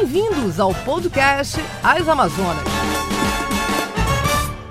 Bem-vindos 0.00 0.60
ao 0.60 0.72
podcast 0.72 1.58
As 1.82 2.08
Amazonas. 2.08 2.62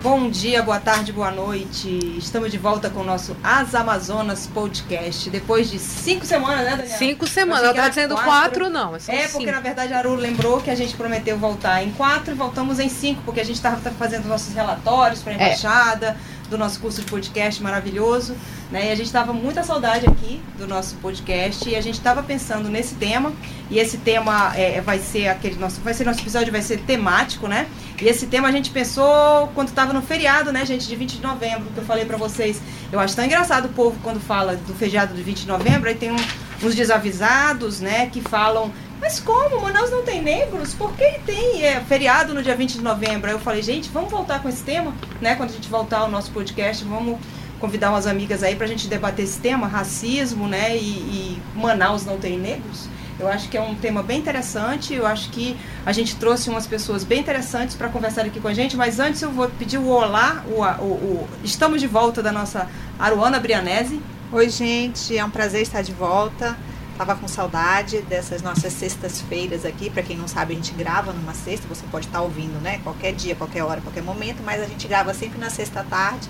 Bom 0.02 0.30
dia, 0.30 0.64
boa 0.64 0.80
tarde, 0.80 1.12
boa 1.12 1.30
noite. 1.30 2.18
Estamos 2.18 2.50
de 2.50 2.58
volta 2.58 2.90
com 2.90 3.02
o 3.02 3.04
nosso 3.04 3.36
As 3.44 3.76
Amazonas 3.76 4.48
Podcast. 4.48 5.30
Depois 5.30 5.70
de 5.70 5.80
cinco 5.80 6.26
semanas, 6.26 6.64
né, 6.64 6.78
Daniela? 6.78 6.98
Cinco 6.98 7.28
semanas. 7.28 7.66
Eu 7.66 7.72
estava 7.72 7.90
dizendo 7.90 8.16
quatro, 8.16 8.30
quatro 8.32 8.70
não. 8.70 8.96
É, 8.96 9.24
é 9.24 9.28
porque 9.28 9.52
na 9.52 9.60
verdade 9.60 9.92
a 9.92 9.98
Aru 9.98 10.16
lembrou 10.16 10.62
que 10.62 10.70
a 10.70 10.76
gente 10.76 10.96
prometeu 10.96 11.38
voltar 11.38 11.84
em 11.84 11.92
quatro 11.92 12.34
e 12.34 12.34
voltamos 12.34 12.80
em 12.80 12.88
cinco, 12.88 13.22
porque 13.24 13.42
a 13.42 13.44
gente 13.44 13.58
estava 13.58 13.76
fazendo 13.92 14.30
nossos 14.30 14.54
relatórios 14.54 15.22
para 15.22 15.34
a 15.34 15.36
é. 15.36 15.38
embaixada. 15.38 16.08
É 16.08 16.16
do 16.50 16.58
nosso 16.58 16.80
curso 16.80 17.02
de 17.02 17.08
podcast 17.08 17.62
maravilhoso, 17.62 18.36
né? 18.72 18.88
E 18.88 18.92
a 18.92 18.96
gente 18.96 19.08
estava 19.08 19.34
muita 19.34 19.64
saudade 19.64 20.06
aqui 20.08 20.42
do 20.58 20.68
nosso 20.68 20.96
podcast 20.96 21.68
e 21.70 21.76
a 21.76 21.82
gente 21.82 21.96
estava 21.96 22.24
pensando 22.24 22.70
nesse 22.70 22.96
tema 22.96 23.34
e 23.70 23.80
esse 23.80 23.98
tema 23.98 24.56
é, 24.56 24.82
vai 24.82 25.00
ser 25.00 25.28
aquele 25.28 25.56
nosso, 25.56 25.82
vai 25.82 25.94
ser 25.94 26.06
nosso 26.06 26.22
episódio 26.22 26.52
vai 26.52 26.62
ser 26.62 26.80
temático, 26.82 27.48
né? 27.48 27.68
E 28.02 28.08
esse 28.08 28.28
tema 28.28 28.48
a 28.48 28.52
gente 28.52 28.70
pensou 28.70 29.48
quando 29.56 29.70
estava 29.70 29.92
no 29.92 30.02
feriado, 30.02 30.52
né, 30.52 30.66
gente, 30.66 30.88
de 30.88 30.96
20 30.96 31.18
de 31.18 31.22
novembro, 31.22 31.66
que 31.74 31.78
eu 31.80 31.86
falei 31.86 32.06
para 32.06 32.18
vocês. 32.18 32.62
Eu 32.92 33.00
acho 33.00 33.16
tão 33.16 33.26
engraçado 33.26 33.66
o 33.66 33.70
povo 33.70 33.98
quando 34.04 34.20
fala 34.20 34.56
do 34.56 34.74
feriado 34.74 35.14
de 35.14 35.24
20 35.24 35.42
de 35.42 35.48
novembro, 35.48 35.90
aí 35.90 35.96
tem 35.96 36.12
um, 36.12 36.18
uns 36.64 36.76
desavisados, 36.76 37.82
né, 37.82 38.08
que 38.08 38.22
falam 38.22 38.72
mas 39.00 39.20
como? 39.20 39.62
Manaus 39.62 39.92
não 39.92 40.04
tem 40.04 40.22
negros? 40.22 40.74
Por 40.74 40.94
que 40.94 41.20
tem 41.26 41.64
é, 41.64 41.80
feriado 41.82 42.34
no 42.34 42.42
dia 42.42 42.56
20 42.56 42.74
de 42.74 42.82
novembro? 42.82 43.28
Aí 43.28 43.36
eu 43.36 43.40
falei, 43.40 43.62
gente, 43.62 43.90
vamos 43.90 44.10
voltar 44.12 44.42
com 44.42 44.50
esse 44.50 44.64
tema, 44.64 44.94
né? 45.22 45.36
Quando 45.36 45.52
a 45.52 45.54
gente 45.54 45.70
voltar 45.70 46.00
ao 46.00 46.10
nosso 46.10 46.32
podcast, 46.32 46.84
vamos 46.84 47.20
convidar 47.60 47.90
umas 47.90 48.08
amigas 48.08 48.44
aí 48.44 48.56
para 48.56 48.66
a 48.66 48.68
gente 48.68 48.88
debater 48.88 49.26
esse 49.26 49.40
tema, 49.40 49.68
racismo, 49.68 50.48
né? 50.48 50.76
E, 50.76 50.80
e, 50.80 51.42
Manaus 51.56 52.06
não 52.06 52.18
tem 52.18 52.38
negros. 52.38 52.90
Eu 53.20 53.28
acho 53.28 53.50
que 53.50 53.58
é 53.58 53.62
um 53.62 53.74
tema 53.74 54.04
bem 54.04 54.20
interessante. 54.20 54.94
Eu 54.94 55.06
acho 55.06 55.30
que 55.30 55.58
a 55.86 55.92
gente 55.92 56.16
trouxe 56.18 56.50
umas 56.50 56.68
pessoas 56.68 57.04
bem 57.04 57.20
interessantes 57.20 57.76
para 57.76 57.90
conversar 57.90 58.26
aqui 58.26 58.40
com 58.40 58.48
a 58.48 58.54
gente. 58.54 58.78
Mas 58.78 59.00
antes 59.00 59.22
eu 59.22 59.32
vou 59.32 59.50
pedir 59.50 59.80
o 59.80 59.88
olá. 59.88 60.44
O, 60.48 60.62
o, 60.62 60.86
o, 60.86 61.28
estamos 61.44 61.82
de 61.82 61.88
volta 61.88 62.22
da 62.22 62.32
nossa 62.32 62.68
Aruana 63.00 63.40
Brianese. 63.40 64.00
Oi, 64.32 64.50
gente. 64.50 65.18
É 65.18 65.26
um 65.26 65.32
prazer 65.32 65.64
estar 65.64 65.82
de 65.82 65.94
volta. 65.94 66.56
Tava 66.98 67.16
com 67.16 67.28
saudade 67.28 68.02
dessas 68.02 68.42
nossas 68.42 68.74
sextas-feiras 68.74 69.66
aqui. 69.66 69.88
Para 69.88 70.02
quem 70.02 70.18
não 70.18 70.28
sabe, 70.28 70.54
a 70.54 70.56
gente 70.56 70.74
grava 70.74 71.14
numa 71.14 71.34
sexta. 71.36 71.68
Você 71.68 71.86
pode 71.92 72.08
estar 72.08 72.18
tá 72.18 72.24
ouvindo, 72.24 72.60
né? 72.60 72.80
Qualquer 72.84 73.14
dia, 73.14 73.36
qualquer 73.36 73.64
hora, 73.64 73.82
qualquer 73.82 74.02
momento. 74.02 74.42
Mas 74.44 74.64
a 74.64 74.66
gente 74.66 74.88
grava 74.88 75.14
sempre 75.14 75.38
na 75.38 75.52
sexta 75.52 75.84
tarde. 75.84 76.28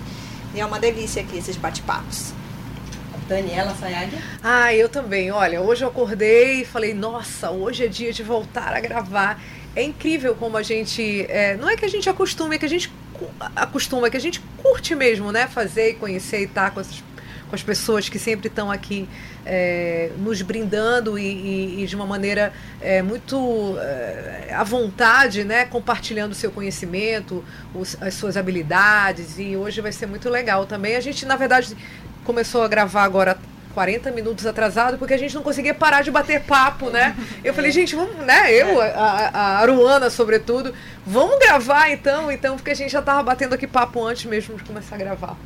E 0.54 0.60
é 0.60 0.66
uma 0.66 0.78
delícia 0.78 1.22
aqui 1.22 1.38
esses 1.38 1.56
bate-papos. 1.56 2.34
Daniela 3.26 3.74
Sayag? 3.74 4.18
Ah, 4.42 4.74
eu 4.74 4.90
também. 4.90 5.30
Olha, 5.30 5.62
hoje 5.62 5.84
eu 5.84 5.88
acordei 5.88 6.62
e 6.62 6.64
falei, 6.66 6.92
nossa, 6.92 7.50
hoje 7.50 7.84
é 7.84 7.88
dia 7.88 8.12
de 8.12 8.22
voltar 8.22 8.74
a 8.74 8.80
gravar. 8.80 9.42
É 9.74 9.82
incrível 9.82 10.34
como 10.34 10.58
a 10.58 10.62
gente. 10.62 11.24
É, 11.30 11.56
não 11.56 11.68
é 11.68 11.76
que 11.76 11.84
a 11.84 11.88
gente 11.88 12.10
acostume, 12.10 12.56
é 12.56 12.58
que 12.58 12.66
a 12.66 12.68
gente 12.68 12.92
acostuma, 13.56 14.06
é 14.06 14.10
que 14.10 14.16
a 14.18 14.20
gente 14.20 14.40
curte 14.58 14.94
mesmo, 14.94 15.32
né? 15.32 15.46
Fazer 15.46 15.90
e 15.90 15.94
conhecer 15.94 16.40
e 16.40 16.44
estar 16.44 16.64
tá 16.64 16.70
com 16.70 16.82
com 17.48 17.54
as 17.54 17.62
pessoas 17.62 18.08
que 18.08 18.18
sempre 18.18 18.48
estão 18.48 18.70
aqui 18.70 19.08
é, 19.48 20.10
nos 20.18 20.42
brindando 20.42 21.18
e, 21.18 21.22
e, 21.24 21.82
e, 21.82 21.86
de 21.86 21.96
uma 21.96 22.06
maneira 22.06 22.52
é, 22.80 23.00
muito 23.00 23.76
é, 23.80 24.52
à 24.54 24.62
vontade, 24.62 25.42
né, 25.42 25.64
compartilhando 25.64 26.32
o 26.32 26.34
seu 26.34 26.50
conhecimento, 26.50 27.42
os, 27.74 27.96
as 28.00 28.12
suas 28.14 28.36
habilidades. 28.36 29.38
E 29.38 29.56
hoje 29.56 29.80
vai 29.80 29.90
ser 29.90 30.06
muito 30.06 30.28
legal 30.28 30.66
também. 30.66 30.96
A 30.96 31.00
gente, 31.00 31.24
na 31.24 31.34
verdade, 31.34 31.74
começou 32.24 32.62
a 32.62 32.68
gravar 32.68 33.04
agora 33.04 33.38
40 33.72 34.10
minutos 34.10 34.44
atrasado, 34.44 34.98
porque 34.98 35.14
a 35.14 35.18
gente 35.18 35.34
não 35.34 35.42
conseguia 35.42 35.72
parar 35.72 36.02
de 36.02 36.10
bater 36.10 36.42
papo, 36.42 36.90
né? 36.90 37.16
Eu 37.42 37.54
falei, 37.54 37.70
gente, 37.70 37.96
vamos, 37.96 38.16
né? 38.26 38.52
Eu, 38.52 38.80
a, 38.82 39.30
a 39.32 39.58
Aruana, 39.60 40.10
sobretudo, 40.10 40.74
vamos 41.06 41.38
gravar 41.38 41.90
então, 41.90 42.30
então, 42.30 42.56
porque 42.56 42.72
a 42.72 42.74
gente 42.74 42.90
já 42.90 42.98
estava 42.98 43.22
batendo 43.22 43.54
aqui 43.54 43.66
papo 43.66 44.04
antes 44.04 44.26
mesmo 44.26 44.56
de 44.56 44.64
começar 44.64 44.96
a 44.96 44.98
gravar. 44.98 45.36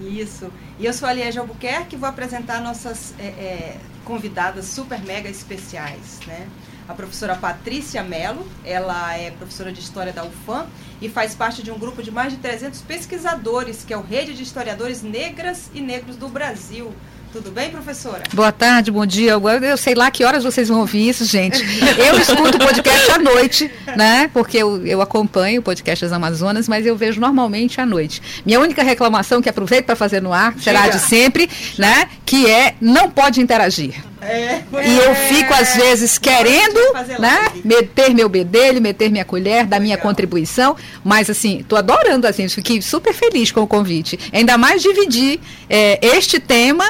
Isso. 0.00 0.50
E 0.78 0.86
eu 0.86 0.92
sou 0.92 1.08
a 1.08 1.12
Liege 1.12 1.38
Albuquerque 1.38 1.94
e 1.94 1.98
vou 1.98 2.08
apresentar 2.08 2.60
nossas 2.60 3.14
é, 3.18 3.24
é, 3.24 3.76
convidadas 4.04 4.64
super 4.64 5.00
mega 5.00 5.28
especiais, 5.28 6.20
né? 6.26 6.48
A 6.88 6.94
professora 6.94 7.36
Patrícia 7.36 8.02
Mello, 8.02 8.44
ela 8.64 9.16
é 9.16 9.30
professora 9.30 9.70
de 9.70 9.78
História 9.78 10.12
da 10.12 10.24
UFAM 10.24 10.66
e 11.00 11.08
faz 11.08 11.34
parte 11.34 11.62
de 11.62 11.70
um 11.70 11.78
grupo 11.78 12.02
de 12.02 12.10
mais 12.10 12.32
de 12.32 12.38
300 12.38 12.80
pesquisadores, 12.80 13.84
que 13.84 13.92
é 13.92 13.96
o 13.96 14.02
Rede 14.02 14.34
de 14.34 14.42
Historiadores 14.42 15.00
Negras 15.02 15.70
e 15.72 15.80
Negros 15.80 16.16
do 16.16 16.28
Brasil. 16.28 16.92
Tudo 17.32 17.52
bem, 17.52 17.70
professora? 17.70 18.24
Boa 18.32 18.50
tarde, 18.50 18.90
bom 18.90 19.06
dia. 19.06 19.38
Eu 19.62 19.76
sei 19.76 19.94
lá 19.94 20.10
que 20.10 20.24
horas 20.24 20.42
vocês 20.42 20.68
vão 20.68 20.80
ouvir 20.80 21.08
isso, 21.08 21.24
gente. 21.24 21.62
Eu 21.96 22.18
escuto 22.18 22.56
o 22.56 22.58
podcast 22.58 23.12
à 23.12 23.18
noite, 23.18 23.70
né? 23.96 24.28
Porque 24.32 24.58
eu, 24.58 24.84
eu 24.84 25.00
acompanho 25.00 25.60
o 25.60 25.62
podcast 25.62 26.04
das 26.04 26.12
Amazonas, 26.12 26.66
mas 26.66 26.84
eu 26.84 26.96
vejo 26.96 27.20
normalmente 27.20 27.80
à 27.80 27.86
noite. 27.86 28.20
Minha 28.44 28.58
única 28.58 28.82
reclamação, 28.82 29.40
que 29.40 29.48
aproveito 29.48 29.86
para 29.86 29.94
fazer 29.94 30.20
no 30.20 30.32
ar, 30.32 30.54
será 30.58 30.88
de 30.88 30.98
sempre, 30.98 31.48
né? 31.78 32.08
Que 32.26 32.50
é 32.50 32.74
não 32.80 33.08
pode 33.08 33.40
interagir. 33.40 33.94
É, 34.20 34.62
e 34.84 34.98
eu 34.98 35.14
fico, 35.14 35.54
às 35.54 35.76
vezes, 35.76 36.18
querendo 36.18 36.78
né, 37.18 37.48
meter 37.64 38.12
meu 38.12 38.28
bedelho, 38.28 38.82
meter 38.82 39.08
minha 39.10 39.24
colher, 39.24 39.64
dar 39.64 39.80
minha 39.80 39.96
contribuição, 39.96 40.76
mas 41.02 41.30
assim, 41.30 41.60
estou 41.60 41.78
adorando, 41.78 42.26
assim, 42.26 42.46
fiquei 42.48 42.82
super 42.82 43.14
feliz 43.14 43.50
com 43.50 43.62
o 43.62 43.66
convite. 43.66 44.18
Ainda 44.32 44.58
mais 44.58 44.82
dividir 44.82 45.40
é, 45.70 45.98
este 46.02 46.38
tema 46.38 46.84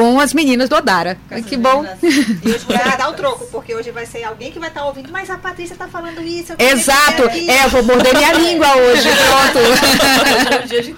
com 0.00 0.18
as 0.18 0.32
meninas 0.32 0.70
do 0.70 0.76
Odara. 0.76 1.18
que 1.46 1.58
bom. 1.58 1.84
E 2.02 2.48
hoje 2.48 2.64
vai 2.66 2.78
dar 2.96 3.10
o 3.10 3.12
troco, 3.12 3.46
porque 3.48 3.74
hoje 3.74 3.90
vai 3.90 4.06
ser 4.06 4.24
alguém 4.24 4.50
que 4.50 4.58
vai 4.58 4.70
estar 4.70 4.80
tá 4.80 4.86
ouvindo, 4.86 5.12
mas 5.12 5.28
a 5.28 5.36
Patrícia 5.36 5.74
está 5.74 5.86
falando 5.88 6.22
isso. 6.22 6.54
Exato. 6.58 7.24
É, 7.24 7.66
eu 7.66 7.68
vou 7.68 7.82
morder 7.82 8.16
minha 8.16 8.32
língua 8.32 8.74
hoje. 8.76 9.08
Pronto. 9.12 10.64
um 10.64 10.66
dia 10.66 10.82
de 10.82 10.94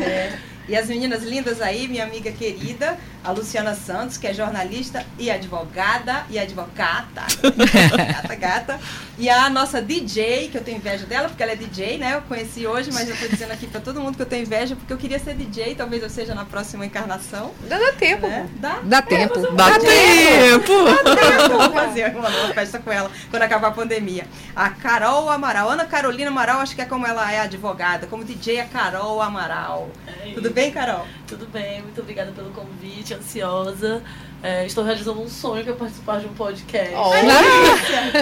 É. 0.00 0.32
E 0.66 0.74
as 0.74 0.88
meninas 0.88 1.22
lindas 1.22 1.60
aí, 1.60 1.86
minha 1.86 2.04
amiga 2.04 2.32
querida, 2.32 2.98
a 3.24 3.32
Luciana 3.32 3.74
Santos, 3.74 4.18
que 4.18 4.26
é 4.26 4.34
jornalista 4.34 5.04
e 5.18 5.30
advogada 5.30 6.26
e 6.28 6.38
advogata. 6.38 7.22
gata, 8.22 8.34
gata. 8.34 8.80
E 9.16 9.30
a 9.30 9.48
nossa 9.48 9.80
DJ, 9.80 10.48
que 10.50 10.58
eu 10.58 10.62
tenho 10.62 10.76
inveja 10.76 11.06
dela, 11.06 11.28
porque 11.28 11.42
ela 11.42 11.52
é 11.52 11.56
DJ, 11.56 11.96
né? 11.96 12.16
Eu 12.16 12.22
conheci 12.22 12.66
hoje, 12.66 12.90
mas 12.92 13.08
eu 13.08 13.16
tô 13.16 13.26
dizendo 13.28 13.52
aqui 13.52 13.66
para 13.66 13.80
todo 13.80 13.98
mundo 14.00 14.16
que 14.16 14.22
eu 14.22 14.26
tenho 14.26 14.42
inveja, 14.42 14.76
porque 14.76 14.92
eu 14.92 14.98
queria 14.98 15.18
ser 15.18 15.34
DJ, 15.34 15.74
talvez 15.74 16.02
eu 16.02 16.10
seja 16.10 16.34
na 16.34 16.44
próxima 16.44 16.84
encarnação. 16.84 17.52
Dá, 17.66 17.78
dá 17.78 17.92
tempo. 17.92 18.26
Né? 18.26 18.48
Dá? 18.56 18.80
Dá, 18.82 19.02
tempo. 19.02 19.40
Dá, 19.52 19.70
dá 19.70 19.78
tempo. 19.78 20.84
Dá 20.84 21.14
tempo. 21.14 21.48
Vou 21.56 21.72
fazer 21.72 22.14
uma 22.14 22.28
nova 22.28 22.52
festa 22.52 22.78
com 22.78 22.92
ela 22.92 23.10
quando 23.30 23.42
acabar 23.42 23.68
a 23.68 23.72
pandemia. 23.72 24.26
A 24.54 24.68
Carol 24.68 25.30
Amaral, 25.30 25.70
Ana 25.70 25.86
Carolina 25.86 26.30
Amaral, 26.30 26.60
acho 26.60 26.74
que 26.74 26.82
é 26.82 26.84
como 26.84 27.06
ela 27.06 27.32
é 27.32 27.40
advogada, 27.40 28.06
como 28.06 28.22
DJ 28.22 28.58
é 28.58 28.64
Carol 28.64 29.22
Amaral. 29.22 29.88
É 30.06 30.32
Tudo 30.32 30.50
bem, 30.50 30.70
Carol? 30.70 31.06
Tudo 31.26 31.46
bem, 31.46 31.80
muito 31.82 32.00
obrigada 32.00 32.32
pelo 32.32 32.50
convite 32.50 33.13
ansiosa. 33.16 34.02
É, 34.42 34.66
estou 34.66 34.84
realizando 34.84 35.22
um 35.22 35.28
sonho 35.28 35.64
que 35.64 35.70
é 35.70 35.72
participar 35.72 36.20
de 36.20 36.26
um 36.26 36.34
podcast. 36.34 36.94
Oh. 36.94 37.12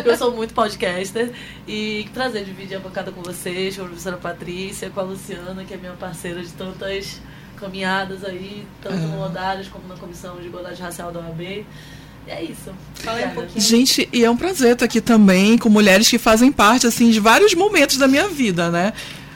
eu 0.08 0.16
sou 0.16 0.30
muito 0.30 0.54
podcaster. 0.54 1.32
E 1.66 2.04
que 2.04 2.10
prazer 2.10 2.44
dividir 2.44 2.76
a 2.76 2.80
bancada 2.80 3.10
com 3.10 3.22
vocês, 3.22 3.76
com 3.76 3.82
a 3.82 3.86
professora 3.86 4.16
Patrícia, 4.16 4.88
com 4.90 5.00
a 5.00 5.02
Luciana, 5.02 5.64
que 5.64 5.74
é 5.74 5.76
minha 5.76 5.92
parceira 5.94 6.40
de 6.40 6.52
tantas 6.52 7.20
caminhadas 7.56 8.24
aí, 8.24 8.66
tanto 8.80 8.98
no 8.98 9.22
ah. 9.22 9.26
Odários 9.26 9.68
como 9.68 9.86
na 9.88 9.96
Comissão 9.96 10.36
de 10.36 10.46
Igualdade 10.46 10.80
Racial 10.80 11.10
da 11.10 11.20
OAB. 11.20 11.40
E 11.40 11.66
é 12.28 12.42
isso. 12.42 12.70
Fala 12.94 13.18
aí 13.18 13.26
um 13.26 13.30
pouquinho. 13.30 13.60
Gente, 13.60 14.08
e 14.12 14.24
é 14.24 14.30
um 14.30 14.36
prazer 14.36 14.74
estar 14.74 14.84
aqui 14.84 15.00
também 15.00 15.58
com 15.58 15.68
mulheres 15.68 16.08
que 16.08 16.18
fazem 16.18 16.52
parte 16.52 16.86
assim 16.86 17.10
de 17.10 17.18
vários 17.18 17.54
momentos 17.54 17.96
da 17.96 18.06
minha 18.06 18.28
vida, 18.28 18.70
né? 18.70 18.92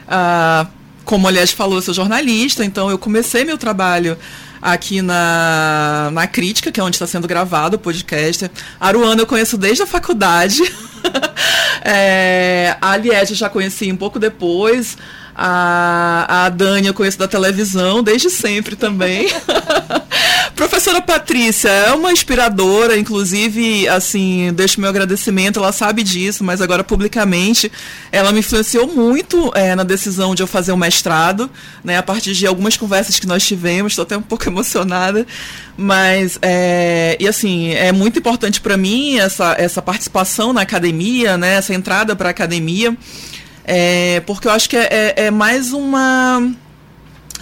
Ah, 0.07 0.67
como 1.07 1.25
a 1.25 1.31
Liege 1.31 1.55
falou, 1.55 1.77
eu 1.77 1.81
sou 1.81 1.93
jornalista, 1.93 2.65
então 2.65 2.91
eu 2.91 2.97
comecei 2.97 3.45
meu 3.45 3.57
trabalho 3.57 4.17
aqui 4.61 5.01
na, 5.01 6.09
na 6.11 6.27
Crítica, 6.27 6.69
que 6.69 6.81
é 6.81 6.83
onde 6.83 6.97
está 6.97 7.07
sendo 7.07 7.25
gravado 7.25 7.77
o 7.77 7.79
podcast. 7.79 8.51
A 8.77 8.87
Aruana 8.87 9.21
eu 9.21 9.25
conheço 9.25 9.57
desde 9.57 9.81
a 9.83 9.87
faculdade. 9.87 10.61
é, 11.81 12.75
a 12.81 12.97
eu 12.97 13.35
já 13.35 13.49
conheci 13.49 13.89
um 13.89 13.95
pouco 13.95 14.19
depois. 14.19 14.97
A, 15.33 16.45
a 16.45 16.49
Dani 16.49 16.87
eu 16.87 16.93
conheço 16.93 17.17
da 17.17 17.27
televisão 17.27 18.03
desde 18.03 18.29
sempre 18.29 18.75
também. 18.75 19.27
Professora 20.87 21.19
Patrícia 21.19 21.67
é 21.67 21.91
uma 21.91 22.13
inspiradora, 22.13 22.97
inclusive, 22.97 23.89
assim, 23.89 24.53
deixo 24.53 24.79
meu 24.79 24.89
agradecimento, 24.89 25.59
ela 25.59 25.73
sabe 25.73 26.01
disso, 26.01 26.45
mas 26.45 26.61
agora 26.61 26.81
publicamente, 26.81 27.69
ela 28.09 28.31
me 28.31 28.39
influenciou 28.39 28.87
muito 28.87 29.51
é, 29.53 29.75
na 29.75 29.83
decisão 29.83 30.33
de 30.33 30.41
eu 30.41 30.47
fazer 30.47 30.71
o 30.71 30.77
mestrado, 30.77 31.51
né, 31.83 31.97
a 31.97 32.03
partir 32.03 32.31
de 32.31 32.47
algumas 32.47 32.77
conversas 32.77 33.19
que 33.19 33.27
nós 33.27 33.45
tivemos, 33.45 33.91
estou 33.91 34.03
até 34.03 34.15
um 34.15 34.21
pouco 34.21 34.47
emocionada, 34.47 35.27
mas, 35.75 36.39
é, 36.41 37.17
e 37.19 37.27
assim, 37.27 37.71
é 37.71 37.91
muito 37.91 38.19
importante 38.19 38.61
para 38.61 38.77
mim 38.77 39.17
essa, 39.17 39.55
essa 39.59 39.81
participação 39.81 40.53
na 40.53 40.61
academia, 40.61 41.37
né, 41.37 41.55
essa 41.55 41.73
entrada 41.73 42.15
para 42.15 42.29
a 42.29 42.31
academia, 42.31 42.95
é, 43.65 44.21
porque 44.21 44.47
eu 44.47 44.51
acho 44.53 44.69
que 44.69 44.77
é, 44.77 44.87
é, 44.89 45.25
é 45.25 45.31
mais 45.31 45.73
uma. 45.73 46.49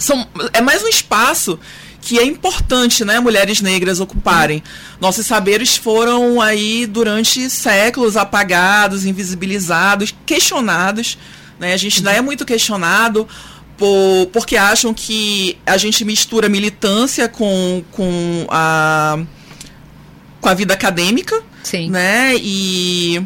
São, 0.00 0.26
é 0.52 0.60
mais 0.60 0.82
um 0.82 0.88
espaço 0.88 1.60
que 2.06 2.20
é 2.20 2.24
importante, 2.24 3.04
né, 3.04 3.18
mulheres 3.18 3.60
negras 3.60 3.98
ocuparem. 3.98 4.62
Nossos 5.00 5.26
saberes 5.26 5.76
foram 5.76 6.40
aí 6.40 6.86
durante 6.86 7.50
séculos 7.50 8.16
apagados, 8.16 9.04
invisibilizados, 9.04 10.14
questionados, 10.24 11.18
né? 11.58 11.74
A 11.74 11.76
gente 11.76 11.98
ainda 11.98 12.12
é 12.12 12.20
muito 12.20 12.46
questionado 12.46 13.26
por, 13.76 14.28
porque 14.32 14.56
acham 14.56 14.94
que 14.94 15.58
a 15.66 15.76
gente 15.76 16.04
mistura 16.04 16.48
militância 16.48 17.28
com, 17.28 17.82
com 17.90 18.46
a 18.50 19.18
com 20.40 20.48
a 20.48 20.54
vida 20.54 20.74
acadêmica, 20.74 21.42
Sim. 21.64 21.90
né? 21.90 22.36
E 22.36 23.16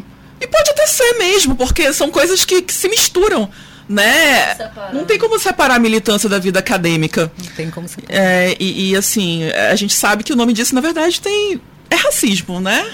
e 0.41 0.47
pode 0.47 0.71
até 0.71 0.87
ser 0.87 1.19
mesmo, 1.19 1.55
porque 1.55 1.93
são 1.93 2.09
coisas 2.09 2.43
que, 2.43 2.63
que 2.63 2.73
se 2.73 2.89
misturam 2.89 3.47
né? 3.91 4.55
Separar. 4.55 4.93
Não 4.93 5.05
tem 5.05 5.19
como 5.19 5.37
separar 5.37 5.75
a 5.75 5.79
militância 5.79 6.29
da 6.29 6.39
vida 6.39 6.59
acadêmica. 6.59 7.31
Não 7.37 7.51
tem 7.51 7.69
como 7.69 7.87
ser. 7.87 8.03
É, 8.07 8.55
e, 8.59 8.91
e, 8.91 8.95
assim, 8.95 9.43
a 9.51 9.75
gente 9.75 9.93
sabe 9.93 10.23
que 10.23 10.33
o 10.33 10.35
nome 10.35 10.53
disso, 10.53 10.73
na 10.73 10.81
verdade, 10.81 11.19
tem. 11.19 11.61
É 11.89 11.95
racismo, 11.95 12.61
né? 12.61 12.85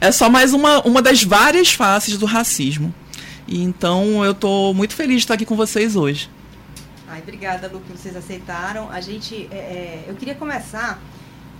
É 0.00 0.10
só 0.10 0.28
mais 0.28 0.52
uma, 0.52 0.80
uma 0.82 1.00
das 1.00 1.22
várias 1.22 1.72
faces 1.72 2.18
do 2.18 2.26
racismo. 2.26 2.92
E 3.46 3.62
então 3.62 4.24
eu 4.24 4.34
tô 4.34 4.74
muito 4.74 4.94
feliz 4.94 5.18
de 5.18 5.22
estar 5.22 5.34
aqui 5.34 5.46
com 5.46 5.54
vocês 5.54 5.94
hoje. 5.94 6.28
Ai, 7.08 7.20
obrigada, 7.20 7.68
Lu, 7.68 7.80
que 7.80 7.92
vocês 7.92 8.16
aceitaram. 8.16 8.90
A 8.90 9.00
gente, 9.00 9.48
é, 9.52 9.56
é, 9.56 10.04
eu 10.08 10.14
queria 10.16 10.34
começar 10.34 11.00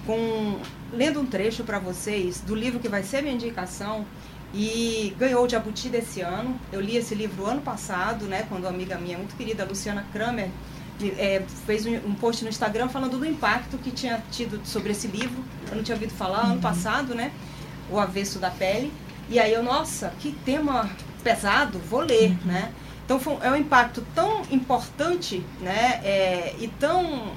com 0.04 0.58
lendo 0.92 1.20
um 1.20 1.26
trecho 1.26 1.62
para 1.62 1.78
vocês 1.78 2.40
do 2.40 2.54
livro 2.54 2.80
que 2.80 2.88
vai 2.88 3.04
ser 3.04 3.22
minha 3.22 3.34
indicação 3.34 4.04
e 4.54 5.14
ganhou 5.18 5.44
o 5.44 5.48
Jabuti 5.48 5.88
desse 5.88 6.20
ano. 6.20 6.58
Eu 6.70 6.80
li 6.80 6.96
esse 6.96 7.14
livro 7.14 7.46
ano 7.46 7.62
passado, 7.62 8.26
né, 8.26 8.44
quando 8.48 8.64
uma 8.64 8.70
amiga 8.70 8.98
minha 8.98 9.16
muito 9.16 9.34
querida, 9.36 9.64
Luciana 9.64 10.06
Kramer, 10.12 10.50
é, 11.18 11.42
fez 11.66 11.86
um, 11.86 11.94
um, 11.94 12.14
post 12.14 12.44
no 12.44 12.50
Instagram 12.50 12.88
falando 12.88 13.18
do 13.18 13.26
impacto 13.26 13.78
que 13.78 13.90
tinha 13.90 14.22
tido 14.30 14.60
sobre 14.64 14.92
esse 14.92 15.08
livro. 15.08 15.42
Eu 15.68 15.76
não 15.76 15.82
tinha 15.82 15.96
ouvido 15.96 16.12
falar 16.12 16.42
ano 16.42 16.60
passado, 16.60 17.14
né? 17.14 17.32
O 17.90 17.98
Avesso 17.98 18.38
da 18.38 18.50
Pele. 18.50 18.92
E 19.28 19.38
aí 19.38 19.52
eu, 19.52 19.62
nossa, 19.62 20.12
que 20.20 20.32
tema 20.44 20.90
pesado, 21.24 21.78
vou 21.78 22.00
ler, 22.00 22.36
né? 22.44 22.72
Então 23.04 23.18
foi, 23.18 23.36
é 23.42 23.50
um 23.50 23.56
impacto 23.56 24.04
tão 24.14 24.42
importante, 24.50 25.44
né? 25.60 26.00
É, 26.04 26.54
e 26.58 26.68
tão 26.68 27.32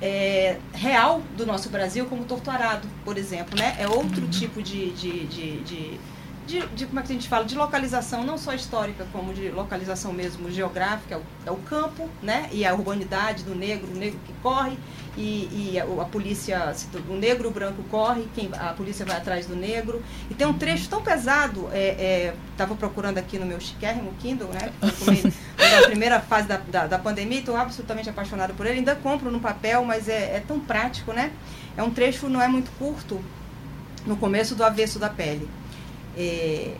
é, 0.00 0.58
real 0.72 1.22
do 1.36 1.46
nosso 1.46 1.68
Brasil 1.70 2.06
como 2.06 2.24
Torturado, 2.24 2.86
por 3.04 3.16
exemplo, 3.16 3.58
né? 3.58 3.76
É 3.78 3.88
outro 3.88 4.26
tipo 4.28 4.62
de, 4.62 4.90
de, 4.92 5.26
de, 5.26 5.60
de, 5.62 6.00
de, 6.46 6.64
de 6.68 6.86
como 6.86 7.00
é 7.00 7.02
que 7.02 7.12
a 7.12 7.14
gente 7.14 7.28
fala, 7.28 7.44
de 7.44 7.56
localização, 7.56 8.24
não 8.24 8.38
só 8.38 8.54
histórica, 8.54 9.06
como 9.12 9.34
de 9.34 9.50
localização 9.50 10.12
mesmo 10.12 10.50
geográfica, 10.50 11.16
é 11.16 11.18
o, 11.18 11.22
é 11.46 11.50
o 11.50 11.56
campo, 11.56 12.08
né? 12.22 12.48
E 12.52 12.64
a 12.64 12.72
urbanidade 12.72 13.42
do 13.42 13.54
negro, 13.54 13.90
o 13.92 13.96
negro 13.96 14.18
que 14.24 14.32
corre, 14.34 14.78
e, 15.16 15.72
e 15.72 15.80
a, 15.80 15.84
a, 15.84 16.04
polícia, 16.04 16.72
o 17.08 17.14
negro 17.14 17.48
o 17.48 17.50
branco 17.50 17.82
corre, 17.90 18.28
quem, 18.34 18.48
a 18.52 18.72
polícia 18.72 19.04
vai 19.04 19.16
atrás 19.16 19.46
do 19.46 19.56
negro. 19.56 20.02
E 20.30 20.34
tem 20.34 20.46
um 20.46 20.52
trecho 20.52 20.88
tão 20.88 21.02
pesado, 21.02 21.68
estava 21.72 22.72
é, 22.72 22.74
é, 22.74 22.76
procurando 22.78 23.18
aqui 23.18 23.38
no 23.38 23.46
meu 23.46 23.60
chiquérrimo 23.60 24.14
Kindle, 24.20 24.48
né? 24.48 24.72
Na 25.58 25.86
primeira 25.88 26.20
fase 26.20 26.46
da, 26.46 26.58
da, 26.58 26.86
da 26.86 26.98
pandemia, 26.98 27.40
estou 27.40 27.56
absolutamente 27.56 28.08
apaixonada 28.08 28.54
por 28.54 28.66
ele. 28.66 28.78
Ainda 28.78 28.94
compro 28.94 29.32
no 29.32 29.40
papel, 29.40 29.84
mas 29.84 30.08
é, 30.08 30.36
é 30.36 30.42
tão 30.46 30.60
prático, 30.60 31.12
né? 31.12 31.32
É 31.76 31.82
um 31.82 31.90
trecho, 31.90 32.28
não 32.28 32.40
é 32.40 32.46
muito 32.46 32.70
curto, 32.78 33.20
no 34.06 34.16
começo 34.16 34.54
do 34.54 34.62
avesso 34.62 34.98
da 34.98 35.10
pele. 35.10 35.48
É, 36.16 36.74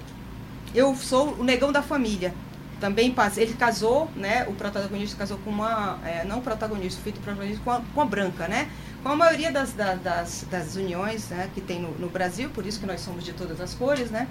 eu 0.75 0.95
sou 0.97 1.35
o 1.39 1.45
negão 1.45 1.71
da 1.71 1.83
família. 1.83 2.35
Também 2.81 3.11
passei, 3.11 3.45
ele 3.45 3.55
casou, 3.55 4.11
né? 4.15 4.45
O 4.49 4.53
protagonista 4.53 5.17
casou 5.17 5.39
com 5.39 5.51
uma, 5.51 5.99
é, 6.05 6.25
não 6.25 6.43
protagonista, 6.43 7.01
o 7.01 7.05
filho 7.05 7.17
do 7.17 7.23
protagonista 7.23 7.63
com 7.65 7.71
a, 7.71 7.81
com 7.95 8.01
a 8.03 8.05
branca, 8.05 8.47
né? 8.47 8.69
Com 9.03 9.09
a 9.09 9.17
maioria 9.17 9.51
das, 9.51 9.73
das, 9.73 10.45
das 10.51 10.77
uniões 10.77 11.29
né, 11.31 11.49
que 11.55 11.61
tem 11.61 11.81
no, 11.81 11.93
no, 11.93 12.09
Brasil, 12.09 12.51
por 12.51 12.67
isso 12.67 12.79
que 12.81 12.87
nós 12.87 13.01
somos 13.01 13.25
de 13.25 13.33
todas 13.33 13.61
as 13.61 13.73
cores, 13.73 14.11
né? 14.11 14.29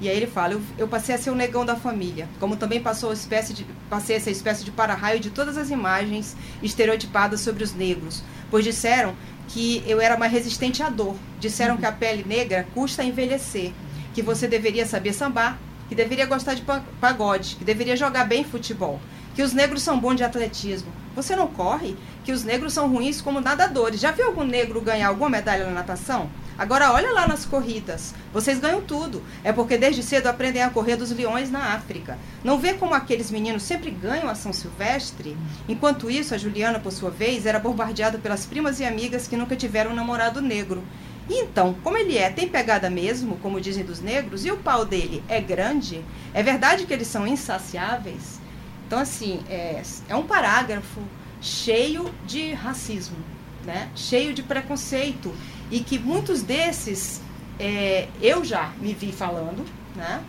E 0.00 0.08
aí 0.08 0.16
ele 0.16 0.26
fala, 0.26 0.54
eu, 0.54 0.62
eu 0.78 0.88
passei 0.88 1.14
a 1.14 1.18
ser 1.18 1.30
o 1.30 1.34
negão 1.34 1.64
da 1.64 1.74
família, 1.74 2.28
como 2.38 2.56
também 2.56 2.80
passou 2.80 3.12
espécie 3.12 3.52
de, 3.52 3.66
passei 3.88 4.16
essa 4.16 4.30
espécie 4.30 4.64
de 4.64 4.70
para-raio 4.70 5.20
de 5.20 5.30
todas 5.30 5.58
as 5.58 5.68
imagens 5.68 6.36
estereotipadas 6.62 7.40
sobre 7.40 7.64
os 7.64 7.74
negros, 7.74 8.22
pois 8.50 8.64
disseram 8.64 9.14
que 9.48 9.82
eu 9.86 10.00
era 10.00 10.16
mais 10.16 10.32
resistente 10.32 10.82
à 10.82 10.88
dor, 10.88 11.16
disseram 11.38 11.76
que 11.76 11.84
a 11.84 11.92
pele 11.92 12.24
negra 12.24 12.66
custa 12.72 13.02
a 13.02 13.04
envelhecer, 13.04 13.72
que 14.20 14.26
você 14.26 14.46
deveria 14.46 14.84
saber 14.84 15.14
sambar, 15.14 15.58
que 15.88 15.94
deveria 15.94 16.26
gostar 16.26 16.52
de 16.52 16.62
pagode, 17.00 17.56
que 17.56 17.64
deveria 17.64 17.96
jogar 17.96 18.24
bem 18.24 18.44
futebol, 18.44 19.00
que 19.34 19.42
os 19.42 19.54
negros 19.54 19.82
são 19.82 19.98
bons 19.98 20.16
de 20.16 20.22
atletismo. 20.22 20.92
Você 21.16 21.34
não 21.34 21.46
corre? 21.46 21.96
Que 22.22 22.32
os 22.32 22.44
negros 22.44 22.74
são 22.74 22.86
ruins 22.86 23.22
como 23.22 23.40
nadadores. 23.40 23.98
Já 23.98 24.10
viu 24.10 24.26
algum 24.26 24.44
negro 24.44 24.80
ganhar 24.82 25.08
alguma 25.08 25.30
medalha 25.30 25.64
na 25.64 25.72
natação? 25.72 26.28
Agora 26.58 26.92
olha 26.92 27.10
lá 27.12 27.26
nas 27.26 27.46
corridas. 27.46 28.14
Vocês 28.30 28.60
ganham 28.60 28.82
tudo. 28.82 29.22
É 29.42 29.52
porque 29.52 29.78
desde 29.78 30.02
cedo 30.02 30.26
aprendem 30.26 30.62
a 30.62 30.68
correr 30.68 30.96
dos 30.96 31.10
leões 31.10 31.50
na 31.50 31.72
África. 31.72 32.18
Não 32.44 32.58
vê 32.58 32.74
como 32.74 32.92
aqueles 32.92 33.30
meninos 33.30 33.62
sempre 33.62 33.90
ganham 33.90 34.28
a 34.28 34.34
São 34.34 34.52
Silvestre? 34.52 35.34
Enquanto 35.66 36.10
isso, 36.10 36.34
a 36.34 36.38
Juliana, 36.38 36.78
por 36.78 36.92
sua 36.92 37.10
vez, 37.10 37.46
era 37.46 37.58
bombardeada 37.58 38.18
pelas 38.18 38.44
primas 38.44 38.78
e 38.78 38.84
amigas 38.84 39.26
que 39.26 39.36
nunca 39.36 39.56
tiveram 39.56 39.92
um 39.92 39.96
namorado 39.96 40.42
negro. 40.42 40.84
Então, 41.32 41.74
como 41.84 41.96
ele 41.96 42.18
é, 42.18 42.28
tem 42.28 42.48
pegada 42.48 42.90
mesmo, 42.90 43.36
como 43.36 43.60
dizem 43.60 43.84
dos 43.84 44.00
negros, 44.00 44.44
e 44.44 44.50
o 44.50 44.56
pau 44.56 44.84
dele 44.84 45.22
é 45.28 45.40
grande, 45.40 46.04
é 46.34 46.42
verdade 46.42 46.84
que 46.84 46.92
eles 46.92 47.06
são 47.06 47.24
insaciáveis? 47.24 48.40
Então, 48.84 48.98
assim, 48.98 49.40
é, 49.48 49.80
é 50.08 50.16
um 50.16 50.26
parágrafo 50.26 51.00
cheio 51.40 52.12
de 52.26 52.52
racismo, 52.52 53.16
né? 53.64 53.88
cheio 53.94 54.34
de 54.34 54.42
preconceito, 54.42 55.32
e 55.70 55.78
que 55.78 56.00
muitos 56.00 56.42
desses 56.42 57.20
é, 57.60 58.08
eu 58.20 58.44
já 58.44 58.72
me 58.80 58.92
vi 58.92 59.12
falando, 59.12 59.64
né? 59.94 60.20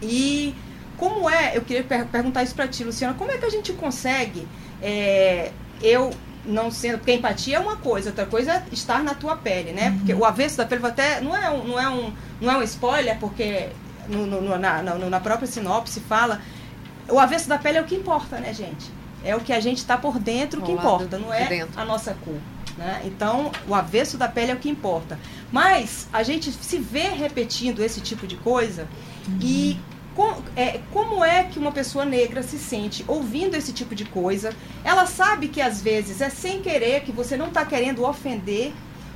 E 0.00 0.54
como 0.96 1.28
é, 1.28 1.54
eu 1.56 1.60
queria 1.60 1.84
per 1.84 2.06
perguntar 2.06 2.42
isso 2.42 2.54
para 2.54 2.66
ti, 2.66 2.84
Luciana, 2.84 3.12
como 3.14 3.30
é 3.30 3.36
que 3.36 3.44
a 3.44 3.50
gente 3.50 3.72
consegue, 3.74 4.48
é, 4.80 5.52
eu 5.82 6.10
não 6.44 6.70
sendo. 6.70 6.98
Porque 6.98 7.12
empatia 7.12 7.56
é 7.56 7.60
uma 7.60 7.76
coisa, 7.76 8.10
outra 8.10 8.26
coisa 8.26 8.52
é 8.52 8.64
estar 8.72 9.02
na 9.02 9.14
tua 9.14 9.36
pele, 9.36 9.72
né? 9.72 9.90
Uhum. 9.90 9.98
Porque 9.98 10.14
o 10.14 10.24
avesso 10.24 10.56
da 10.56 10.66
pele 10.66 10.86
até. 10.86 11.20
Não 11.20 11.36
é 11.36 11.50
um, 11.50 11.64
não 11.64 11.80
é 11.80 11.88
um, 11.88 12.12
não 12.40 12.52
é 12.52 12.56
um 12.58 12.62
spoiler, 12.62 13.18
porque 13.18 13.68
no, 14.08 14.26
no, 14.26 14.58
na, 14.58 14.82
na, 14.82 14.94
na 14.94 15.20
própria 15.20 15.46
sinopse 15.46 16.00
fala. 16.00 16.40
O 17.08 17.18
avesso 17.18 17.48
da 17.48 17.58
pele 17.58 17.78
é 17.78 17.82
o 17.82 17.84
que 17.84 17.96
importa, 17.96 18.38
né, 18.38 18.54
gente? 18.54 18.90
É 19.24 19.34
o 19.34 19.40
que 19.40 19.52
a 19.52 19.60
gente 19.60 19.78
está 19.78 19.96
por 19.96 20.18
dentro 20.18 20.60
o 20.60 20.64
que 20.64 20.72
importa, 20.72 21.18
não 21.18 21.32
é 21.32 21.66
a 21.76 21.84
nossa 21.84 22.14
cor. 22.14 22.38
Né? 22.76 23.02
Então, 23.04 23.52
o 23.68 23.74
avesso 23.74 24.16
da 24.16 24.28
pele 24.28 24.52
é 24.52 24.54
o 24.54 24.58
que 24.58 24.68
importa. 24.68 25.18
Mas 25.50 26.08
a 26.12 26.22
gente 26.22 26.50
se 26.50 26.78
vê 26.78 27.08
repetindo 27.08 27.82
esse 27.82 28.00
tipo 28.00 28.26
de 28.26 28.36
coisa 28.36 28.88
uhum. 29.28 29.38
e 29.40 29.78
com, 30.14 30.42
é, 30.56 30.80
como 30.92 31.24
é 31.24 31.44
que 31.44 31.58
uma 31.58 31.72
pessoa 31.72 32.04
negra 32.04 32.42
se 32.42 32.58
sente 32.58 33.04
ouvindo 33.08 33.56
esse 33.56 33.72
tipo 33.72 33.94
de 33.94 34.04
coisa? 34.04 34.54
Ela 34.84 35.06
sabe 35.06 35.48
que 35.48 35.60
às 35.60 35.80
vezes 35.80 36.20
é 36.20 36.28
sem 36.28 36.60
querer, 36.60 37.02
que 37.02 37.12
você 37.12 37.36
não 37.36 37.48
está 37.48 37.64
querendo 37.64 38.04
ofender, 38.04 38.72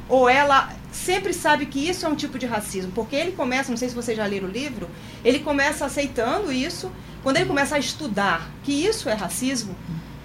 ou 0.08 0.28
ela 0.28 0.72
sempre 0.92 1.32
sabe 1.32 1.66
que 1.66 1.88
isso 1.88 2.06
é 2.06 2.08
um 2.08 2.14
tipo 2.14 2.38
de 2.38 2.46
racismo, 2.46 2.92
porque 2.92 3.16
ele 3.16 3.32
começa, 3.32 3.70
não 3.70 3.76
sei 3.76 3.88
se 3.88 3.94
vocês 3.94 4.16
já 4.16 4.24
leram 4.26 4.48
o 4.48 4.50
livro, 4.50 4.88
ele 5.24 5.40
começa 5.40 5.84
aceitando 5.84 6.50
isso, 6.52 6.90
quando 7.22 7.36
ele 7.36 7.46
começa 7.46 7.76
a 7.76 7.78
estudar 7.78 8.50
que 8.62 8.72
isso 8.72 9.08
é 9.08 9.14
racismo, 9.14 9.74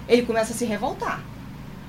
ele 0.08 0.22
começa 0.22 0.52
a 0.52 0.56
se 0.56 0.64
revoltar 0.64 1.22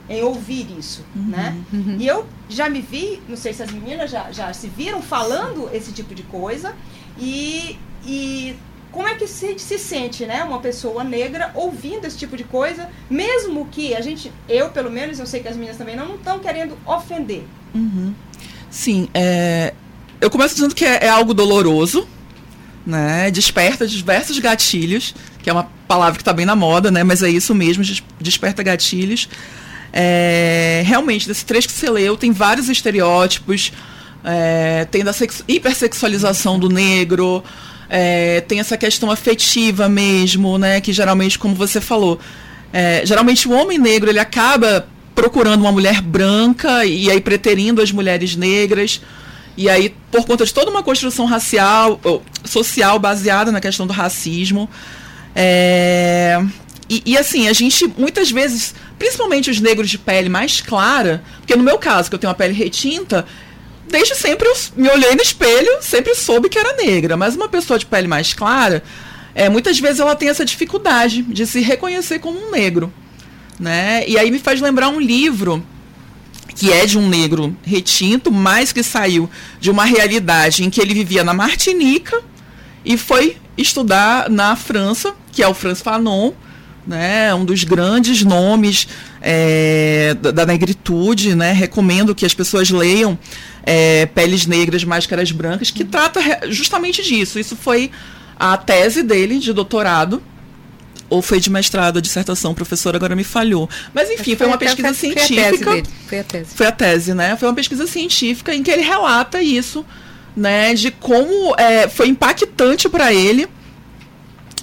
em 0.09 0.21
ouvir 0.21 0.77
isso, 0.77 1.05
uhum, 1.15 1.23
né? 1.27 1.63
Uhum. 1.71 1.97
E 1.97 2.07
eu 2.07 2.25
já 2.49 2.69
me 2.69 2.81
vi, 2.81 3.21
não 3.27 3.37
sei 3.37 3.53
se 3.53 3.63
as 3.63 3.71
meninas 3.71 4.11
já, 4.11 4.31
já 4.31 4.51
se 4.53 4.67
viram 4.67 5.01
falando 5.01 5.69
esse 5.73 5.93
tipo 5.93 6.13
de 6.13 6.23
coisa, 6.23 6.75
e, 7.17 7.77
e 8.05 8.55
como 8.93 9.07
é 9.07 9.15
que 9.15 9.27
se, 9.27 9.57
se 9.57 9.79
sente, 9.79 10.25
né, 10.25 10.43
uma 10.43 10.59
pessoa 10.59 11.03
negra 11.03 11.51
ouvindo 11.55 12.05
esse 12.05 12.17
tipo 12.17 12.38
de 12.38 12.43
coisa, 12.43 12.88
mesmo 13.09 13.67
que 13.71 13.95
a 13.95 14.01
gente, 14.01 14.31
eu 14.47 14.69
pelo 14.69 14.91
menos, 14.91 15.19
eu 15.19 15.25
sei 15.25 15.41
que 15.41 15.47
as 15.47 15.55
meninas 15.55 15.77
também 15.77 15.95
não 15.95 16.15
estão 16.15 16.39
querendo 16.39 16.77
ofender. 16.85 17.43
Uhum. 17.73 18.13
Sim, 18.69 19.09
é, 19.13 19.73
eu 20.21 20.29
começo 20.29 20.53
dizendo 20.53 20.75
que 20.75 20.85
é, 20.85 21.05
é, 21.05 21.09
algo 21.09 21.33
doloroso, 21.33 22.07
né, 22.85 23.31
desperta 23.31 23.88
diversos 23.88 24.38
gatilhos, 24.38 25.15
que 25.41 25.50
é 25.50 25.53
uma 25.53 25.69
palavra 25.88 26.13
que 26.15 26.21
está 26.21 26.31
bem 26.31 26.45
na 26.45 26.55
moda, 26.55 26.91
né, 26.91 27.03
mas 27.03 27.23
é 27.23 27.29
isso 27.29 27.55
mesmo, 27.55 27.83
desperta 28.21 28.62
gatilhos. 28.62 29.27
É, 29.91 30.83
realmente, 30.85 31.27
desse 31.27 31.45
trecho 31.45 31.67
que 31.67 31.73
você 31.73 31.89
leu, 31.89 32.15
tem 32.15 32.31
vários 32.31 32.69
estereótipos, 32.69 33.71
é, 34.23 34.85
tem 34.85 35.03
da 35.03 35.13
hipersexualização 35.47 36.59
do 36.59 36.69
negro, 36.69 37.43
é, 37.95 38.41
tem 38.41 38.59
essa 38.59 38.75
questão 38.75 39.12
afetiva 39.12 39.88
mesmo, 39.88 40.57
né? 40.57 40.81
Que 40.81 40.91
geralmente, 40.91 41.38
como 41.38 41.53
você 41.53 41.79
falou, 41.79 42.19
é, 42.73 43.05
geralmente 43.05 43.47
o 43.47 43.51
homem 43.51 43.77
negro 43.77 44.09
ele 44.09 44.17
acaba 44.17 44.88
procurando 45.13 45.62
uma 45.62 45.71
mulher 45.71 46.01
branca 46.01 46.83
e 46.85 47.12
aí 47.12 47.21
preterindo 47.21 47.83
as 47.83 47.91
mulheres 47.91 48.35
negras. 48.35 49.00
E 49.55 49.69
aí, 49.69 49.93
por 50.12 50.25
conta 50.25 50.43
de 50.43 50.51
toda 50.51 50.71
uma 50.71 50.81
construção 50.81 51.27
racial, 51.27 52.01
social 52.43 52.97
baseada 52.97 53.51
na 53.51 53.62
questão 53.62 53.85
do 53.85 53.93
racismo. 53.93 54.67
É, 55.35 56.43
e, 56.89 57.03
e, 57.05 57.15
assim, 57.15 57.47
a 57.47 57.53
gente 57.53 57.85
muitas 57.95 58.31
vezes, 58.31 58.73
principalmente 58.97 59.51
os 59.51 59.59
negros 59.59 59.91
de 59.91 60.00
pele 60.00 60.29
mais 60.29 60.62
clara, 60.62 61.23
porque 61.38 61.55
no 61.55 61.63
meu 61.63 61.77
caso, 61.77 62.09
que 62.09 62.15
eu 62.15 62.19
tenho 62.19 62.31
uma 62.31 62.35
pele 62.35 62.53
retinta, 62.53 63.23
desde 63.89 64.15
sempre 64.15 64.47
eu 64.47 64.55
me 64.75 64.89
olhei 64.89 65.15
no 65.15 65.21
espelho, 65.21 65.77
sempre 65.81 66.15
soube 66.15 66.49
que 66.49 66.57
era 66.57 66.75
negra. 66.75 67.17
Mas 67.17 67.35
uma 67.35 67.47
pessoa 67.47 67.77
de 67.77 67.85
pele 67.85 68.07
mais 68.07 68.33
clara, 68.33 68.83
é, 69.35 69.49
muitas 69.49 69.79
vezes 69.79 69.99
ela 69.99 70.15
tem 70.15 70.29
essa 70.29 70.45
dificuldade 70.45 71.21
de 71.23 71.45
se 71.45 71.61
reconhecer 71.61 72.19
como 72.19 72.39
um 72.39 72.51
negro. 72.51 72.91
Né? 73.59 74.03
E 74.07 74.17
aí 74.17 74.31
me 74.31 74.39
faz 74.39 74.59
lembrar 74.59 74.89
um 74.89 74.99
livro 74.99 75.63
que 76.55 76.71
é 76.71 76.85
de 76.85 76.97
um 76.97 77.07
negro 77.09 77.55
retinto, 77.63 78.31
mas 78.31 78.71
que 78.71 78.83
saiu 78.83 79.29
de 79.59 79.71
uma 79.71 79.85
realidade 79.85 80.63
em 80.63 80.69
que 80.69 80.79
ele 80.79 80.93
vivia 80.93 81.23
na 81.23 81.33
Martinica 81.33 82.21
e 82.85 82.97
foi 82.97 83.37
estudar 83.57 84.29
na 84.29 84.55
França, 84.55 85.13
que 85.31 85.41
é 85.41 85.47
o 85.47 85.53
Franz 85.53 85.81
Fanon, 85.81 86.31
né, 86.85 87.33
um 87.33 87.45
dos 87.45 87.63
grandes 87.63 88.23
nomes 88.23 88.87
é, 89.21 90.15
da, 90.15 90.45
negritude, 90.45 91.33
né, 91.33 91.53
recomendo 91.53 92.13
que 92.13 92.25
as 92.25 92.33
pessoas 92.33 92.69
leiam 92.69 93.17
é, 93.63 94.05
Peles 94.08 94.46
Negras, 94.46 94.84
Máscaras 94.84 95.32
Brancas, 95.32 95.72
que 95.72 95.84
trata 95.84 96.20
justamente 96.50 97.01
disso. 97.01 97.39
Isso 97.39 97.55
foi 97.55 97.91
a 98.38 98.58
tese 98.58 99.03
dele 99.03 99.39
de 99.39 99.53
doutorado, 99.53 100.22
ou 101.10 101.22
foi 101.22 101.39
de 101.39 101.50
mestrado, 101.50 102.01
dissertação, 102.01 102.53
professor, 102.53 102.96
agora 102.96 103.15
me 103.15 103.24
falhou. 103.24 103.70
Mas 103.93 104.10
enfim, 104.10 104.36
foi, 104.36 104.48
uma 104.48 104.58
pesquisa 104.58 104.89
a, 104.89 104.93
científica. 104.93 105.72
Foi 105.72 105.79
a, 105.79 105.84
foi 106.08 106.20
a 106.20 106.24
tese. 106.24 106.55
Foi 106.55 106.65
a 106.65 106.72
tese, 106.72 107.13
né? 107.13 107.38
Foi 107.38 107.48
uma 107.48 107.55
pesquisa 107.55 107.88
científica 107.88 108.53
em 108.53 108.63
que 108.63 108.72
ele 108.72 108.82
relata 108.82 109.41
isso, 109.41 109.86
né? 110.36 110.74
De 110.74 110.91
como 110.91 111.55
é, 111.58 111.88
foi 111.88 112.08
impactante 112.08 112.89
para 112.89 113.13
ele 113.13 113.48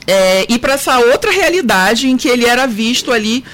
é, 0.07 0.53
ir 0.53 0.59
para 0.59 0.75
essa 0.75 0.99
outra 0.99 1.31
realidade 1.31 2.09
em 2.09 2.17
que 2.17 2.29
ele 2.29 2.45
era 2.45 2.67
visto 2.67 3.13
ali 3.13 3.45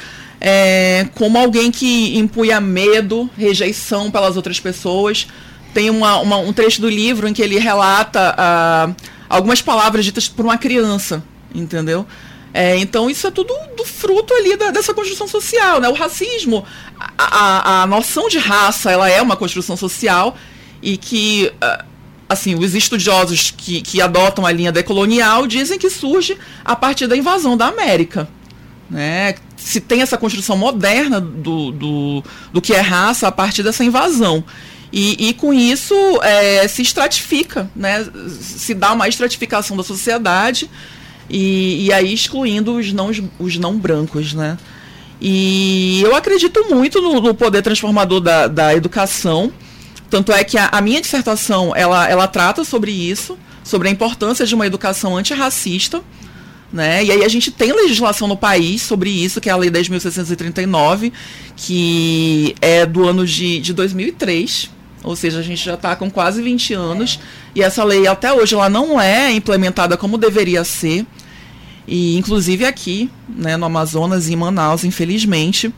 é, 0.48 1.08
como 1.16 1.36
alguém 1.36 1.72
que 1.72 2.16
impunha 2.16 2.60
medo, 2.60 3.28
rejeição 3.36 4.12
pelas 4.12 4.36
outras 4.36 4.60
pessoas. 4.60 5.26
Tem 5.74 5.90
uma, 5.90 6.18
uma, 6.20 6.36
um 6.36 6.52
trecho 6.52 6.80
do 6.80 6.88
livro 6.88 7.26
em 7.26 7.32
que 7.32 7.42
ele 7.42 7.58
relata 7.58 8.32
ah, 8.38 8.94
algumas 9.28 9.60
palavras 9.60 10.04
ditas 10.04 10.28
por 10.28 10.44
uma 10.44 10.56
criança, 10.56 11.20
entendeu? 11.52 12.06
É, 12.54 12.76
então 12.76 13.10
isso 13.10 13.26
é 13.26 13.30
tudo 13.32 13.52
do 13.76 13.84
fruto 13.84 14.32
ali 14.34 14.56
da, 14.56 14.70
dessa 14.70 14.94
construção 14.94 15.26
social, 15.26 15.80
né? 15.80 15.88
O 15.88 15.94
racismo, 15.94 16.64
a, 16.96 17.24
a, 17.24 17.82
a, 17.82 17.86
noção 17.88 18.28
de 18.28 18.38
raça, 18.38 18.92
ela 18.92 19.10
é 19.10 19.20
uma 19.20 19.34
construção 19.34 19.76
social 19.76 20.36
e 20.80 20.96
que 20.96 21.52
uh, 21.56 21.84
assim, 22.28 22.54
os 22.54 22.72
estudiosos 22.72 23.50
que, 23.50 23.82
que 23.82 24.00
adotam 24.00 24.46
a 24.46 24.52
linha 24.52 24.70
decolonial 24.70 25.44
dizem 25.48 25.76
que 25.76 25.90
surge 25.90 26.38
a 26.64 26.76
partir 26.76 27.08
da 27.08 27.16
invasão 27.16 27.56
da 27.56 27.66
América. 27.66 28.28
Né? 28.88 29.34
Se 29.56 29.80
tem 29.80 30.02
essa 30.02 30.18
construção 30.18 30.56
moderna 30.56 31.20
do, 31.20 31.72
do, 31.72 32.24
do 32.52 32.60
que 32.60 32.72
é 32.72 32.80
raça 32.80 33.26
a 33.26 33.32
partir 33.32 33.62
dessa 33.62 33.84
invasão. 33.84 34.44
E, 34.92 35.28
e 35.28 35.34
com 35.34 35.52
isso 35.52 35.94
é, 36.22 36.66
se 36.68 36.82
estratifica, 36.82 37.68
né? 37.74 38.06
se 38.30 38.72
dá 38.72 38.92
uma 38.92 39.08
estratificação 39.08 39.76
da 39.76 39.82
sociedade 39.82 40.70
e, 41.28 41.86
e 41.86 41.92
aí 41.92 42.12
excluindo 42.12 42.76
os 42.76 42.92
não, 42.92 43.10
os 43.38 43.58
não 43.58 43.76
brancos, 43.76 44.32
né? 44.32 44.56
E 45.20 46.00
eu 46.02 46.14
acredito 46.14 46.66
muito 46.68 47.00
no, 47.00 47.20
no 47.20 47.34
poder 47.34 47.62
transformador 47.62 48.20
da, 48.20 48.46
da 48.46 48.74
educação. 48.74 49.52
Tanto 50.10 50.30
é 50.30 50.44
que 50.44 50.58
a, 50.58 50.68
a, 50.68 50.80
minha 50.80 51.00
dissertação 51.00 51.74
ela, 51.74 52.08
ela 52.08 52.28
trata 52.28 52.64
sobre 52.64 52.92
isso, 52.92 53.38
sobre 53.64 53.88
a 53.88 53.90
importância 53.90 54.46
de 54.46 54.54
uma 54.54 54.66
educação 54.66 55.16
antirracista. 55.16 56.02
Né? 56.72 57.04
E 57.04 57.12
aí 57.12 57.24
a 57.24 57.28
gente 57.28 57.50
tem 57.50 57.72
legislação 57.72 58.26
no 58.26 58.36
país 58.36 58.82
sobre 58.82 59.08
isso, 59.08 59.40
que 59.40 59.48
é 59.48 59.52
a 59.52 59.56
Lei 59.56 59.70
10.639, 59.70 61.12
que 61.56 62.54
é 62.60 62.84
do 62.84 63.06
ano 63.08 63.24
de, 63.24 63.60
de 63.60 63.72
2003. 63.72 64.70
Ou 65.04 65.14
seja, 65.14 65.38
a 65.38 65.42
gente 65.42 65.64
já 65.64 65.74
está 65.74 65.94
com 65.94 66.10
quase 66.10 66.42
20 66.42 66.74
anos. 66.74 67.20
E 67.54 67.62
essa 67.62 67.84
lei 67.84 68.06
até 68.08 68.32
hoje 68.32 68.54
ela 68.54 68.68
não 68.68 69.00
é 69.00 69.30
implementada 69.32 69.96
como 69.96 70.18
deveria 70.18 70.64
ser 70.64 71.06
e 71.86 72.16
inclusive 72.16 72.64
aqui, 72.64 73.08
né, 73.28 73.56
no 73.56 73.66
Amazonas 73.66 74.28
e 74.28 74.32
em 74.32 74.36
Manaus, 74.36 74.84
infelizmente. 74.84 75.72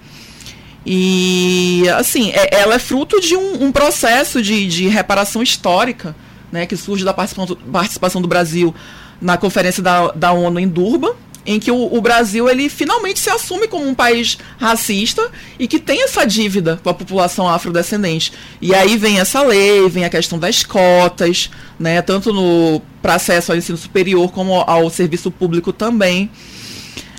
E 0.87 1.83
assim, 1.97 2.31
é, 2.31 2.61
ela 2.61 2.77
é 2.77 2.79
fruto 2.79 3.21
de 3.21 3.37
um, 3.37 3.65
um 3.65 3.73
processo 3.73 4.41
de, 4.41 4.67
de, 4.67 4.89
reparação 4.89 5.43
histórica, 5.43 6.17
né, 6.51 6.65
que 6.65 6.77
surge 6.77 7.05
da 7.05 7.13
participação, 7.13 7.57
participação 7.71 8.23
do 8.23 8.29
Brasil 8.29 8.75
na 9.21 9.37
conferência 9.37 9.83
da, 9.83 10.13
da 10.13 10.33
ONU 10.33 10.61
em 10.61 10.69
Durban, 10.69 11.13
em 11.49 11.59
que 11.59 11.71
o, 11.71 11.95
o, 11.95 12.01
Brasil 12.03 12.47
ele 12.47 12.69
finalmente 12.69 13.19
se 13.19 13.31
assume 13.31 13.67
como 13.67 13.89
um 13.89 13.95
país 13.95 14.37
racista 14.59 15.31
e 15.59 15.67
que 15.67 15.79
tem 15.79 16.03
essa 16.03 16.27
dívida 16.27 16.79
com 16.83 16.91
a 16.91 16.95
população 16.95 17.49
afrodescendente. 17.49 18.35
E 18.61 18.75
aí 18.75 18.99
vem 18.99 19.19
essa 19.19 19.41
lei, 19.43 19.89
vem 19.89 20.05
a 20.05 20.11
questão 20.11 20.39
das 20.39 20.63
cotas, 20.63 21.51
né, 21.79 22.03
tanto 22.03 22.35
no 22.35 22.83
para 23.01 23.15
acesso 23.15 23.53
ao 23.53 23.57
ensino 23.57 23.79
superior 23.79 24.31
como 24.31 24.61
ao 24.61 24.91
serviço 24.91 25.31
público 25.31 25.73
também. 25.73 26.31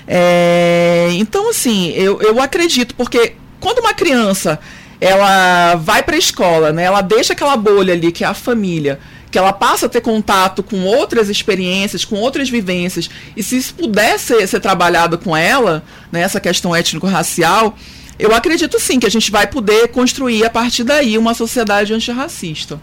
É, 0.07 1.07
então, 1.13 1.49
assim, 1.49 1.89
eu, 1.89 2.21
eu 2.21 2.39
acredito, 2.39 2.93
porque 2.93 3.33
quando 3.59 3.79
uma 3.79 3.95
criança 3.95 4.59
ela 5.01 5.75
vai 5.75 6.03
para 6.03 6.15
a 6.15 6.19
escola, 6.19 6.71
né, 6.71 6.83
ela 6.83 7.01
deixa 7.01 7.33
aquela 7.33 7.57
bolha 7.57 7.93
ali 7.93 8.11
que 8.11 8.23
é 8.23 8.27
a 8.27 8.33
família, 8.33 8.99
que 9.31 9.37
ela 9.37 9.53
passa 9.53 9.85
a 9.85 9.89
ter 9.89 10.01
contato 10.01 10.63
com 10.63 10.83
outras 10.85 11.29
experiências, 11.29 12.03
com 12.03 12.15
outras 12.15 12.49
vivências, 12.49 13.09
e 13.35 13.43
se 13.43 13.57
isso 13.57 13.75
puder 13.75 14.17
ser, 14.19 14.47
ser 14.47 14.59
trabalhado 14.59 15.17
com 15.17 15.35
ela, 15.35 15.83
né, 16.11 16.27
questão 16.41 16.75
étnico-racial, 16.75 17.75
eu 18.17 18.33
acredito 18.33 18.79
sim 18.79 18.99
que 18.99 19.05
a 19.05 19.11
gente 19.11 19.31
vai 19.31 19.47
poder 19.47 19.89
construir 19.89 20.45
a 20.45 20.49
partir 20.49 20.83
daí 20.83 21.17
uma 21.17 21.33
sociedade 21.33 21.93
antirracista. 21.93 22.79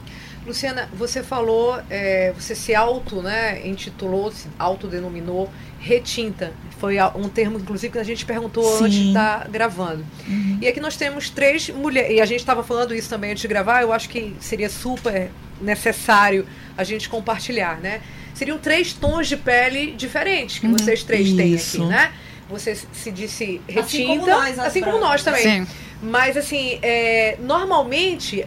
Luciana, 0.47 0.89
você 0.95 1.25
falou, 1.25 1.79
é, 1.91 2.33
você 2.39 2.55
se 2.55 2.75
auto, 2.75 3.21
né, 3.21 3.67
intitulou, 3.67 4.31
se 4.31 4.47
autodenominou 4.59 5.51
retinta. 5.81 6.53
Foi 6.79 6.97
um 7.15 7.29
termo, 7.29 7.59
inclusive, 7.59 7.93
que 7.93 7.99
a 7.99 8.05
gente 8.05 8.25
perguntou 8.27 8.65
Sim. 8.79 8.85
antes 8.85 8.99
de 8.99 9.09
estar 9.09 9.41
tá 9.41 9.49
gravando. 9.49 10.05
Uhum. 10.29 10.59
E 10.61 10.69
aqui 10.69 10.79
nós 10.79 10.97
temos 10.97 11.31
três 11.31 11.71
mulheres, 11.71 12.17
e 12.17 12.21
a 12.21 12.27
gente 12.27 12.41
estava 12.41 12.63
falando 12.63 12.95
isso 12.95 13.09
também 13.09 13.31
antes 13.31 13.43
de 13.43 13.49
gravar, 13.49 13.83
eu 13.83 13.93
acho 13.93 14.09
que 14.09 14.37
seria 14.41 14.69
super 14.69 15.31
necessário 15.61 16.47
a 16.77 16.85
gente 16.85 17.09
compartilhar, 17.09 17.81
né? 17.81 18.03
Seriam 18.35 18.59
três 18.59 18.93
tons 18.93 19.27
de 19.27 19.37
pele 19.37 19.93
diferentes 19.93 20.59
que 20.59 20.67
uhum. 20.67 20.73
vocês 20.73 21.03
três 21.03 21.29
isso. 21.29 21.37
têm 21.37 21.55
aqui, 21.55 21.79
né? 21.79 22.13
Você 22.51 22.77
se 22.93 23.11
disse 23.11 23.61
retinta, 23.67 23.81
assim 23.81 24.07
como 24.07 24.27
nós, 24.27 24.59
assim 24.59 24.81
como 24.83 24.99
nós 25.01 25.25
também. 25.25 25.43
Sim. 25.43 25.67
Mas, 26.03 26.37
assim, 26.37 26.79
é, 26.83 27.37
normalmente 27.41 28.47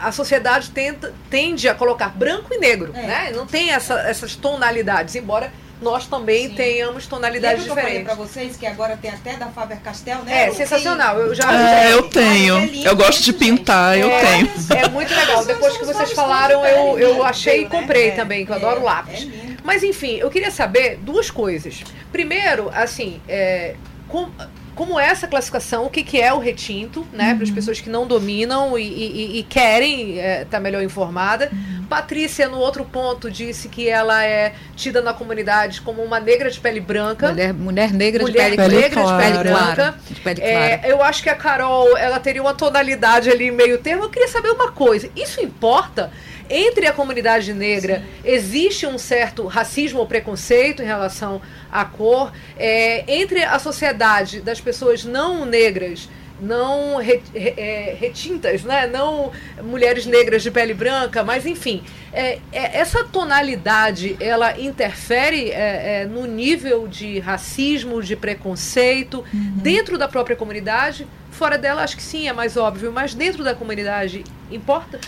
a 0.00 0.10
sociedade 0.10 0.70
tenta, 0.70 1.12
tende 1.28 1.68
a 1.68 1.74
colocar 1.74 2.08
branco 2.08 2.52
e 2.52 2.58
negro, 2.58 2.90
é. 2.94 3.06
né? 3.06 3.32
Não 3.34 3.46
tem 3.46 3.70
essa, 3.70 4.00
essas 4.00 4.34
tonalidades, 4.34 5.14
embora 5.14 5.52
nós 5.80 6.06
também 6.06 6.48
Sim. 6.48 6.54
tenhamos 6.54 7.06
tonalidades 7.06 7.66
Lembra 7.66 7.82
diferentes. 7.82 8.04
Que 8.04 8.12
eu 8.12 8.16
falei 8.16 8.32
para 8.32 8.42
vocês 8.42 8.56
que 8.56 8.66
agora 8.66 8.96
tem 8.96 9.10
até 9.10 9.36
da 9.36 9.46
Faber 9.48 9.80
Castell, 9.80 10.22
né? 10.22 10.46
É, 10.46 10.50
sensacional. 10.52 11.18
Eu 11.18 11.34
já 11.34 11.52
é, 11.52 11.92
eu 11.92 12.08
tenho. 12.08 12.56
É 12.56 12.66
lindo, 12.66 12.88
eu 12.88 12.96
gosto 12.96 13.22
de 13.22 13.32
pintar, 13.32 13.98
eu 13.98 14.08
é, 14.08 14.20
tenho. 14.20 14.50
É 14.76 14.88
muito 14.88 15.14
legal. 15.14 15.44
Depois 15.44 15.76
que 15.76 15.84
vocês 15.84 16.12
falaram, 16.12 16.64
eu, 16.64 16.98
eu 16.98 17.22
achei 17.22 17.62
e 17.62 17.66
comprei 17.66 18.10
né? 18.10 18.16
também, 18.16 18.46
que 18.46 18.52
eu 18.52 18.56
adoro 18.56 18.80
é, 18.80 18.84
lápis. 18.84 19.22
É 19.22 19.56
Mas 19.62 19.82
enfim, 19.82 20.16
eu 20.16 20.30
queria 20.30 20.50
saber 20.50 20.98
duas 21.02 21.30
coisas. 21.30 21.82
Primeiro, 22.10 22.70
assim, 22.72 23.20
é, 23.28 23.74
com, 24.08 24.30
como 24.76 25.00
é 25.00 25.06
essa 25.06 25.26
classificação, 25.26 25.86
o 25.86 25.90
que, 25.90 26.02
que 26.02 26.20
é 26.20 26.32
o 26.34 26.38
retinto, 26.38 27.04
né? 27.10 27.30
Uhum. 27.30 27.36
Para 27.36 27.44
as 27.44 27.50
pessoas 27.50 27.80
que 27.80 27.88
não 27.88 28.06
dominam 28.06 28.78
e, 28.78 28.82
e, 28.82 29.38
e 29.38 29.42
querem 29.42 30.18
estar 30.18 30.22
é, 30.22 30.44
tá 30.44 30.60
melhor 30.60 30.82
informada. 30.82 31.48
Uhum. 31.50 31.86
Patrícia, 31.86 32.46
no 32.46 32.58
outro 32.58 32.84
ponto, 32.84 33.30
disse 33.30 33.68
que 33.68 33.88
ela 33.88 34.22
é 34.22 34.52
tida 34.76 35.00
na 35.00 35.14
comunidade 35.14 35.80
como 35.80 36.02
uma 36.02 36.20
negra 36.20 36.50
de 36.50 36.60
pele 36.60 36.78
branca. 36.78 37.28
Mulher, 37.28 37.54
mulher 37.54 37.92
negra 37.92 38.22
mulher 38.22 38.50
de 38.50 38.56
pele, 38.56 38.76
negra 38.76 39.02
de 39.02 39.16
pele 39.16 39.38
branca. 39.38 39.94
De 40.10 40.20
pele 40.20 40.42
é, 40.42 40.82
eu 40.84 41.02
acho 41.02 41.22
que 41.22 41.30
a 41.30 41.34
Carol 41.34 41.96
ela 41.96 42.20
teria 42.20 42.42
uma 42.42 42.52
tonalidade 42.52 43.30
ali 43.30 43.50
meio 43.50 43.78
termo. 43.78 44.04
Eu 44.04 44.10
queria 44.10 44.28
saber 44.28 44.50
uma 44.50 44.72
coisa. 44.72 45.08
Isso 45.16 45.40
importa? 45.40 46.12
Entre 46.48 46.86
a 46.86 46.92
comunidade 46.92 47.52
negra 47.52 47.98
Sim. 47.98 48.04
existe 48.24 48.86
um 48.86 48.98
certo 48.98 49.46
racismo 49.46 50.00
ou 50.00 50.06
preconceito 50.06 50.82
em 50.82 50.86
relação 50.86 51.40
à 51.70 51.84
cor. 51.84 52.32
É, 52.56 53.04
entre 53.06 53.42
a 53.42 53.58
sociedade 53.58 54.40
das 54.40 54.60
pessoas 54.60 55.04
não 55.04 55.44
negras, 55.44 56.08
não 56.40 57.00
é, 57.00 57.96
retintas, 57.98 58.62
né? 58.62 58.86
não 58.86 59.32
mulheres 59.62 60.06
negras 60.06 60.42
de 60.42 60.50
pele 60.50 60.74
branca, 60.74 61.24
mas 61.24 61.46
enfim, 61.46 61.82
é, 62.12 62.38
é, 62.52 62.78
essa 62.78 63.04
tonalidade 63.04 64.16
ela 64.20 64.58
interfere 64.60 65.50
é, 65.50 66.02
é, 66.02 66.06
no 66.06 66.26
nível 66.26 66.86
de 66.86 67.18
racismo, 67.18 68.02
de 68.02 68.16
preconceito 68.16 69.24
uhum. 69.32 69.52
dentro 69.56 69.96
da 69.96 70.08
própria 70.08 70.36
comunidade. 70.36 71.06
Fora 71.30 71.58
dela, 71.58 71.82
acho 71.82 71.96
que 71.96 72.02
sim, 72.02 72.28
é 72.28 72.32
mais 72.32 72.56
óbvio, 72.56 72.92
mas 72.92 73.14
dentro 73.14 73.44
da 73.44 73.54
comunidade 73.54 74.24
importa? 74.50 74.98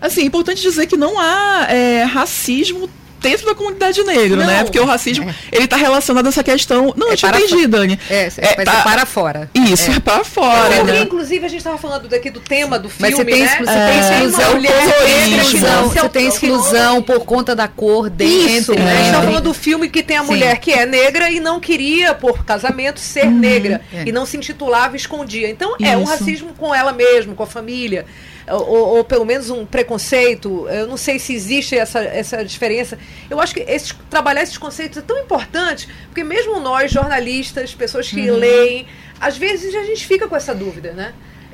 Assim, 0.00 0.22
é 0.22 0.24
importante 0.24 0.62
dizer 0.62 0.86
que 0.86 0.96
não 0.96 1.18
há 1.18 1.66
é, 1.68 2.02
racismo 2.04 2.88
dentro 3.20 3.44
da 3.44 3.54
comunidade 3.54 4.02
negra, 4.02 4.46
né? 4.46 4.56
Não. 4.56 4.64
Porque 4.64 4.80
o 4.80 4.86
racismo, 4.86 5.28
É. 5.28 5.34
ele 5.52 5.64
está 5.64 5.76
relacionado 5.76 6.24
a 6.24 6.30
essa 6.30 6.42
questão. 6.42 6.94
Não, 6.96 7.08
É 7.08 7.12
eu 7.12 7.16
te 7.18 7.20
para 7.26 7.38
entendi, 7.38 7.66
Dani. 7.66 8.00
É, 8.08 8.14
é, 8.38 8.52
é 8.62 8.64
para 8.64 9.04
fora. 9.04 9.50
Isso, 9.54 9.90
é, 9.90 10.00
para 10.00 10.24
fora, 10.24 10.76
Porque, 10.76 10.92
né? 10.92 11.00
inclusive, 11.00 11.44
a 11.44 11.48
gente 11.50 11.58
estava 11.58 11.76
falando 11.76 12.08
daqui 12.08 12.30
do 12.30 12.40
tema 12.40 12.78
do 12.78 12.88
filme, 12.88 13.10
Mas 13.10 13.16
você 13.18 13.24
tem, 13.26 13.42
né? 13.42 13.58
você 13.58 13.70
É, 13.70 13.86
tem 13.90 13.98
exclusão, 14.00 14.58
negra 14.58 15.04
exclusão, 15.42 15.90
se 15.90 15.98
você 15.98 16.08
tem 16.08 16.26
exclusão 16.28 17.02
por 17.02 17.20
conta 17.26 17.54
da 17.54 17.68
cor 17.68 18.08
dentro. 18.08 18.34
Isso, 18.48 18.72
né? 18.74 18.84
né? 18.84 18.92
A 18.92 19.02
gente 19.02 19.12
tá 19.12 19.18
É. 19.20 19.26
falando 19.26 19.44
do 19.44 19.52
filme 19.54 19.90
que 19.90 20.02
tem 20.02 20.16
a 20.16 20.22
Sim. 20.22 20.26
mulher 20.28 20.56
que 20.58 20.72
é 20.72 20.86
negra 20.86 21.30
e 21.30 21.40
não 21.40 21.60
queria, 21.60 22.14
por 22.14 22.42
casamento, 22.42 23.00
ser 23.00 23.26
negra. 23.26 23.82
É. 23.92 24.04
E 24.06 24.12
não 24.12 24.24
se 24.24 24.38
intitulava 24.38 24.94
e 24.94 24.98
escondia. 24.98 25.50
Então 25.50 25.76
é 25.78 25.94
um 25.94 26.04
Isso. 26.04 26.10
racismo 26.12 26.54
com 26.56 26.74
ela 26.74 26.90
mesma, 26.94 27.34
com 27.34 27.42
a 27.42 27.46
família. 27.46 28.06
Ou, 28.48 28.96
ou- 28.96 29.04
pelo 29.04 29.24
menos 29.24 29.50
um 29.50 29.64
preconceito. 29.66 30.66
Eu 30.68 30.86
não 30.86 30.96
sei 30.96 31.18
se 31.18 31.34
existe 31.34 31.76
essa, 31.76 32.00
essa 32.00 32.44
diferença. 32.44 32.98
Eu 33.28 33.40
acho 33.40 33.54
que 33.54 33.60
esses, 33.60 33.94
trabalhar 34.08 34.42
esses 34.42 34.58
conceitos 34.58 34.98
é 34.98 35.02
tão 35.02 35.18
importante, 35.18 35.88
porque 36.06 36.24
mesmo 36.24 36.58
nós, 36.60 36.90
jornalistas, 36.90 37.74
pessoas 37.74 38.08
que 38.08 38.30
leem, 38.30 38.86
às 39.20 39.36
vezes 39.36 39.74
a 39.74 39.84
gente 39.84 40.06
fica 40.06 40.26
com 40.26 40.36
essa 40.36 40.54
dúvida, 40.54 40.92
né? 40.92 41.12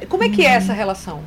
Como 0.09 0.23
é 0.23 0.29
que 0.29 0.43
é 0.45 0.51
essa 0.51 0.73
relação? 0.73 1.23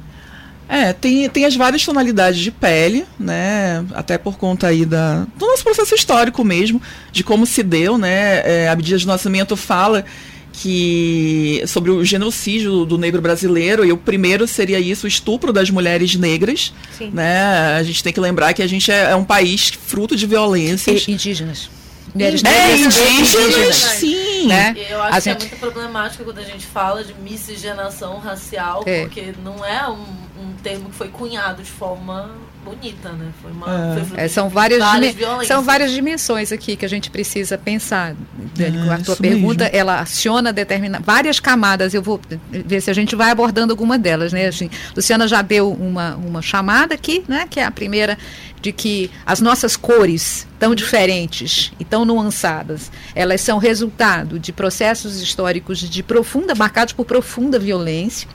É, 0.72 0.94
tem, 0.94 1.28
tem 1.30 1.46
as 1.46 1.56
várias 1.56 1.84
tonalidades 1.84 2.40
de 2.40 2.52
pele, 2.52 3.04
né? 3.20 3.84
Até 3.96 4.20
por 4.20 4.38
conta 4.38 4.68
aí 4.68 4.86
da, 4.86 5.26
do 5.36 5.48
nosso 5.48 5.64
processo 5.64 5.96
histórico 5.96 6.44
mesmo, 6.44 6.80
de 7.12 7.24
como 7.24 7.48
se 7.48 7.64
deu, 7.64 7.98
né? 7.98 8.42
É, 8.46 8.70
a 8.70 8.76
medida 8.76 8.98
de 9.00 9.08
nascimento 9.08 9.58
fala 9.58 10.06
que 10.54 11.64
sobre 11.68 11.92
o 11.92 12.04
genocídio 12.04 12.86
do, 12.86 12.98
negro 12.98 13.22
brasileiro, 13.22 13.86
e 13.86 13.92
o 13.92 13.98
primeiro 13.98 14.48
seria 14.48 14.80
isso, 14.80 15.06
o 15.06 15.08
estupro 15.08 15.54
das 15.54 15.70
mulheres 15.70 16.16
negras. 16.16 16.74
Sim. 16.98 17.12
Né? 17.14 17.76
A 17.78 17.84
gente 17.84 18.04
tem 18.04 18.12
que 18.12 18.20
lembrar 18.20 18.54
que 18.54 18.62
a 18.62 18.68
gente 18.68 18.92
é, 18.92 19.12
é 19.12 19.16
um 19.16 19.24
país 19.24 19.70
fruto 19.88 20.16
de 20.16 20.26
violências. 20.26 21.06
E- 21.08 21.12
indígenas. 21.12 21.70
Mulheres 22.14 22.44
É, 22.44 22.50
negras 22.50 22.98
indígenas, 22.98 23.76
sim. 23.76 24.48
né? 24.48 24.76
E 24.76 24.92
eu 24.92 25.02
acho 25.04 25.18
A 25.18 25.22
que 25.22 25.30
é 25.30 25.32
gente- 25.34 25.42
muito 25.42 25.58
problemático 25.60 26.24
quando 26.24 26.40
a 26.40 26.44
gente 26.44 26.66
fala 26.66 27.04
de 27.04 27.14
miscigenação 27.22 28.18
racial, 28.18 28.84
É. 28.88 29.02
porque 29.02 29.34
não 29.44 29.64
é 29.64 29.88
um, 29.88 30.04
um 30.40 30.54
termo 30.64 30.90
que 30.90 30.96
foi 30.96 31.10
cunhado 31.10 31.62
de 31.62 31.70
forma 31.70 32.32
bonita, 32.64 33.10
né? 33.12 33.32
Foi 33.42 33.52
uma. 33.52 33.98
É. 33.98 34.06
foi 34.06 34.20
É, 34.20 34.28
são 34.28 34.50
várias, 34.50 34.80
violências. 35.14 35.48
são 35.48 35.64
várias 35.64 35.92
dimensões 35.92 36.52
aqui 36.52 36.76
que 36.76 36.86
a 36.86 36.90
gente 36.90 37.10
precisa 37.10 37.58
pensar. 37.58 38.16
É, 38.60 38.94
a 38.94 38.98
tua 39.00 39.16
pergunta, 39.16 39.66
mesmo. 39.66 39.78
ela 39.78 40.00
aciona 40.00 40.52
determina 40.52 41.00
várias 41.00 41.40
camadas. 41.40 41.94
Eu 41.94 42.02
vou 42.02 42.20
ver 42.50 42.82
se 42.82 42.90
a 42.90 42.94
gente 42.94 43.16
vai 43.16 43.32
abordando 43.32 43.74
alguma 43.74 43.98
delas, 43.98 44.34
né? 44.34 44.48
Assim, 44.48 44.70
Luciana 44.96 45.28
já 45.28 45.42
deu 45.42 45.72
uma, 45.72 46.16
uma 46.16 46.42
chamada 46.42 46.94
aqui, 46.94 47.24
né? 47.28 47.48
Que 47.50 47.60
é 47.60 47.66
a 47.66 47.72
primeira 47.72 48.18
de 48.62 48.72
que 48.72 49.10
as 49.26 49.40
nossas 49.40 49.78
cores 49.78 50.48
tão 50.60 50.76
diferentes 50.76 51.72
e 51.80 51.86
tão 51.86 52.04
nuançadas, 52.04 52.92
elas 53.16 53.40
são 53.40 53.58
resultado 53.58 54.38
de 54.38 54.52
processos 54.52 55.22
históricos 55.22 55.80
de 55.80 56.04
profunda, 56.04 56.54
marcados 56.54 56.94
por 56.94 57.06
profunda 57.06 57.58
violência. 57.58 58.28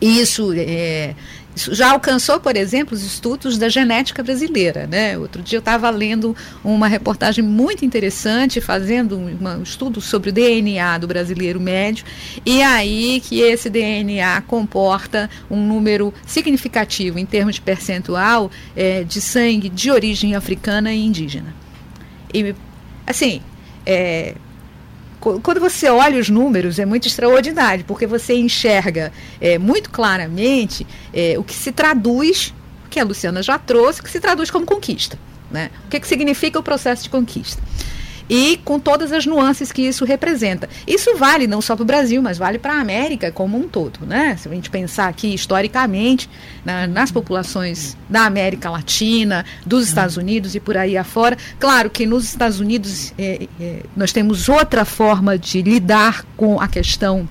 E 0.00 0.20
isso 0.20 0.52
é, 0.56 1.14
isso 1.54 1.74
já 1.74 1.90
alcançou, 1.90 2.38
por 2.38 2.56
exemplo, 2.56 2.94
os 2.94 3.04
estudos 3.04 3.58
da 3.58 3.68
genética 3.68 4.22
brasileira. 4.22 4.86
Né? 4.86 5.18
Outro 5.18 5.42
dia 5.42 5.56
eu 5.56 5.60
estava 5.60 5.90
lendo 5.90 6.34
uma 6.62 6.86
reportagem 6.86 7.44
muito 7.44 7.84
interessante, 7.84 8.60
fazendo 8.60 9.18
um 9.18 9.62
estudo 9.62 10.00
sobre 10.00 10.30
o 10.30 10.32
DNA 10.32 10.98
do 10.98 11.06
brasileiro 11.06 11.60
médio, 11.60 12.04
e 12.46 12.62
aí 12.62 13.20
que 13.20 13.40
esse 13.40 13.68
DNA 13.68 14.40
comporta 14.42 15.28
um 15.50 15.66
número 15.66 16.14
significativo, 16.24 17.18
em 17.18 17.26
termos 17.26 17.56
de 17.56 17.60
percentual, 17.60 18.50
eh, 18.76 19.04
de 19.04 19.20
sangue 19.20 19.68
de 19.68 19.90
origem 19.90 20.34
africana 20.34 20.92
e 20.92 21.04
indígena. 21.04 21.54
E, 22.32 22.54
assim, 23.06 23.42
é, 23.84 24.34
quando 25.20 25.60
você 25.60 25.88
olha 25.88 26.18
os 26.18 26.28
números, 26.28 26.78
é 26.78 26.86
muito 26.86 27.06
extraordinário, 27.06 27.84
porque 27.84 28.06
você 28.06 28.34
enxerga 28.34 29.12
é, 29.40 29.58
muito 29.58 29.90
claramente 29.90 30.86
é, 31.12 31.38
o 31.38 31.44
que 31.44 31.54
se 31.54 31.70
traduz, 31.70 32.54
que 32.88 32.98
a 32.98 33.04
Luciana 33.04 33.42
já 33.42 33.58
trouxe, 33.58 34.02
que 34.02 34.10
se 34.10 34.18
traduz 34.18 34.50
como 34.50 34.64
conquista. 34.64 35.18
Né? 35.50 35.70
O 35.86 35.88
que, 35.88 36.00
que 36.00 36.08
significa 36.08 36.58
o 36.58 36.62
processo 36.62 37.02
de 37.02 37.10
conquista? 37.10 37.62
E 38.30 38.56
com 38.64 38.78
todas 38.78 39.10
as 39.12 39.26
nuances 39.26 39.72
que 39.72 39.82
isso 39.82 40.04
representa. 40.04 40.68
Isso 40.86 41.16
vale 41.16 41.48
não 41.48 41.60
só 41.60 41.74
para 41.74 41.82
o 41.82 41.86
Brasil, 41.86 42.22
mas 42.22 42.38
vale 42.38 42.58
para 42.60 42.74
a 42.74 42.80
América 42.80 43.32
como 43.32 43.58
um 43.58 43.68
todo. 43.68 44.06
Né? 44.06 44.36
Se 44.38 44.48
a 44.48 44.52
gente 44.54 44.70
pensar 44.70 45.08
aqui 45.08 45.34
historicamente 45.34 46.30
na- 46.64 46.86
nas 46.86 47.10
populações 47.10 47.96
da 48.08 48.24
América 48.26 48.70
Latina, 48.70 49.44
dos 49.66 49.88
Estados 49.88 50.16
Unidos 50.16 50.54
e 50.54 50.60
por 50.60 50.76
aí 50.76 50.96
afora, 50.96 51.36
claro 51.58 51.90
que 51.90 52.06
nos 52.06 52.22
Estados 52.24 52.60
Unidos 52.60 53.12
é, 53.18 53.48
é, 53.60 53.82
nós 53.96 54.12
temos 54.12 54.48
outra 54.48 54.84
forma 54.84 55.36
de 55.36 55.60
lidar 55.62 56.24
com 56.36 56.60
a 56.60 56.68
questão 56.68 57.28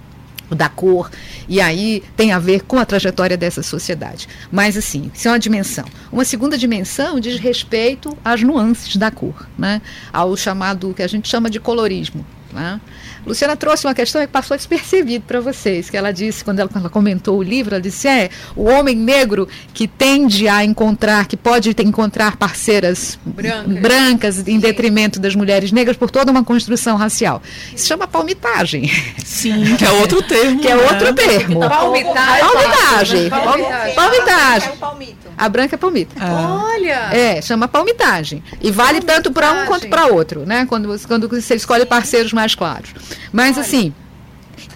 da 0.55 0.69
cor, 0.69 1.09
e 1.47 1.61
aí 1.61 2.03
tem 2.15 2.31
a 2.31 2.39
ver 2.39 2.63
com 2.63 2.77
a 2.77 2.85
trajetória 2.85 3.37
dessa 3.37 3.61
sociedade. 3.63 4.27
Mas, 4.51 4.77
assim, 4.77 5.11
isso 5.13 5.27
é 5.27 5.31
uma 5.31 5.39
dimensão. 5.39 5.85
Uma 6.11 6.25
segunda 6.25 6.57
dimensão 6.57 7.19
diz 7.19 7.39
respeito 7.39 8.17
às 8.23 8.41
nuances 8.41 8.95
da 8.95 9.11
cor, 9.11 9.47
né? 9.57 9.81
ao 10.11 10.35
chamado, 10.35 10.93
que 10.93 11.03
a 11.03 11.07
gente 11.07 11.27
chama 11.27 11.49
de 11.49 11.59
colorismo. 11.59 12.25
Né? 12.51 12.79
Luciana 13.25 13.55
trouxe 13.55 13.85
uma 13.85 13.93
questão 13.93 14.21
que 14.21 14.27
passou 14.27 14.57
despercebido 14.57 15.23
para 15.25 15.39
vocês, 15.39 15.89
que 15.89 15.95
ela 15.95 16.11
disse, 16.11 16.43
quando 16.43 16.59
ela, 16.59 16.69
quando 16.69 16.83
ela 16.83 16.89
comentou 16.89 17.37
o 17.37 17.43
livro, 17.43 17.75
ela 17.75 17.81
disse, 17.81 18.07
é, 18.07 18.29
o 18.55 18.63
homem 18.63 18.95
negro 18.95 19.47
que 19.73 19.87
tende 19.87 20.47
a 20.47 20.63
encontrar, 20.63 21.27
que 21.27 21.37
pode 21.37 21.75
encontrar 21.79 22.37
parceiras 22.37 23.19
Brancas. 23.23 23.79
brancas 23.79 24.47
em 24.47 24.59
detrimento 24.59 25.19
das 25.19 25.35
mulheres 25.35 25.71
negras 25.71 25.95
por 25.95 26.09
toda 26.09 26.31
uma 26.31 26.43
construção 26.43 26.97
racial. 26.97 27.41
Isso 27.75 27.87
chama 27.87 28.07
palmitagem. 28.07 28.89
Sim, 29.23 29.75
que 29.77 29.85
é 29.85 29.91
outro 29.91 30.23
termo. 30.23 30.59
Que 30.59 30.67
é 30.67 30.75
né? 30.75 30.83
outro 30.83 31.13
termo. 31.13 31.59
Palmitagem. 31.59 32.39
Palmitagem. 32.39 33.29
Palmitagem. 33.29 33.95
Palmitagem. 33.95 34.69
É 34.69 34.73
o 34.73 34.77
palmito. 34.77 35.28
A 35.39 35.47
branca 35.49 35.75
é 35.75 35.77
palmita. 35.77 36.15
Ah, 36.19 36.65
Olha! 36.73 37.09
É, 37.13 37.41
chama 37.41 37.67
palmitagem. 37.67 38.43
E 38.61 38.69
vale 38.71 38.99
tanto 38.99 39.31
para 39.31 39.51
um 39.53 39.65
quanto 39.65 39.87
para 39.87 40.07
outro, 40.07 40.45
né? 40.45 40.65
Quando, 40.67 40.87
você- 40.87 41.07
quando 41.07 41.29
você 41.29 41.55
escolhe 41.55 41.85
parceiros 41.85 42.33
mais 42.33 42.53
claros. 42.55 42.89
Mas 43.31 43.57
assim. 43.57 43.93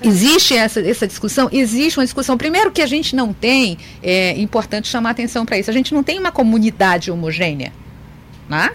Existe 0.01 0.55
essa, 0.55 0.79
essa 0.81 1.05
discussão? 1.05 1.49
Existe 1.51 1.99
uma 1.99 2.05
discussão. 2.05 2.37
Primeiro 2.37 2.71
que 2.71 2.81
a 2.81 2.85
gente 2.85 3.15
não 3.15 3.33
tem, 3.33 3.77
é 4.01 4.31
importante 4.39 4.87
chamar 4.87 5.09
atenção 5.11 5.45
para 5.45 5.57
isso, 5.57 5.69
a 5.69 5.73
gente 5.73 5.93
não 5.93 6.01
tem 6.03 6.17
uma 6.19 6.31
comunidade 6.31 7.11
homogênea. 7.11 7.71
Né? 8.49 8.71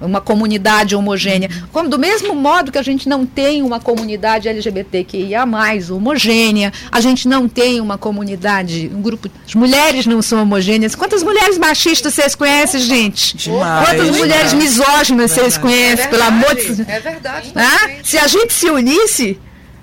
Uma 0.00 0.20
comunidade 0.20 0.94
homogênea. 0.94 1.50
Como 1.72 1.88
do 1.88 1.98
mesmo 1.98 2.34
modo 2.34 2.70
que 2.70 2.78
a 2.78 2.82
gente 2.82 3.08
não 3.08 3.26
tem 3.26 3.62
uma 3.62 3.80
comunidade 3.80 4.48
LGBTQIA 4.48 5.44
homogênea, 5.90 6.72
a 6.90 7.00
gente 7.00 7.26
não 7.26 7.48
tem 7.48 7.80
uma 7.80 7.98
comunidade, 7.98 8.90
um 8.94 9.02
grupo. 9.02 9.30
As 9.46 9.54
mulheres 9.54 10.06
não 10.06 10.22
são 10.22 10.42
homogêneas. 10.42 10.94
Quantas 10.94 11.22
mulheres 11.22 11.58
machistas 11.58 12.14
vocês 12.14 12.34
conhecem, 12.34 12.80
gente? 12.80 13.36
Demais, 13.36 13.88
Quantas 13.88 14.16
mulheres 14.16 14.52
misóginas 14.52 15.30
vocês 15.30 15.56
Verdade. 15.56 15.60
conhecem, 15.60 16.10
pelo 16.10 16.22
amor 16.22 16.54
de 16.54 16.64
Deus? 16.74 16.88
É 16.88 17.00
verdade. 17.00 17.52
Né? 17.54 17.68
totalmente. 17.70 18.08
Se 18.08 18.18
a 18.18 18.26
gente 18.26 18.52
se 18.52 18.70
unisse, 18.70 19.38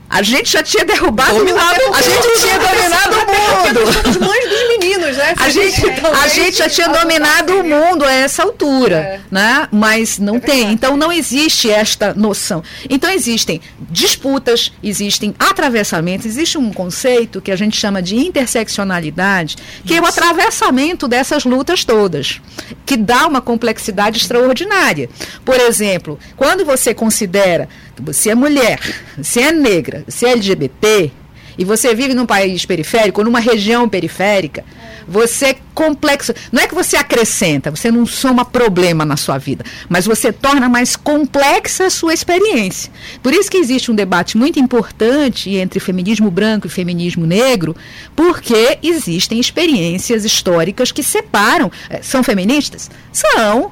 a 0.10 0.22
gente 0.22 0.52
já 0.52 0.62
tinha 0.64 0.86
derrubado 0.86 1.36
Dominado 1.40 1.80
o 1.82 1.86
mundo. 1.86 1.96
A 1.96 2.02
gente 2.02 2.42
tinha 2.42 2.60
dominado 2.60 3.16
o 3.16 3.26
mundo. 3.26 3.94
Somos 3.94 4.18
mães 4.18 4.50
dos 4.50 4.68
meninos, 4.70 5.18
né? 5.18 5.34
A 5.38 5.50
gente, 5.50 5.82
a 6.24 6.28
gente 6.28 6.58
já 6.58 6.70
tinha 6.70 6.88
dominado 6.90 7.60
o 7.60 7.64
mundo 7.64 8.06
a 8.06 8.12
essa 8.14 8.44
altura, 8.44 8.96
É. 8.98 9.20
né? 9.32 9.68
Mas 9.72 10.20
não 10.20 10.40
tem. 10.40 10.72
Então 10.72 10.96
não 10.96 11.12
existe 11.12 11.70
esta 11.70 12.14
noção. 12.14 12.64
Então 12.90 13.10
existem 13.12 13.60
disputas, 13.90 14.72
existem 14.84 15.34
atravessamentos, 15.40 16.26
existe 16.26 16.58
um 16.58 16.72
conceito 16.72 17.42
que 17.42 17.52
a 17.52 17.56
gente 17.56 17.76
chama 17.76 18.02
de 18.02 18.16
interseccionalidade, 18.16 19.56
que 19.86 19.96
é 19.96 20.02
o 20.02 20.06
atravessamento 20.06 21.08
dessas 21.08 21.46
lutas 21.46 21.84
todas, 21.84 22.42
que 22.86 22.96
dá 22.98 23.26
uma 23.28 23.42
complexidade 23.42 24.20
extraordinária. 24.20 25.10
Por 25.44 25.60
exemplo, 25.60 26.20
quando 26.36 26.64
você 26.66 26.94
considera 26.94 27.68
você 28.02 28.32
é 28.32 28.36
mulher, 28.36 28.80
você 29.18 29.42
é 29.42 29.52
negra, 29.52 30.04
você 30.08 30.28
é 30.28 30.32
LGBT, 30.32 31.12
e 31.58 31.64
você 31.64 31.94
vive 31.96 32.14
num 32.14 32.26
país 32.26 32.66
periférico, 32.66 33.24
numa 33.24 33.40
região 33.40 33.88
periférica, 33.88 34.64
você 35.08 35.48
é 35.48 35.56
complexo. 35.74 36.34
Não 36.52 36.62
é 36.62 36.68
que 36.68 36.76
você 36.76 36.98
acrescenta, 36.98 37.70
você 37.72 37.92
não 37.92 38.06
soma 38.06 38.44
problema 38.44 39.06
na 39.06 39.16
sua 39.16 39.38
vida, 39.38 39.64
mas 39.88 40.06
você 40.06 40.34
torna 40.34 40.68
mais 40.68 40.96
complexa 40.96 41.86
a 41.86 41.90
sua 41.90 42.14
experiência. 42.14 42.92
Por 43.22 43.34
isso 43.34 43.50
que 43.50 43.58
existe 43.58 43.92
um 43.92 43.96
debate 43.96 44.38
muito 44.38 44.60
importante 44.60 45.52
entre 45.56 45.80
feminismo 45.80 46.32
branco 46.32 46.68
e 46.68 46.70
feminismo 46.70 47.26
negro, 47.26 47.76
porque 48.16 48.80
existem 48.82 49.40
experiências 49.40 50.26
históricas 50.26 50.92
que 50.92 51.04
separam. 51.04 51.72
Eh, 51.90 52.02
São 52.02 52.24
feministas? 52.24 52.90
São. 53.12 53.72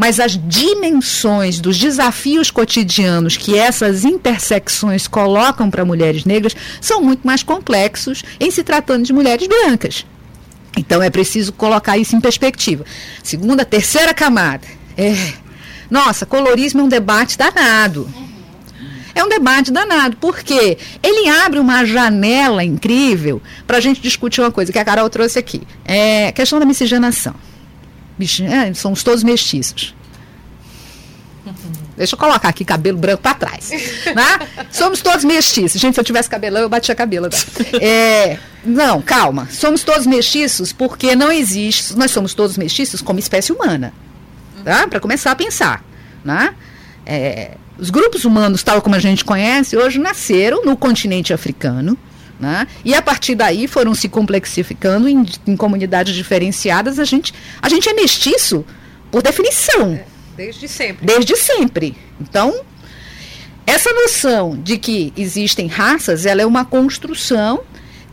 Mas 0.00 0.18
as 0.18 0.32
dimensões 0.48 1.60
dos 1.60 1.76
desafios 1.76 2.50
cotidianos 2.50 3.36
que 3.36 3.58
essas 3.58 4.02
intersecções 4.02 5.06
colocam 5.06 5.70
para 5.70 5.84
mulheres 5.84 6.24
negras 6.24 6.56
são 6.80 7.02
muito 7.02 7.26
mais 7.26 7.42
complexos 7.42 8.22
em 8.40 8.50
se 8.50 8.64
tratando 8.64 9.04
de 9.04 9.12
mulheres 9.12 9.46
brancas. 9.46 10.06
Então 10.74 11.02
é 11.02 11.10
preciso 11.10 11.52
colocar 11.52 11.98
isso 11.98 12.16
em 12.16 12.20
perspectiva. 12.20 12.82
Segunda, 13.22 13.62
terceira 13.62 14.14
camada. 14.14 14.66
É, 14.96 15.34
nossa, 15.90 16.24
colorismo 16.24 16.80
é 16.80 16.84
um 16.84 16.88
debate 16.88 17.36
danado. 17.36 18.08
É 19.14 19.22
um 19.22 19.28
debate 19.28 19.70
danado, 19.70 20.16
porque 20.16 20.78
ele 21.02 21.28
abre 21.28 21.58
uma 21.58 21.84
janela 21.84 22.64
incrível 22.64 23.42
para 23.66 23.76
a 23.76 23.80
gente 23.80 24.00
discutir 24.00 24.40
uma 24.40 24.50
coisa 24.50 24.72
que 24.72 24.78
a 24.78 24.84
Carol 24.84 25.10
trouxe 25.10 25.38
aqui. 25.38 25.60
É 25.84 26.28
a 26.28 26.32
questão 26.32 26.58
da 26.58 26.64
miscigenação. 26.64 27.34
É, 28.46 28.72
somos 28.74 29.02
todos 29.02 29.22
mestiços. 29.22 29.94
Deixa 31.96 32.14
eu 32.14 32.18
colocar 32.18 32.48
aqui 32.48 32.64
cabelo 32.64 32.96
branco 32.98 33.22
para 33.22 33.34
trás. 33.34 33.70
Né? 33.70 34.66
Somos 34.70 35.00
todos 35.00 35.24
mestiços. 35.24 35.80
Gente, 35.80 35.94
se 35.94 36.00
eu 36.00 36.04
tivesse 36.04 36.30
cabelão, 36.30 36.62
eu 36.62 36.68
batia 36.68 36.94
cabelo. 36.94 37.28
É, 37.80 38.38
não, 38.64 39.00
calma. 39.02 39.48
Somos 39.50 39.82
todos 39.82 40.06
mestiços 40.06 40.72
porque 40.72 41.14
não 41.14 41.30
existe. 41.30 41.96
Nós 41.96 42.10
somos 42.10 42.34
todos 42.34 42.56
mestiços 42.56 43.02
como 43.02 43.18
espécie 43.18 43.52
humana. 43.52 43.92
Tá? 44.64 44.86
Para 44.88 45.00
começar 45.00 45.30
a 45.30 45.36
pensar. 45.36 45.84
Né? 46.24 46.54
É, 47.04 47.52
os 47.78 47.90
grupos 47.90 48.24
humanos, 48.24 48.62
tal 48.62 48.82
como 48.82 48.94
a 48.94 48.98
gente 48.98 49.24
conhece, 49.24 49.76
hoje 49.76 49.98
nasceram 49.98 50.64
no 50.64 50.76
continente 50.76 51.32
africano. 51.32 51.98
Né? 52.40 52.66
E 52.82 52.94
a 52.94 53.02
partir 53.02 53.34
daí 53.34 53.68
foram 53.68 53.94
se 53.94 54.08
complexificando 54.08 55.06
em, 55.06 55.26
em 55.46 55.56
comunidades 55.56 56.14
diferenciadas. 56.14 56.98
A 56.98 57.04
gente, 57.04 57.34
a 57.60 57.68
gente 57.68 57.88
é 57.88 57.92
mestiço 57.92 58.64
por 59.10 59.22
definição. 59.22 59.92
É. 59.92 60.04
Desde 60.36 60.66
sempre. 60.66 61.06
Desde 61.06 61.36
sempre. 61.36 61.94
Então, 62.18 62.62
essa 63.66 63.92
noção 63.92 64.56
de 64.56 64.78
que 64.78 65.12
existem 65.16 65.66
raças, 65.66 66.24
ela 66.24 66.40
é 66.40 66.46
uma 66.46 66.64
construção 66.64 67.60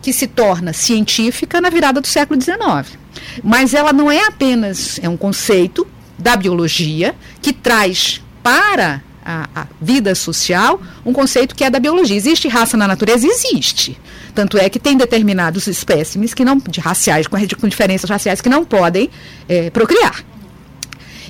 que 0.01 0.11
se 0.11 0.27
torna 0.27 0.73
científica 0.73 1.61
na 1.61 1.69
virada 1.69 2.01
do 2.01 2.07
século 2.07 2.39
XIX. 2.41 2.97
Mas 3.41 3.73
ela 3.73 3.93
não 3.93 4.11
é 4.11 4.25
apenas 4.25 4.99
é 5.01 5.07
um 5.07 5.15
conceito 5.17 5.87
da 6.17 6.35
biologia 6.35 7.15
que 7.41 7.53
traz 7.53 8.21
para 8.43 9.01
a, 9.27 9.49
a, 9.53 9.67
vida 9.81 10.15
social 10.15 10.81
um 11.05 11.11
conceito 11.11 11.53
que 11.53 11.65
é 11.65 11.69
da 11.69 11.79
biologia. 11.79 12.15
Existe 12.15 12.47
raça 12.47 12.77
na 12.77 12.87
natureza? 12.87 13.27
Existe. 13.27 13.99
Tanto 14.33 14.57
é 14.57 14.69
que 14.69 14.79
tem 14.79 14.95
determinados 14.95 15.67
espécimes 15.67 16.33
que 16.33 16.45
não, 16.45 16.57
de 16.57 16.79
raciais, 16.79 17.27
com, 17.27 17.37
com 17.59 17.67
diferenças 17.67 18.09
raciais, 18.09 18.39
que 18.39 18.47
não 18.47 18.63
podem 18.63 19.09
é, 19.49 19.69
procriar. 19.69 20.23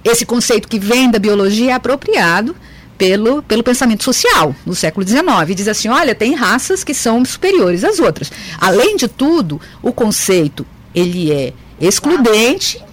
Esse 0.04 0.26
conceito 0.26 0.68
que 0.68 0.78
vem 0.78 1.10
da 1.10 1.18
biologia 1.18 1.72
é 1.72 1.74
apropriado 1.74 2.56
pelo, 2.98 3.42
pelo 3.42 3.64
pensamento 3.64 4.04
social 4.04 4.56
no 4.64 4.76
século 4.76 5.06
XIX. 5.06 5.56
Diz 5.56 5.68
assim: 5.68 5.88
olha, 5.88 6.14
tem 6.14 6.36
raças 6.36 6.84
que 6.84 6.94
são 6.94 7.26
superiores 7.26 7.84
às 7.84 8.00
outras. 8.00 8.32
Além 8.60 8.96
de 8.96 9.08
tudo, 9.08 9.60
o 9.82 9.92
conceito 9.92 10.66
ele 10.94 11.32
é 11.32 11.54
excludente, 11.80 12.84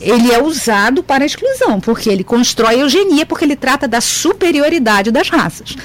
ele 0.00 0.32
é 0.32 0.42
usado 0.42 1.02
para 1.02 1.24
a 1.24 1.26
exclusão, 1.26 1.80
porque 1.80 2.08
ele 2.08 2.24
constrói 2.24 2.80
eugenia, 2.80 3.26
porque 3.26 3.44
ele 3.44 3.56
trata 3.56 3.88
da 3.88 4.00
superioridade 4.00 5.10
das 5.10 5.28
raças. 5.28 5.76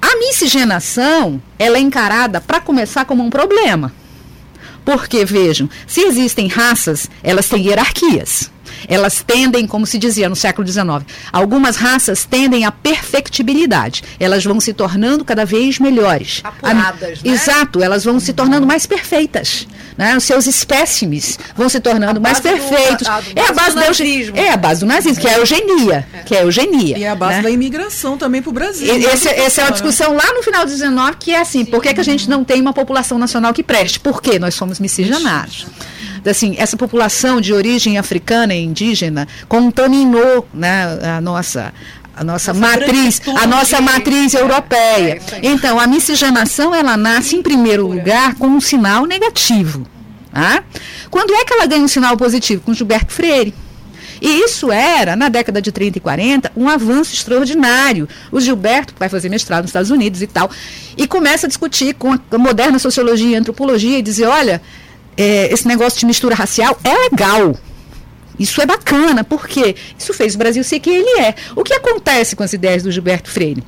A 0.00 0.16
miscigenação, 0.16 1.42
ela 1.58 1.76
é 1.76 1.80
encarada, 1.80 2.40
para 2.40 2.60
começar, 2.60 3.04
como 3.04 3.22
um 3.22 3.30
problema. 3.30 3.92
Porque, 4.84 5.24
vejam, 5.24 5.68
se 5.86 6.00
existem 6.00 6.48
raças, 6.48 7.10
elas 7.22 7.48
têm 7.48 7.66
hierarquias. 7.66 8.50
Elas 8.86 9.22
tendem, 9.26 9.66
como 9.66 9.86
se 9.86 9.98
dizia 9.98 10.28
no 10.28 10.36
século 10.36 10.66
XIX, 10.66 10.86
algumas 11.32 11.76
raças 11.76 12.24
tendem 12.24 12.64
à 12.64 12.72
perfectibilidade. 12.72 14.02
Elas 14.20 14.44
vão 14.44 14.60
se 14.60 14.72
tornando 14.72 15.24
cada 15.24 15.44
vez 15.44 15.78
melhores. 15.78 16.40
Apuradas, 16.44 17.22
né? 17.22 17.30
Exato, 17.32 17.82
elas 17.82 18.04
vão 18.04 18.20
se 18.20 18.32
tornando 18.32 18.66
mais 18.66 18.86
perfeitas. 18.86 19.66
Né? 19.96 20.16
Os 20.16 20.24
seus 20.24 20.46
espécimes 20.46 21.38
vão 21.56 21.68
se 21.68 21.80
tornando 21.80 22.20
mais 22.20 22.38
perfeitos. 22.38 23.06
Do, 23.06 23.10
a, 23.10 23.20
do, 23.20 23.32
é 23.34 23.48
a 23.48 23.52
base 23.52 23.70
do, 23.70 23.80
nazismo. 23.80 24.36
É 24.36 24.50
a 24.50 24.56
base 24.56 24.80
do 24.80 24.86
nazismo, 24.86 25.20
que 25.20 25.26
é 25.26 25.34
a 25.34 25.38
eugenia. 25.38 26.06
É. 26.12 26.18
Que 26.18 26.34
é 26.36 26.38
a 26.38 26.42
eugenia. 26.42 26.98
E 26.98 27.04
é 27.04 27.08
a 27.08 27.16
base 27.16 27.36
né? 27.38 27.42
da 27.42 27.50
imigração 27.50 28.16
também 28.16 28.40
para 28.40 28.50
o 28.50 28.52
Brasil. 28.52 28.96
E, 28.96 29.04
esse, 29.04 29.28
essa 29.28 29.62
é 29.62 29.64
uma 29.64 29.72
discussão 29.72 30.14
lá 30.14 30.32
no 30.34 30.42
final 30.42 30.64
do 30.64 30.70
XIX, 30.70 30.92
que 31.18 31.32
é 31.32 31.40
assim, 31.40 31.64
Sim. 31.64 31.70
por 31.70 31.82
que, 31.82 31.92
que 31.92 32.00
a 32.00 32.04
gente 32.04 32.30
não 32.30 32.44
tem 32.44 32.60
uma 32.60 32.72
população 32.72 33.18
nacional 33.18 33.52
que 33.52 33.62
preste? 33.62 33.98
Por 33.98 34.22
quê? 34.22 34.38
Nós 34.38 34.54
somos 34.54 34.78
miscigenados 34.78 35.66
assim, 36.30 36.54
essa 36.58 36.76
população 36.76 37.40
de 37.40 37.52
origem 37.52 37.98
africana 37.98 38.54
e 38.54 38.64
indígena 38.64 39.26
contaminou 39.48 40.46
né, 40.52 40.98
a 41.16 41.20
nossa 41.20 41.72
a 42.14 42.24
nossa, 42.24 42.52
nossa 42.52 42.54
matriz, 42.54 43.22
a 43.40 43.46
nossa 43.46 43.80
matriz 43.80 44.34
europeia. 44.34 45.20
É, 45.32 45.40
então, 45.40 45.78
a 45.78 45.86
miscigenação 45.86 46.74
ela 46.74 46.96
nasce 46.96 47.36
em 47.36 47.42
primeiro 47.42 47.86
lugar 47.86 48.34
com 48.34 48.48
um 48.48 48.60
sinal 48.60 49.06
negativo. 49.06 49.86
Tá? 50.32 50.64
Quando 51.10 51.32
é 51.32 51.44
que 51.44 51.52
ela 51.52 51.66
ganha 51.66 51.82
um 51.82 51.88
sinal 51.88 52.16
positivo? 52.16 52.62
Com 52.62 52.74
Gilberto 52.74 53.12
Freire. 53.12 53.54
E 54.20 54.40
isso 54.44 54.72
era, 54.72 55.14
na 55.14 55.28
década 55.28 55.62
de 55.62 55.70
30 55.70 55.98
e 55.98 56.00
40, 56.00 56.52
um 56.56 56.68
avanço 56.68 57.14
extraordinário. 57.14 58.08
O 58.32 58.40
Gilberto, 58.40 58.94
que 58.94 58.98
vai 58.98 59.08
fazer 59.08 59.28
mestrado 59.28 59.62
nos 59.62 59.70
Estados 59.70 59.90
Unidos 59.90 60.20
e 60.22 60.26
tal, 60.26 60.50
e 60.96 61.06
começa 61.06 61.46
a 61.46 61.48
discutir 61.48 61.94
com 61.94 62.12
a 62.12 62.38
moderna 62.38 62.78
sociologia 62.78 63.30
e 63.30 63.36
antropologia 63.36 63.98
e 63.98 64.02
dizer, 64.02 64.26
olha, 64.26 64.60
é, 65.18 65.52
esse 65.52 65.66
negócio 65.66 65.98
de 65.98 66.06
mistura 66.06 66.34
racial 66.34 66.78
é 66.84 67.10
legal. 67.10 67.54
Isso 68.38 68.62
é 68.62 68.66
bacana, 68.66 69.24
porque 69.24 69.74
isso 69.98 70.14
fez 70.14 70.36
o 70.36 70.38
Brasil 70.38 70.62
ser 70.62 70.78
quem 70.78 70.94
ele 70.94 71.20
é. 71.20 71.34
O 71.56 71.64
que 71.64 71.74
acontece 71.74 72.36
com 72.36 72.44
as 72.44 72.52
ideias 72.52 72.84
do 72.84 72.92
Gilberto 72.92 73.28
Freire? 73.28 73.64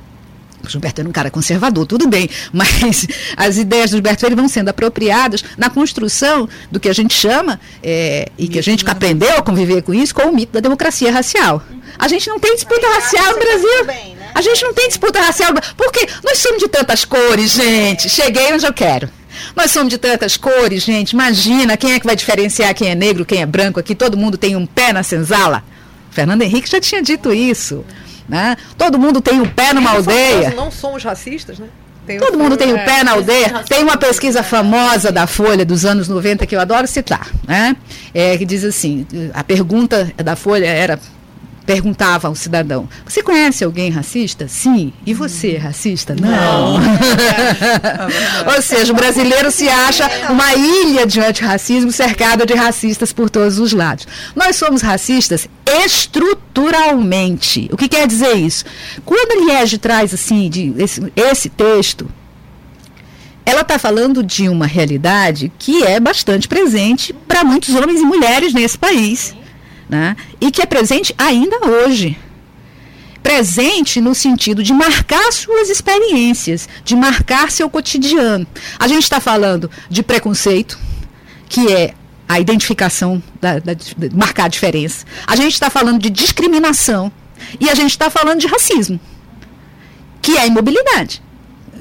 O 0.63 0.69
Gilberto 0.69 1.01
era 1.01 1.09
um 1.09 1.11
cara 1.11 1.29
conservador, 1.29 1.85
tudo 1.85 2.07
bem, 2.07 2.29
mas 2.53 3.05
as 3.35 3.57
ideias 3.57 3.89
do 3.89 3.95
Gilberto 3.95 4.19
Freire 4.21 4.35
vão 4.35 4.47
sendo 4.47 4.69
apropriadas 4.69 5.43
na 5.57 5.69
construção 5.69 6.47
do 6.71 6.79
que 6.79 6.87
a 6.87 6.93
gente 6.93 7.13
chama, 7.13 7.59
é, 7.83 8.29
e 8.37 8.47
que 8.47 8.57
a 8.57 8.63
gente 8.63 8.87
aprendeu 8.87 9.37
a 9.37 9.41
conviver 9.41 9.81
com 9.81 9.93
isso, 9.93 10.15
com 10.15 10.23
o 10.23 10.33
mito 10.33 10.53
da 10.53 10.61
democracia 10.61 11.11
racial. 11.11 11.61
A 11.99 12.07
gente 12.07 12.29
não 12.29 12.39
tem 12.39 12.55
disputa 12.55 12.87
racial 12.87 13.33
no 13.33 13.39
Brasil. 13.39 13.85
Né? 13.85 14.15
A 14.33 14.41
gente 14.41 14.63
não 14.63 14.73
tem 14.73 14.87
disputa 14.87 15.19
racial. 15.19 15.51
Porque 15.75 16.07
nós 16.23 16.37
somos 16.37 16.59
de 16.59 16.69
tantas 16.69 17.03
cores, 17.03 17.51
gente. 17.51 18.09
Cheguei 18.09 18.53
onde 18.53 18.65
eu 18.65 18.73
quero. 18.73 19.09
Nós 19.55 19.71
somos 19.71 19.89
de 19.89 19.97
tantas 19.97 20.37
cores, 20.37 20.83
gente. 20.83 21.11
Imagina 21.11 21.77
quem 21.77 21.93
é 21.93 21.99
que 21.99 22.05
vai 22.05 22.15
diferenciar 22.15 22.73
quem 22.73 22.89
é 22.89 22.95
negro, 22.95 23.25
quem 23.25 23.41
é 23.41 23.45
branco 23.45 23.79
aqui. 23.79 23.95
Todo 23.95 24.17
mundo 24.17 24.37
tem 24.37 24.55
um 24.55 24.65
pé 24.65 24.93
na 24.93 25.03
senzala. 25.03 25.63
Fernando 26.09 26.41
Henrique 26.41 26.69
já 26.69 26.79
tinha 26.79 27.01
dito 27.01 27.33
isso. 27.33 27.85
Né? 28.27 28.55
Todo 28.77 28.97
mundo 28.97 29.21
tem 29.21 29.41
um 29.41 29.47
pé 29.47 29.73
numa 29.73 29.91
aldeia. 29.91 30.53
Não 30.55 30.71
somos 30.71 31.03
racistas, 31.03 31.59
né? 31.59 31.67
Tem 32.05 32.17
Todo 32.17 32.37
mundo 32.37 32.57
tem 32.57 32.73
um 32.73 32.77
é, 32.77 32.83
pé 32.83 33.03
na 33.03 33.11
aldeia. 33.11 33.63
Tem 33.67 33.83
uma 33.83 33.95
pesquisa 33.95 34.41
famosa 34.41 35.11
da 35.11 35.27
Folha 35.27 35.63
dos 35.63 35.85
anos 35.85 36.07
90 36.07 36.45
que 36.47 36.55
eu 36.55 36.59
adoro 36.59 36.87
citar, 36.87 37.29
né? 37.47 37.75
É, 38.13 38.37
que 38.37 38.45
diz 38.45 38.63
assim: 38.63 39.05
a 39.33 39.43
pergunta 39.43 40.11
da 40.17 40.35
Folha 40.35 40.65
era 40.65 40.99
perguntava 41.71 42.27
ao 42.27 42.35
cidadão: 42.35 42.89
Você 43.05 43.23
conhece 43.23 43.63
alguém 43.63 43.89
racista? 43.89 44.45
Sim. 44.47 44.91
E 45.05 45.13
você, 45.13 45.55
racista? 45.57 46.13
Não. 46.19 46.77
Não. 46.77 46.81
Ou 48.53 48.61
seja, 48.61 48.91
o 48.91 48.95
brasileiro 48.95 49.49
se 49.49 49.69
acha 49.69 50.09
uma 50.29 50.53
ilha 50.53 51.05
de 51.05 51.21
antirracismo 51.21 51.91
cercada 51.91 52.45
de 52.45 52.53
racistas 52.53 53.13
por 53.13 53.29
todos 53.29 53.57
os 53.57 53.71
lados. 53.71 54.05
Nós 54.35 54.57
somos 54.57 54.81
racistas 54.81 55.47
estruturalmente. 55.85 57.69
O 57.71 57.77
que 57.77 57.87
quer 57.87 58.05
dizer 58.05 58.35
isso? 58.35 58.65
Quando 59.05 59.31
a 59.31 59.45
Liege 59.45 59.77
traz 59.77 60.13
assim, 60.13 60.49
de, 60.49 60.73
esse, 60.77 61.01
esse 61.15 61.47
texto, 61.47 62.09
ela 63.45 63.61
está 63.61 63.79
falando 63.79 64.21
de 64.21 64.49
uma 64.49 64.67
realidade 64.67 65.49
que 65.57 65.83
é 65.83 66.01
bastante 66.01 66.49
presente 66.49 67.13
para 67.27 67.45
muitos 67.45 67.73
homens 67.75 68.01
e 68.01 68.03
mulheres 68.03 68.53
nesse 68.53 68.77
país 68.77 69.35
né? 69.91 70.15
e 70.39 70.49
que 70.49 70.61
é 70.61 70.65
presente 70.65 71.13
ainda 71.17 71.67
hoje. 71.67 72.17
Presente 73.21 74.01
no 74.01 74.15
sentido 74.15 74.63
de 74.63 74.73
marcar 74.73 75.31
suas 75.31 75.69
experiências, 75.69 76.67
de 76.83 76.95
marcar 76.95 77.51
seu 77.51 77.69
cotidiano. 77.69 78.47
A 78.79 78.87
gente 78.87 79.03
está 79.03 79.19
falando 79.19 79.69
de 79.89 80.01
preconceito, 80.01 80.79
que 81.47 81.71
é 81.71 81.93
a 82.27 82.39
identificação, 82.39 83.21
da, 83.39 83.59
da, 83.59 83.73
de 83.73 83.95
marcar 84.15 84.45
a 84.45 84.47
diferença. 84.47 85.05
A 85.27 85.35
gente 85.35 85.53
está 85.53 85.69
falando 85.69 85.99
de 85.99 86.09
discriminação. 86.09 87.11
E 87.59 87.69
a 87.69 87.75
gente 87.75 87.91
está 87.91 88.09
falando 88.09 88.39
de 88.39 88.47
racismo, 88.47 88.99
que 90.21 90.37
é 90.37 90.41
a 90.41 90.47
imobilidade. 90.47 91.21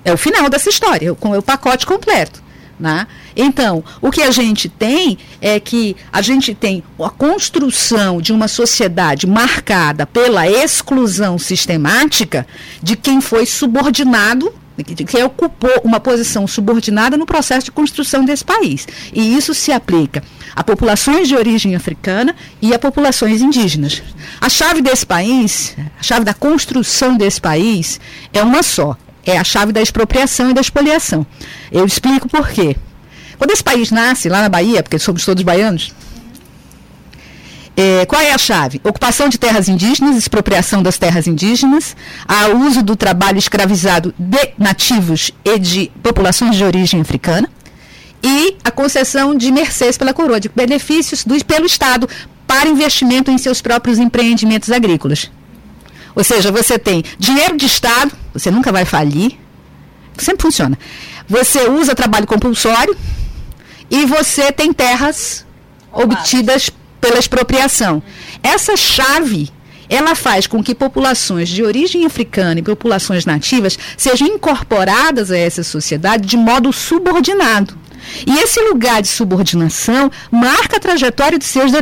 É 0.04 0.12
o 0.12 0.16
final 0.16 0.48
dessa 0.48 0.68
história, 0.68 1.14
com 1.14 1.36
o 1.36 1.42
pacote 1.42 1.86
completo. 1.86 2.42
Né? 2.80 3.06
Então, 3.36 3.84
o 4.00 4.10
que 4.10 4.22
a 4.22 4.30
gente 4.30 4.66
tem 4.66 5.18
é 5.38 5.60
que 5.60 5.94
a 6.10 6.22
gente 6.22 6.54
tem 6.54 6.82
a 6.98 7.10
construção 7.10 8.22
de 8.22 8.32
uma 8.32 8.48
sociedade 8.48 9.26
marcada 9.26 10.06
pela 10.06 10.48
exclusão 10.48 11.38
sistemática 11.38 12.46
de 12.82 12.96
quem 12.96 13.20
foi 13.20 13.44
subordinado 13.44 14.50
de 14.82 15.04
quem 15.04 15.22
ocupou 15.22 15.82
uma 15.84 16.00
posição 16.00 16.46
subordinada 16.46 17.14
no 17.14 17.26
processo 17.26 17.66
de 17.66 17.70
construção 17.70 18.24
desse 18.24 18.42
país. 18.42 18.88
E 19.12 19.36
isso 19.36 19.52
se 19.52 19.70
aplica 19.70 20.22
a 20.56 20.64
populações 20.64 21.28
de 21.28 21.36
origem 21.36 21.74
africana 21.74 22.34
e 22.62 22.72
a 22.72 22.78
populações 22.78 23.42
indígenas. 23.42 24.02
A 24.40 24.48
chave 24.48 24.80
desse 24.80 25.04
país, 25.04 25.76
a 25.98 26.02
chave 26.02 26.24
da 26.24 26.32
construção 26.32 27.14
desse 27.16 27.42
país 27.42 28.00
é 28.32 28.42
uma 28.42 28.62
só, 28.62 28.96
é 29.30 29.38
a 29.38 29.44
chave 29.44 29.72
da 29.72 29.80
expropriação 29.80 30.50
e 30.50 30.54
da 30.54 30.60
expoliação. 30.60 31.26
Eu 31.70 31.84
explico 31.84 32.28
por 32.28 32.48
quê. 32.48 32.76
Quando 33.38 33.52
esse 33.52 33.64
país 33.64 33.90
nasce, 33.90 34.28
lá 34.28 34.42
na 34.42 34.48
Bahia, 34.48 34.82
porque 34.82 34.98
somos 34.98 35.24
todos 35.24 35.42
baianos, 35.42 35.94
é, 37.76 38.04
qual 38.04 38.20
é 38.20 38.32
a 38.32 38.38
chave? 38.38 38.80
Ocupação 38.84 39.28
de 39.28 39.38
terras 39.38 39.68
indígenas, 39.68 40.16
expropriação 40.16 40.82
das 40.82 40.98
terras 40.98 41.26
indígenas, 41.26 41.96
a 42.28 42.48
uso 42.48 42.82
do 42.82 42.94
trabalho 42.94 43.38
escravizado 43.38 44.12
de 44.18 44.50
nativos 44.58 45.30
e 45.42 45.58
de 45.58 45.90
populações 46.02 46.56
de 46.56 46.64
origem 46.64 47.00
africana, 47.00 47.48
e 48.22 48.56
a 48.62 48.70
concessão 48.70 49.34
de 49.34 49.50
mercês 49.50 49.96
pela 49.96 50.12
coroa, 50.12 50.38
de 50.38 50.50
benefícios 50.50 51.24
do, 51.24 51.42
pelo 51.44 51.64
Estado 51.64 52.06
para 52.46 52.68
investimento 52.68 53.30
em 53.30 53.38
seus 53.38 53.62
próprios 53.62 53.98
empreendimentos 53.98 54.70
agrícolas. 54.70 55.30
Ou 56.14 56.24
seja, 56.24 56.52
você 56.52 56.78
tem 56.78 57.02
dinheiro 57.18 57.56
de 57.56 57.64
Estado, 57.64 58.12
você 58.32 58.50
nunca 58.50 58.72
vai 58.72 58.84
falir, 58.84 59.38
sempre 60.18 60.42
funciona. 60.42 60.78
Você 61.28 61.68
usa 61.68 61.94
trabalho 61.94 62.26
compulsório 62.26 62.96
e 63.90 64.04
você 64.06 64.52
tem 64.52 64.72
terras 64.72 65.46
obtidas 65.92 66.70
pela 67.00 67.18
expropriação. 67.18 68.02
Essa 68.42 68.76
chave 68.76 69.50
ela 69.88 70.14
faz 70.14 70.46
com 70.46 70.62
que 70.62 70.72
populações 70.72 71.48
de 71.48 71.64
origem 71.64 72.06
africana 72.06 72.60
e 72.60 72.62
populações 72.62 73.26
nativas 73.26 73.76
sejam 73.96 74.28
incorporadas 74.28 75.32
a 75.32 75.36
essa 75.36 75.64
sociedade 75.64 76.28
de 76.28 76.36
modo 76.36 76.72
subordinado. 76.72 77.76
E 78.26 78.38
esse 78.38 78.60
lugar 78.60 79.02
de 79.02 79.08
subordinação 79.08 80.10
marca 80.30 80.76
a 80.76 80.80
trajetória 80.80 81.38
de 81.38 81.44
seus 81.44 81.72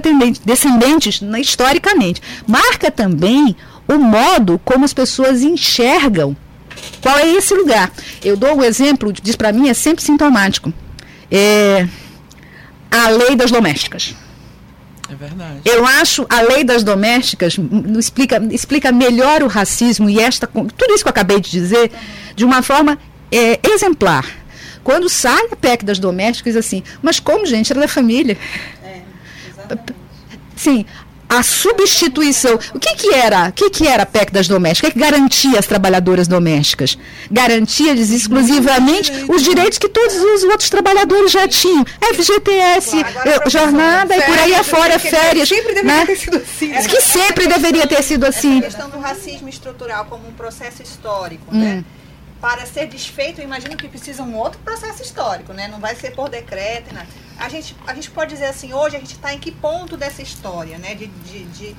descendentes 0.45 1.21
né, 1.21 1.41
historicamente. 1.41 2.23
Marca 2.47 2.91
também 2.91 3.55
o 3.89 3.99
modo 3.99 4.61
como 4.65 4.85
as 4.85 4.93
pessoas 4.93 5.43
enxergam 5.43 6.37
qual 7.01 7.19
é 7.19 7.27
esse 7.27 7.55
lugar. 7.55 7.91
Eu 8.23 8.37
dou 8.37 8.57
um 8.57 8.63
exemplo, 8.63 9.13
diz 9.13 9.35
para 9.35 9.53
mim, 9.53 9.69
é 9.69 9.75
sempre 9.75 10.05
sintomático. 10.05 10.73
É 11.31 11.89
a 12.91 13.09
lei 13.09 13.35
das 13.35 13.51
domésticas. 13.51 14.15
É 15.11 15.15
verdade. 15.15 15.61
Eu 15.65 15.87
acho 15.87 16.27
a 16.29 16.43
lei 16.43 16.63
das 16.63 16.85
domésticas 16.85 17.57
explica, 17.99 18.43
explica 18.51 18.93
melhor 18.93 19.43
o 19.43 19.47
racismo 19.47 20.09
e 20.09 20.21
esta 20.21 20.47
tudo 20.47 20.95
isso 20.95 21.03
que 21.03 21.09
eu 21.09 21.11
acabei 21.11 21.41
de 21.41 21.51
dizer 21.51 21.91
de 22.37 22.45
uma 22.45 22.63
forma 22.63 22.99
é, 23.33 23.59
exemplar. 23.71 24.27
Quando 24.85 25.09
sai 25.09 25.49
a 25.51 25.57
PEC 25.57 25.85
das 25.85 25.99
domésticas, 25.99 26.57
assim, 26.57 26.83
mas 27.03 27.21
como, 27.21 27.45
gente, 27.45 27.71
era 27.73 27.81
da 27.81 27.89
família. 27.89 28.39
É, 28.83 29.01
exatamente. 29.51 29.95
Sim, 30.57 30.87
a 31.29 31.43
substituição. 31.43 32.59
O 32.75 32.79
que, 32.79 32.95
que 32.97 33.15
era? 33.15 33.49
O 33.49 33.53
que, 33.53 33.71
que 33.71 33.87
era 33.87 34.05
a 34.05 34.07
PEC 34.07 34.33
das 34.33 34.49
domésticas? 34.49 34.91
O 34.91 34.93
que, 34.93 34.99
que 34.99 35.05
garantia 35.05 35.59
as 35.59 35.67
trabalhadoras 35.67 36.27
domésticas? 36.27 36.97
Garantia-lhes 37.31 38.11
exclusivamente 38.11 39.13
os 39.29 39.43
direitos 39.43 39.79
que 39.79 39.89
todos 39.89 40.17
os 40.17 40.45
outros 40.45 40.71
trabalhadores 40.71 41.31
já 41.31 41.47
tinham. 41.47 41.85
FGTS, 42.15 43.05
claro, 43.05 43.51
jornada 43.51 44.17
e 44.17 44.23
por 44.23 44.39
aí 44.39 44.55
afora, 44.55 44.99
férias. 44.99 45.49
Sempre 45.49 45.75
deveria 45.75 45.99
né? 45.99 46.07
ter 46.07 46.17
sido 46.17 46.37
assim. 46.37 46.69
Né? 46.69 46.83
Que 46.89 47.01
sempre 47.01 47.47
deveria 47.47 47.87
ter 47.87 48.03
sido 48.03 48.25
assim. 48.25 48.59
A 48.59 48.63
questão 48.63 48.91
do 48.91 48.99
racismo 48.99 49.49
estrutural 49.49 50.07
como 50.07 50.27
um 50.27 50.33
processo 50.33 50.83
histórico, 50.83 51.45
hum. 51.53 51.59
né? 51.59 51.85
para 52.41 52.65
ser 52.67 52.87
desfeito, 52.87 53.41
eu 53.41 53.45
imagino 53.45 53.77
que 53.77 53.89
precisa 53.89 54.23
um 54.23 54.37
outro 54.37 54.61
processo 54.61 55.03
histórico, 55.03 55.53
né? 55.53 55.67
Não 55.67 55.81
vai 55.81 55.97
ser 55.97 56.13
por 56.13 56.29
decreto, 56.29 56.95
nada. 56.95 57.09
A 57.39 57.49
gente, 57.49 57.77
a 57.87 57.95
gente 57.95 58.11
pode 58.11 58.33
dizer 58.33 58.47
assim, 58.47 58.73
hoje 58.73 58.97
a 58.97 58.99
gente 58.99 59.13
está 59.13 59.33
em 59.33 59.39
que 59.39 59.53
ponto 59.53 59.97
dessa 59.97 60.21
história, 60.23 60.77
né? 60.79 60.95
De, 60.95 61.07
de, 61.07 61.45
de 61.45 61.77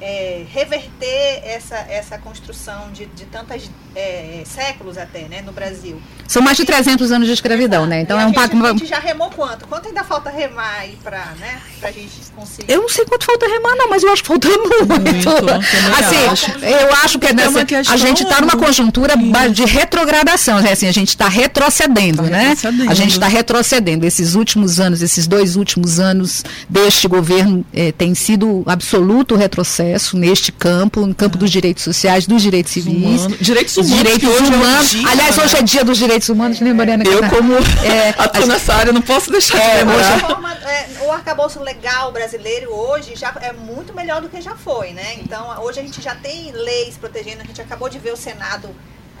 é, 0.00 0.44
reverter 0.52 1.42
essa, 1.44 1.76
essa 1.88 2.18
construção 2.18 2.90
de, 2.92 3.06
de 3.06 3.24
tantos 3.24 3.70
é, 3.94 4.42
séculos 4.44 4.98
até, 4.98 5.22
né, 5.22 5.42
no 5.42 5.52
Brasil. 5.52 6.00
São 6.28 6.42
mais 6.42 6.56
de 6.56 6.64
300 6.64 7.12
anos 7.12 7.26
de 7.26 7.32
escravidão, 7.32 7.82
Exato. 7.82 7.90
né? 7.90 8.00
Então 8.00 8.18
e 8.18 8.22
é 8.22 8.26
um 8.26 8.32
pacto. 8.32 8.64
A 8.64 8.72
gente 8.72 8.86
já 8.86 8.98
remou 8.98 9.30
quanto? 9.30 9.66
Quanto 9.66 9.88
ainda 9.88 10.04
falta 10.04 10.28
remar 10.28 10.80
aí 10.80 10.98
para, 11.02 11.24
né, 11.38 11.60
pra 11.80 11.90
gente 11.90 12.10
conseguir? 12.34 12.70
Eu 12.70 12.82
não 12.82 12.88
sei 12.88 13.04
quanto 13.04 13.24
falta 13.24 13.46
remar, 13.46 13.74
não, 13.76 13.88
mas 13.88 14.02
eu 14.02 14.12
acho 14.12 14.22
que 14.22 14.28
falta 14.28 14.48
muito. 14.48 14.86
muito 14.86 15.28
assim, 15.98 16.26
acho. 16.30 16.50
eu 16.64 16.92
acho 17.04 17.18
que 17.18 17.26
é 17.26 17.32
dessa, 17.32 17.60
a 17.92 17.96
gente 17.96 18.22
está 18.22 18.40
numa 18.40 18.56
conjuntura 18.56 19.14
Isso. 19.14 19.50
de 19.52 19.64
retrogradação, 19.64 20.60
né? 20.60 20.72
assim, 20.72 20.88
a 20.88 20.92
gente 20.92 21.08
está 21.08 21.28
retrocedendo, 21.28 22.24
tá 22.24 22.30
né? 22.30 22.48
Retrocedendo. 22.48 22.90
A 22.90 22.94
gente 22.94 23.12
está 23.12 23.28
retrocedendo. 23.28 24.04
Esses 24.04 24.34
últimos 24.34 24.78
anos, 24.78 25.00
esses 25.00 25.26
dois 25.26 25.56
últimos 25.56 25.98
anos 25.98 26.44
deste 26.68 27.08
governo 27.08 27.64
eh, 27.72 27.92
tem 27.92 28.14
sido 28.14 28.62
absoluto 28.66 29.36
retrocesso 29.36 29.85
neste 30.14 30.52
campo, 30.52 31.06
no 31.06 31.14
campo 31.14 31.36
é. 31.36 31.38
dos 31.38 31.50
direitos 31.50 31.84
sociais, 31.84 32.26
dos 32.26 32.42
direitos 32.42 32.72
civis. 32.72 33.22
Humano. 33.22 33.36
Direitos 33.40 33.76
humanos. 33.76 33.96
Direitos 33.96 34.40
humanos. 34.40 34.94
É 34.94 34.98
dia, 34.98 35.08
Aliás, 35.10 35.38
hoje 35.38 35.56
é 35.56 35.62
dia 35.62 35.84
dos 35.84 35.98
direitos 35.98 36.28
humanos, 36.28 36.60
né, 36.60 36.72
Mariana? 36.72 37.04
Eu, 37.04 37.28
como 37.28 37.54
é, 37.54 38.10
atuo 38.18 38.46
nessa 38.46 38.74
área, 38.74 38.92
não 38.92 39.02
posso 39.02 39.30
deixar 39.30 39.58
é, 39.58 39.70
de 39.70 39.84
lembrar. 39.84 40.20
Forma, 40.20 40.52
é, 40.52 40.88
o 41.06 41.12
arcabouço 41.12 41.60
legal 41.62 42.12
brasileiro 42.12 42.72
hoje 42.72 43.14
já 43.16 43.34
é 43.40 43.52
muito 43.52 43.94
melhor 43.94 44.20
do 44.20 44.28
que 44.28 44.40
já 44.40 44.56
foi, 44.56 44.92
né? 44.92 45.14
Então, 45.18 45.48
hoje 45.62 45.80
a 45.80 45.82
gente 45.82 46.00
já 46.02 46.14
tem 46.14 46.52
leis 46.52 46.96
protegendo, 46.96 47.42
a 47.42 47.44
gente 47.44 47.60
acabou 47.60 47.88
de 47.88 47.98
ver 47.98 48.12
o 48.12 48.16
Senado 48.16 48.68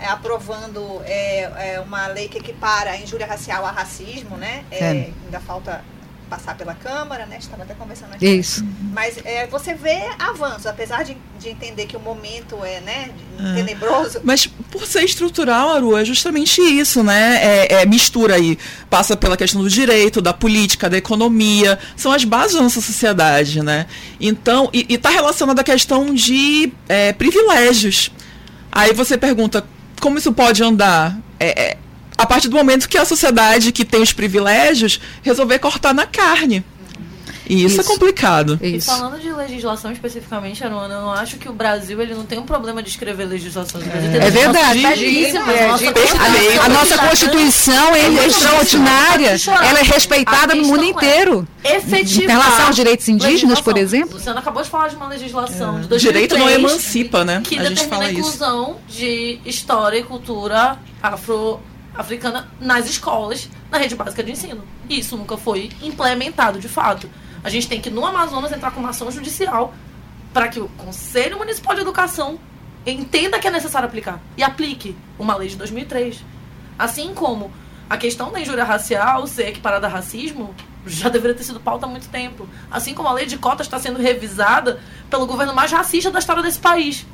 é, 0.00 0.06
aprovando 0.06 1.00
é, 1.04 1.74
é, 1.74 1.80
uma 1.80 2.06
lei 2.08 2.28
que 2.28 2.38
equipara 2.38 2.90
a 2.90 2.96
injúria 2.96 3.26
racial 3.26 3.64
a 3.64 3.70
racismo, 3.70 4.36
né? 4.36 4.64
É, 4.70 5.10
ainda 5.24 5.40
falta 5.40 5.82
passar 6.28 6.56
pela 6.56 6.74
Câmara, 6.74 7.26
né? 7.26 7.38
Estava 7.38 7.62
até 7.62 7.74
conversando 7.74 8.14
aqui. 8.14 8.26
Isso. 8.26 8.64
Mas 8.92 9.18
é, 9.24 9.46
você 9.46 9.74
vê 9.74 10.02
avanços, 10.18 10.66
apesar 10.66 11.04
de, 11.04 11.16
de 11.38 11.48
entender 11.48 11.86
que 11.86 11.96
o 11.96 12.00
momento 12.00 12.64
é, 12.64 12.80
né, 12.80 13.10
é. 13.38 13.54
tenebroso. 13.54 14.20
Mas 14.24 14.46
por 14.46 14.86
ser 14.86 15.04
estrutural, 15.04 15.70
Aru, 15.70 15.96
é 15.96 16.04
justamente 16.04 16.60
isso, 16.60 17.02
né? 17.02 17.38
É, 17.42 17.82
é, 17.82 17.86
mistura 17.86 18.34
aí. 18.34 18.58
Passa 18.90 19.16
pela 19.16 19.36
questão 19.36 19.62
do 19.62 19.70
direito, 19.70 20.20
da 20.20 20.32
política, 20.32 20.90
da 20.90 20.96
economia. 20.96 21.78
São 21.96 22.12
as 22.12 22.24
bases 22.24 22.56
da 22.56 22.62
nossa 22.62 22.80
sociedade, 22.80 23.62
né? 23.62 23.86
Então, 24.20 24.68
e 24.72 24.86
está 24.94 25.10
relacionado 25.10 25.58
à 25.58 25.64
questão 25.64 26.12
de 26.12 26.72
é, 26.88 27.12
privilégios. 27.12 28.10
Aí 28.70 28.92
você 28.92 29.16
pergunta, 29.16 29.64
como 30.00 30.18
isso 30.18 30.32
pode 30.32 30.62
andar? 30.62 31.18
É, 31.38 31.62
é 31.62 31.76
a 32.16 32.26
partir 32.26 32.48
do 32.48 32.56
momento 32.56 32.88
que 32.88 32.98
a 32.98 33.04
sociedade 33.04 33.72
que 33.72 33.84
tem 33.84 34.02
os 34.02 34.12
privilégios 34.12 35.00
resolver 35.22 35.58
cortar 35.58 35.94
na 35.94 36.06
carne. 36.06 36.64
E 37.48 37.64
isso, 37.64 37.78
é 37.78 37.80
isso, 37.80 37.80
é 37.80 37.84
complicado. 37.84 38.58
Isso. 38.60 38.90
E 38.90 38.96
falando 38.96 39.20
de 39.20 39.32
legislação 39.32 39.92
especificamente, 39.92 40.64
Aruana, 40.64 40.94
eu 40.94 41.00
não 41.00 41.12
acho 41.12 41.36
que 41.36 41.48
o 41.48 41.52
Brasil 41.52 42.00
ele 42.00 42.14
não 42.14 42.24
tem 42.24 42.38
um 42.38 42.42
problema 42.42 42.82
de 42.82 42.88
escrever 42.88 43.24
legislação. 43.24 43.80
É, 43.80 44.26
é 44.26 44.30
verdade. 44.30 44.84
É, 44.84 46.58
a, 46.58 46.68
nossa 46.68 46.98
Constituição 46.98 47.94
é, 47.94 48.00
é 48.00 48.26
extraordinária. 48.26 49.36
Ela 49.46 49.78
é 49.78 49.82
respeitada 49.82 50.54
no 50.54 50.64
mundo 50.64 50.82
é 50.82 50.86
inteiro. 50.88 51.46
Efetiva. 51.62 52.24
Em 52.24 52.26
relação 52.26 52.66
aos 52.66 52.76
direitos 52.76 53.08
indígenas, 53.08 53.60
por 53.60 53.76
exemplo. 53.76 54.14
Luciano 54.14 54.38
acabou 54.38 54.62
de 54.62 54.68
falar 54.68 54.88
de 54.88 54.96
uma 54.96 55.08
legislação 55.08 55.80
de 55.80 55.88
2003. 55.88 56.02
Direito 56.02 56.38
não 56.38 56.50
emancipa, 56.50 57.24
né? 57.24 57.42
Que 57.44 57.58
a 57.58 57.62
determina 57.62 58.06
a 58.06 58.12
inclusão 58.12 58.76
isso. 58.88 58.98
de 58.98 59.40
história 59.44 59.98
e 59.98 60.02
cultura 60.02 60.78
afro 61.02 61.60
africana 61.96 62.48
nas 62.60 62.88
escolas, 62.88 63.48
na 63.70 63.78
rede 63.78 63.94
básica 63.94 64.22
de 64.22 64.32
ensino. 64.32 64.64
Isso 64.88 65.16
nunca 65.16 65.36
foi 65.36 65.70
implementado 65.82 66.58
de 66.58 66.68
fato. 66.68 67.08
A 67.42 67.50
gente 67.50 67.68
tem 67.68 67.80
que, 67.80 67.90
no 67.90 68.04
Amazonas, 68.04 68.52
entrar 68.52 68.70
com 68.70 68.80
uma 68.80 68.90
ação 68.90 69.10
judicial 69.10 69.74
para 70.32 70.48
que 70.48 70.60
o 70.60 70.68
Conselho 70.70 71.38
Municipal 71.38 71.74
de 71.74 71.80
Educação 71.80 72.38
entenda 72.84 73.38
que 73.38 73.48
é 73.48 73.50
necessário 73.50 73.88
aplicar 73.88 74.20
e 74.36 74.42
aplique 74.42 74.96
uma 75.18 75.34
lei 75.36 75.48
de 75.48 75.56
2003. 75.56 76.24
Assim 76.78 77.14
como 77.14 77.50
a 77.88 77.96
questão 77.96 78.30
da 78.30 78.40
injúria 78.40 78.64
racial 78.64 79.26
ser 79.26 79.48
equiparada 79.48 79.86
a 79.86 79.90
racismo 79.90 80.54
já 80.86 81.08
deveria 81.08 81.36
ter 81.36 81.44
sido 81.44 81.58
pauta 81.58 81.86
há 81.86 81.88
muito 81.88 82.08
tempo. 82.08 82.48
Assim 82.70 82.94
como 82.94 83.08
a 83.08 83.12
lei 83.12 83.26
de 83.26 83.38
cotas 83.38 83.66
está 83.66 83.78
sendo 83.78 84.00
revisada 84.00 84.80
pelo 85.10 85.26
governo 85.26 85.54
mais 85.54 85.72
racista 85.72 86.10
da 86.10 86.18
história 86.18 86.42
desse 86.42 86.58
país. 86.58 87.06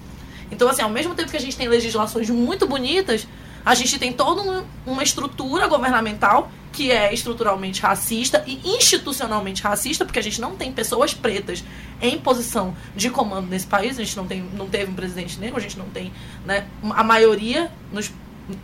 Então, 0.51 0.68
assim, 0.68 0.83
ao 0.83 0.90
mesmo 0.90 1.14
tempo 1.14 1.31
que 1.31 1.37
a 1.37 1.40
gente 1.40 1.57
tem 1.57 1.68
legislações 1.68 2.29
muito 2.29 2.66
bonitas, 2.66 3.27
a 3.64 3.75
gente 3.75 3.98
tem 3.98 4.12
toda 4.12 4.64
uma 4.87 5.03
estrutura 5.03 5.66
governamental 5.66 6.51
que 6.72 6.90
é 6.90 7.12
estruturalmente 7.12 7.83
racista 7.83 8.42
e 8.46 8.61
institucionalmente 8.64 9.62
racista, 9.62 10.05
porque 10.05 10.18
a 10.18 10.22
gente 10.22 10.40
não 10.40 10.57
tem 10.57 10.72
pessoas 10.72 11.12
pretas 11.12 11.62
em 12.01 12.18
posição 12.18 12.75
de 12.96 13.11
comando 13.11 13.46
nesse 13.46 13.66
país, 13.66 13.98
a 13.98 14.03
gente 14.03 14.16
não, 14.16 14.27
tem, 14.27 14.42
não 14.55 14.66
teve 14.66 14.90
um 14.90 14.94
presidente 14.94 15.38
negro, 15.38 15.59
a 15.59 15.61
gente 15.61 15.79
não 15.79 15.87
tem 15.87 16.11
né, 16.46 16.66
a 16.90 17.05
maioria 17.05 17.70
nos, 17.92 18.11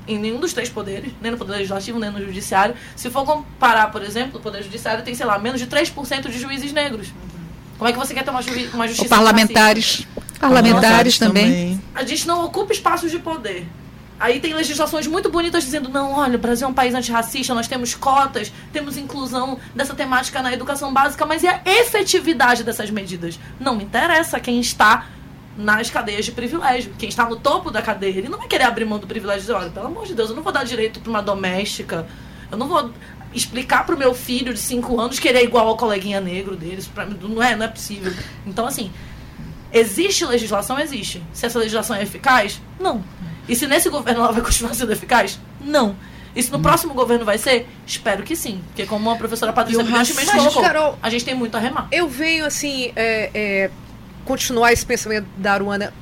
em 0.07 0.19
nenhum 0.19 0.41
dos 0.41 0.53
três 0.53 0.71
poderes, 0.71 1.13
nem 1.21 1.31
no 1.31 1.39
Poder 1.39 1.53
Legislativo, 1.53 1.99
nem 1.99 2.11
no 2.11 2.25
Judiciário. 2.25 2.75
Se 2.97 3.11
for 3.11 3.25
comparar, 3.25 3.93
por 3.93 4.03
exemplo, 4.03 4.41
o 4.41 4.43
Poder 4.43 4.63
Judiciário 4.63 5.05
tem, 5.05 5.15
sei 5.15 5.27
lá, 5.27 5.39
menos 5.39 5.61
de 5.61 5.67
3% 5.67 6.29
de 6.29 6.39
juízes 6.39 6.73
negros. 6.73 7.13
Como 7.77 7.89
é 7.89 7.93
que 7.93 7.99
você 7.99 8.13
quer 8.13 8.25
ter 8.25 8.31
uma, 8.31 8.41
uma 8.75 8.89
justiça? 8.89 9.09
parlamentares. 9.09 10.07
Parlamentares 10.41 11.19
também. 11.19 11.45
também. 11.45 11.83
A 11.95 12.05
gente 12.05 12.27
não 12.27 12.45
ocupa 12.45 12.73
espaços 12.73 13.11
de 13.11 13.19
poder. 13.19 13.67
Aí 14.21 14.41
tem 14.41 14.53
legislações 14.53 15.07
muito 15.07 15.31
bonitas 15.31 15.65
dizendo: 15.65 15.89
não, 15.89 16.13
olha, 16.13 16.37
o 16.37 16.39
Brasil 16.39 16.67
é 16.67 16.71
um 16.71 16.75
país 16.75 16.95
antirracista, 16.95 17.55
nós 17.55 17.69
temos 17.69 17.95
cotas, 17.95 18.53
temos 18.73 18.97
inclusão 18.97 19.59
dessa 19.75 19.95
temática 19.95 20.43
na 20.43 20.53
educação 20.53 20.93
básica, 20.93 21.25
mas 21.25 21.43
e 21.43 21.49
a 21.49 21.61
efetividade 21.65 22.65
dessas 22.65 22.91
medidas? 22.91 23.39
Não 23.61 23.77
me 23.77 23.85
interessa 23.85 24.41
quem 24.41 24.61
está 24.61 25.07
nas 25.57 25.91
cadeias 25.91 26.25
de 26.25 26.33
privilégio. 26.33 26.93
Quem 26.99 27.09
está 27.09 27.29
no 27.29 27.37
topo 27.37 27.71
da 27.71 27.83
cadeia, 27.83 28.19
ele 28.19 28.29
não 28.29 28.39
vai 28.39 28.49
querer 28.49 28.65
abrir 28.65 28.85
mão 28.85 28.99
do 28.99 29.07
privilégio 29.07 29.41
e 29.41 29.43
dizer: 29.43 29.53
olha, 29.53 29.71
pelo 29.71 29.87
amor 29.87 30.07
de 30.07 30.15
Deus, 30.15 30.31
eu 30.31 30.37
não 30.37 30.43
vou 30.43 30.53
dar 30.53 30.65
direito 30.65 31.01
para 31.01 31.11
uma 31.11 31.23
doméstica, 31.23 32.07
eu 32.51 32.59
não 32.59 32.67
vou 32.67 32.91
explicar 33.33 33.85
pro 33.85 33.97
meu 33.97 34.15
filho 34.15 34.55
de 34.55 34.61
5 34.61 34.99
anos 35.01 35.19
que 35.19 35.29
ele 35.29 35.39
é 35.39 35.45
igual 35.45 35.69
ao 35.69 35.77
coleguinha 35.77 36.21
negro 36.21 36.57
deles. 36.57 36.87
Pra, 36.87 37.07
não, 37.07 37.43
é, 37.43 37.55
não 37.55 37.67
é 37.67 37.69
possível. 37.69 38.13
Então, 38.47 38.67
assim, 38.67 38.91
existe 39.73 40.25
legislação? 40.25 40.79
Existe. 40.79 41.23
Se 41.33 41.47
essa 41.47 41.59
legislação 41.59 41.97
é 41.97 42.03
eficaz? 42.03 42.61
Não. 42.81 43.05
E 43.49 43.57
se 43.57 43.67
nesse 43.67 43.89
governo 43.89 44.21
ela 44.23 44.33
vai 44.33 44.43
continuar 44.43 44.75
sendo 44.75 44.93
eficaz? 44.93 45.39
Não. 45.61 45.97
E 46.37 46.43
se 46.43 46.53
no 46.53 46.61
próximo 46.61 46.95
governo 46.95 47.25
vai 47.25 47.39
ser? 47.39 47.67
Espero 47.87 48.23
que 48.23 48.37
sim. 48.37 48.61
Porque 48.69 48.87
como 48.87 49.11
a 49.11 49.17
professora 49.17 49.53
Patrícia 49.53 49.83
brilhantemente 49.83 50.31
colocou, 50.31 50.63
Carol, 50.63 50.99
a 51.03 51.11
gente 51.11 51.25
tem 51.25 51.35
muito 51.35 51.57
a 51.57 51.61
remar. 51.61 51.89
Eu 51.91 52.09
venho, 52.09 52.45
assim, 52.45 52.93
é, 52.95 53.31
é, 53.35 53.71
continuar 54.25 54.73
esse 54.73 54.85
pensamento 54.85 55.27
da 55.37 55.55
Aruana. 55.55 55.93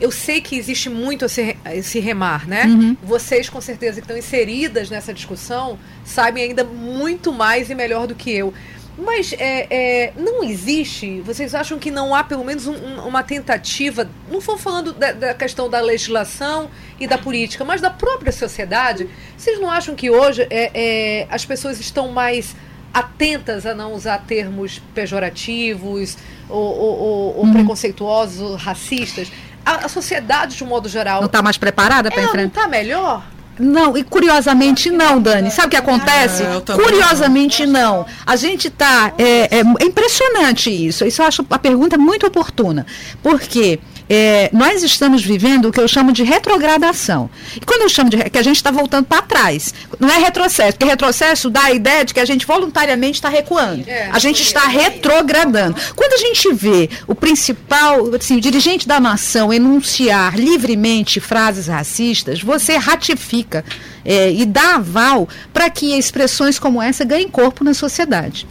Eu 0.00 0.12
sei 0.12 0.40
que 0.40 0.56
existe 0.56 0.88
muito 0.88 1.24
esse, 1.24 1.56
esse 1.72 1.98
remar, 1.98 2.46
né? 2.46 2.66
Uhum. 2.66 2.96
Vocês, 3.02 3.48
com 3.48 3.60
certeza, 3.60 3.94
que 3.94 4.04
estão 4.04 4.16
inseridas 4.16 4.90
nessa 4.90 5.12
discussão, 5.12 5.78
sabem 6.04 6.44
ainda 6.44 6.64
muito 6.64 7.32
mais 7.32 7.70
e 7.70 7.74
melhor 7.74 8.06
do 8.06 8.14
que 8.14 8.30
eu. 8.30 8.52
Mas 9.00 9.32
é, 9.32 9.66
é, 9.70 10.12
não 10.16 10.42
existe, 10.42 11.20
vocês 11.20 11.54
acham 11.54 11.78
que 11.78 11.88
não 11.88 12.12
há 12.12 12.24
pelo 12.24 12.44
menos 12.44 12.66
um- 12.66 12.74
um- 12.74 13.06
uma 13.06 13.22
tentativa, 13.22 14.08
não 14.28 14.40
estou 14.40 14.58
falando 14.58 14.92
da, 14.92 15.12
da 15.12 15.34
questão 15.34 15.70
da 15.70 15.80
legislação 15.80 16.68
e 16.98 17.06
da 17.06 17.16
política, 17.16 17.64
mas 17.64 17.80
da 17.80 17.90
própria 17.90 18.32
sociedade? 18.32 19.08
Vocês 19.36 19.60
não 19.60 19.70
acham 19.70 19.94
que 19.94 20.10
hoje 20.10 20.44
é, 20.50 20.70
é, 20.74 21.26
as 21.30 21.44
pessoas 21.44 21.78
estão 21.78 22.08
mais 22.08 22.56
atentas 22.92 23.64
a 23.66 23.72
não 23.74 23.92
usar 23.92 24.18
termos 24.26 24.80
pejorativos 24.94 26.16
ou, 26.48 26.58
ou- 26.60 26.98
ou- 26.98 27.36
ou 27.46 27.52
preconceituosos, 27.52 28.40
ou 28.40 28.56
racistas? 28.56 29.30
A, 29.64 29.84
a 29.86 29.88
sociedade, 29.88 30.56
de 30.56 30.64
um 30.64 30.66
modo 30.66 30.88
geral, 30.88 31.20
Não 31.20 31.26
está 31.26 31.40
mais 31.42 31.56
preparada 31.56 32.10
para 32.10 32.18
ela 32.22 32.26
não 32.32 32.34
enfrentar? 32.34 32.60
está 32.62 32.68
melhor? 32.68 33.22
Não, 33.58 33.96
e 33.96 34.04
curiosamente 34.04 34.90
não, 34.90 35.20
Dani. 35.20 35.50
Sabe 35.50 35.68
o 35.68 35.70
que 35.70 35.76
acontece? 35.76 36.42
É, 36.42 36.60
curiosamente 36.74 37.66
não. 37.66 38.06
A 38.26 38.36
gente 38.36 38.70
tá. 38.70 39.12
É, 39.18 39.58
é- 39.58 39.62
é 39.80 39.84
impressionante 39.84 40.70
isso. 40.70 41.04
Isso 41.04 41.20
eu 41.22 41.26
acho 41.26 41.44
a 41.50 41.58
pergunta 41.58 41.98
muito 41.98 42.26
oportuna. 42.26 42.86
Porque 43.22 43.78
é, 44.08 44.50
nós 44.52 44.82
estamos 44.82 45.22
vivendo 45.22 45.66
o 45.66 45.72
que 45.72 45.80
eu 45.80 45.86
chamo 45.86 46.12
de 46.12 46.22
retrogradação. 46.22 47.28
E 47.56 47.60
quando 47.60 47.82
eu 47.82 47.88
chamo 47.88 48.08
de 48.10 48.16
que 48.30 48.38
a 48.38 48.42
gente 48.42 48.56
está 48.56 48.70
voltando 48.70 49.04
para 49.06 49.22
trás, 49.22 49.74
não 49.98 50.08
é 50.08 50.18
retrocesso, 50.18 50.72
porque 50.72 50.86
retrocesso 50.86 51.50
dá 51.50 51.64
a 51.64 51.72
ideia 51.72 52.04
de 52.04 52.14
que 52.14 52.20
a 52.20 52.24
gente 52.24 52.46
voluntariamente 52.46 53.18
está 53.18 53.28
recuando. 53.28 53.84
É, 53.86 54.08
a 54.10 54.18
gente 54.18 54.42
está 54.42 54.66
retrogradando. 54.66 55.76
Quando 55.94 56.14
a 56.14 56.18
gente 56.18 56.52
vê 56.54 56.88
o 57.06 57.14
principal, 57.14 58.14
assim, 58.14 58.36
o 58.36 58.40
dirigente 58.40 58.88
da 58.88 58.98
nação 58.98 59.52
enunciar 59.52 60.38
livremente 60.38 61.20
frases 61.20 61.66
racistas, 61.66 62.42
você 62.42 62.76
ratifica 62.76 63.64
é, 64.04 64.32
e 64.32 64.46
dá 64.46 64.76
aval 64.76 65.28
para 65.52 65.68
que 65.68 65.96
expressões 65.98 66.58
como 66.58 66.80
essa 66.80 67.04
ganhem 67.04 67.28
corpo 67.28 67.62
na 67.62 67.74
sociedade. 67.74 68.46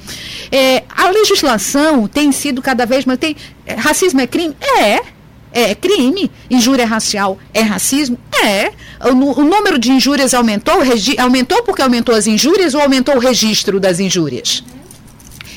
É, 0.51 0.83
a 0.89 1.09
legislação 1.09 2.07
tem 2.07 2.31
sido 2.31 2.61
cada 2.61 2.85
vez 2.85 3.05
mais. 3.05 3.19
Tem, 3.19 3.35
é, 3.65 3.73
racismo 3.73 4.21
é 4.21 4.27
crime? 4.27 4.55
É. 4.79 5.16
É 5.59 5.73
crime. 5.75 6.29
Injúria 6.49 6.85
racial 6.85 7.37
é 7.53 7.61
racismo? 7.61 8.17
É. 8.43 8.71
O, 9.09 9.41
o 9.41 9.43
número 9.43 9.77
de 9.79 9.91
injúrias 9.91 10.33
aumentou? 10.33 10.75
Aumentou 11.19 11.63
porque 11.63 11.81
aumentou 11.81 12.13
as 12.13 12.27
injúrias 12.27 12.73
ou 12.75 12.81
aumentou 12.81 13.15
o 13.15 13.19
registro 13.19 13.79
das 13.79 13.99
injúrias? 13.99 14.63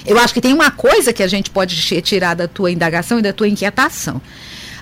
Eu 0.07 0.19
acho 0.19 0.33
que 0.33 0.41
tem 0.41 0.55
uma 0.55 0.71
coisa 0.71 1.13
que 1.13 1.23
a 1.23 1.29
gente 1.29 1.51
pode 1.51 1.77
ti- 1.81 2.01
tirar 2.01 2.35
da 2.35 2.49
tua 2.49 2.71
indagação 2.71 3.19
e 3.19 3.23
da 3.23 3.33
tua 3.33 3.47
inquietação. 3.49 4.21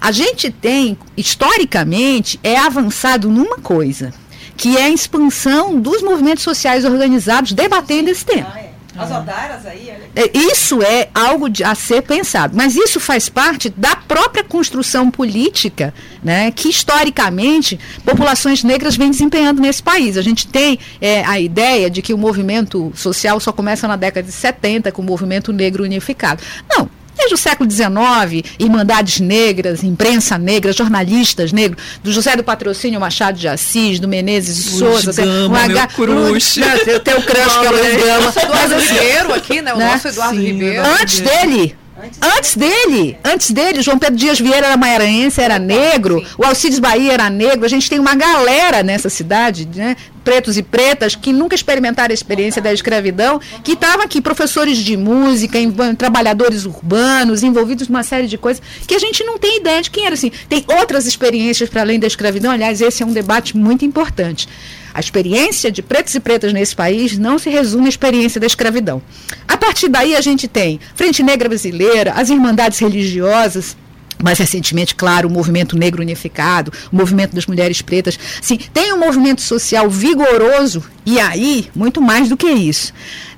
A 0.00 0.12
gente 0.12 0.48
tem, 0.50 0.96
historicamente, 1.16 2.38
é 2.42 2.56
avançado 2.56 3.28
numa 3.28 3.56
coisa, 3.58 4.14
que 4.56 4.76
é 4.76 4.84
a 4.84 4.90
expansão 4.90 5.80
dos 5.80 6.02
movimentos 6.02 6.44
sociais 6.44 6.84
organizados 6.84 7.52
debatendo 7.52 8.08
esse 8.08 8.24
tema. 8.24 8.67
Ah. 8.98 9.04
As 9.04 9.10
odaras 9.10 9.66
aí, 9.66 9.90
olha. 9.94 10.10
É, 10.16 10.30
Isso 10.36 10.82
é 10.82 11.08
algo 11.14 11.48
de- 11.48 11.62
a 11.64 11.74
ser 11.74 12.02
pensado, 12.02 12.56
mas 12.56 12.74
isso 12.76 12.98
faz 12.98 13.28
parte 13.28 13.68
da 13.70 13.94
própria 13.96 14.42
construção 14.42 15.10
política, 15.10 15.94
né, 16.22 16.50
que 16.50 16.68
historicamente 16.68 17.78
populações 18.04 18.64
negras 18.64 18.96
vêm 18.96 19.10
desempenhando 19.10 19.60
nesse 19.60 19.82
país. 19.82 20.16
A 20.16 20.22
gente 20.22 20.46
tem 20.46 20.78
é, 21.00 21.24
a 21.24 21.38
ideia 21.38 21.88
de 21.90 22.02
que 22.02 22.12
o 22.12 22.18
movimento 22.18 22.92
social 22.94 23.38
só 23.40 23.52
começa 23.52 23.86
na 23.86 23.96
década 23.96 24.26
de 24.26 24.32
70 24.32 24.90
com 24.92 25.02
o 25.02 25.04
movimento 25.04 25.52
negro 25.52 25.84
unificado. 25.84 26.42
Não. 26.68 26.88
Desde 27.18 27.34
o 27.34 27.36
século 27.36 27.68
XIX, 27.70 28.48
Irmandades 28.58 29.18
Negras, 29.20 29.82
imprensa 29.82 30.38
negra, 30.38 30.72
jornalistas 30.72 31.52
negros, 31.52 31.82
do 32.02 32.12
José 32.12 32.36
do 32.36 32.44
Patrocínio 32.44 33.00
Machado 33.00 33.36
de 33.36 33.48
Assis, 33.48 33.98
do 33.98 34.06
Menezes 34.08 34.56
de 34.64 34.70
Luiz 34.84 35.02
Souza, 35.02 35.22
Gama, 35.22 35.66
meu 35.68 35.88
crush. 35.88 36.60
Tem 36.84 37.00
teu 37.00 37.20
crush 37.22 37.58
que 37.58 37.66
é 37.66 37.70
o 37.70 37.72
Luiz 37.72 37.96
Gama. 38.04 38.20
Nosso 38.26 38.38
Eduardo 38.38 38.74
Ribeiro 38.78 39.34
aqui, 39.34 39.60
né? 39.60 39.74
O 39.74 39.78
Né? 39.78 39.92
nosso 39.92 40.08
Eduardo 40.08 40.36
Sim, 40.36 40.46
Ribeiro. 40.46 40.82
Antes 41.00 41.20
dele, 41.20 41.76
Antes 42.00 42.18
antes 42.38 42.54
dele, 42.56 43.18
antes 43.24 43.50
dele, 43.50 43.82
João 43.82 43.98
Pedro 43.98 44.16
Dias 44.16 44.38
Vieira 44.38 44.66
era 44.68 44.76
maranhense, 44.76 45.40
era 45.40 45.58
negro, 45.58 46.24
o 46.38 46.44
Alcides 46.44 46.78
Bahia 46.78 47.12
era 47.12 47.28
negro. 47.28 47.64
A 47.64 47.68
gente 47.68 47.90
tem 47.90 47.98
uma 47.98 48.14
galera 48.14 48.82
nessa 48.84 49.10
cidade, 49.10 49.68
né, 49.74 49.96
pretos 50.22 50.56
e 50.56 50.62
pretas, 50.62 51.14
que 51.16 51.32
nunca 51.32 51.54
experimentaram 51.56 52.12
a 52.12 52.14
experiência 52.14 52.62
da 52.62 52.72
escravidão, 52.72 53.40
que 53.64 53.72
estavam 53.72 54.04
aqui, 54.04 54.20
professores 54.20 54.78
de 54.78 54.96
música, 54.96 55.58
em- 55.58 55.72
trabalhadores 55.96 56.64
urbanos, 56.64 57.42
envolvidos 57.42 57.88
numa 57.88 58.04
série 58.04 58.28
de 58.28 58.38
coisas, 58.38 58.62
que 58.86 58.94
a 58.94 58.98
gente 58.98 59.24
não 59.24 59.36
tem 59.36 59.58
ideia 59.58 59.82
de 59.82 59.90
quem 59.90 60.06
era 60.06 60.14
assim. 60.14 60.30
Tem 60.48 60.64
outras 60.78 61.06
experiências 61.06 61.68
para 61.68 61.80
além 61.80 61.98
da 61.98 62.06
escravidão, 62.06 62.52
aliás, 62.52 62.80
esse 62.80 63.02
é 63.02 63.06
um 63.06 63.12
debate 63.12 63.56
muito 63.56 63.84
importante. 63.84 64.48
A 64.92 65.00
experiência 65.00 65.70
de 65.70 65.82
pretos 65.82 66.14
e 66.14 66.20
pretas 66.20 66.52
nesse 66.52 66.74
país 66.74 67.18
não 67.18 67.38
se 67.38 67.50
resume 67.50 67.86
à 67.86 67.88
experiência 67.88 68.40
da 68.40 68.46
escravidão. 68.46 69.02
A 69.46 69.56
partir 69.56 69.88
daí 69.88 70.14
a 70.14 70.20
gente 70.20 70.48
tem 70.48 70.80
Frente 70.94 71.22
Negra 71.22 71.48
Brasileira, 71.48 72.12
as 72.12 72.30
Irmandades 72.30 72.78
Religiosas, 72.78 73.76
mais 74.22 74.38
recentemente, 74.38 74.94
claro, 74.94 75.28
o 75.28 75.32
movimento 75.32 75.76
negro 75.76 76.02
unificado, 76.02 76.72
o 76.92 76.96
movimento 76.96 77.34
das 77.34 77.46
mulheres 77.46 77.80
pretas. 77.80 78.18
Sim, 78.42 78.58
tem 78.72 78.92
um 78.92 78.98
movimento 78.98 79.40
social 79.40 79.88
vigoroso 79.88 80.82
e 81.06 81.20
aí, 81.20 81.70
muito 81.74 82.00
mais 82.00 82.28
do 82.28 82.36
que 82.36 82.48
isso. 82.48 82.92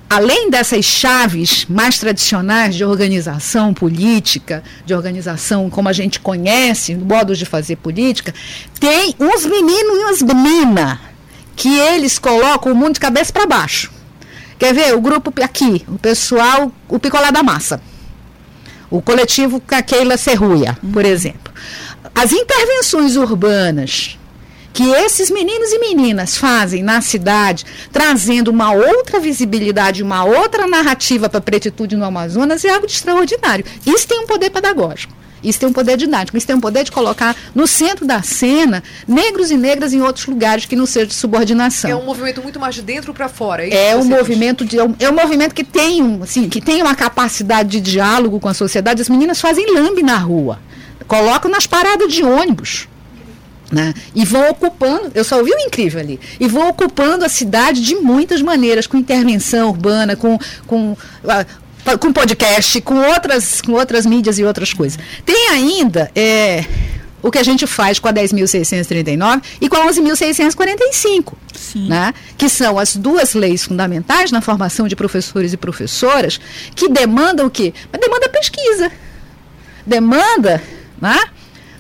Além 0.09 0.51
dessas 0.51 0.85
chaves 0.85 1.67
mais 1.69 1.99
tradicionais 1.99 2.75
de 2.75 2.85
organização 2.85 3.73
política, 3.73 4.61
de 4.85 4.93
organização 4.93 5.71
como 5.71 5.89
a 5.89 5.93
gente 5.93 6.19
conhece, 6.19 6.97
modos 6.97 7.39
de 7.39 7.47
fazer 7.47 7.77
política, 7.77 8.35
tem 8.81 9.15
uns 9.21 9.47
meninos 9.47 9.95
e 9.95 10.03
umas 10.03 10.23
meninas 10.23 10.99
que 11.61 11.79
eles 11.79 12.19
colocam 12.19 12.73
o 12.73 12.75
mundo 12.75 12.95
de 12.95 13.01
cabeça 13.01 13.31
para 13.31 13.45
baixo. 13.45 13.93
Quer 14.59 14.73
ver? 14.73 14.95
O 14.95 15.01
grupo 15.03 15.31
aqui, 15.43 15.85
o 15.87 15.99
pessoal, 15.99 16.73
o 16.89 16.99
Picolé 16.99 17.31
da 17.31 17.43
Massa. 17.43 17.83
O 18.91 19.03
coletivo 19.03 19.61
com 19.61 19.75
a 19.75 19.83
Keila 19.83 20.17
Serruia, 20.17 20.79
por 20.91 21.05
exemplo. 21.05 21.53
As 22.15 22.33
intervenções 22.33 23.15
urbanas 23.15 24.19
que 24.73 24.89
esses 24.89 25.31
meninos 25.31 25.71
e 25.71 25.79
meninas 25.81 26.39
fazem 26.39 26.83
na 26.83 27.03
cidade, 27.03 27.67
trazendo 27.93 28.49
uma 28.51 28.73
outra 28.73 29.21
visibilidade, 29.21 30.03
uma 30.03 30.25
outra 30.25 30.67
narrativa 30.67 31.29
para 31.29 31.39
a 31.39 31.43
pretitude 31.43 31.95
no 31.95 32.07
Amazonas, 32.07 32.65
é 32.65 32.71
algo 32.71 32.87
de 32.87 32.95
extraordinário. 32.95 33.67
Isso 33.85 34.09
tem 34.09 34.19
um 34.19 34.27
poder 34.27 34.49
pedagógico. 34.49 35.13
Isso 35.43 35.59
tem 35.59 35.69
um 35.69 35.73
poder 35.73 35.97
didático, 35.97 36.37
isso 36.37 36.47
tem 36.47 36.55
um 36.57 36.61
poder 36.61 36.85
de 36.85 36.93
colocar 36.93 37.35
no 37.55 37.67
centro 37.67 38.07
da 38.07 38.23
cena 38.23 38.83
negros 39.09 39.51
e 39.51 39.57
negras 39.57 39.93
em 39.93 40.01
outros 40.03 40.27
lugares 40.27 40.67
que 40.67 40.77
não 40.77 40.87
seja 40.87 41.07
de 41.07 41.15
subordinação. 41.15 41.91
É 41.91 41.97
um 41.97 42.05
movimento 42.05 42.43
muito 42.43 42.61
mais 42.61 42.75
de 42.75 42.83
dentro 42.83 43.15
para 43.15 43.29
fora. 43.29 43.67
É 43.67 43.93
que 43.93 43.97
um 43.97 44.05
movimento 44.05 44.65
de, 44.65 44.79
é 44.79 44.85
um- 44.85 44.95
é 44.99 45.09
um 45.11 45.15
movimento 45.15 45.55
que 45.55 45.65
tem 45.65 46.03
um, 46.03 46.23
assim, 46.23 46.49
que 46.49 46.61
tem 46.61 46.83
uma 46.83 46.95
capacidade 46.95 47.69
de 47.71 47.81
diálogo 47.81 48.39
com 48.39 48.49
a 48.49 48.55
sociedade. 48.55 49.01
As 49.03 49.09
meninas 49.09 49.41
fazem 49.41 49.73
lambe 49.75 50.03
na 50.03 50.17
rua, 50.19 50.59
colocam 51.07 51.51
nas 51.51 51.67
paradas 51.67 52.13
de 52.13 52.23
ônibus. 52.23 52.87
Né? 53.73 53.95
E 54.17 54.25
vão 54.25 54.51
ocupando, 54.51 55.13
eu 55.15 55.23
só 55.23 55.39
ouvi 55.39 55.53
o 55.53 55.59
incrível 55.61 56.01
ali, 56.01 56.19
e 56.41 56.49
vão 56.49 56.69
ocupando 56.69 57.25
a 57.25 57.29
cidade 57.29 57.81
de 57.81 57.95
muitas 57.95 58.43
maneiras, 58.43 58.85
com 58.85 58.97
intervenção 58.97 59.69
urbana, 59.69 60.17
com, 60.17 60.37
com, 60.67 60.97
ah, 61.25 61.47
com 62.01 62.13
podcast, 62.13 62.81
com 62.81 62.97
outras, 63.09 63.61
com 63.61 63.73
outras 63.73 64.07
mídias 64.07 64.39
e 64.39 64.45
outras 64.45 64.73
coisas. 64.73 64.99
Tem 65.25 65.49
ainda 65.51 66.11
é, 66.15 66.65
o 67.23 67.31
que 67.31 67.39
a 67.39 67.43
gente 67.43 67.67
faz 67.67 67.99
com 67.99 68.09
a 68.09 68.13
10.639 68.13 69.43
e 69.61 69.69
com 69.69 69.77
a 69.77 69.87
11.645 69.87 71.35
né? 71.89 72.15
que 72.37 72.49
são 72.49 72.79
as 72.79 72.97
duas 72.97 73.35
leis 73.35 73.65
fundamentais 73.65 74.31
na 74.31 74.41
formação 74.41 74.89
de 74.89 74.97
professores 74.97 75.53
e 75.53 75.57
professoras, 75.57 76.41
que 76.75 76.89
demandam 76.89 77.47
o 77.47 77.51
quê? 77.51 77.75
Mas 77.93 78.01
demanda 78.01 78.29
pesquisa. 78.29 78.91
Demanda, 79.87 80.63
né? 81.01 81.19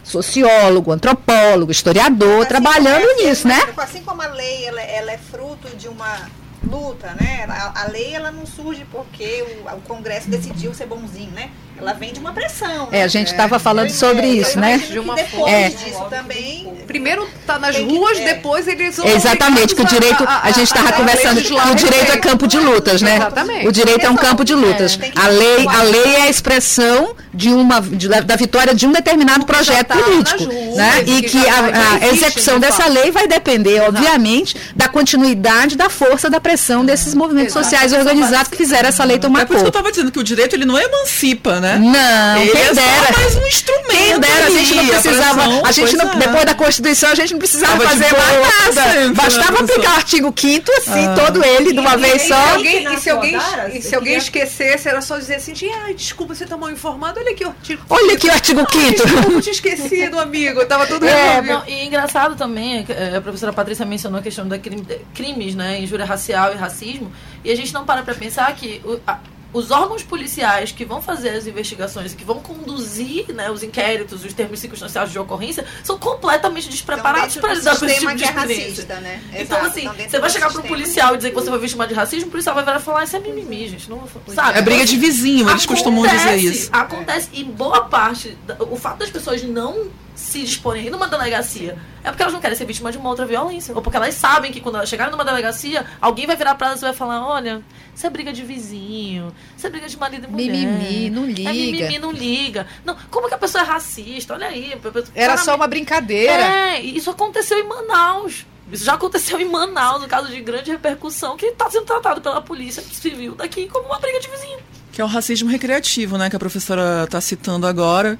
Sociólogo, 0.03 0.91
antropólogo, 0.91 1.71
historiador, 1.71 2.47
trabalhando 2.47 3.07
como 3.07 3.21
é- 3.21 3.25
nisso, 3.25 3.47
né? 3.47 3.61
Assim 3.77 4.03
como 4.03 4.21
a 4.23 4.27
lei 4.29 4.65
ela, 4.65 4.81
ela 4.81 5.13
é 5.13 5.19
fruto 5.19 5.69
de 5.77 5.87
uma 5.89 6.29
luta, 6.63 7.15
né? 7.15 7.45
A, 7.49 7.83
a 7.83 7.89
lei 7.89 8.15
ela 8.15 8.31
não 8.31 8.47
surge 8.47 8.85
porque 8.91 9.43
o, 9.43 9.77
o 9.77 9.81
Congresso 9.83 10.29
decidiu 10.29 10.75
ser 10.75 10.87
bonzinho, 10.87 11.31
né? 11.33 11.51
Ela 11.81 11.93
vem 11.95 12.13
de 12.13 12.21
uma 12.21 12.33
pressão. 12.33 12.89
É, 12.93 13.03
a 13.03 13.09
gente 13.09 13.29
estava 13.31 13.59
falando 13.59 13.91
sobre 13.91 14.27
isso, 14.27 14.59
né? 14.59 14.79
De 14.79 14.99
uma 14.99 15.15
depois 15.15 15.53
É. 15.53 15.69
disso 15.71 16.05
também. 16.11 16.73
Primeiro 16.87 17.29
tá 17.47 17.59
nas 17.59 17.77
que- 17.77 17.83
ruas, 17.83 18.19
é. 18.19 18.25
depois 18.35 18.67
eles 18.69 18.97
vão 18.97 19.07
Exatamente, 19.07 19.75
que 19.75 19.83
o 19.83 19.85
direito, 19.87 20.25
a, 20.27 20.51
gente 20.51 20.65
estava 20.67 20.89
a 20.91 20.93
conversando, 20.93 21.37
legislar 21.37 21.65
que 21.65 21.71
o 21.71 21.73
a 21.73 21.77
direito 21.77 22.13
é 22.13 22.17
campo 22.17 22.47
de 22.47 22.59
lutas, 22.59 23.01
né? 23.03 23.17
Exatamente. 23.17 23.69
O 23.69 23.73
direito 23.73 24.05
é 24.07 24.11
um 24.11 24.17
campo 24.17 24.45
de 24.45 24.55
lutas. 24.55 24.97
tem 24.97 25.11
que- 25.11 25.19
A 25.19 25.29
lei, 25.29 25.67
a 25.69 25.83
lei 25.83 26.15
é 26.17 26.23
a 26.23 26.29
expressão 26.31 27.15
de 27.33 27.49
uma 27.51 27.81
de- 27.81 28.09
da, 28.09 28.21
da 28.21 28.37
vitória 28.37 28.75
de 28.75 28.87
um 28.87 28.93
determinado 28.93 29.47
projeto 29.47 29.87
tá 29.89 29.97
político, 29.97 30.45
ruas, 30.45 30.77
né? 30.77 31.03
E 31.07 31.23
que 31.23 31.31
que 31.31 31.39
a, 31.39 31.43
já 31.73 32.07
a 32.07 32.09
execução 32.09 32.55
de 32.55 32.61
dessa 32.63 32.87
lei 32.87 33.11
vai 33.13 33.27
depender, 33.29 33.81
obviamente, 33.83 34.57
da 34.75 34.89
continuidade 34.89 35.77
da 35.77 35.89
força 35.89 36.29
da 36.29 36.41
pressão 36.41 36.85
desses 36.85 37.15
movimentos 37.15 37.53
sociais 37.53 37.93
organizados 37.93 38.49
que 38.51 38.57
fizeram 38.57 38.89
essa 38.89 39.05
lei 39.05 39.19
tomar 39.19 39.43
É 39.43 39.45
por 39.45 39.55
isso 39.55 39.63
que 39.65 39.67
eu 39.69 39.71
estava 39.71 39.91
dizendo 39.91 40.11
que 40.11 40.19
o 40.19 40.25
direito 40.25 40.57
ele 40.57 40.65
não 40.65 40.77
emancipa, 40.79 41.61
né? 41.61 41.70
Não, 41.79 42.37
ele 42.43 42.51
quem 42.53 42.61
é 42.63 42.75
dera. 42.75 43.13
só 43.15 43.21
mais 43.21 43.37
um 43.37 43.47
instrumento. 43.47 43.91
Quem 43.91 44.21
dera, 44.21 44.47
a 44.47 44.51
gente 44.51 44.75
não 44.75 44.81
ali, 44.83 44.91
precisava, 44.91 45.43
pressão, 45.43 45.63
a 45.67 45.73
gente 45.73 45.97
não, 45.97 46.11
é. 46.13 46.17
depois 46.17 46.45
da 46.45 46.55
Constituição, 46.55 47.11
a 47.11 47.15
gente 47.15 47.33
não 47.33 47.39
precisava 47.39 47.73
Tava 47.79 47.89
fazer 47.91 48.13
mais 48.17 48.75
nada. 48.75 48.93
sempre, 48.93 49.15
Bastava 49.15 49.53
né, 49.53 49.59
aplicar 49.61 49.91
o 49.93 49.97
artigo 49.97 50.35
5 50.37 50.73
assim, 50.79 51.07
Ah. 51.07 51.15
todo 51.25 51.45
ele, 51.45 51.73
de 51.73 51.79
uma 51.81 51.95
E- 51.95 51.99
vez 51.99 52.25
e- 52.25 52.29
só. 52.29 52.35
alguém, 52.55 52.93
e 52.95 52.99
se 52.99 53.11
alguém, 53.11 53.39
e 53.75 53.83
se 53.83 53.95
alguém 53.95 54.17
esquecesse, 54.17 54.89
era 54.89 55.01
só 55.01 55.19
dizer 55.19 55.37
assim, 55.37 55.53
ai, 55.85 55.95
desculpa, 55.95 56.35
você 56.35 56.47
tá 56.47 56.57
mal 56.57 56.71
informado, 56.71 57.21
olha 57.21 57.33
aqui 57.33 57.45
o 57.45 57.49
artigo. 57.49 57.83
Olha 57.89 58.15
aqui 58.15 58.27
o 58.29 58.33
artigo 58.33 58.61
5 58.71 58.91
Desculpa, 59.05 59.31
eu 59.33 59.41
tinha 59.43 59.53
esquecido, 59.53 60.19
amigo, 60.19 60.65
tava 60.67 60.87
tudo 60.87 61.07
É. 61.07 61.43
Não, 61.43 61.63
e 61.67 61.87
engraçado 61.87 62.37
também, 62.37 62.85
é, 62.89 63.17
a 63.17 63.21
professora 63.21 63.53
Patrícia 63.53 63.85
mencionou 63.85 64.21
a 64.21 64.23
questão 64.23 64.47
da 64.47 64.59
crime- 64.59 64.87
crimes, 65.15 65.55
né, 65.55 65.79
injúria 65.81 66.05
racial 66.05 66.53
e 66.53 66.57
racismo, 66.57 67.11
e 67.45 67.51
a 67.51 67.57
gente 67.57 67.73
não 67.75 67.85
para 67.85 68.03
pra 68.03 68.15
pensar 68.15 68.55
que 68.55 68.81
o- 68.85 68.99
a- 69.07 69.19
os 69.53 69.71
órgãos 69.71 70.03
policiais 70.03 70.71
que 70.71 70.85
vão 70.85 71.03
fazer 71.03 71.31
as 71.31 71.47
investigações 71.47 72.13
e 72.13 72.17
que 72.17 72.25
vão 72.25 72.39
conduzir 72.41 73.33
né, 73.35 73.51
os 73.51 73.63
inquéritos, 73.63 74.25
os 74.25 74.33
termos 74.33 74.61
circunstanciais 74.61 75.11
de 75.11 75.19
ocorrência, 75.19 75.65
são 75.83 75.99
completamente 75.99 76.69
despreparados 76.69 77.37
Então, 77.37 77.43
para 77.49 77.55
dentro 77.59 77.71
lidar 77.73 77.79
com 77.79 77.87
esse 77.87 78.01
tipo 78.01 78.15
de 78.15 78.23
que 78.23 78.29
é 78.29 78.33
racista, 78.33 79.01
né? 79.01 79.23
Então, 79.33 79.59
Exato. 79.59 79.67
assim, 79.67 79.81
Então, 79.81 79.95
você 80.11 80.19
vai 80.21 80.31
chegar 80.31 80.47
pro 80.47 80.57
sistema. 80.57 80.77
policial 80.77 81.15
e 81.15 81.17
dizer 81.17 81.29
que 81.31 81.35
você 81.35 81.51
foi 81.51 81.59
vítima 81.59 81.87
de 81.87 81.95
racismo, 81.95 82.29
o 82.29 82.31
policial 82.31 82.55
vai 82.55 82.65
virar 82.65 82.79
e 82.79 82.83
falar, 82.83 83.05
isso 83.05 83.17
é 83.17 83.21
mimimi, 83.21 83.69
gente. 83.69 83.91
Não, 83.91 84.03
sabe? 84.35 84.59
É 84.59 84.63
briga 84.63 84.85
de 84.85 84.97
vizinho, 84.97 85.49
eles 85.51 85.67
costumam 85.67 86.03
dizer 86.03 86.17
Acontece, 86.17 86.45
isso. 86.47 86.69
Acontece. 86.73 87.29
E 87.33 87.45
boa 87.45 87.83
parte, 87.83 88.37
o 88.71 88.77
fato 88.77 88.99
das 88.99 89.11
pessoas 89.11 89.43
não 89.43 89.89
se 90.15 90.43
disporem 90.43 90.83
a 90.83 90.87
ir 90.87 90.91
numa 90.91 91.09
delegacia 91.09 91.79
é 92.03 92.11
porque 92.11 92.23
elas 92.23 92.33
não 92.33 92.41
querem 92.41 92.57
ser 92.57 92.65
vítimas 92.65 92.93
de 92.93 92.99
uma 92.99 93.11
outra 93.11 93.27
violência. 93.27 93.75
Ou 93.75 93.83
porque 93.83 93.97
elas 93.97 94.15
sabem 94.15 94.51
que 94.51 94.61
quando 94.61 94.77
elas 94.77 94.89
chegarem 94.89 95.11
numa 95.13 95.25
delegacia, 95.25 95.85
alguém 96.01 96.27
vai 96.27 96.37
virar 96.37 96.55
pra 96.55 96.69
elas 96.69 96.81
e 96.81 96.85
vai 96.85 96.95
falar: 96.95 97.27
olha, 97.27 97.63
isso 97.95 98.07
é 98.07 98.11
briga 98.11 98.33
de 98.33 98.43
vizinho, 98.43 99.33
isso 99.57 99.67
é 99.67 99.71
briga 99.71 99.89
de 99.89 99.99
marido 99.99 100.27
e 100.27 100.31
mulher. 100.31 100.51
Mimimi, 100.51 101.11
não 101.11 101.25
É 101.25 101.27
liga. 101.27 101.53
mimimi, 101.53 101.99
não 101.99 102.13
liga. 102.13 102.67
Não, 102.85 102.97
como 103.11 103.29
que 103.29 103.35
a 103.35 103.39
pessoa 103.39 103.63
é 103.63 103.67
racista? 103.67 104.35
Olha 104.35 104.47
aí. 104.47 104.73
Era 105.15 105.37
só 105.37 105.55
uma 105.55 105.67
brincadeira. 105.67 106.43
É, 106.43 106.83
e 106.83 106.97
isso 106.97 107.11
aconteceu 107.11 107.59
em 107.59 107.65
Manaus. 107.69 108.47
Isso 108.73 108.85
já 108.85 108.95
aconteceu 108.95 109.39
em 109.41 109.45
Manaus, 109.45 110.01
no 110.01 110.09
caso 110.09 110.29
de 110.29 110.41
grande 110.41 110.71
repercussão, 110.71 111.37
que 111.37 111.47
está 111.47 111.69
sendo 111.69 111.85
tratado 111.87 112.21
pela 112.21 112.41
polícia 112.41 112.83
civil 112.83 113.35
daqui 113.35 113.67
como 113.67 113.87
uma 113.87 113.99
briga 113.99 114.21
de 114.21 114.29
vizinho. 114.31 114.59
Que 114.93 115.01
é 115.03 115.05
o 115.05 115.09
racismo 115.09 115.51
recreativo, 115.51 116.17
né? 116.17 116.31
Que 116.31 116.37
a 116.37 116.39
professora 116.39 117.03
está 117.05 117.21
citando 117.21 117.67
agora. 117.67 118.19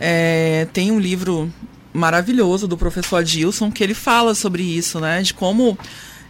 É, 0.00 0.66
tem 0.72 0.90
um 0.90 0.98
livro 0.98 1.52
maravilhoso 1.92 2.66
do 2.66 2.76
professor 2.76 3.16
Adilson 3.18 3.70
que 3.70 3.82
ele 3.84 3.94
fala 3.94 4.34
sobre 4.34 4.62
isso, 4.62 4.98
né? 4.98 5.20
De 5.22 5.34
como 5.34 5.76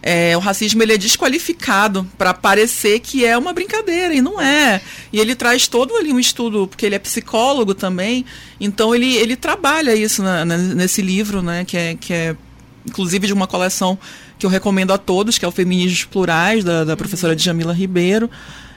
é, 0.03 0.35
o 0.35 0.39
racismo 0.39 0.81
ele 0.83 0.93
é 0.93 0.97
desqualificado 0.97 2.05
para 2.17 2.33
parecer 2.33 2.99
que 2.99 3.23
é 3.25 3.37
uma 3.37 3.53
brincadeira 3.53 4.13
e 4.13 4.21
não 4.21 4.41
é. 4.41 4.81
E 5.13 5.19
ele 5.19 5.35
traz 5.35 5.67
todo 5.67 5.95
ali 5.95 6.11
um 6.11 6.19
estudo, 6.19 6.67
porque 6.67 6.85
ele 6.85 6.95
é 6.95 6.99
psicólogo 6.99 7.73
também, 7.73 8.25
então 8.59 8.93
ele, 8.93 9.15
ele 9.15 9.35
trabalha 9.35 9.95
isso 9.95 10.21
na- 10.23 10.43
na- 10.43 10.57
nesse 10.57 11.01
livro, 11.01 11.41
né? 11.41 11.63
Que 11.63 11.77
é, 11.77 11.95
que 11.95 12.11
é 12.13 12.35
inclusive 12.85 13.27
de 13.27 13.33
uma 13.33 13.45
coleção 13.45 13.97
que 14.39 14.45
eu 14.45 14.49
recomendo 14.49 14.91
a 14.91 14.97
todos, 14.97 15.37
que 15.37 15.45
é 15.45 15.47
o 15.47 15.51
Feminismos 15.51 16.03
Plurais, 16.05 16.63
da, 16.63 16.83
da 16.83 16.97
professora 16.97 17.35
Djamila 17.35 17.71
Ribeiro, 17.73 18.27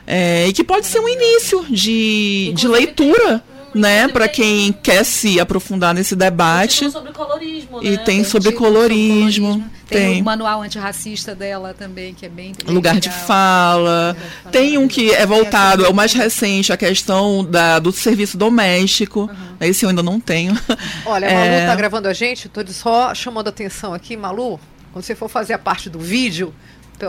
é, 0.07 0.47
e 0.47 0.53
que 0.53 0.63
pode 0.63 0.87
ser 0.87 1.01
um 1.01 1.09
início 1.09 1.65
de, 1.71 2.53
de 2.55 2.69
leitura, 2.69 3.43
né, 3.75 4.09
para 4.09 4.29
tem- 4.29 4.35
quem 4.35 4.73
quer 4.73 5.05
se 5.05 5.41
aprofundar 5.41 5.93
nesse 5.95 6.17
Tem 6.17 6.29
debate. 6.31 6.91
sobre 6.91 7.13
colorismo, 7.13 7.83
E 7.83 7.91
né? 7.91 7.97
tem 7.99 8.23
sobre 8.25 8.51
Tipo, 8.51 8.63
sobre 8.65 8.79
colorismo, 8.81 9.65
Tem, 9.89 10.13
tem 10.13 10.21
o 10.23 10.25
manual 10.25 10.63
antirracista 10.63 11.35
dela 11.35 11.75
também, 11.77 12.15
que 12.15 12.25
é 12.25 12.29
bem, 12.29 12.53
bem 12.65 12.75
lugar 12.75 12.99
de 13.01 13.11
fala. 13.11 14.17
Tem 14.53 14.79
um 14.79 14.87
que 14.89 15.11
é 15.13 15.27
voltado, 15.27 15.85
é 15.85 15.89
o 15.89 15.95
mais 15.95 16.13
recente, 16.13 16.73
a 16.73 16.77
questão 16.77 17.45
da, 17.45 17.79
do 17.79 17.93
serviço 17.93 18.37
doméstico. 18.39 19.29
Esse 19.61 19.85
eu 19.85 19.89
ainda 19.91 20.03
não 20.03 20.19
tenho. 20.21 20.59
Olha, 21.07 21.27
a 21.29 21.31
É. 21.31 21.35
Malu 21.59 21.67
tá 21.71 21.75
gravando 21.77 22.09
a 22.09 22.13
gente, 22.13 22.49
tô 22.49 22.65
só 22.69 23.15
chamando 23.15 23.47
a 23.47 23.51
atenção 23.51 23.93
aqui, 23.95 24.17
Malu, 24.17 24.59
quando 24.93 25.05
você 25.05 25.15
for 25.15 25.29
fazer 25.29 25.53
a 25.55 25.59
parte 25.59 25.91
do 25.91 25.99
vídeo, 25.99 26.55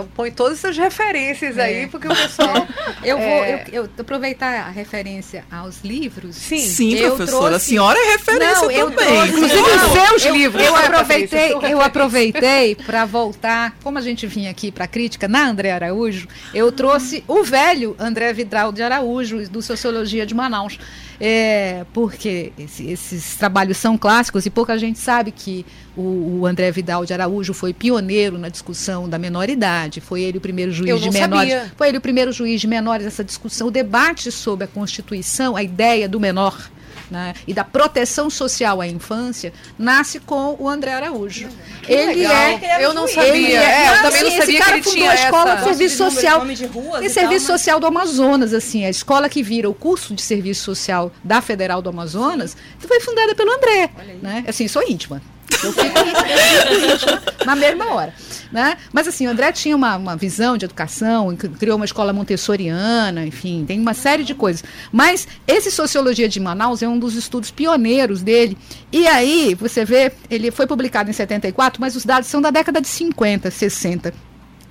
põe 0.03 0.29
todas 0.31 0.57
essas 0.59 0.77
referências 0.77 1.57
aí, 1.57 1.87
porque 1.87 2.07
o 2.07 2.15
pessoal. 2.15 2.67
Eu 3.03 3.17
vou 3.17 3.25
É. 3.27 3.65
eu, 3.71 3.83
eu 3.83 3.89
aproveitar 3.99 4.67
a 4.67 4.69
referência 4.69 5.45
aos 5.51 5.81
livros. 5.83 6.35
Sim. 6.35 6.57
Sim, 6.57 6.93
eu 6.95 7.15
professora. 7.15 7.49
trouxe- 7.49 7.55
A 7.55 7.59
senhora 7.59 7.99
é 7.99 8.11
referência 8.13 8.55
Não, 8.61 8.71
eu 8.71 8.89
também. 8.91 9.07
trouxe- 9.07 9.29
Inclusive 9.31 9.61
os 9.61 9.91
seus 10.09 10.25
eu, 10.25 10.35
livros. 10.35 10.63
Eu 10.63 10.73
né, 10.73 10.79
aproveitei, 10.85 11.27
Patrícia? 11.27 11.59
Sua 11.59 11.69
eu 11.69 11.81
aproveitei 11.81 12.75
para 12.75 13.05
voltar, 13.05 13.75
como 13.83 13.97
a 13.97 14.01
gente 14.01 14.25
vinha 14.25 14.49
aqui 14.49 14.71
para 14.71 14.87
crítica 14.87 15.27
na 15.27 15.47
André 15.47 15.71
Araújo, 15.71 16.27
eu 16.53 16.71
trouxe 16.71 17.23
o 17.27 17.43
velho 17.43 17.95
André 17.99 18.33
Vidal 18.33 18.71
de 18.71 18.81
Araújo 18.81 19.47
do 19.49 19.61
Sociologia 19.61 20.25
de 20.25 20.33
Manaus. 20.33 20.79
É, 21.19 21.85
porque 21.93 22.51
esse- 22.57 22.89
esses 22.89 23.35
trabalhos 23.35 23.77
são 23.77 23.97
clássicos 23.97 24.45
e 24.45 24.49
pouca 24.49 24.77
gente 24.77 24.99
sabe 24.99 25.31
que 25.31 25.65
o, 25.95 26.39
o 26.41 26.45
André 26.45 26.71
Vidal 26.71 27.05
de 27.05 27.13
Araújo 27.13 27.53
foi 27.53 27.73
pioneiro 27.73 28.37
na 28.37 28.49
discussão 28.49 29.07
da 29.07 29.17
menoridade, 29.17 30.01
foi 30.01 30.21
ele 30.23 30.37
o 30.37 30.41
primeiro 30.41 30.71
juiz 30.71 30.89
de 30.99 31.09
menores. 31.11 31.53
sabia. 31.53 31.73
Foi 31.77 31.87
ele 31.87 31.97
o 31.97 32.01
primeiro 32.01 32.31
juiz 32.31 32.59
de 32.59 32.67
menores 32.67 33.05
nessa 33.05 33.23
discussão, 33.23 33.67
o 33.67 33.71
debate 33.71 34.31
sobre 34.31 34.65
a 34.65 34.67
Constituição, 34.67 35.55
a 35.55 35.63
ideia 35.63 36.07
do 36.09 36.19
menor. 36.19 36.69
Né, 37.09 37.33
e 37.47 37.53
da 37.53 37.63
proteção 37.63 38.29
social 38.29 38.81
à 38.81 38.87
infância 38.87 39.53
nasce 39.77 40.19
com 40.19 40.55
o 40.59 40.67
André 40.67 40.93
Araújo. 40.93 41.47
Ele 41.87 42.15
legal. 42.15 42.35
é 42.35 42.83
Eu 42.85 42.93
não 42.93 43.05
Ele 43.05 43.13
sabia. 43.13 43.59
É, 43.59 43.87
eu 43.87 43.95
Não, 43.95 44.01
também 44.03 44.23
não 44.23 44.31
sabia 44.31 44.43
esse 44.43 44.57
cara 44.57 44.71
que 44.71 44.75
ele 44.75 44.83
fundou 44.83 44.93
tinha 44.93 45.11
a 45.11 45.15
escola 45.15 45.51
essa... 45.51 45.55
de 45.55 45.63
serviço 45.65 45.95
de 45.95 46.11
social. 46.11 46.39
nome 46.39 46.55
de 46.55 46.65
ruas 46.65 47.05
e 47.05 47.09
serviço 47.09 47.47
tal, 47.47 47.57
social 47.57 47.79
do 47.79 47.87
Amazonas, 47.87 48.53
assim, 48.53 48.85
a 48.85 48.89
escola 48.89 49.29
que 49.29 49.43
vira 49.43 49.69
o 49.69 49.73
curso 49.73 50.13
de 50.13 50.21
serviço 50.21 50.63
social 50.63 51.11
da 51.23 51.41
Federal 51.41 51.81
do 51.81 51.89
Amazonas 51.89 52.55
foi 52.79 52.99
fundada 52.99 53.35
pelo 53.35 53.51
André. 53.51 53.89
Né? 54.21 54.43
Assim, 54.47 54.67
sou 54.67 54.83
íntima. 54.83 55.21
Eu 55.65 55.73
fico 55.73 57.45
na 57.45 57.55
mesma 57.55 57.93
hora. 57.93 58.13
Né? 58.51 58.77
Mas 58.93 59.07
assim, 59.07 59.27
o 59.27 59.31
André 59.31 59.51
tinha 59.51 59.75
uma, 59.75 59.97
uma 59.97 60.15
visão 60.15 60.55
de 60.57 60.65
educação, 60.65 61.35
cri- 61.35 61.49
criou 61.49 61.75
uma 61.75 61.85
escola 61.85 62.13
montessoriana, 62.13 63.25
enfim, 63.25 63.65
tem 63.67 63.79
uma 63.79 63.93
série 63.93 64.23
de 64.23 64.33
coisas. 64.33 64.63
Mas 64.91 65.27
esse 65.47 65.71
Sociologia 65.71 66.29
de 66.29 66.39
Manaus 66.39 66.81
é 66.81 66.87
um 66.87 66.97
dos 66.97 67.15
estudos 67.15 67.51
pioneiros 67.51 68.21
dele. 68.21 68.57
E 68.91 69.07
aí, 69.07 69.55
você 69.55 69.83
vê, 69.83 70.11
ele 70.29 70.51
foi 70.51 70.67
publicado 70.67 71.09
em 71.09 71.13
74, 71.13 71.81
mas 71.81 71.95
os 71.95 72.05
dados 72.05 72.29
são 72.29 72.41
da 72.41 72.51
década 72.51 72.79
de 72.79 72.87
50, 72.87 73.51
60. 73.51 74.13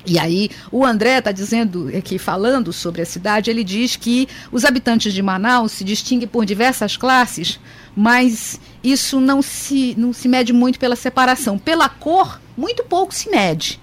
E 0.07 0.19
aí, 0.19 0.51
o 0.71 0.85
André 0.85 1.19
está 1.19 1.33
dizendo 1.33 1.91
aqui, 1.97 2.19
falando 2.19 2.73
sobre 2.75 3.01
a 3.03 3.07
cidade, 3.07 3.51
ele 3.51 3.65
diz 3.65 3.97
que 3.97 4.29
os 4.53 4.65
habitantes 4.65 5.15
de 5.15 5.23
Manaus 5.23 5.73
se 5.73 5.83
distinguem 5.83 6.29
por 6.29 6.45
diversas 6.45 6.95
classes, 6.97 7.59
mas 7.97 8.61
isso 8.83 9.21
não 9.21 9.41
se, 9.41 9.95
não 9.97 10.13
se 10.13 10.29
mede 10.29 10.53
muito 10.53 10.79
pela 10.79 10.97
separação. 10.97 11.59
Pela 11.59 11.89
cor, 11.89 12.41
muito 12.57 12.83
pouco 12.85 13.15
se 13.15 13.31
mede. 13.31 13.81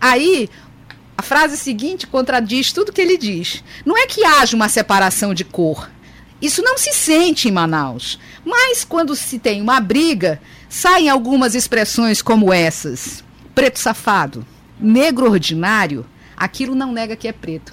Aí, 0.00 0.48
a 1.16 1.22
frase 1.22 1.56
seguinte 1.56 2.06
contradiz 2.06 2.72
tudo 2.72 2.92
que 2.92 3.00
ele 3.00 3.16
diz. 3.16 3.62
Não 3.84 3.96
é 3.96 4.06
que 4.06 4.24
haja 4.24 4.56
uma 4.56 4.68
separação 4.68 5.32
de 5.32 5.44
cor. 5.44 5.88
Isso 6.40 6.60
não 6.62 6.76
se 6.76 6.92
sente 6.92 7.48
em 7.48 7.52
Manaus. 7.52 8.18
Mas 8.44 8.84
quando 8.84 9.14
se 9.14 9.38
tem 9.38 9.62
uma 9.62 9.78
briga, 9.78 10.40
saem 10.68 11.08
algumas 11.08 11.54
expressões 11.54 12.20
como 12.20 12.52
essas: 12.52 13.22
preto 13.54 13.78
safado, 13.78 14.44
negro 14.80 15.30
ordinário, 15.30 16.04
aquilo 16.36 16.74
não 16.74 16.92
nega 16.92 17.14
que 17.14 17.28
é 17.28 17.32
preto. 17.32 17.72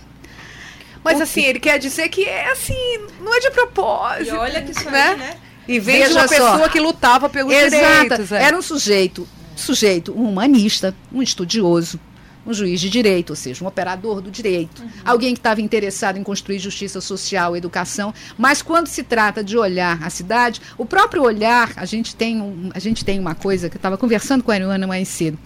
Mas 1.04 1.20
O 1.20 1.24
assim, 1.24 1.42
ele 1.42 1.60
quer 1.60 1.80
dizer 1.80 2.10
que 2.10 2.26
é 2.26 2.52
assim, 2.52 3.08
não 3.22 3.34
é 3.34 3.40
de 3.40 3.50
propósito. 3.50 4.36
E 4.36 4.38
olha 4.38 4.62
que 4.62 4.72
isso 4.72 4.90
né? 4.92 5.10
aí, 5.10 5.18
né? 5.18 5.38
E 5.70 5.80
Veja 5.80 6.12
uma 6.14 6.28
só. 6.28 6.52
pessoa 6.52 6.68
que 6.68 6.80
lutava 6.80 7.30
pelos 7.30 7.54
direitos. 7.54 8.32
é. 8.32 8.44
Era 8.44 8.58
um 8.58 8.62
sujeito, 8.62 9.28
sujeito, 9.56 10.12
um 10.12 10.28
humanista, 10.28 10.96
um 11.14 11.22
estudioso, 11.22 12.00
um 12.44 12.52
juiz 12.52 12.82
de 12.82 12.90
direito, 12.90 13.30
ou 13.30 13.36
seja, 13.36 13.64
um 13.64 13.68
operador 13.68 14.20
do 14.20 14.32
direito, 14.32 14.82
alguém 15.06 15.36
que 15.36 15.40
estava 15.40 15.62
interessado 15.62 16.18
em 16.18 16.24
construir 16.24 16.58
justiça 16.58 17.00
social, 17.00 17.56
educação, 17.56 18.12
mas 18.36 18.64
quando 18.64 18.88
se 18.88 19.04
trata 19.04 19.44
de 19.44 19.56
olhar 19.56 20.02
a 20.02 20.10
cidade, 20.10 20.60
o 20.76 20.88
próprio 20.88 21.22
olhar, 21.22 21.72
a 21.76 21.86
gente 21.86 22.16
tem, 22.16 22.42
um, 22.42 22.72
a 22.74 22.80
gente 22.80 23.06
tem 23.06 23.20
uma 23.20 23.36
coisa 23.36 23.70
que 23.70 23.76
eu 23.76 23.80
estava 23.80 23.96
conversando 23.96 24.44
com 24.44 24.50
a 24.50 24.56
Ariana 24.56 24.88
mais 24.88 25.08
cedo. 25.08 25.38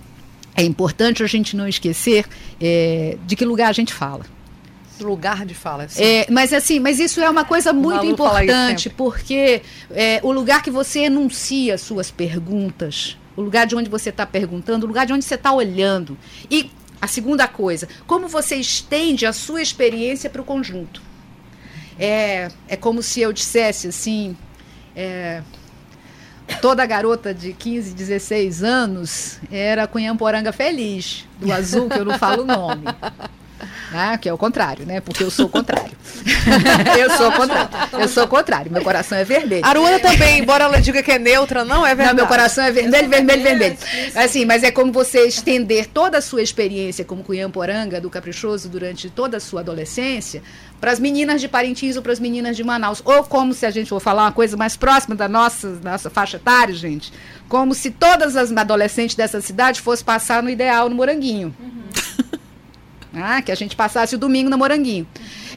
É 0.55 0.63
importante 0.63 1.21
a 1.21 1.27
gente 1.27 1.57
não 1.57 1.67
esquecer 1.67 2.25
é, 2.61 3.17
de 3.25 3.35
que 3.35 3.43
lugar 3.43 3.69
a 3.69 3.73
gente 3.73 3.93
fala. 3.93 4.23
Nosso 5.03 5.07
lugar 5.07 5.45
de 5.45 5.53
fala. 5.53 5.83
Assim. 5.83 6.01
É, 6.01 6.25
mas 6.29 6.53
assim, 6.53 6.79
mas 6.79 6.99
isso 6.99 7.21
é 7.21 7.29
uma 7.29 7.45
coisa 7.45 7.73
muito 7.73 8.05
importante, 8.05 8.89
porque 8.89 9.61
é, 9.91 10.19
o 10.23 10.31
lugar 10.31 10.63
que 10.63 10.71
você 10.71 11.01
enuncia 11.01 11.77
suas 11.77 12.09
perguntas, 12.09 13.17
o 13.35 13.41
lugar 13.41 13.67
de 13.67 13.75
onde 13.75 13.89
você 13.89 14.09
está 14.09 14.25
perguntando, 14.25 14.85
o 14.85 14.87
lugar 14.87 15.05
de 15.05 15.13
onde 15.13 15.25
você 15.25 15.35
está 15.35 15.51
olhando. 15.51 16.17
E 16.49 16.71
a 17.01 17.07
segunda 17.07 17.47
coisa, 17.47 17.87
como 18.07 18.27
você 18.27 18.55
estende 18.55 19.25
a 19.25 19.33
sua 19.33 19.61
experiência 19.61 20.29
para 20.29 20.41
o 20.41 20.45
conjunto. 20.45 21.01
É, 21.99 22.49
é 22.67 22.75
como 22.75 23.03
se 23.03 23.21
eu 23.21 23.31
dissesse 23.31 23.87
assim. 23.87 24.35
É, 24.95 25.41
toda 26.61 26.85
garota 26.85 27.33
de 27.33 27.53
15, 27.53 27.93
16 27.93 28.63
anos 28.63 29.39
era 29.51 29.87
Cunhamporanga 29.87 30.51
feliz, 30.51 31.25
do 31.39 31.51
azul, 31.51 31.89
que 31.89 31.97
eu 31.97 32.05
não 32.05 32.17
falo 32.17 32.43
o 32.43 32.45
nome. 32.45 32.83
Né? 33.91 34.17
Que 34.17 34.29
é 34.29 34.33
o 34.33 34.37
contrário, 34.37 34.85
né? 34.85 35.01
Porque 35.01 35.23
eu 35.23 35.31
sou 35.31 35.45
o 35.45 35.49
contrário. 35.49 35.91
eu 36.97 37.09
sou 37.11 37.29
o 37.29 37.31
contrário. 37.33 37.69
Eu 37.93 38.07
sou 38.07 38.23
o 38.23 38.27
contrário. 38.27 38.71
Meu 38.71 38.81
coração 38.81 39.17
é 39.17 39.23
vermelho. 39.23 39.65
Aruana 39.65 39.99
também, 39.99 40.39
embora 40.39 40.65
ela 40.65 40.81
diga 40.81 41.01
que 41.01 41.11
é 41.11 41.19
neutra, 41.19 41.65
não 41.65 41.85
é 41.85 41.95
verdade. 41.95 42.09
Não, 42.09 42.15
meu 42.15 42.27
coração 42.27 42.63
é 42.63 42.71
vermelho, 42.71 43.09
vermelho, 43.09 43.43
vermelho. 43.43 43.77
Assim, 44.15 44.45
mas 44.45 44.63
é 44.63 44.71
como 44.71 44.91
você 44.91 45.27
estender 45.27 45.87
toda 45.87 46.17
a 46.17 46.21
sua 46.21 46.41
experiência 46.41 47.05
como 47.05 47.23
Cunhamporanga 47.23 47.99
do 47.99 48.09
Caprichoso 48.09 48.69
durante 48.69 49.09
toda 49.09 49.37
a 49.37 49.39
sua 49.39 49.61
adolescência 49.61 50.41
para 50.83 50.91
as 50.91 50.99
meninas 50.99 51.39
de 51.39 51.47
Parintins 51.47 51.95
ou 51.95 52.01
para 52.01 52.11
as 52.11 52.19
meninas 52.19 52.57
de 52.57 52.63
Manaus. 52.63 53.01
Ou 53.05 53.23
como 53.23 53.53
se 53.53 53.65
a 53.65 53.71
gente 53.71 53.87
for 53.87 54.01
falar 54.01 54.23
uma 54.23 54.31
coisa 54.33 54.57
mais 54.57 54.75
próxima 54.75 55.15
da 55.15 55.29
nossa, 55.29 55.79
nossa 55.81 56.09
faixa 56.09 56.35
etária, 56.35 56.75
gente, 56.75 57.13
como 57.47 57.73
se 57.73 57.89
todas 57.89 58.35
as 58.35 58.51
adolescentes 58.51 59.15
dessa 59.15 59.39
cidade 59.39 59.79
fossem 59.79 60.05
passar 60.05 60.43
no 60.43 60.49
ideal 60.49 60.89
no 60.89 60.95
Moranguinho. 60.95 61.55
Uhum. 61.57 61.83
ah, 63.13 63.41
que 63.41 63.51
a 63.51 63.55
gente 63.55 63.75
passasse 63.75 64.15
o 64.15 64.17
domingo 64.17 64.49
no 64.49 64.57
Moranguinho. 64.57 65.07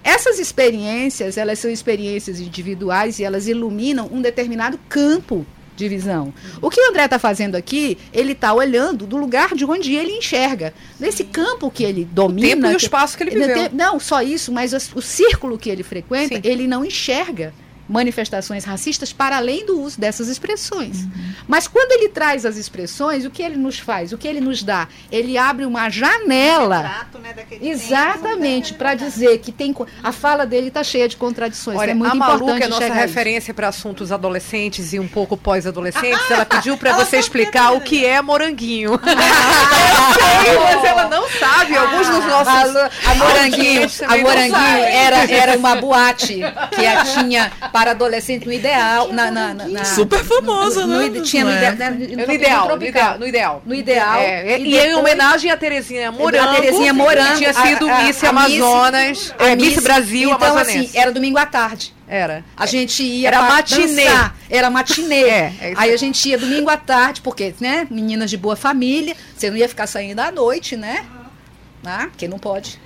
Essas 0.04 0.38
experiências, 0.38 1.36
elas 1.36 1.58
são 1.58 1.70
experiências 1.70 2.40
individuais 2.40 3.18
e 3.18 3.24
elas 3.24 3.48
iluminam 3.48 4.08
um 4.12 4.20
determinado 4.20 4.78
campo 4.88 5.46
de 5.76 5.88
visão. 5.88 6.32
O 6.60 6.70
que 6.70 6.80
o 6.80 6.88
André 6.88 7.04
está 7.04 7.18
fazendo 7.18 7.54
aqui, 7.54 7.98
ele 8.12 8.32
está 8.32 8.52
olhando 8.54 9.06
do 9.06 9.16
lugar 9.16 9.54
de 9.54 9.64
onde 9.64 9.94
ele 9.94 10.12
enxerga. 10.12 10.72
Nesse 10.98 11.22
campo 11.24 11.70
que 11.70 11.84
ele 11.84 12.04
domina. 12.04 12.46
O 12.46 12.50
tempo 12.50 12.66
e 12.66 12.74
o 12.74 12.76
espaço 12.76 13.16
que 13.16 13.24
ele 13.24 13.30
viveu. 13.30 13.70
Não, 13.72 14.00
só 14.00 14.22
isso, 14.22 14.50
mas 14.50 14.72
o, 14.72 14.98
o 14.98 15.02
círculo 15.02 15.58
que 15.58 15.68
ele 15.68 15.82
frequenta, 15.82 16.36
Sim. 16.36 16.40
ele 16.44 16.66
não 16.66 16.84
enxerga 16.84 17.52
manifestações 17.88 18.64
racistas 18.64 19.12
para 19.12 19.36
além 19.36 19.64
do 19.64 19.80
uso 19.80 20.00
dessas 20.00 20.28
expressões. 20.28 21.02
Uhum. 21.02 21.10
Mas 21.46 21.68
quando 21.68 21.92
ele 21.92 22.08
traz 22.08 22.44
as 22.44 22.56
expressões, 22.56 23.24
o 23.24 23.30
que 23.30 23.42
ele 23.42 23.56
nos 23.56 23.78
faz? 23.78 24.12
O 24.12 24.18
que 24.18 24.26
ele 24.26 24.40
nos 24.40 24.62
dá? 24.62 24.88
Ele 25.10 25.38
abre 25.38 25.64
uma 25.64 25.88
janela. 25.88 26.82
Retrato, 26.82 27.18
né, 27.18 27.34
exatamente, 27.60 28.74
para 28.74 28.94
dizer 28.94 29.38
que 29.38 29.52
tem 29.52 29.74
a 30.02 30.12
fala 30.12 30.46
dele 30.46 30.68
está 30.68 30.82
cheia 30.82 31.08
de 31.08 31.16
contradições. 31.16 31.78
Olha, 31.78 31.90
é 31.90 31.94
muito 31.94 32.12
a 32.12 32.14
Malu, 32.14 32.56
que 32.56 32.62
é 32.62 32.68
nossa 32.68 32.92
referência 32.92 33.52
para 33.52 33.68
assuntos 33.68 34.10
adolescentes 34.10 34.92
e 34.92 34.98
um 34.98 35.08
pouco 35.08 35.36
pós-adolescentes, 35.36 36.30
ela 36.30 36.44
pediu 36.44 36.76
para 36.76 36.94
você 36.96 37.18
explicar 37.18 37.72
o 37.72 37.80
que 37.80 38.04
é 38.04 38.20
moranguinho. 38.22 38.92
Eu 39.02 40.44
sei, 40.44 40.58
mas 40.58 40.84
ela 40.84 41.08
não 41.08 41.28
sabe. 41.28 41.76
Alguns 41.76 42.08
dos 42.08 42.24
nossos 42.24 42.76
a, 42.76 42.90
a 43.10 43.14
moranguinho, 43.14 43.88
a 44.06 44.18
moranguinho 44.18 44.84
era, 44.84 45.30
era 45.30 45.58
uma 45.58 45.76
boate 45.80 46.40
que 46.70 46.86
tinha 47.14 47.52
para 47.76 47.90
adolescente 47.90 48.46
no 48.46 48.54
ideal. 48.54 49.12
Na, 49.12 49.30
na, 49.30 49.52
na, 49.52 49.84
Super 49.84 50.24
famosa, 50.24 50.86
no, 50.86 50.98
né? 50.98 51.10
No, 51.10 51.20
tinha 51.20 51.44
no, 51.44 51.50
é. 51.50 51.90
no, 51.90 52.26
no, 52.26 52.32
ideal, 52.32 52.74
no 52.74 52.82
ideal. 52.82 53.18
No 53.18 53.26
ideal. 53.26 53.62
No 53.66 53.74
ideal. 53.74 54.18
É, 54.18 54.58
e, 54.58 54.72
e 54.72 54.78
em 54.78 54.94
homenagem 54.94 55.50
à 55.50 55.58
Terezinha 55.58 56.10
Morango. 56.10 56.52
A 56.52 56.54
Terezinha 56.54 56.94
Morango. 56.94 57.32
Que 57.32 57.36
tinha 57.36 57.52
sido 57.52 57.86
a, 57.86 57.98
a, 57.98 58.02
Miss 58.04 58.24
Amazonas, 58.24 59.34
a 59.38 59.54
Miss, 59.54 59.74
Miss 59.74 59.84
Brasil 59.84 60.30
então, 60.30 60.52
Amazonense. 60.52 60.86
assim, 60.86 60.98
era 60.98 61.12
domingo 61.12 61.36
à 61.36 61.44
tarde. 61.44 61.94
Era. 62.08 62.42
A 62.56 62.64
gente 62.64 63.02
ia 63.02 63.28
era 63.28 63.42
matinê. 63.42 64.04
Dançar. 64.04 64.36
Era 64.48 64.70
matinê. 64.70 65.26
É, 65.26 65.52
é 65.60 65.72
aí 65.76 65.92
a 65.92 65.96
gente 65.98 66.26
ia 66.28 66.38
domingo 66.38 66.70
à 66.70 66.78
tarde, 66.78 67.20
porque, 67.20 67.54
né, 67.60 67.86
meninas 67.90 68.30
de 68.30 68.38
boa 68.38 68.56
família, 68.56 69.14
você 69.36 69.50
não 69.50 69.56
ia 69.56 69.68
ficar 69.68 69.86
saindo 69.86 70.20
à 70.20 70.30
noite, 70.30 70.76
né? 70.76 71.04
Né? 71.82 72.08
Porque 72.10 72.26
não 72.26 72.38
pode. 72.38 72.80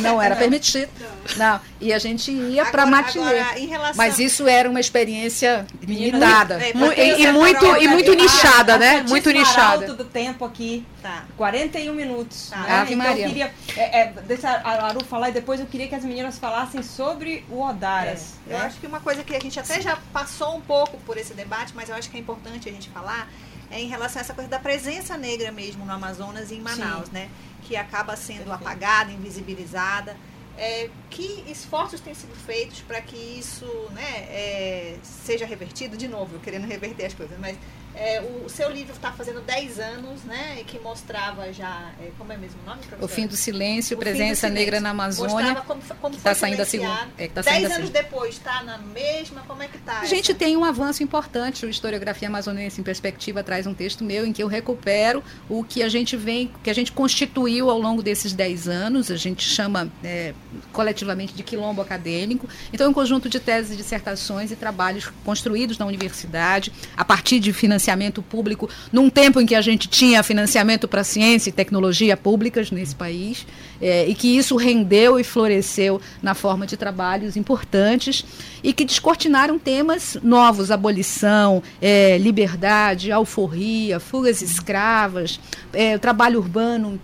Não 0.00 0.20
era 0.20 0.36
permitido. 0.36 0.90
Não. 1.36 1.60
E 1.80 1.92
a 1.92 1.98
gente 1.98 2.30
ia 2.30 2.66
para 2.66 2.86
matinê. 2.86 3.40
Relação... 3.66 3.94
Mas 3.96 4.18
isso 4.18 4.46
era 4.46 4.68
uma 4.68 4.80
experiência 4.80 5.66
limitada. 5.82 6.60
E, 6.64 7.22
e, 7.22 7.32
muito, 7.32 7.64
e 7.64 7.88
muito 7.88 8.14
nichada, 8.14 8.76
né? 8.76 9.02
Muito 9.08 9.30
nichada. 9.30 9.94
do 9.94 10.04
tempo 10.04 10.44
aqui. 10.44 10.86
Tá. 11.02 11.24
41 11.36 11.92
minutos. 11.92 12.50
Tá. 12.50 12.60
Né? 12.60 12.72
Ave 12.72 12.94
então 12.94 13.06
Maria. 13.06 13.24
eu 13.24 13.28
queria. 13.28 13.54
É, 13.76 14.00
é, 14.00 14.12
deixa 14.26 14.48
a 14.48 14.86
Aru 14.86 15.04
falar 15.04 15.30
e 15.30 15.32
depois 15.32 15.60
eu 15.60 15.66
queria 15.66 15.88
que 15.88 15.94
as 15.94 16.04
meninas 16.04 16.38
falassem 16.38 16.82
sobre 16.82 17.44
o 17.50 17.60
Odaras. 17.60 18.34
É. 18.48 18.54
Eu 18.54 18.58
acho 18.58 18.78
que 18.78 18.86
uma 18.86 19.00
coisa 19.00 19.22
que 19.22 19.34
a 19.34 19.40
gente 19.40 19.58
até 19.58 19.80
já 19.80 19.98
passou 20.12 20.56
um 20.56 20.60
pouco 20.60 20.96
por 20.98 21.16
esse 21.16 21.34
debate, 21.34 21.72
mas 21.74 21.88
eu 21.88 21.94
acho 21.94 22.10
que 22.10 22.16
é 22.16 22.20
importante 22.20 22.68
a 22.68 22.72
gente 22.72 22.88
falar 22.90 23.28
é 23.70 23.80
em 23.80 23.88
relação 23.88 24.20
a 24.20 24.24
essa 24.24 24.34
coisa 24.34 24.48
da 24.48 24.58
presença 24.58 25.16
negra 25.16 25.50
mesmo 25.50 25.84
no 25.84 25.92
Amazonas 25.92 26.50
e 26.50 26.54
em 26.54 26.60
Manaus, 26.60 27.06
Sim. 27.06 27.14
né? 27.14 27.28
Que 27.64 27.76
acaba 27.76 28.16
sendo 28.16 28.52
apagada, 28.52 29.10
invisibilizada. 29.10 30.16
É, 30.56 30.88
que 31.10 31.44
esforços 31.48 32.00
têm 32.00 32.14
sido 32.14 32.32
feitos 32.32 32.80
para 32.82 33.00
que 33.00 33.16
isso 33.16 33.66
né, 33.90 34.18
é, 34.28 34.96
seja 35.02 35.44
revertido? 35.44 35.96
De 35.96 36.06
novo, 36.06 36.36
eu 36.36 36.40
querendo 36.40 36.64
reverter 36.64 37.06
as 37.06 37.14
coisas, 37.14 37.36
mas 37.40 37.56
é, 37.96 38.20
o, 38.20 38.48
seu 38.48 38.70
livro 38.70 38.92
está 38.92 39.12
fazendo 39.12 39.40
10 39.40 39.78
anos, 39.78 40.24
né? 40.24 40.58
E 40.60 40.64
que 40.64 40.78
mostrava 40.80 41.52
já. 41.52 41.92
É, 42.00 42.10
como 42.18 42.32
é 42.32 42.36
mesmo 42.36 42.60
o 42.62 42.66
nome? 42.66 42.78
Professora? 42.78 43.04
O 43.04 43.08
Fim 43.08 43.26
do 43.26 43.36
Silêncio, 43.36 43.96
o 43.96 44.00
Presença 44.00 44.48
do 44.48 44.54
Negra 44.54 44.80
na 44.80 44.90
Amazônia. 44.90 45.54
Como, 45.66 45.80
como 46.00 46.16
está 46.16 46.34
saindo 46.34 46.60
a 46.60 46.66
segunda. 46.66 47.08
É, 47.16 47.28
tá 47.28 47.42
10 47.42 47.70
anos 47.70 47.90
depois, 47.90 48.34
está 48.34 48.62
na 48.64 48.78
mesma? 48.78 49.42
Como 49.46 49.62
é 49.62 49.68
que 49.68 49.76
está? 49.76 50.00
A 50.00 50.06
gente 50.06 50.34
tem 50.34 50.56
um 50.56 50.64
avanço 50.64 51.02
importante. 51.02 51.64
O 51.64 51.68
Historiografia 51.68 52.26
Amazonense 52.26 52.80
em 52.80 52.84
Perspectiva 52.84 53.44
traz 53.44 53.66
um 53.66 53.74
texto 53.74 54.02
meu 54.02 54.26
em 54.26 54.32
que 54.32 54.42
eu 54.42 54.48
recupero 54.48 55.22
o 55.48 55.62
que 55.62 55.82
a 55.82 55.88
gente 55.88 56.16
vem, 56.16 56.50
que 56.64 56.70
a 56.70 56.74
gente 56.74 56.90
constituiu 56.90 57.70
ao 57.70 57.78
longo 57.78 58.02
desses 58.02 58.32
10 58.32 58.66
anos. 58.68 59.10
A 59.10 59.16
gente 59.16 59.44
chama 59.44 59.90
é, 60.02 60.34
coletivamente 60.72 61.32
de 61.32 61.44
quilombo 61.44 61.80
acadêmico. 61.80 62.48
Então, 62.72 62.86
é 62.86 62.90
um 62.90 62.94
conjunto 62.94 63.28
de 63.28 63.38
teses, 63.38 63.76
dissertações 63.76 64.50
e 64.50 64.56
trabalhos 64.56 65.10
construídos 65.24 65.78
na 65.78 65.86
universidade, 65.86 66.72
a 66.96 67.04
partir 67.04 67.38
de 67.38 67.52
financiamento 67.52 67.83
financiamento 67.84 68.22
público 68.22 68.68
num 68.90 69.10
tempo 69.10 69.40
em 69.40 69.46
que 69.46 69.54
a 69.54 69.60
gente 69.60 69.88
tinha 69.88 70.22
financiamento 70.22 70.88
para 70.88 71.04
ciência 71.04 71.50
e 71.50 71.52
tecnologia 71.52 72.16
públicas 72.16 72.70
nesse 72.70 72.94
país, 72.94 73.46
é, 73.80 74.06
e 74.08 74.14
que 74.14 74.36
isso 74.36 74.56
rendeu 74.56 75.20
e 75.20 75.24
floresceu 75.24 76.00
na 76.22 76.34
forma 76.34 76.66
de 76.66 76.76
trabalhos 76.76 77.36
importantes 77.36 78.24
e 78.62 78.72
que 78.72 78.84
descortinaram 78.84 79.58
temas 79.58 80.16
novos: 80.22 80.70
abolição, 80.70 81.62
é, 81.80 82.16
liberdade, 82.18 83.12
alforria, 83.12 84.00
fugas 84.00 84.40
escravas, 84.40 85.38
é, 85.72 85.98
trabalho 85.98 86.38
urbano 86.38 86.98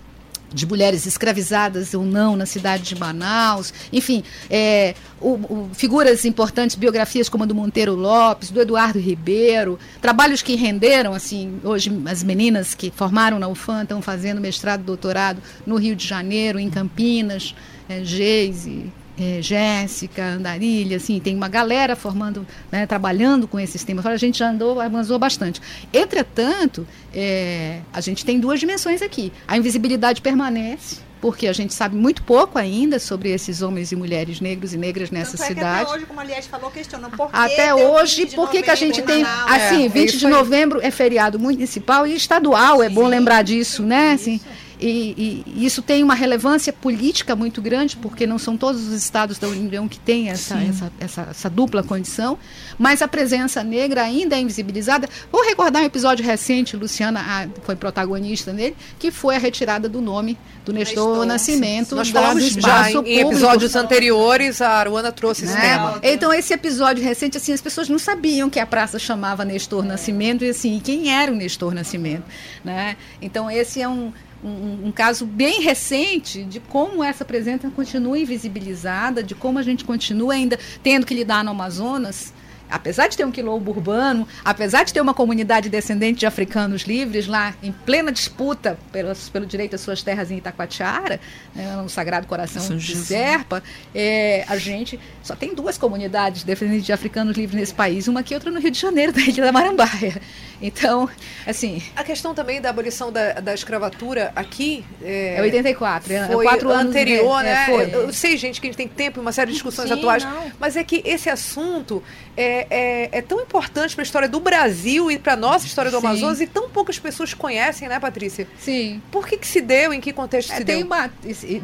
de 0.52 0.66
mulheres 0.66 1.06
escravizadas 1.06 1.94
ou 1.94 2.04
não 2.04 2.36
na 2.36 2.46
cidade 2.46 2.82
de 2.82 2.98
Manaus, 2.98 3.72
enfim, 3.92 4.22
é, 4.48 4.94
o, 5.20 5.30
o, 5.30 5.70
figuras 5.72 6.24
importantes, 6.24 6.76
biografias 6.76 7.28
como 7.28 7.44
a 7.44 7.46
do 7.46 7.54
Monteiro 7.54 7.94
Lopes, 7.94 8.50
do 8.50 8.60
Eduardo 8.60 8.98
Ribeiro, 8.98 9.78
trabalhos 10.00 10.42
que 10.42 10.56
renderam, 10.56 11.14
assim, 11.14 11.60
hoje 11.62 11.90
as 12.06 12.22
meninas 12.22 12.74
que 12.74 12.90
formaram 12.90 13.38
na 13.38 13.48
UFAM 13.48 13.82
estão 13.82 14.02
fazendo 14.02 14.40
mestrado, 14.40 14.82
doutorado 14.82 15.40
no 15.66 15.76
Rio 15.76 15.94
de 15.94 16.06
Janeiro, 16.06 16.58
em 16.58 16.70
Campinas, 16.70 17.54
é, 17.88 18.04
Geise, 18.04 18.92
é, 19.20 19.42
Jéssica, 19.42 20.24
Andarilha, 20.24 20.96
assim, 20.96 21.20
tem 21.20 21.36
uma 21.36 21.48
galera 21.48 21.94
formando, 21.94 22.46
né, 22.72 22.86
trabalhando 22.86 23.46
com 23.46 23.60
esses 23.60 23.84
temas. 23.84 24.06
A 24.06 24.16
gente 24.16 24.38
já 24.38 24.48
andou, 24.48 24.80
avançou 24.80 25.18
bastante. 25.18 25.60
Entretanto, 25.92 26.86
é, 27.12 27.80
a 27.92 28.00
gente 28.00 28.24
tem 28.24 28.40
duas 28.40 28.58
dimensões 28.58 29.02
aqui. 29.02 29.30
A 29.46 29.58
invisibilidade 29.58 30.22
permanece, 30.22 30.98
porque 31.20 31.46
a 31.46 31.52
gente 31.52 31.74
sabe 31.74 31.96
muito 31.96 32.22
pouco 32.22 32.58
ainda 32.58 32.98
sobre 32.98 33.30
esses 33.30 33.60
homens 33.60 33.92
e 33.92 33.96
mulheres 33.96 34.40
negros 34.40 34.72
e 34.72 34.78
negras 34.78 35.10
nessa 35.10 35.36
Tanto 35.36 35.48
cidade. 35.48 35.80
É 35.80 35.82
até 35.82 35.92
hoje, 35.92 36.06
como 36.06 36.20
a 36.20 36.24
Liette 36.24 36.48
falou, 36.48 36.70
questionam 36.70 37.10
por 37.10 37.30
que 37.30 37.36
Até 37.36 37.74
hoje, 37.74 38.26
por 38.28 38.50
que, 38.50 38.62
que 38.62 38.70
a 38.70 38.74
gente 38.74 39.02
tem. 39.02 39.22
Manaus, 39.22 39.52
assim, 39.52 39.84
é, 39.84 39.88
20 39.90 40.16
de 40.16 40.26
novembro 40.26 40.80
é 40.82 40.90
feriado 40.90 41.38
municipal 41.38 42.06
e 42.06 42.16
estadual, 42.16 42.82
é 42.82 42.88
Sim, 42.88 42.94
bom 42.94 43.06
lembrar 43.06 43.42
disso, 43.42 43.82
né? 43.82 44.12
Assim, 44.12 44.40
e, 44.80 45.44
e, 45.46 45.64
isso 45.66 45.82
tem 45.82 46.02
uma 46.02 46.14
relevância 46.14 46.72
política 46.72 47.36
muito 47.36 47.60
grande, 47.60 47.96
porque 47.96 48.26
não 48.26 48.38
são 48.38 48.56
todos 48.56 48.88
os 48.88 48.94
estados 48.94 49.38
da 49.38 49.46
União 49.48 49.86
que 49.86 49.98
têm 49.98 50.30
essa, 50.30 50.58
essa, 50.58 50.92
essa, 50.98 51.26
essa, 51.30 51.50
dupla 51.50 51.82
condição, 51.82 52.38
mas 52.78 53.02
a 53.02 53.08
presença 53.08 53.62
negra 53.62 54.02
ainda 54.02 54.36
é 54.36 54.40
invisibilizada. 54.40 55.08
Vou 55.30 55.44
recordar 55.44 55.82
um 55.82 55.86
episódio 55.86 56.24
recente, 56.24 56.76
Luciana 56.76 57.20
a, 57.20 57.48
foi 57.62 57.76
protagonista 57.76 58.52
nele, 58.52 58.74
que 58.98 59.10
foi 59.10 59.36
a 59.36 59.38
retirada 59.38 59.88
do 59.88 60.00
nome 60.00 60.38
do 60.64 60.72
Nestor, 60.72 61.26
Nascimento. 61.26 61.94
Nós 61.94 62.08
falamos 62.08 62.44
já 62.44 62.90
em, 62.90 62.96
em 63.06 63.18
episódios 63.20 63.76
anteriores, 63.76 64.62
a 64.62 64.70
Aruana 64.70 65.12
trouxe 65.12 65.44
esse 65.44 65.54
né? 65.54 65.60
tema. 65.60 66.00
Então, 66.02 66.32
esse 66.32 66.54
episódio 66.54 67.04
recente, 67.04 67.36
assim, 67.36 67.52
as 67.52 67.60
pessoas 67.60 67.88
não 67.88 67.98
sabiam 67.98 68.48
que 68.48 68.58
a 68.58 68.66
praça 68.66 68.98
chamava 68.98 69.44
Nestor 69.44 69.84
Nascimento 69.84 70.44
e 70.44 70.50
assim, 70.50 70.80
quem 70.82 71.12
era 71.12 71.30
o 71.30 71.34
Nestor 71.34 71.74
Nascimento. 71.74 72.24
Né? 72.64 72.96
Então, 73.20 73.50
esse 73.50 73.82
é 73.82 73.88
um 73.88 74.12
um, 74.42 74.88
um, 74.88 74.92
caso 74.92 75.26
bem 75.26 75.60
recente 75.60 76.44
de 76.44 76.60
como 76.60 77.04
essa 77.04 77.24
presença 77.24 77.70
continua 77.70 78.18
invisibilizada, 78.18 79.22
de 79.22 79.34
como 79.34 79.58
a 79.58 79.62
gente 79.62 79.84
continua 79.84 80.34
ainda 80.34 80.58
tendo 80.82 81.06
que 81.06 81.14
lidar 81.14 81.44
no 81.44 81.50
Amazonas 81.50 82.32
apesar 82.70 83.08
de 83.08 83.16
ter 83.16 83.24
um 83.24 83.30
quilombo 83.30 83.70
urbano, 83.70 84.26
apesar 84.44 84.84
de 84.84 84.92
ter 84.92 85.00
uma 85.00 85.14
comunidade 85.14 85.68
descendente 85.68 86.20
de 86.20 86.26
africanos 86.26 86.82
livres 86.82 87.26
lá 87.26 87.54
em 87.62 87.72
plena 87.72 88.12
disputa 88.12 88.78
pelos, 88.92 89.28
pelo 89.28 89.46
direito 89.46 89.74
às 89.74 89.80
suas 89.80 90.02
terras 90.02 90.30
em 90.30 90.38
Itacoatiara, 90.38 91.20
né, 91.54 91.76
no 91.76 91.88
Sagrado 91.88 92.26
Coração 92.26 92.62
São 92.62 92.76
de 92.76 92.96
Serpa, 92.96 93.62
é, 93.94 94.44
a 94.48 94.56
gente 94.56 94.98
só 95.22 95.34
tem 95.34 95.54
duas 95.54 95.76
comunidades 95.76 96.44
descendentes 96.44 96.86
de 96.86 96.92
africanos 96.92 97.36
livres 97.36 97.58
nesse 97.58 97.74
país, 97.74 98.08
uma 98.08 98.20
aqui 98.20 98.34
e 98.34 98.36
outra 98.36 98.50
no 98.50 98.60
Rio 98.60 98.70
de 98.70 98.78
Janeiro, 98.78 99.12
da 99.12 99.20
Ilha 99.20 99.44
da 99.44 99.52
Marambaia. 99.52 100.20
Então, 100.62 101.08
assim... 101.46 101.82
A 101.96 102.04
questão 102.04 102.34
também 102.34 102.60
da 102.60 102.70
abolição 102.70 103.10
da, 103.10 103.34
da 103.34 103.54
escravatura 103.54 104.30
aqui... 104.36 104.84
É, 105.02 105.36
é 105.38 105.42
84, 105.42 106.12
é 106.12 106.26
foi 106.26 106.44
quatro 106.44 106.70
anos 106.70 106.90
anterior, 106.90 107.42
né? 107.42 107.50
É, 107.50 107.66
foi. 107.66 107.94
Eu, 107.94 108.02
eu, 108.02 108.12
sei, 108.12 108.36
gente, 108.36 108.60
que 108.60 108.66
a 108.66 108.70
gente 108.70 108.76
tem 108.76 108.88
tempo 108.88 109.18
e 109.18 109.20
uma 109.20 109.32
série 109.32 109.48
de 109.48 109.54
discussões 109.54 109.88
Sim, 109.88 109.94
atuais, 109.94 110.24
não. 110.24 110.52
mas 110.58 110.76
é 110.76 110.84
que 110.84 111.02
esse 111.04 111.30
assunto 111.30 112.02
é, 112.36 112.59
é, 112.70 113.08
é 113.12 113.22
tão 113.22 113.40
importante 113.40 113.94
para 113.94 114.02
a 114.02 114.04
história 114.04 114.28
do 114.28 114.40
Brasil 114.40 115.10
e 115.10 115.18
para 115.18 115.34
a 115.34 115.36
nossa 115.36 115.66
história 115.66 115.90
do 115.90 116.00
Sim. 116.00 116.06
Amazonas 116.06 116.40
e 116.40 116.46
tão 116.46 116.68
poucas 116.68 116.98
pessoas 116.98 117.32
conhecem, 117.34 117.88
né, 117.88 117.98
Patrícia? 118.00 118.46
Sim. 118.58 119.00
Por 119.10 119.26
que, 119.26 119.36
que 119.36 119.46
se 119.46 119.60
deu? 119.60 119.92
Em 119.92 120.00
que 120.00 120.12
contexto 120.12 120.52
é, 120.52 120.56
se 120.56 120.64
deu? 120.64 120.84
Uma, 120.84 121.10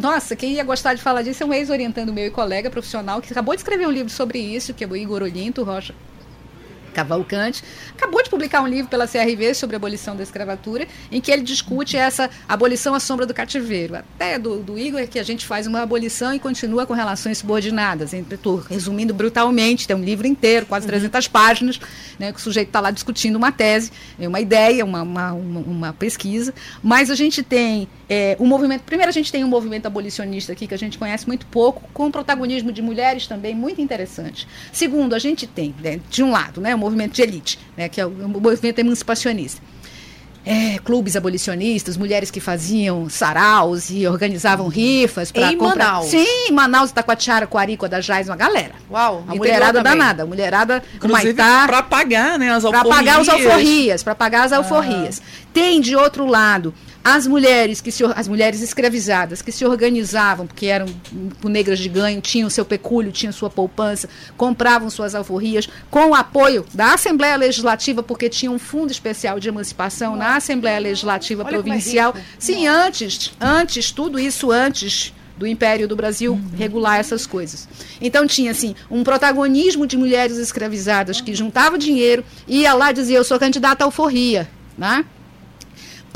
nossa, 0.01 0.37
quem 0.37 0.53
ia 0.53 0.65
gostar 0.65 0.95
de 0.95 1.03
falar 1.03 1.23
disso 1.23 1.43
é 1.43 1.47
um 1.47 1.53
ex-orientando 1.53 2.13
meu 2.13 2.27
e 2.27 2.31
colega 2.31 2.71
profissional 2.71 3.21
que 3.21 3.33
acabou 3.33 3.55
de 3.55 3.61
escrever 3.61 3.87
um 3.87 3.91
livro 3.91 4.11
sobre 4.11 4.39
isso, 4.39 4.73
que 4.73 4.85
é 4.85 4.87
o 4.87 4.97
Igor 4.97 5.23
Olinto 5.23 5.63
Rocha 5.63 5.95
Cavalcante, 6.97 7.63
acabou 7.95 8.23
de 8.23 8.31
publicar 8.31 8.63
um 8.63 8.67
livro 8.67 8.89
pela 8.89 9.07
CRV 9.07 9.55
sobre 9.55 9.77
a 9.77 9.79
abolição 9.79 10.17
da 10.17 10.23
escravatura, 10.23 10.89
em 11.13 11.21
que 11.21 11.31
ele 11.31 11.43
discute 11.43 11.97
essa 11.97 12.31
abolição 12.49 12.95
à 12.95 13.01
sombra 13.01 13.27
do 13.27 13.35
cativeiro. 13.35 13.97
Até 13.97 14.39
do, 14.39 14.59
do 14.59 14.79
Igor 14.79 15.01
é 15.01 15.07
que 15.07 15.19
a 15.19 15.23
gente 15.23 15.45
faz 15.45 15.67
uma 15.67 15.83
abolição 15.83 16.35
e 16.35 16.39
continua 16.39 16.87
com 16.87 16.95
relações 16.95 17.39
subordinadas. 17.39 18.13
Resumindo 18.71 19.13
brutalmente, 19.13 19.87
tem 19.87 19.95
um 19.95 20.03
livro 20.03 20.27
inteiro, 20.27 20.65
quase 20.65 20.87
300 20.87 21.27
uhum. 21.27 21.33
páginas, 21.33 21.81
né, 22.19 22.33
que 22.33 22.39
o 22.39 22.43
sujeito 22.43 22.69
está 22.69 22.81
lá 22.81 22.91
discutindo 22.91 23.37
uma 23.37 23.53
tese, 23.53 23.93
né, 24.19 24.27
uma 24.27 24.41
ideia, 24.41 24.85
uma, 24.85 25.03
uma, 25.03 25.33
uma, 25.33 25.61
uma 25.61 25.93
pesquisa, 25.93 26.55
mas 26.83 27.11
a 27.11 27.15
gente 27.15 27.43
tem 27.43 27.89
é, 28.09 28.37
um 28.41 28.47
movimento. 28.47 28.83
Primeiro, 28.83 29.11
a 29.11 29.13
gente 29.13 29.31
tem 29.31 29.45
um 29.45 29.49
movimento 29.49 29.87
abolicionista 29.87 30.53
aqui 30.53 30.67
que 30.67 30.75
a 30.75 30.79
gente 30.79 30.99
conhece 30.99 31.27
muito 31.27 31.47
pouco, 31.47 31.83
com 31.93 32.11
protagonismo 32.11 32.73
de 32.73 32.81
mulheres 32.81 33.27
também 33.27 33.55
muito 33.55 33.81
interessante. 33.81 34.47
Segundo, 34.73 35.15
a 35.15 35.19
gente 35.19 35.47
tem, 35.47 35.75
né, 35.83 36.01
de 36.09 36.23
um 36.23 36.31
lado, 36.31 36.61
né, 36.61 36.75
movimento 36.87 37.15
de 37.15 37.23
elite, 37.23 37.59
né, 37.77 37.89
que 37.89 38.01
é 38.01 38.07
o, 38.07 38.11
movimento 38.11 38.79
emancipacionista. 38.79 39.61
É, 40.49 40.79
clubes 40.79 41.17
abolicionistas, 41.17 41.97
mulheres 41.97 42.31
que 42.31 42.39
faziam 42.39 43.09
saraus 43.09 43.91
e 43.91 44.07
organizavam 44.07 44.69
rifas 44.69 45.33
para 45.33 45.49
comprar. 45.57 45.95
Manaus. 45.95 46.07
Sim, 46.07 46.53
Manaus, 46.53 46.91
Itacoatiara, 46.91 47.49
Coarico, 47.49 47.85
Adajás, 47.85 48.29
uma 48.29 48.37
galera. 48.37 48.75
Uau, 48.89 49.25
a 49.27 49.35
mulherada 49.35 49.83
danada, 49.83 50.23
a 50.23 50.27
mulherada 50.27 50.85
Maitá. 51.03 51.67
Para 51.67 51.83
pagar, 51.83 52.39
né, 52.39 52.53
as 52.53 52.65
alforrias. 52.65 52.87
Para 52.87 52.97
pagar 52.97 53.21
os 53.21 53.29
alforrias, 53.29 54.03
para 54.05 54.15
pagar 54.15 54.45
as 54.45 54.53
alforrias. 54.53 55.21
Ah. 55.21 55.47
Tem 55.53 55.81
de 55.81 55.97
outro 55.97 56.25
lado 56.25 56.73
as 57.07 57.25
mulheres 57.25 57.81
que 57.81 57.93
se, 57.93 58.03
as 58.05 58.27
mulheres 58.27 58.61
escravizadas 58.61 59.41
que 59.41 59.53
se 59.53 59.65
organizavam, 59.65 60.45
porque 60.45 60.67
eram 60.67 60.87
negras 61.45 61.79
de 61.79 61.89
ganho, 61.89 62.21
tinham 62.21 62.51
seu 62.51 62.65
pecúlio, 62.65 63.13
tinham 63.13 63.33
sua 63.33 63.49
poupança, 63.49 64.09
compravam 64.37 64.91
suas 64.91 65.15
alforrias 65.15 65.69
com 65.89 66.11
o 66.11 66.15
apoio 66.17 66.67
da 66.75 66.95
Assembleia 66.95 67.37
Legislativa, 67.37 68.03
porque 68.03 68.29
tinha 68.29 68.51
um 68.51 68.59
fundo 68.59 68.91
especial 68.91 69.39
de 69.39 69.49
emancipação 69.49 70.17
na 70.17 70.35
Assembleia 70.35 70.81
Legislativa 70.81 71.45
Olha 71.45 71.53
Provincial. 71.53 72.13
É 72.17 72.21
Sim, 72.41 72.67
antes, 72.67 73.33
antes, 73.41 73.93
tudo 73.93 74.19
isso 74.19 74.51
antes 74.51 75.15
do 75.37 75.47
Império 75.47 75.87
do 75.87 75.95
Brasil 75.95 76.33
uhum. 76.33 76.59
regular 76.59 76.99
essas 76.99 77.25
coisas. 77.25 77.69
Então 78.01 78.27
tinha 78.27 78.51
assim 78.51 78.75
um 78.91 79.05
protagonismo 79.05 79.87
de 79.87 79.97
mulheres 79.97 80.39
escravizadas 80.39 81.21
que 81.21 81.33
juntavam 81.37 81.79
dinheiro 81.79 82.25
e 82.49 82.63
ia 82.63 82.75
lá 82.75 82.91
e 82.91 82.95
dizia 82.95 83.19
eu 83.19 83.25
sou 83.25 83.39
candidata 83.39 83.85
à 83.85 83.87
alforria, 83.87 84.49
né? 84.77 85.05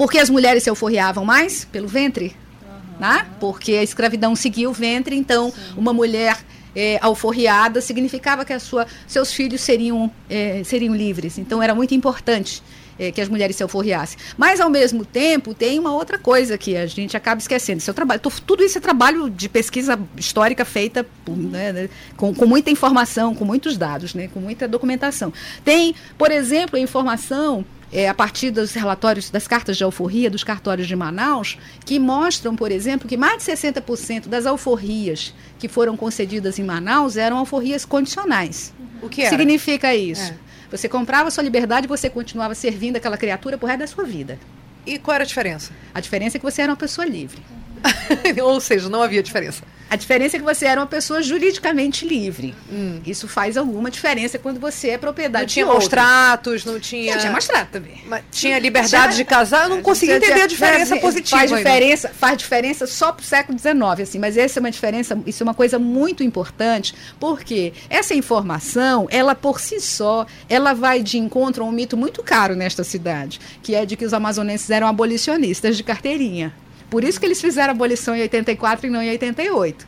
Porque 0.01 0.19
as 0.19 0.31
mulheres 0.31 0.63
se 0.63 0.71
alforriavam 0.71 1.27
mais? 1.27 1.67
Pelo 1.67 1.87
ventre. 1.87 2.35
Uhum. 2.63 3.01
Né? 3.01 3.27
Porque 3.39 3.73
a 3.73 3.83
escravidão 3.83 4.35
seguia 4.35 4.71
o 4.71 4.73
ventre, 4.73 5.15
então 5.15 5.51
Sim. 5.51 5.75
uma 5.77 5.93
mulher 5.93 6.39
é, 6.75 6.99
alforriada 7.03 7.83
significava 7.83 8.43
que 8.43 8.55
a 8.55 8.59
sua, 8.59 8.87
seus 9.07 9.31
filhos 9.31 9.61
seriam, 9.61 10.11
é, 10.31 10.63
seriam 10.65 10.97
livres. 10.97 11.37
Então 11.37 11.63
era 11.63 11.75
muito 11.75 11.95
importante 11.95 12.63
é, 12.99 13.13
que 13.13 13.21
as 13.21 13.29
mulheres 13.29 13.57
se 13.57 13.63
alforriassem. 13.63 14.19
Mas, 14.39 14.59
ao 14.59 14.71
mesmo 14.71 15.05
tempo, 15.05 15.53
tem 15.53 15.79
uma 15.79 15.93
outra 15.93 16.17
coisa 16.17 16.57
que 16.57 16.79
a 16.79 16.87
gente 16.87 17.15
acaba 17.15 17.39
esquecendo. 17.39 17.83
Seu 17.83 17.93
trabalho, 17.93 18.23
tudo 18.47 18.65
isso 18.65 18.79
é 18.79 18.81
trabalho 18.81 19.29
de 19.29 19.51
pesquisa 19.51 20.01
histórica 20.17 20.65
feita 20.65 21.05
né, 21.29 21.75
né, 21.75 21.89
com, 22.17 22.35
com 22.35 22.47
muita 22.47 22.71
informação, 22.71 23.35
com 23.35 23.45
muitos 23.45 23.77
dados, 23.77 24.15
né, 24.15 24.31
com 24.33 24.41
muita 24.41 24.67
documentação. 24.67 25.31
Tem, 25.63 25.95
por 26.17 26.31
exemplo, 26.31 26.79
a 26.79 26.81
informação 26.81 27.67
é, 27.93 28.09
a 28.09 28.15
partir 28.15 28.51
dos 28.51 28.73
relatórios 28.73 29.31
das 29.31 29.49
cartas 29.49 29.77
de 29.77 29.85
alforria, 29.85 30.31
dos 30.31 30.45
cartórios 30.45 30.87
de 30.87 30.95
Manaus, 30.95 31.59
que 31.85 31.99
mostram, 31.99 32.55
por 32.55 32.71
exemplo, 32.71 33.09
que 33.09 33.17
mais 33.17 33.45
de 33.45 33.51
60% 33.51 34.29
das 34.29 34.47
alforrias 34.47 35.35
que 35.59 35.69
foram 35.69 35.97
concedidas 35.97 36.59
em 36.59 36.65
Manaus 36.65 37.17
eram 37.17 37.39
alforrias 37.39 37.85
condicionais. 37.85 38.73
O 39.03 39.09
que 39.09 39.23
era? 39.23 39.31
significa 39.31 39.95
isso? 39.95 40.33
É. 40.33 40.51
Você 40.71 40.89
comprava 40.89 41.31
sua 41.31 41.43
liberdade 41.43 41.87
e 41.87 41.89
você 41.89 42.09
continuava 42.09 42.55
servindo 42.55 42.97
aquela 42.97 43.17
criatura 43.17 43.59
por 43.59 43.67
resto 43.67 43.81
da 43.81 43.87
sua 43.87 44.05
vida. 44.05 44.39
E 44.87 44.99
qual 44.99 45.17
era 45.17 45.25
a 45.25 45.27
diferença? 45.27 45.73
A 45.93 46.01
diferença 46.01 46.37
é 46.37 46.39
que 46.39 46.45
você 46.45 46.63
era 46.63 46.71
uma 46.71 46.77
pessoa 46.77 47.05
livre. 47.07 47.43
Ou 48.43 48.61
seja, 48.61 48.89
não 48.89 49.03
havia 49.03 49.23
diferença. 49.23 49.63
A 49.91 49.97
diferença 49.97 50.37
é 50.37 50.39
que 50.39 50.45
você 50.45 50.67
era 50.67 50.81
uma 50.81 50.87
pessoa 50.87 51.21
juridicamente 51.21 52.07
livre. 52.07 52.55
Hum. 52.71 53.01
Isso 53.05 53.27
faz 53.27 53.57
alguma 53.57 53.91
diferença 53.91 54.39
quando 54.39 54.61
você 54.61 54.91
é 54.91 54.99
propriedade 54.99 55.61
não 55.61 55.69
tinha 55.69 55.89
tratos, 55.89 56.65
não 56.65 56.79
tinha. 56.79 57.15
Não 57.15 57.21
tinha 57.21 57.33
maus 57.33 57.49
tratos 57.49 57.73
também. 57.73 58.01
Mas 58.07 58.23
tinha 58.31 58.57
liberdade 58.61 59.15
tinha... 59.15 59.17
de 59.17 59.25
casar, 59.25 59.65
eu 59.65 59.71
não 59.71 59.83
consegui 59.83 60.13
entender 60.13 60.43
a 60.43 60.47
diferença 60.47 60.97
positiva. 60.97 61.39
Faz 61.39 61.51
diferença, 61.51 62.09
faz 62.09 62.39
diferença 62.39 62.87
só 62.87 63.11
para 63.11 63.23
o 63.23 63.27
século 63.27 63.59
XIX, 63.59 64.09
assim, 64.09 64.21
mas 64.21 64.37
essa 64.37 64.61
é 64.61 64.61
uma 64.61 64.71
diferença, 64.71 65.19
isso 65.27 65.43
é 65.43 65.45
uma 65.45 65.55
coisa 65.55 65.77
muito 65.77 66.23
importante, 66.23 66.95
porque 67.19 67.73
essa 67.89 68.15
informação, 68.15 69.09
ela 69.11 69.35
por 69.35 69.59
si 69.59 69.81
só, 69.81 70.25
ela 70.49 70.73
vai 70.73 71.03
de 71.03 71.19
encontro 71.19 71.65
a 71.65 71.67
um 71.67 71.73
mito 71.73 71.97
muito 71.97 72.23
caro 72.23 72.55
nesta 72.55 72.85
cidade, 72.85 73.41
que 73.61 73.75
é 73.75 73.85
de 73.85 73.97
que 73.97 74.05
os 74.05 74.15
amazonenses 74.15 74.71
eram 74.71 74.87
abolicionistas 74.87 75.77
de 75.77 75.83
carteirinha. 75.83 76.55
Por 76.91 77.05
isso 77.05 77.21
que 77.21 77.27
eles 77.27 77.41
fizeram 77.41 77.69
a 77.69 77.71
abolição 77.71 78.15
em 78.17 78.23
84 78.23 78.87
e 78.87 78.91
não 78.91 79.01
em 79.01 79.11
88. 79.11 79.87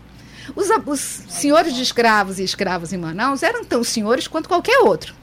Os, 0.54 0.68
os 0.86 1.00
senhores 1.00 1.74
de 1.74 1.82
escravos 1.82 2.38
e 2.38 2.44
escravos 2.44 2.92
em 2.92 2.98
Manaus 2.98 3.42
eram 3.42 3.64
tão 3.64 3.82
senhores 3.82 4.28
quanto 4.28 4.48
qualquer 4.48 4.78
outro. 4.78 5.14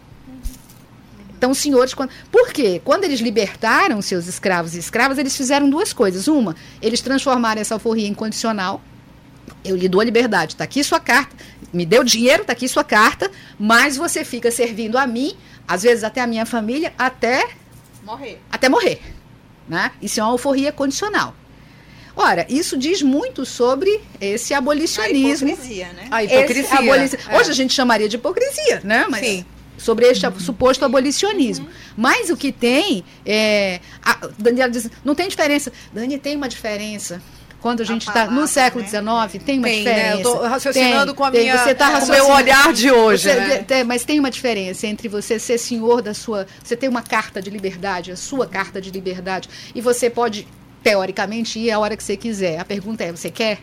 Tão 1.39 1.53
senhores 1.53 1.93
quanto. 1.93 2.13
Por 2.29 2.51
quê? 2.51 2.81
Quando 2.83 3.05
eles 3.05 3.21
libertaram 3.21 4.01
seus 4.01 4.27
escravos 4.27 4.75
e 4.75 4.79
escravas, 4.79 5.17
eles 5.17 5.35
fizeram 5.35 5.69
duas 5.69 5.93
coisas. 5.93 6.27
Uma, 6.27 6.55
eles 6.81 7.01
transformaram 7.01 7.61
essa 7.61 7.75
alforria 7.75 8.07
em 8.07 8.13
condicional. 8.13 8.81
Eu 9.63 9.75
lhe 9.75 9.87
dou 9.87 10.01
a 10.01 10.03
liberdade, 10.03 10.53
está 10.53 10.65
aqui 10.65 10.83
sua 10.83 10.99
carta. 10.99 11.35
Me 11.71 11.85
deu 11.85 12.03
dinheiro, 12.03 12.41
está 12.41 12.53
aqui 12.53 12.67
sua 12.67 12.83
carta, 12.83 13.31
mas 13.57 13.95
você 13.95 14.25
fica 14.25 14.51
servindo 14.51 14.97
a 14.97 15.07
mim, 15.07 15.35
às 15.67 15.83
vezes 15.83 16.03
até 16.03 16.21
a 16.21 16.27
minha 16.27 16.45
família, 16.45 16.93
até 16.97 17.49
morrer. 18.03 18.41
Até 18.51 18.67
morrer. 18.67 19.01
Né? 19.67 19.91
Isso 20.01 20.19
é 20.19 20.23
uma 20.23 20.31
alforria 20.31 20.71
condicional. 20.71 21.35
Ora, 22.19 22.45
isso 22.49 22.77
diz 22.77 23.01
muito 23.01 23.45
sobre 23.45 24.01
esse 24.19 24.53
abolicionismo. 24.53 25.47
A 25.47 25.53
hipocrisia, 25.53 25.87
né? 25.93 26.07
A 26.11 26.23
hipocrisia. 26.25 27.19
É. 27.29 27.37
Hoje 27.37 27.49
a 27.49 27.53
gente 27.53 27.73
chamaria 27.73 28.09
de 28.09 28.17
hipocrisia, 28.17 28.81
né? 28.83 29.05
Mas 29.09 29.25
Sim. 29.25 29.45
Sobre 29.77 30.05
este 30.05 30.27
uhum. 30.27 30.37
suposto 30.37 30.83
abolicionismo. 30.83 31.65
Uhum. 31.65 31.71
Mas 31.95 32.29
o 32.29 32.35
que 32.35 32.51
tem 32.51 33.05
é. 33.25 33.79
A 34.03 34.27
Daniela 34.37 34.69
diz: 34.69 34.91
não 35.05 35.15
tem 35.15 35.29
diferença. 35.29 35.71
Dani, 35.93 36.17
tem 36.17 36.35
uma 36.35 36.49
diferença 36.49 37.21
quando 37.61 37.79
a 37.79 37.85
gente 37.85 38.05
está 38.05 38.25
no 38.25 38.45
século 38.47 38.85
XIX, 38.85 39.01
né? 39.01 39.27
tem 39.45 39.57
uma 39.57 39.67
tem, 39.69 39.77
diferença. 39.77 40.03
Né? 40.03 40.13
Eu 40.13 40.17
estou 40.17 40.41
raciocinando 40.41 41.05
tem, 41.05 41.15
com 41.15 41.23
a 41.23 41.31
tem, 41.31 41.41
minha, 41.43 41.57
você 41.57 41.73
tá 41.73 42.01
com 42.01 42.05
o 42.05 42.09
meu 42.09 42.29
olhar 42.31 42.73
de 42.73 42.91
hoje. 42.91 43.23
Você, 43.23 43.35
né? 43.35 43.57
tem, 43.59 43.83
mas 43.85 44.03
tem 44.03 44.19
uma 44.19 44.29
diferença 44.29 44.85
entre 44.85 45.07
você 45.07 45.39
ser 45.39 45.57
senhor 45.57 46.01
da 46.01 46.13
sua. 46.13 46.45
Você 46.61 46.75
tem 46.75 46.89
uma 46.89 47.01
carta 47.01 47.41
de 47.41 47.49
liberdade, 47.49 48.11
a 48.11 48.17
sua 48.17 48.45
carta 48.45 48.81
de 48.81 48.91
liberdade, 48.91 49.47
e 49.73 49.79
você 49.79 50.09
pode 50.09 50.45
teoricamente, 50.83 51.59
ir 51.59 51.71
a 51.71 51.79
hora 51.79 51.95
que 51.95 52.03
você 52.03 52.17
quiser. 52.17 52.59
A 52.59 52.65
pergunta 52.65 53.03
é: 53.03 53.11
você 53.11 53.29
quer? 53.29 53.59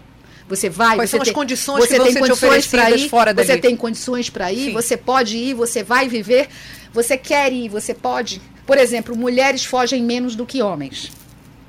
Você 0.48 0.70
vai? 0.70 0.96
Quais 0.96 1.10
você 1.10 1.16
são 1.16 1.24
tem, 1.24 1.30
as 1.30 1.34
condições 1.34 1.88
você 1.88 1.98
que 1.98 2.04
tem 2.04 2.14
condições 2.14 2.66
para 2.66 2.90
ir? 2.90 3.08
Fora 3.08 3.34
dali? 3.34 3.46
Você 3.46 3.58
tem 3.58 3.76
condições 3.76 4.30
para 4.30 4.52
ir? 4.52 4.66
Sim. 4.66 4.72
Você 4.72 4.96
pode 4.96 5.36
ir? 5.36 5.54
Você 5.54 5.82
vai 5.82 6.08
viver? 6.08 6.48
Você 6.92 7.16
quer 7.16 7.52
ir? 7.52 7.68
Você 7.68 7.92
pode? 7.92 8.40
Por 8.64 8.78
exemplo, 8.78 9.16
mulheres 9.16 9.64
fogem 9.64 10.02
menos 10.02 10.36
do 10.36 10.46
que 10.46 10.62
homens. 10.62 11.10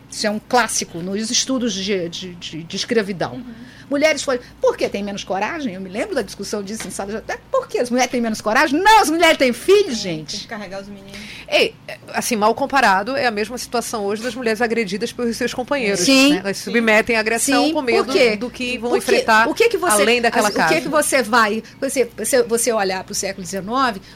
Isso 0.10 0.26
é 0.26 0.30
um 0.30 0.40
clássico 0.40 1.00
nos 1.00 1.30
estudos 1.30 1.74
de, 1.74 2.08
de, 2.10 2.36
de, 2.36 2.64
de 2.64 2.76
escravidão. 2.76 3.34
Uhum. 3.34 3.67
Mulheres 3.90 4.22
fogem. 4.24 4.42
Por 4.62 4.76
que 4.76 4.88
tem 4.90 5.04
menos 5.04 5.24
coragem? 5.24 5.74
Eu 5.76 5.82
me 5.82 5.90
lembro 5.90 6.14
da 6.16 6.22
discussão 6.22 6.62
disso 6.62 6.88
em 6.88 6.92
sala 6.92 7.12
de 7.12 7.18
até. 7.18 7.38
Por 7.52 7.68
que 7.68 7.80
as 7.80 7.90
mulheres 7.90 8.12
têm 8.12 8.20
menos 8.22 8.42
coragem? 8.42 8.80
Não, 8.82 9.02
as 9.02 9.10
mulheres 9.10 9.38
têm 9.38 9.54
filhos, 9.54 9.98
gente. 9.98 10.32
Tem 10.32 10.40
que 10.42 10.48
carregar 10.48 10.82
os 10.82 10.88
meninos. 10.88 11.18
Ei, 11.50 11.74
assim, 12.14 12.36
mal 12.36 12.54
comparado, 12.54 13.16
é 13.16 13.26
a 13.26 13.32
mesma 13.32 13.58
situação 13.58 14.06
hoje 14.06 14.22
das 14.22 14.36
mulheres 14.36 14.62
agredidas 14.62 15.12
pelos 15.14 15.38
seus 15.38 15.54
companheiros. 15.54 16.02
Sim. 16.02 16.34
Né? 16.34 16.40
Elas 16.40 16.58
submetem 16.58 17.16
a 17.16 17.20
agressão 17.22 17.66
Sim, 17.68 17.74
com 17.74 17.82
medo 17.82 18.14
do 18.38 18.50
que 18.50 18.78
vão 18.78 18.96
enfrentar 18.98 19.48
o 19.48 19.54
que 19.54 19.70
que 19.70 19.78
você, 19.78 20.02
além 20.02 20.22
daquela 20.22 20.50
as- 20.50 20.54
casa. 20.56 20.72
O 20.72 20.76
que 20.76 20.82
que 20.82 20.90
você 20.90 21.24
vai, 21.24 21.64
você, 21.80 22.10
você, 22.18 22.44
você 22.44 22.72
olhar 22.74 23.04
para 23.04 23.12
o 23.14 23.16
século 23.16 23.46
XIX, 23.48 23.66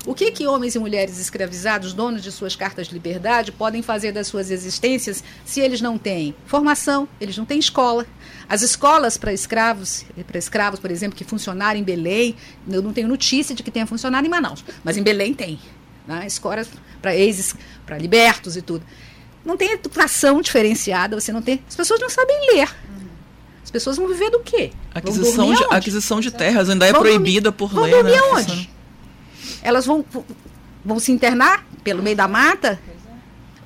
o 0.06 0.14
que 0.14 0.32
que 0.32 0.46
homens 0.48 0.76
e 0.76 0.80
mulheres 0.80 1.18
escravizados, 1.18 1.94
donos 1.94 2.22
de 2.22 2.32
suas 2.32 2.56
cartas 2.56 2.88
de 2.88 2.94
liberdade, 2.94 3.52
podem 3.52 3.82
fazer 3.82 4.12
das 4.12 4.28
suas 4.28 4.52
existências 4.52 5.24
se 5.46 5.62
eles 5.62 5.80
não 5.82 5.98
têm 5.98 6.36
formação, 6.46 7.08
eles 7.20 7.38
não 7.38 7.46
têm 7.46 7.60
escola. 7.60 8.06
As 8.54 8.62
escolas 8.62 9.16
para 9.16 9.32
escravos, 9.32 10.04
para 10.28 10.38
escravos, 10.38 10.78
por 10.78 10.92
exemplo, 10.92 11.18
que 11.18 11.24
funcionaram 11.24 11.80
em 11.80 11.84
Belém, 11.84 12.36
eu 12.70 12.82
não 12.82 12.92
tenho 12.92 13.08
notícia 13.08 13.56
de 13.56 13.64
que 13.64 13.72
tenha 13.72 13.88
funcionado 13.88 14.28
em 14.28 14.30
Manaus, 14.30 14.62
mas 14.84 14.98
em 14.98 15.02
Belém 15.04 15.34
tem. 15.34 15.58
Né? 16.06 16.28
Escolas 16.28 16.68
para 17.02 17.16
ex, 17.16 17.56
para 17.86 17.98
libertos 17.98 18.58
e 18.58 18.62
tudo. 18.62 18.84
Não 19.46 19.56
tem 19.56 19.72
educação 19.72 20.42
diferenciada, 20.42 21.18
você 21.18 21.32
não 21.32 21.42
tem. 21.42 21.64
As 21.66 21.78
pessoas 21.78 22.02
não 22.02 22.10
sabem 22.10 22.36
ler. 22.54 22.68
As 23.64 23.72
pessoas 23.72 23.96
vão 23.96 24.10
viver 24.10 24.30
do 24.30 24.42
quê? 24.42 24.72
Vão 24.74 24.80
Aquisição 24.96 25.46
dormir 25.48 25.58
de, 25.70 25.74
aquisição 25.74 26.20
de 26.20 26.30
terras 26.32 26.70
ainda 26.70 26.86
é 26.86 26.92
Vão 26.92 27.04
dormir- 27.04 27.16
proibida 27.20 27.52
por 27.54 27.70
Vão 27.72 27.84
lei, 27.86 27.94
dormir 27.94 28.12
né? 28.12 28.18
aonde? 28.18 28.70
Elas 29.64 29.86
vão, 29.86 30.04
vão 30.84 31.00
se 31.00 31.10
internar 31.14 31.66
pelo 31.86 32.04
meio 32.04 32.18
da 32.18 32.28
mata? 32.28 32.78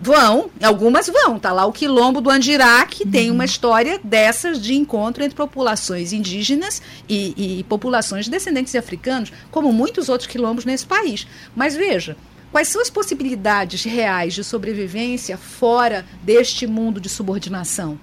Vão, 0.06 0.51
algumas 0.62 1.08
vão. 1.08 1.39
Tá 1.39 1.51
lá 1.51 1.66
o 1.66 1.72
quilombo 1.72 2.22
do 2.22 2.30
Andirá, 2.30 2.86
que 2.86 3.08
tem 3.08 3.32
uma 3.32 3.43
história 3.43 3.99
dessas 4.03 4.62
de 4.62 4.76
encontro 4.76 5.24
entre 5.24 5.36
populações 5.36 6.14
indígenas 6.14 6.80
e, 7.10 7.60
e 7.60 7.64
populações 7.64 8.26
de 8.26 8.32
descendentes 8.32 8.72
de 8.72 8.78
africanos, 8.78 9.34
como 9.49 9.74
muitos 9.74 10.08
outros 10.08 10.30
quilombos 10.30 10.64
nesse 10.64 10.86
país. 10.86 11.26
Mas 11.56 11.76
veja, 11.76 12.16
quais 12.51 12.68
são 12.68 12.84
as 12.84 12.89
possibilidades 12.91 13.84
reais 13.84 14.36
de 14.36 14.43
sobrevivência 14.43 15.39
fora 15.39 16.06
deste 16.22 16.68
mundo 16.68 17.01
de 17.01 17.10
subordinação? 17.10 17.97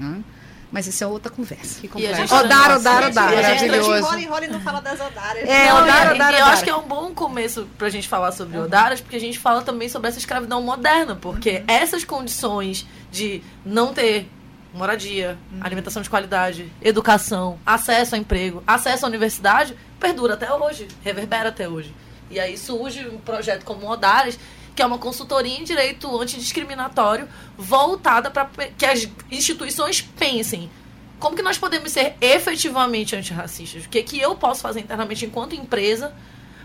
Hã? 0.00 0.24
Mas 0.72 0.86
isso 0.86 1.02
é 1.02 1.06
outra 1.06 1.32
conversa. 1.32 1.80
Que 1.80 1.86
E 1.98 2.06
a 2.06 2.10
complexo. 2.10 2.34
Odara, 2.36 2.76
Odara, 2.78 3.06
E 3.06 3.10
Odara. 3.10 3.38
a 3.38 3.42
gente 3.42 3.66
Maravilhoso. 3.70 3.98
Enrola, 3.98 4.20
enrola 4.20 4.44
e 4.44 4.48
não 4.48 4.60
fala 4.60 4.80
das 4.80 5.00
odárias. 5.00 5.48
É, 5.48 5.68
Não, 5.68 5.82
Odara, 5.82 6.10
e- 6.12 6.14
Odara, 6.14 6.36
e 6.36 6.40
eu 6.40 6.46
acho 6.46 6.62
que 6.64 6.70
é 6.70 6.76
um 6.76 6.86
bom 6.86 7.12
começo 7.12 7.66
pra 7.76 7.88
gente 7.90 8.06
falar 8.08 8.30
sobre 8.32 8.56
Odaras, 8.56 9.00
porque 9.00 9.16
a 9.16 9.20
gente 9.20 9.38
fala 9.38 9.62
também 9.62 9.88
sobre 9.88 10.08
essa 10.08 10.18
escravidão 10.18 10.62
moderna, 10.62 11.16
porque 11.16 11.64
essas 11.66 12.04
condições 12.04 12.86
de 13.10 13.42
não 13.66 13.92
ter 13.92 14.30
moradia, 14.72 15.36
alimentação 15.60 16.00
de 16.00 16.08
qualidade, 16.08 16.70
educação, 16.80 17.58
acesso 17.66 18.14
a 18.14 18.18
emprego, 18.18 18.62
acesso 18.64 19.04
à 19.04 19.08
universidade, 19.08 19.76
perdura 19.98 20.34
até 20.34 20.52
hoje, 20.52 20.86
reverbera 21.02 21.48
até 21.48 21.68
hoje. 21.68 21.92
E 22.30 22.38
aí 22.38 22.56
surge 22.56 23.04
um 23.08 23.18
projeto 23.18 23.64
como 23.64 23.88
Odaras, 23.90 24.38
que 24.80 24.82
é 24.82 24.86
uma 24.86 24.96
consultoria 24.96 25.58
em 25.58 25.62
direito 25.62 26.18
antidiscriminatório 26.18 27.28
voltada 27.58 28.30
para 28.30 28.48
que 28.78 28.86
as 28.86 29.06
instituições 29.30 30.00
pensem 30.00 30.70
como 31.18 31.36
que 31.36 31.42
nós 31.42 31.58
podemos 31.58 31.92
ser 31.92 32.14
efetivamente 32.18 33.14
antirracistas? 33.14 33.84
O 33.84 33.90
que, 33.90 34.02
que 34.02 34.18
eu 34.18 34.34
posso 34.36 34.62
fazer 34.62 34.80
internamente 34.80 35.26
enquanto 35.26 35.54
empresa 35.54 36.14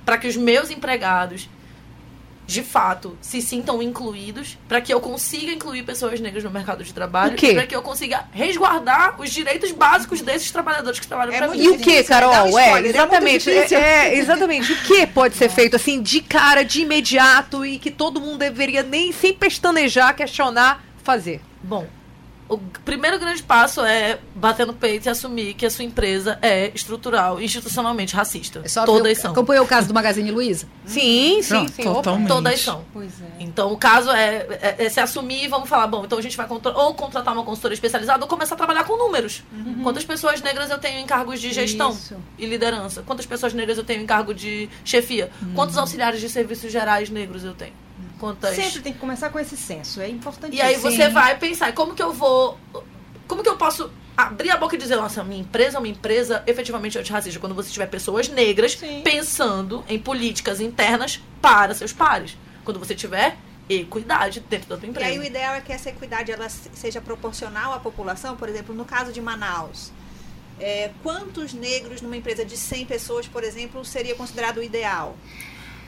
para 0.05 0.17
que 0.17 0.29
os 0.29 0.37
meus 0.37 0.69
empregados, 0.69 1.49
de 2.47 2.61
fato, 2.61 3.17
se 3.21 3.41
sintam 3.41 3.81
incluídos, 3.81 4.57
para 4.67 4.79
que 4.79 4.93
eu 4.93 4.99
consiga 4.99 5.51
incluir 5.51 5.83
pessoas 5.83 6.19
negras 6.19 6.43
no 6.43 6.51
mercado 6.51 6.83
de 6.83 6.93
trabalho, 6.93 7.35
para 7.35 7.65
que 7.65 7.75
eu 7.75 7.81
consiga 7.81 8.25
resguardar 8.31 9.19
os 9.19 9.31
direitos 9.31 9.71
básicos 9.71 10.21
desses 10.21 10.51
trabalhadores 10.51 10.99
que 10.99 11.07
trabalham 11.07 11.33
É 11.33 11.37
para 11.37 11.47
mim. 11.49 11.63
E 11.63 11.69
o 11.69 11.77
que, 11.77 12.03
Carol? 12.03 12.57
É, 12.57 12.81
é 12.81 12.87
exatamente. 12.87 13.49
É, 13.49 13.73
é, 13.73 14.17
exatamente. 14.17 14.73
O 14.73 14.75
que 14.83 15.07
pode 15.07 15.35
ser 15.35 15.49
feito 15.49 15.75
assim 15.75 16.01
de 16.01 16.21
cara, 16.21 16.63
de 16.63 16.81
imediato 16.81 17.65
e 17.65 17.79
que 17.79 17.89
todo 17.89 18.21
mundo 18.21 18.37
deveria 18.37 18.83
nem 18.83 19.11
sem 19.11 19.33
pestanejar, 19.33 20.15
questionar, 20.15 20.83
fazer? 21.03 21.41
Bom, 21.63 21.87
o 22.47 22.57
primeiro 22.59 23.17
grande 23.19 23.41
passo 23.41 23.81
é 23.81 24.19
bater 24.35 24.67
no 24.67 24.73
peito 24.73 25.07
e 25.07 25.09
assumir 25.09 25.55
que 25.55 25.65
a 25.65 25.69
sua 25.69 25.83
empresa 25.83 26.37
é 26.43 26.71
estrutural, 26.75 27.41
institucionalmente 27.41 28.15
racista. 28.15 28.61
É 28.63 28.67
só 28.67 28.85
Todas 28.85 29.17
são. 29.17 29.31
acompanhou 29.31 29.65
o 29.65 29.67
caso 29.67 29.87
do 29.87 29.93
Magazine 29.95 30.29
Luiza? 30.29 30.67
Sim, 30.85 31.41
sim, 31.41 31.49
Pronto, 31.49 31.71
sim. 31.71 31.83
Totalmente. 31.83 32.27
Todas 32.27 32.61
são. 32.61 32.85
Pois 32.93 33.11
é. 33.19 33.25
Então, 33.39 33.71
o 33.73 33.77
caso 33.77 34.11
é, 34.11 34.45
é- 34.61 34.75
é 34.85 34.89
se 34.89 34.99
assumir 34.99 35.43
e 35.45 35.47
vamos 35.47 35.67
falar, 35.67 35.87
bom, 35.87 36.05
então 36.05 36.19
a 36.19 36.21
gente 36.21 36.37
vai 36.37 36.47
contra- 36.47 36.71
ou 36.77 36.93
contratar 36.93 37.33
uma 37.33 37.43
consultora 37.43 37.73
especializada 37.73 38.23
ou 38.23 38.27
começar 38.29 38.53
a 38.53 38.57
trabalhar 38.57 38.83
com 38.83 38.95
números. 38.95 39.43
Quantas 39.81 40.03
pessoas 40.05 40.39
negras 40.41 40.69
eu 40.69 40.77
tenho 40.77 40.99
em 40.99 41.05
cargos 41.07 41.41
de 41.41 41.51
gestão 41.51 41.89
Isso. 41.89 42.15
e 42.37 42.45
liderança? 42.45 43.01
Quantas 43.01 43.25
pessoas 43.25 43.53
negras 43.55 43.77
eu 43.77 43.83
tenho 43.83 44.03
em 44.03 44.05
cargo 44.05 44.33
de 44.35 44.69
chefia? 44.83 45.31
Quantos 45.55 45.77
auxiliares 45.77 46.21
de 46.21 46.29
serviços 46.29 46.71
gerais 46.71 47.09
negros 47.09 47.43
eu 47.43 47.53
tenho? 47.55 47.73
Quantas... 48.33 48.55
Sempre 48.55 48.81
tem 48.81 48.93
que 48.93 48.99
começar 48.99 49.29
com 49.29 49.39
esse 49.39 49.55
senso, 49.57 50.01
é 50.01 50.09
importante. 50.09 50.55
E 50.55 50.61
aí 50.61 50.75
você 50.77 51.09
vai 51.09 51.37
pensar, 51.37 51.73
como 51.73 51.93
que 51.93 52.01
eu 52.01 52.11
vou... 52.13 52.57
Como 53.27 53.41
que 53.43 53.49
eu 53.49 53.57
posso 53.57 53.91
abrir 54.17 54.49
a 54.51 54.57
boca 54.57 54.75
e 54.75 54.77
dizer, 54.79 54.95
nossa, 54.95 55.23
minha 55.23 55.41
empresa 55.41 55.77
é 55.77 55.79
uma 55.79 55.87
empresa 55.87 56.43
efetivamente 56.47 56.97
antirracista, 56.97 57.39
quando 57.39 57.53
você 57.55 57.69
tiver 57.69 57.87
pessoas 57.87 58.29
negras 58.29 58.73
Sim. 58.73 59.01
pensando 59.03 59.83
em 59.89 59.99
políticas 59.99 60.61
internas 60.61 61.21
para 61.41 61.73
seus 61.73 61.91
pares. 61.91 62.37
Quando 62.63 62.79
você 62.79 62.95
tiver 62.95 63.35
equidade 63.67 64.39
dentro 64.41 64.69
da 64.69 64.77
tua 64.77 64.85
E 64.85 64.89
empresa. 64.89 65.09
aí 65.09 65.19
o 65.19 65.23
ideal 65.23 65.55
é 65.55 65.61
que 65.61 65.73
essa 65.73 65.89
equidade 65.89 66.31
ela 66.31 66.47
se- 66.49 66.69
seja 66.73 67.01
proporcional 67.01 67.73
à 67.73 67.79
população. 67.79 68.35
Por 68.35 68.47
exemplo, 68.47 68.73
no 68.75 68.85
caso 68.85 69.11
de 69.11 69.19
Manaus, 69.19 69.91
é, 70.59 70.91
quantos 71.03 71.51
negros 71.53 71.99
numa 72.01 72.15
empresa 72.15 72.45
de 72.45 72.55
100 72.57 72.85
pessoas, 72.85 73.27
por 73.27 73.43
exemplo, 73.43 73.83
seria 73.83 74.15
considerado 74.15 74.57
o 74.57 74.63
ideal? 74.63 75.15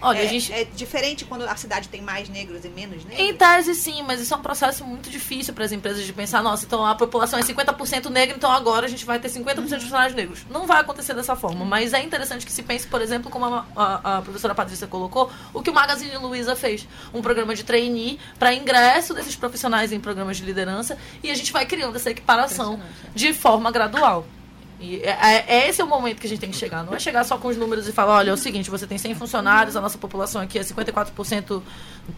Olha, 0.02 0.20
é, 0.20 0.22
a 0.22 0.26
gente... 0.28 0.52
é 0.54 0.64
diferente 0.64 1.26
quando 1.26 1.44
a 1.44 1.56
cidade 1.56 1.88
tem 1.90 2.02
mais 2.02 2.30
negros 2.30 2.64
e 2.64 2.70
menos 2.70 3.04
negros? 3.04 3.20
Em 3.20 3.34
tese, 3.34 3.74
sim, 3.76 4.04
mas 4.04 4.22
isso 4.22 4.34
é 4.34 4.38
um 4.38 4.42
processo 4.42 4.84
muito 4.86 5.10
difícil 5.10 5.54
para 5.54 5.66
as 5.66 5.72
empresas 5.72 6.06
de 6.06 6.14
pensar, 6.14 6.44
nossa, 6.44 6.66
então 6.66 6.86
a 6.86 6.94
população 6.96 7.40
é 7.40 7.42
50% 7.42 8.10
negra, 8.10 8.36
então 8.36 8.52
agora 8.52 8.86
a 8.86 8.90
gente 8.90 9.06
vai 9.06 9.20
ter 9.20 9.30
50% 9.30 9.56
de 9.56 9.80
funcionários 9.80 10.16
negros. 10.16 10.46
Não 10.50 10.68
vai 10.68 10.82
acontecer 10.82 11.14
dessa 11.14 11.36
forma, 11.36 11.66
mas 11.66 11.94
é 11.94 12.02
interessante 12.04 12.46
que 12.46 12.52
se 12.52 12.62
pense, 12.64 12.86
por 12.88 13.02
exemplo, 13.02 13.32
como 13.32 13.46
a, 13.46 13.66
a- 13.76 14.18
a 14.18 14.22
professora 14.22 14.54
Patrícia 14.54 14.88
colocou, 14.88 15.32
o 15.54 15.62
que 15.64 15.70
o 15.70 15.74
Magazine 15.74 16.16
Luiza 16.18 16.56
fez. 16.56 16.88
Um 17.14 17.22
programa 17.22 17.56
de 17.56 17.64
trainee 17.64 18.20
para 18.38 18.54
ingresso 18.54 19.14
desses 19.14 19.36
profissionais 19.36 19.92
em 19.92 20.00
programas 20.00 20.38
de 20.38 20.44
liderança 20.46 20.98
e 21.24 21.32
a 21.32 21.36
gente 21.36 21.52
vai 21.52 21.66
criando 21.66 21.96
essa 21.96 22.12
equiparação 22.12 22.80
de 23.16 23.34
forma 23.34 23.72
gradual. 23.72 24.26
E 24.80 24.98
é, 24.98 25.10
é- 25.10 25.46
é 25.48 25.70
esse 25.70 25.82
é 25.82 25.84
o 25.84 25.88
momento 25.88 26.20
que 26.20 26.28
a 26.28 26.30
gente 26.30 26.40
tem 26.40 26.52
que 26.52 26.58
chegar. 26.58 26.84
Não 26.84 26.94
é 26.94 27.00
chegar 27.00 27.24
só 27.24 27.38
com 27.38 27.48
os 27.48 27.58
números 27.58 27.88
e 27.88 27.92
falar, 27.92 28.16
olha, 28.16 28.30
é 28.30 28.34
o 28.34 28.38
seguinte, 28.38 28.70
você 28.70 28.86
tem 28.86 28.98
100 28.98 29.16
funcionários, 29.16 29.76
a 29.76 29.82
nossa 29.82 29.98
população 29.98 30.42
aqui 30.42 30.60
é 30.60 30.64
54% 30.64 31.62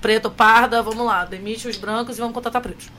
preto 0.02 0.30
parda, 0.30 0.82
vamos 0.82 1.06
lá, 1.06 1.26
demite 1.26 1.68
os 1.68 1.78
brancos 1.78 2.18
e 2.18 2.20
vamos 2.20 2.34
contratar 2.34 2.62
pretos. 2.62 2.90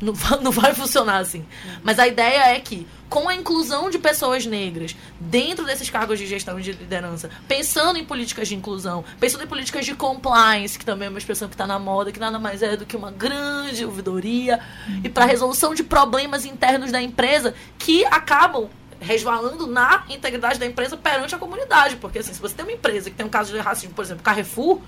Não 0.00 0.12
não 0.42 0.50
vai 0.50 0.74
funcionar 0.74 1.18
assim. 1.18 1.44
Mas 1.82 1.98
a 1.98 2.06
ideia 2.06 2.54
é 2.54 2.60
que, 2.60 2.86
com 3.08 3.28
a 3.28 3.34
inclusão 3.34 3.88
de 3.88 3.98
pessoas 3.98 4.44
negras 4.44 4.96
dentro 5.20 5.64
desses 5.64 5.88
cargos 5.88 6.18
de 6.18 6.26
gestão 6.26 6.58
e 6.58 6.62
de 6.62 6.72
liderança, 6.72 7.30
pensando 7.46 7.98
em 7.98 8.04
políticas 8.04 8.48
de 8.48 8.56
inclusão, 8.56 9.04
pensando 9.20 9.44
em 9.44 9.46
políticas 9.46 9.86
de 9.86 9.94
compliance, 9.94 10.78
que 10.78 10.84
também 10.84 11.06
é 11.06 11.08
uma 11.08 11.18
expressão 11.18 11.48
que 11.48 11.54
está 11.54 11.66
na 11.66 11.78
moda, 11.78 12.10
que 12.10 12.18
nada 12.20 12.38
mais 12.38 12.60
é 12.62 12.76
do 12.76 12.84
que 12.84 12.96
uma 12.96 13.10
grande 13.12 13.84
ouvidoria, 13.84 14.60
e 15.02 15.08
para 15.08 15.24
resolução 15.24 15.74
de 15.74 15.84
problemas 15.84 16.44
internos 16.44 16.90
da 16.90 17.00
empresa 17.00 17.54
que 17.78 18.04
acabam 18.06 18.68
resvalando 19.06 19.66
na 19.66 20.04
integridade 20.10 20.58
da 20.58 20.66
empresa 20.66 20.96
perante 20.96 21.34
a 21.34 21.38
comunidade. 21.38 21.96
Porque 21.96 22.18
assim, 22.18 22.34
se 22.34 22.40
você 22.40 22.54
tem 22.54 22.64
uma 22.64 22.72
empresa 22.72 23.08
que 23.10 23.16
tem 23.16 23.24
um 23.24 23.30
caso 23.30 23.52
de 23.52 23.58
racismo, 23.58 23.94
por 23.94 24.04
exemplo, 24.04 24.22
Carrefour, 24.22 24.80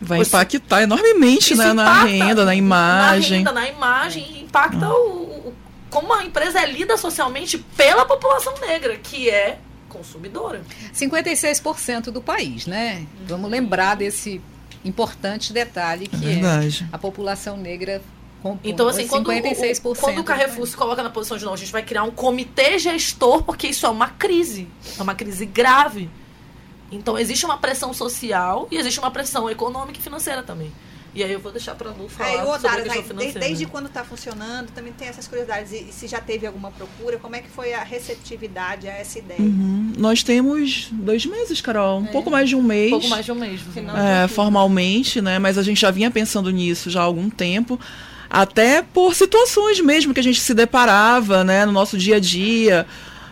Vai 0.00 0.18
Você- 0.18 0.28
impactar 0.28 0.82
enormemente 0.82 1.56
né, 1.56 1.72
na 1.72 2.04
renda, 2.04 2.44
na 2.44 2.54
imagem. 2.54 3.42
Na 3.42 3.50
renda, 3.50 3.52
na 3.52 3.68
imagem, 3.68 4.24
e 4.30 4.42
impacta 4.44 4.88
o, 4.88 5.48
o- 5.48 5.54
como 5.90 6.14
a 6.14 6.24
empresa 6.24 6.60
é 6.60 6.66
lida 6.70 6.96
socialmente 6.96 7.58
pela 7.76 8.04
população 8.04 8.54
negra, 8.60 8.96
que 8.96 9.28
é 9.28 9.58
consumidora. 9.88 10.62
56% 10.94 12.12
do 12.12 12.20
país, 12.22 12.64
né? 12.66 13.06
Vamos 13.26 13.50
lembrar 13.50 13.96
desse 13.96 14.40
importante 14.84 15.52
detalhe 15.52 16.04
É 16.12 16.16
que 16.16 16.24
é, 16.24 16.34
verdade. 16.34 16.86
a 16.92 16.98
população 16.98 17.56
negra 17.56 18.00
Então, 18.62 18.86
assim, 18.88 19.06
quando, 19.08 19.28
o- 19.28 19.32
56%. 19.32 19.80
o, 19.84 19.94
quando 19.96 20.18
o 20.20 20.24
Carrefour 20.24 20.66
se 20.66 20.76
coloca 20.76 21.02
na 21.02 21.10
posição 21.10 21.36
de 21.36 21.44
não, 21.44 21.52
a 21.54 21.56
gente 21.56 21.72
vai 21.72 21.82
criar 21.82 22.04
um 22.04 22.10
comitê 22.10 22.78
gestor, 22.78 23.42
porque 23.42 23.66
isso 23.66 23.84
é 23.84 23.88
uma 23.88 24.08
crise. 24.08 24.68
É 24.98 25.02
uma 25.02 25.14
crise 25.14 25.44
grave. 25.44 26.08
Então, 26.90 27.18
existe 27.18 27.44
uma 27.44 27.58
pressão 27.58 27.92
social 27.92 28.68
e 28.70 28.76
existe 28.76 28.98
uma 28.98 29.10
pressão 29.10 29.50
econômica 29.50 29.98
e 29.98 30.02
financeira 30.02 30.42
também. 30.42 30.72
E 31.14 31.24
aí 31.24 31.32
eu 31.32 31.40
vou 31.40 31.50
deixar 31.50 31.74
pra 31.74 31.90
Lu 31.90 32.08
falar 32.08 32.28
Aí, 32.30 32.36
o 32.36 32.52
sobre 32.52 32.68
a 32.68 32.70
questão 32.74 32.92
aí, 32.92 33.00
de- 33.02 33.08
financeira. 33.08 33.40
desde 33.40 33.66
quando 33.66 33.86
está 33.86 34.04
funcionando, 34.04 34.70
também 34.70 34.92
tem 34.92 35.08
essas 35.08 35.26
curiosidades. 35.26 35.72
E, 35.72 35.88
e 35.88 35.92
se 35.92 36.06
já 36.06 36.20
teve 36.20 36.46
alguma 36.46 36.70
procura, 36.70 37.18
como 37.18 37.34
é 37.34 37.40
que 37.40 37.48
foi 37.48 37.72
a 37.74 37.82
receptividade 37.82 38.86
a 38.86 38.92
essa 38.92 39.18
ideia? 39.18 39.40
Uhum. 39.40 39.92
Nós 39.98 40.22
temos 40.22 40.88
dois 40.92 41.26
meses, 41.26 41.60
Carol. 41.60 41.98
Um 41.98 42.06
pouco 42.06 42.30
mais 42.30 42.48
de 42.48 42.54
um 42.54 42.62
mês. 42.62 42.88
Um 42.88 42.90
pouco 43.00 43.08
mais 43.08 43.24
de 43.24 43.32
um 43.32 43.34
mês. 43.34 43.60
Final 43.60 43.96
É, 43.96 44.28
formalmente, 44.28 45.20
né? 45.20 45.38
Mas 45.38 45.58
a 45.58 45.62
gente 45.62 45.80
já 45.80 45.90
vinha 45.90 46.10
pensando 46.10 46.50
nisso 46.50 46.88
já 46.90 47.00
há 47.00 47.04
algum 47.04 47.28
tempo. 47.28 47.80
Até 48.30 48.82
por 48.82 49.14
situações 49.14 49.80
mesmo 49.80 50.12
que 50.12 50.20
a 50.20 50.22
gente 50.22 50.40
se 50.40 50.52
deparava, 50.54 51.42
né, 51.44 51.64
no 51.64 51.72
nosso 51.72 51.96
dia 51.96 52.16
a 52.16 52.20
dia. 52.20 52.86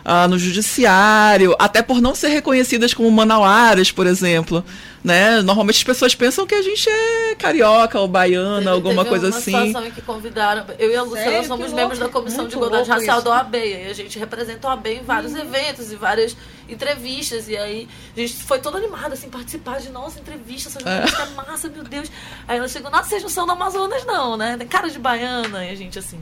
uh, 0.07 0.27
no 0.29 0.39
judiciário, 0.39 1.53
até 1.59 1.81
por 1.81 2.01
não 2.01 2.15
ser 2.15 2.29
reconhecidas 2.29 2.93
como 2.93 3.11
manauaras, 3.11 3.91
por 3.91 4.07
exemplo. 4.07 4.63
Né? 5.03 5.41
Normalmente 5.41 5.77
as 5.77 5.83
pessoas 5.83 6.15
pensam 6.15 6.45
que 6.45 6.55
a 6.55 6.61
gente 6.61 6.89
é 6.89 7.35
carioca 7.35 7.99
ou 7.99 8.07
baiana, 8.07 8.57
Teve- 8.57 8.69
alguma 8.69 9.03
teve 9.03 9.09
coisa 9.09 9.27
uma 9.27 9.37
assim. 9.37 9.51
situação 9.51 9.85
em 9.87 9.91
que 9.91 10.01
convidaram. 10.01 10.65
Eu 10.77 10.91
e 10.91 10.95
a 10.95 11.03
Luciana 11.03 11.31
Sério? 11.31 11.47
somos 11.47 11.67
Que 11.67 11.73
membros 11.75 11.99
louco. 11.99 12.13
da 12.13 12.19
Comissão 12.19 12.39
Muito 12.41 12.49
de 12.51 12.55
Igualdade 12.57 12.89
Racial 12.89 13.17
isso. 13.17 13.25
da 13.25 13.31
OAB. 13.31 13.55
E 13.55 13.87
a 13.89 13.93
gente 13.93 14.19
representa 14.19 14.67
a 14.67 14.71
OAB 14.71 14.87
em 14.87 15.03
vários 15.03 15.33
eventos 15.35 15.91
e 15.91 15.95
várias 15.95 16.35
entrevistas. 16.67 17.47
E 17.47 17.55
aí 17.55 17.87
a 18.15 18.19
gente 18.19 18.33
foi 18.43 18.59
toda 18.59 18.77
animada, 18.79 19.13
assim, 19.13 19.29
participar 19.29 19.79
de 19.79 19.89
nossa 19.89 20.19
entrevista. 20.19 20.69
Essa 20.69 20.79
jornalista 20.79 21.21
é 21.21 21.25
massa, 21.35 21.69
meu 21.69 21.83
Deus. 21.83 22.11
Aí 22.47 22.57
ela 22.57 22.67
chegou, 22.67 22.91
nossa, 22.91 23.07
vocês 23.09 23.21
não 23.23 23.29
são 23.29 23.45
do 23.45 23.51
Amazonas, 23.53 24.03
não, 24.05 24.35
né? 24.35 24.57
Tem 24.57 24.67
cara 24.67 24.89
de 24.89 24.99
baiana. 24.99 25.63
E 25.65 25.69
a 25.69 25.75
gente 25.75 25.97
assim. 25.99 26.19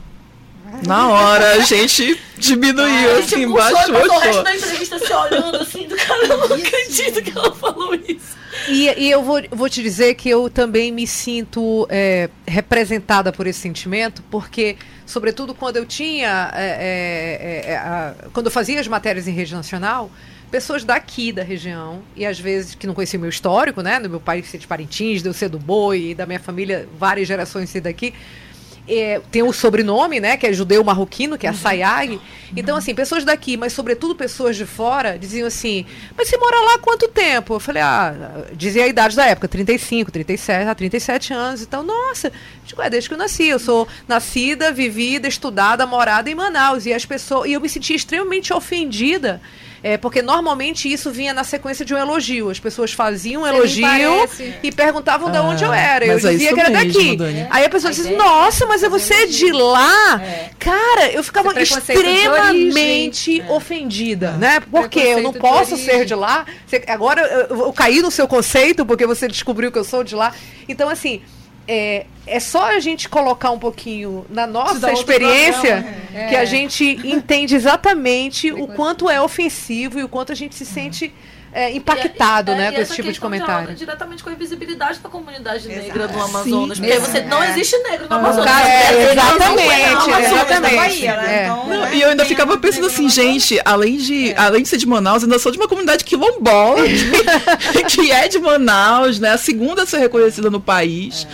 Na 0.85 1.09
hora 1.09 1.53
a 1.53 1.59
gente 1.59 2.19
diminuiu, 2.37 3.17
assim, 3.19 3.41
tipo, 3.41 3.53
o 3.57 3.61
senhor 3.61 3.91
baixou. 3.91 4.15
o 4.15 4.19
resto 4.19 4.43
da 4.43 4.55
entrevista 4.55 4.99
se 4.99 5.13
olhando 5.13 5.57
assim, 5.57 5.87
do 5.87 5.95
cara, 5.95 6.25
eu 6.25 6.37
não 6.37 6.55
acredito 6.55 7.21
que 7.21 7.37
ela 7.37 7.53
falou 7.55 7.93
isso. 7.95 8.35
E, 8.67 8.87
e 9.05 9.11
eu 9.11 9.21
vou, 9.23 9.41
vou 9.51 9.69
te 9.69 9.81
dizer 9.83 10.15
que 10.15 10.27
eu 10.29 10.49
também 10.49 10.91
me 10.91 11.05
sinto 11.05 11.85
é, 11.89 12.29
representada 12.47 13.31
por 13.31 13.45
esse 13.47 13.59
sentimento, 13.59 14.23
porque, 14.31 14.75
sobretudo, 15.05 15.53
quando 15.53 15.77
eu 15.77 15.85
tinha. 15.85 16.51
é, 16.55 17.63
é, 17.67 17.71
é, 17.71 17.77
a- 17.77 18.15
quando 18.33 18.47
eu 18.47 18.51
fazia 18.51 18.79
as 18.79 18.87
matérias 18.87 19.27
em 19.27 19.31
rede 19.31 19.53
nacional, 19.53 20.09
pessoas 20.49 20.83
daqui 20.83 21.31
da 21.31 21.43
região, 21.43 22.01
e 22.15 22.25
às 22.25 22.39
vezes 22.39 22.73
que 22.75 22.87
não 22.87 22.93
conheciam 22.93 23.19
o 23.19 23.21
meu 23.21 23.29
histórico, 23.29 23.81
né? 23.81 23.99
Do 23.99 24.09
meu 24.09 24.19
pai 24.19 24.41
ser 24.41 24.57
de 24.57 24.65
Parintins, 24.67 25.21
de 25.21 25.29
eu 25.29 25.33
ser 25.33 25.49
do 25.49 25.59
Boi, 25.59 26.11
e 26.11 26.15
da 26.15 26.25
minha 26.25 26.39
família, 26.39 26.87
várias 26.97 27.27
gerações 27.27 27.69
ser 27.69 27.81
daqui. 27.81 28.13
É, 28.87 29.21
tem 29.31 29.41
o 29.41 29.51
sobrenome, 29.51 30.19
né, 30.19 30.37
que 30.37 30.45
é 30.45 30.53
judeu 30.53 30.83
marroquino, 30.83 31.37
que 31.37 31.47
é 31.47 31.49
a 31.49 31.53
Sayag. 31.53 32.19
Então, 32.55 32.77
assim, 32.77 32.93
pessoas 32.93 33.25
daqui, 33.25 33.57
mas 33.57 33.73
sobretudo 33.73 34.15
pessoas 34.15 34.55
de 34.55 34.65
fora, 34.65 35.17
diziam 35.17 35.47
assim: 35.47 35.85
Mas 36.15 36.29
você 36.29 36.37
mora 36.37 36.59
lá 36.59 36.75
há 36.75 36.79
quanto 36.79 37.07
tempo? 37.07 37.55
Eu 37.55 37.59
falei: 37.59 37.81
Ah, 37.81 38.45
dizia 38.53 38.83
a 38.83 38.87
idade 38.87 39.15
da 39.15 39.25
época, 39.25 39.47
35, 39.47 40.11
37, 40.11 40.67
ah, 40.67 40.75
37 40.75 41.33
anos. 41.33 41.61
Então, 41.61 41.83
nossa, 41.83 42.31
digo, 42.63 42.81
é 42.81 42.89
desde 42.89 43.09
que 43.09 43.15
eu 43.15 43.17
nasci. 43.17 43.47
Eu 43.47 43.59
sou 43.59 43.87
nascida, 44.07 44.71
vivida, 44.71 45.27
estudada, 45.27 45.85
morada 45.85 46.29
em 46.29 46.35
Manaus. 46.35 46.85
E 46.85 46.93
as 46.93 47.05
pessoas. 47.05 47.49
E 47.49 47.53
eu 47.53 47.61
me 47.61 47.67
sentia 47.67 47.95
extremamente 47.95 48.53
ofendida. 48.53 49.41
É, 49.85 49.97
porque 49.97 50.19
normalmente 50.23 50.91
isso 50.91 51.11
vinha 51.11 51.31
na 51.31 51.43
sequência 51.43 51.85
de 51.85 51.93
um 51.93 51.97
elogio. 51.99 52.49
As 52.49 52.59
pessoas 52.59 52.91
faziam 52.91 53.43
um 53.43 53.45
elogio 53.45 53.85
e 54.63 54.71
perguntavam 54.71 55.29
de 55.29 55.37
Ah, 55.37 55.43
onde 55.43 55.63
eu 55.63 55.71
era. 55.71 56.03
Eu 56.03 56.13
é 56.13 56.15
dizia 56.15 56.31
isso 56.31 56.55
que 56.55 56.59
era 56.59 56.71
mesmo, 56.71 56.93
daqui. 56.93 57.15
Dani. 57.15 57.47
Aí 57.51 57.65
a 57.65 57.69
pessoa 57.69 57.93
dizia, 57.93 58.17
nossa, 58.17 58.63
é 58.63 58.67
mas 58.67 58.81
é 58.81 58.89
você 58.89 59.13
é 59.13 59.25
de 59.27 59.51
lá? 59.51 60.19
É. 60.23 60.49
Cara, 60.57 61.11
eu 61.11 61.23
ficava 61.23 61.53
de 61.53 61.61
extremamente 61.61 63.43
ofendida, 63.47 64.31
né? 64.31 64.59
Porque 64.59 64.97
eu 64.97 65.21
não 65.21 65.31
de 65.31 65.37
posso 65.37 65.77
ser 65.77 66.03
de 66.03 66.15
lá. 66.15 66.47
Agora 66.87 67.21
eu, 67.21 67.65
eu 67.65 67.71
caí 67.71 68.01
no 68.01 68.09
seu 68.09 68.27
conceito 68.27 68.87
porque 68.87 69.05
você 69.05 69.27
descobriu 69.27 69.71
que 69.71 69.77
eu 69.77 69.83
sou 69.83 70.03
de 70.03 70.15
lá. 70.15 70.33
Então, 70.67 70.89
assim, 70.89 71.21
é, 71.67 72.05
é 72.27 72.39
só 72.39 72.65
a 72.75 72.79
gente 72.79 73.07
colocar 73.09 73.51
um 73.51 73.59
pouquinho 73.59 74.25
na 74.29 74.45
nossa 74.47 74.91
experiência 74.91 75.83
programa, 75.83 76.29
que 76.29 76.35
a 76.35 76.45
gente 76.45 76.83
entende 77.03 77.55
exatamente 77.55 78.51
o 78.51 78.67
quanto 78.67 79.09
é 79.09 79.21
ofensivo 79.21 79.99
e 79.99 80.03
o 80.03 80.09
quanto 80.09 80.31
a 80.31 80.35
gente 80.35 80.55
se 80.55 80.65
sente 80.65 81.13
é, 81.57 81.71
impactado, 81.71 82.51
E 82.51 82.53
a- 82.53 82.57
né, 82.57 82.69
e 82.69 82.75
com 82.75 82.81
esse 82.81 82.93
tipo 82.95 83.09
de 83.09 83.17
comentário. 83.17 83.53
dialoga 83.53 83.75
diretamente 83.75 84.21
com 84.21 84.29
a 84.29 84.33
invisibilidade 84.33 84.99
da 84.99 85.07
comunidade 85.07 85.71
Exato. 85.71 85.87
negra 85.87 86.07
do 86.09 86.21
Amazonas. 86.21 86.77
Sim, 86.77 86.83
porque 86.83 86.99
você 86.99 87.21
não 87.21 87.41
É. 87.41 87.49
existe 87.51 87.77
negro 87.77 88.07
no 88.09 88.13
Ah, 88.13 88.19
Amazonas. 88.19 88.51
é, 88.67 89.11
exatamente, 89.13 89.87
Amazonas. 89.87 90.25
exatamente. 90.33 90.75
Bahia, 90.75 91.15
né? 91.15 91.33
É. 91.39 91.43
Então, 91.45 91.69
Não, 91.69 91.81
né, 91.83 91.91
e 91.95 92.01
eu 92.01 92.09
ainda 92.09 92.25
ficava 92.25 92.57
pensando 92.57 92.87
assim, 92.87 93.07
gente, 93.09 93.57
além 93.63 93.95
de, 93.95 94.33
além 94.35 94.63
de 94.63 94.67
ser 94.67 94.75
de 94.75 94.85
Manaus, 94.85 95.23
ainda 95.23 95.39
sou 95.39 95.49
de 95.49 95.57
uma 95.57 95.67
comunidade 95.69 96.03
quilombola, 96.03 96.83
que, 97.71 97.83
que 97.85 98.11
é 98.11 98.27
de 98.27 98.37
Manaus, 98.37 99.17
né? 99.21 99.29
A 99.31 99.37
segunda 99.37 99.83
a 99.83 99.85
ser 99.85 99.99
reconhecida 99.99 100.49
no 100.49 100.59
país. 100.59 101.25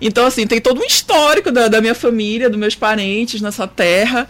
Então, 0.00 0.26
assim, 0.26 0.46
tem 0.46 0.60
todo 0.60 0.80
um 0.80 0.84
histórico 0.84 1.50
da, 1.50 1.68
da 1.68 1.80
minha 1.80 1.94
família, 1.94 2.50
dos 2.50 2.58
meus 2.58 2.74
parentes 2.74 3.40
nessa 3.40 3.66
terra. 3.66 4.28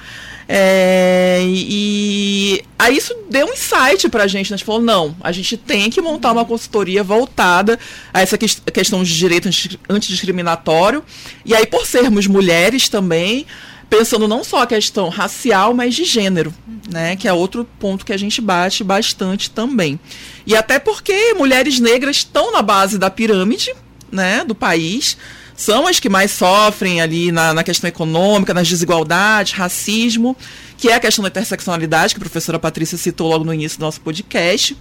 É, 0.48 1.40
e, 1.44 2.62
aí 2.78 2.96
isso 2.96 3.12
deu 3.28 3.46
um 3.46 3.52
insight 3.52 4.08
pra 4.08 4.28
gente, 4.28 4.50
né? 4.50 4.54
A 4.54 4.58
gente 4.58 4.64
falou, 4.64 4.80
não, 4.80 5.16
a 5.20 5.32
gente 5.32 5.56
tem 5.56 5.90
que 5.90 6.00
montar 6.00 6.30
uma 6.30 6.44
consultoria 6.44 7.02
voltada 7.02 7.78
a 8.14 8.22
essa 8.22 8.38
ques- 8.38 8.62
questão 8.72 9.02
de 9.02 9.12
direito 9.16 9.48
anti- 9.48 9.80
antidiscriminatório. 9.88 11.02
E 11.44 11.54
aí, 11.54 11.66
por 11.66 11.84
sermos 11.84 12.28
mulheres 12.28 12.88
também, 12.88 13.44
pensando 13.90 14.28
não 14.28 14.44
só 14.44 14.62
a 14.62 14.66
questão 14.66 15.08
racial, 15.08 15.74
mas 15.74 15.94
de 15.96 16.04
gênero, 16.04 16.54
né? 16.88 17.16
Que 17.16 17.26
é 17.26 17.32
outro 17.32 17.66
ponto 17.80 18.06
que 18.06 18.12
a 18.12 18.16
gente 18.16 18.40
bate 18.40 18.84
bastante 18.84 19.50
também. 19.50 19.98
E 20.46 20.54
até 20.54 20.78
porque 20.78 21.34
mulheres 21.34 21.80
negras 21.80 22.18
estão 22.18 22.52
na 22.52 22.62
base 22.62 22.98
da 22.98 23.10
pirâmide, 23.10 23.74
né, 24.12 24.44
do 24.44 24.54
país, 24.54 25.16
são 25.56 25.86
as 25.86 25.98
que 25.98 26.08
mais 26.08 26.30
sofrem 26.30 27.00
ali 27.00 27.32
na, 27.32 27.54
na 27.54 27.64
questão 27.64 27.88
econômica, 27.88 28.52
nas 28.52 28.68
desigualdades, 28.68 29.52
racismo, 29.52 30.36
que 30.76 30.88
é 30.88 30.94
a 30.94 31.00
questão 31.00 31.22
da 31.22 31.28
interseccionalidade, 31.28 32.14
que 32.14 32.20
a 32.20 32.24
professora 32.24 32.58
Patrícia 32.58 32.98
citou 32.98 33.28
logo 33.28 33.44
no 33.44 33.54
início 33.54 33.78
do 33.78 33.82
nosso 33.82 34.00
podcast. 34.02 34.76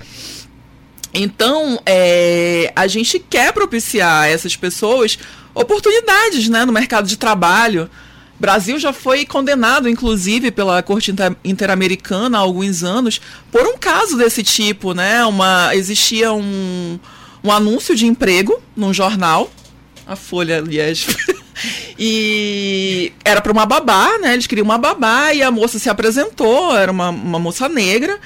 Então, 1.13 1.79
é, 1.85 2.73
a 2.75 2.87
gente 2.87 3.17
quer 3.19 3.53
propiciar 3.53 4.23
a 4.23 4.27
essas 4.27 4.57
pessoas 4.57 5.17
oportunidades 5.53 6.49
né, 6.49 6.65
no 6.65 6.73
mercado 6.73 7.07
de 7.07 7.15
trabalho. 7.15 7.89
O 8.37 8.41
Brasil 8.41 8.77
já 8.77 8.91
foi 8.91 9.25
condenado, 9.25 9.87
inclusive, 9.87 10.51
pela 10.51 10.83
Corte 10.83 11.11
Inter- 11.11 11.37
Interamericana 11.41 12.37
há 12.37 12.41
alguns 12.41 12.83
anos 12.83 13.21
por 13.49 13.65
um 13.65 13.77
caso 13.77 14.17
desse 14.17 14.43
tipo. 14.43 14.93
Né? 14.93 15.25
Uma, 15.25 15.73
existia 15.73 16.33
um, 16.33 16.99
um 17.41 17.49
anúncio 17.49 17.95
de 17.95 18.05
emprego 18.05 18.61
num 18.75 18.93
jornal, 18.93 19.49
a 20.05 20.15
Folha, 20.15 20.57
aliás. 20.57 21.07
e 21.97 23.11
era 23.23 23.41
para 23.41 23.51
uma 23.51 23.65
babá, 23.65 24.17
né? 24.19 24.33
Eles 24.33 24.47
queriam 24.47 24.65
uma 24.65 24.77
babá 24.77 25.33
e 25.33 25.41
a 25.41 25.51
moça 25.51 25.79
se 25.79 25.89
apresentou, 25.89 26.75
era 26.75 26.91
uma, 26.91 27.09
uma 27.09 27.39
moça 27.39 27.67
negra. 27.67 28.19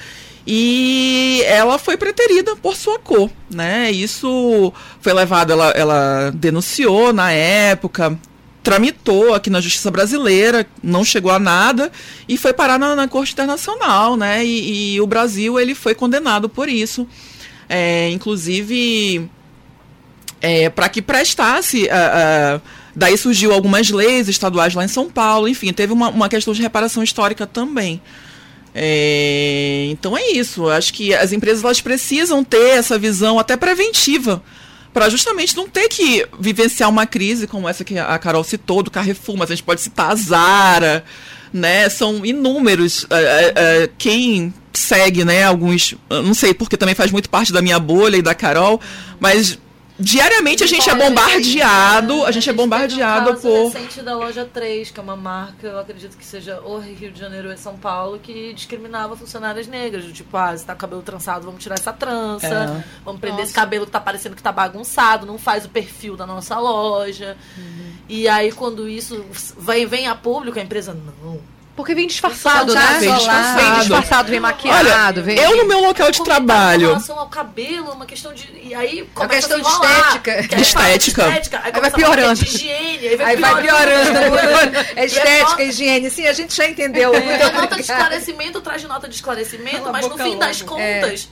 E 0.46 1.42
ela 1.46 1.78
foi 1.78 1.96
preterida 1.96 2.56
por 2.56 2.74
sua 2.74 2.98
cor, 2.98 3.30
né? 3.50 3.90
Isso 3.90 4.72
foi 5.00 5.12
levado, 5.12 5.52
ela, 5.52 5.70
ela 5.70 6.30
denunciou 6.34 7.12
na 7.12 7.30
época, 7.30 8.18
tramitou 8.62 9.34
aqui 9.34 9.50
na 9.50 9.60
justiça 9.60 9.90
brasileira, 9.90 10.66
não 10.82 11.04
chegou 11.04 11.30
a 11.30 11.38
nada 11.38 11.92
e 12.28 12.36
foi 12.36 12.52
parar 12.52 12.78
na, 12.78 12.96
na 12.96 13.06
corte 13.06 13.32
internacional, 13.32 14.16
né? 14.16 14.44
E, 14.44 14.94
e 14.94 15.00
o 15.00 15.06
Brasil 15.06 15.60
ele 15.60 15.74
foi 15.74 15.94
condenado 15.94 16.48
por 16.48 16.68
isso, 16.68 17.06
É, 17.68 18.10
inclusive 18.10 19.30
é, 20.40 20.68
para 20.68 20.88
que 20.88 21.02
prestasse. 21.02 21.88
ah, 21.90 22.60
ah, 22.64 22.80
daí 22.94 23.16
surgiu 23.16 23.52
algumas 23.52 23.90
leis 23.90 24.28
estaduais 24.28 24.74
lá 24.74 24.84
em 24.84 24.88
São 24.88 25.08
Paulo, 25.08 25.48
enfim, 25.48 25.72
teve 25.72 25.92
uma, 25.92 26.08
uma 26.08 26.28
questão 26.28 26.52
de 26.52 26.60
reparação 26.60 27.02
histórica 27.02 27.46
também. 27.46 28.00
É, 28.74 29.88
então 29.90 30.16
é 30.16 30.30
isso. 30.30 30.68
Acho 30.68 30.92
que 30.92 31.14
as 31.14 31.32
empresas 31.32 31.64
elas 31.64 31.80
precisam 31.80 32.44
ter 32.44 32.78
essa 32.78 32.98
visão 32.98 33.38
até 33.38 33.56
preventiva 33.56 34.42
para 34.92 35.08
justamente 35.08 35.56
não 35.56 35.68
ter 35.68 35.88
que 35.88 36.26
vivenciar 36.38 36.88
uma 36.88 37.06
crise 37.06 37.46
como 37.46 37.68
essa 37.68 37.84
que 37.84 37.98
a 37.98 38.18
Carol 38.18 38.42
citou 38.42 38.82
do 38.82 38.90
Carrefour, 38.90 39.36
mas 39.36 39.50
a 39.50 39.54
gente 39.54 39.64
pode 39.64 39.80
citar 39.80 40.10
a 40.10 40.14
Zara, 40.16 41.04
né? 41.52 41.88
São 41.88 42.24
inúmeros. 42.24 43.06
é, 43.10 43.52
é, 43.54 43.90
quem 43.96 44.52
segue, 44.72 45.24
né? 45.24 45.44
Alguns, 45.44 45.94
não 46.08 46.34
sei 46.34 46.54
porque 46.54 46.76
também 46.76 46.94
faz 46.94 47.10
muito 47.12 47.30
parte 47.30 47.52
da 47.52 47.62
minha 47.62 47.78
bolha 47.78 48.16
e 48.16 48.22
da 48.22 48.34
Carol, 48.34 48.80
mas 49.18 49.58
diariamente 50.00 50.64
a 50.64 50.66
gente 50.66 50.88
é 50.88 50.94
bombardeado, 50.94 52.24
a 52.24 52.30
gente 52.32 52.48
é 52.48 52.52
bombardeado 52.52 53.30
um 53.30 53.36
por 53.36 53.64
recente 53.72 54.02
da 54.02 54.16
loja 54.16 54.44
3, 54.44 54.90
que 54.90 54.98
é 54.98 55.02
uma 55.02 55.16
marca, 55.16 55.66
eu 55.66 55.78
acredito 55.78 56.16
que 56.16 56.24
seja 56.24 56.60
ou 56.64 56.78
Rio 56.78 57.12
de 57.12 57.18
Janeiro 57.18 57.50
ou 57.50 57.56
São 57.56 57.76
Paulo, 57.76 58.18
que 58.18 58.52
discriminava 58.54 59.16
funcionárias 59.16 59.66
negras. 59.66 60.04
do 60.04 60.12
Tipo, 60.12 60.36
ah, 60.36 60.56
você 60.56 60.64
tá 60.64 60.72
com 60.72 60.78
o 60.78 60.80
cabelo 60.80 61.02
trançado, 61.02 61.44
vamos 61.44 61.62
tirar 61.62 61.74
essa 61.74 61.92
trança. 61.92 62.46
É. 62.46 62.84
Vamos 63.04 63.20
prender 63.20 63.44
esse 63.44 63.52
Nossa. 63.52 63.60
cabelo 63.60 63.86
que 63.86 63.92
tá 63.92 64.00
parecendo 64.00 64.36
que 64.36 64.42
tá 64.42 64.52
bagunçado, 64.52 65.26
não 65.26 65.38
faz 65.38 65.64
o 65.64 65.68
perfil 65.68 66.16
da 66.16 66.26
nossa 66.26 66.58
loja. 66.58 67.36
E 68.08 68.28
aí, 68.28 68.50
quando 68.52 68.88
isso 68.88 69.24
vem, 69.58 69.86
vem 69.86 70.08
a 70.08 70.14
público, 70.14 70.58
a 70.58 70.62
empresa, 70.62 70.94
não. 71.22 71.59
Porque 71.80 71.94
vem 71.94 72.06
disfarçado, 72.06 72.74
né? 72.74 72.98
Vem 73.00 73.14
disfarçado. 73.14 73.58
Vem 73.60 73.78
disfarçado, 73.80 74.30
vem 74.30 74.40
maquiado, 74.40 75.22
vem... 75.22 75.38
eu 75.38 75.56
no 75.56 75.64
meu 75.66 75.80
local 75.80 76.10
de 76.10 76.18
Com 76.18 76.24
trabalho. 76.24 76.88
relação 76.88 77.18
ao 77.18 77.28
cabelo, 77.28 77.92
uma 77.92 78.04
questão 78.06 78.32
de. 78.34 78.46
E 78.62 78.74
aí 78.74 79.08
começa 79.14 79.48
questão 79.48 79.58
a 79.58 79.62
de 79.62 79.68
estética. 79.68 80.32
Aí 80.32 80.46
de 80.48 80.60
Estética. 80.62 81.22
estética, 81.28 81.56
Aí, 81.56 81.62
vai 81.62 81.72
começa 81.72 81.96
a 81.96 82.00
falar 82.00 82.16
piorando. 82.16 82.34
de 82.44 82.44
higiene, 82.54 83.08
aí 83.08 83.16
vai 83.16 83.26
Aí 83.26 83.36
vai 83.36 83.62
piorando. 83.62 84.20
É 84.96 85.04
estética, 85.06 85.62
é 85.62 85.66
higiene. 85.66 86.10
Sim, 86.10 86.26
a 86.26 86.32
gente 86.32 86.54
já 86.54 86.68
entendeu. 86.68 87.10
Porque 87.12 87.26
Muito 87.26 87.42
a 87.44 87.52
nota 87.52 87.74
de 87.76 87.80
esclarecimento 87.82 88.60
traz 88.60 88.82
nota 88.84 89.08
de 89.08 89.14
esclarecimento, 89.14 89.76
Cala 89.78 89.88
a 89.88 89.92
mas 89.92 90.08
no 90.08 90.18
fim 90.18 90.38
das 90.38 90.60
logo. 90.60 90.74
contas. 90.74 91.28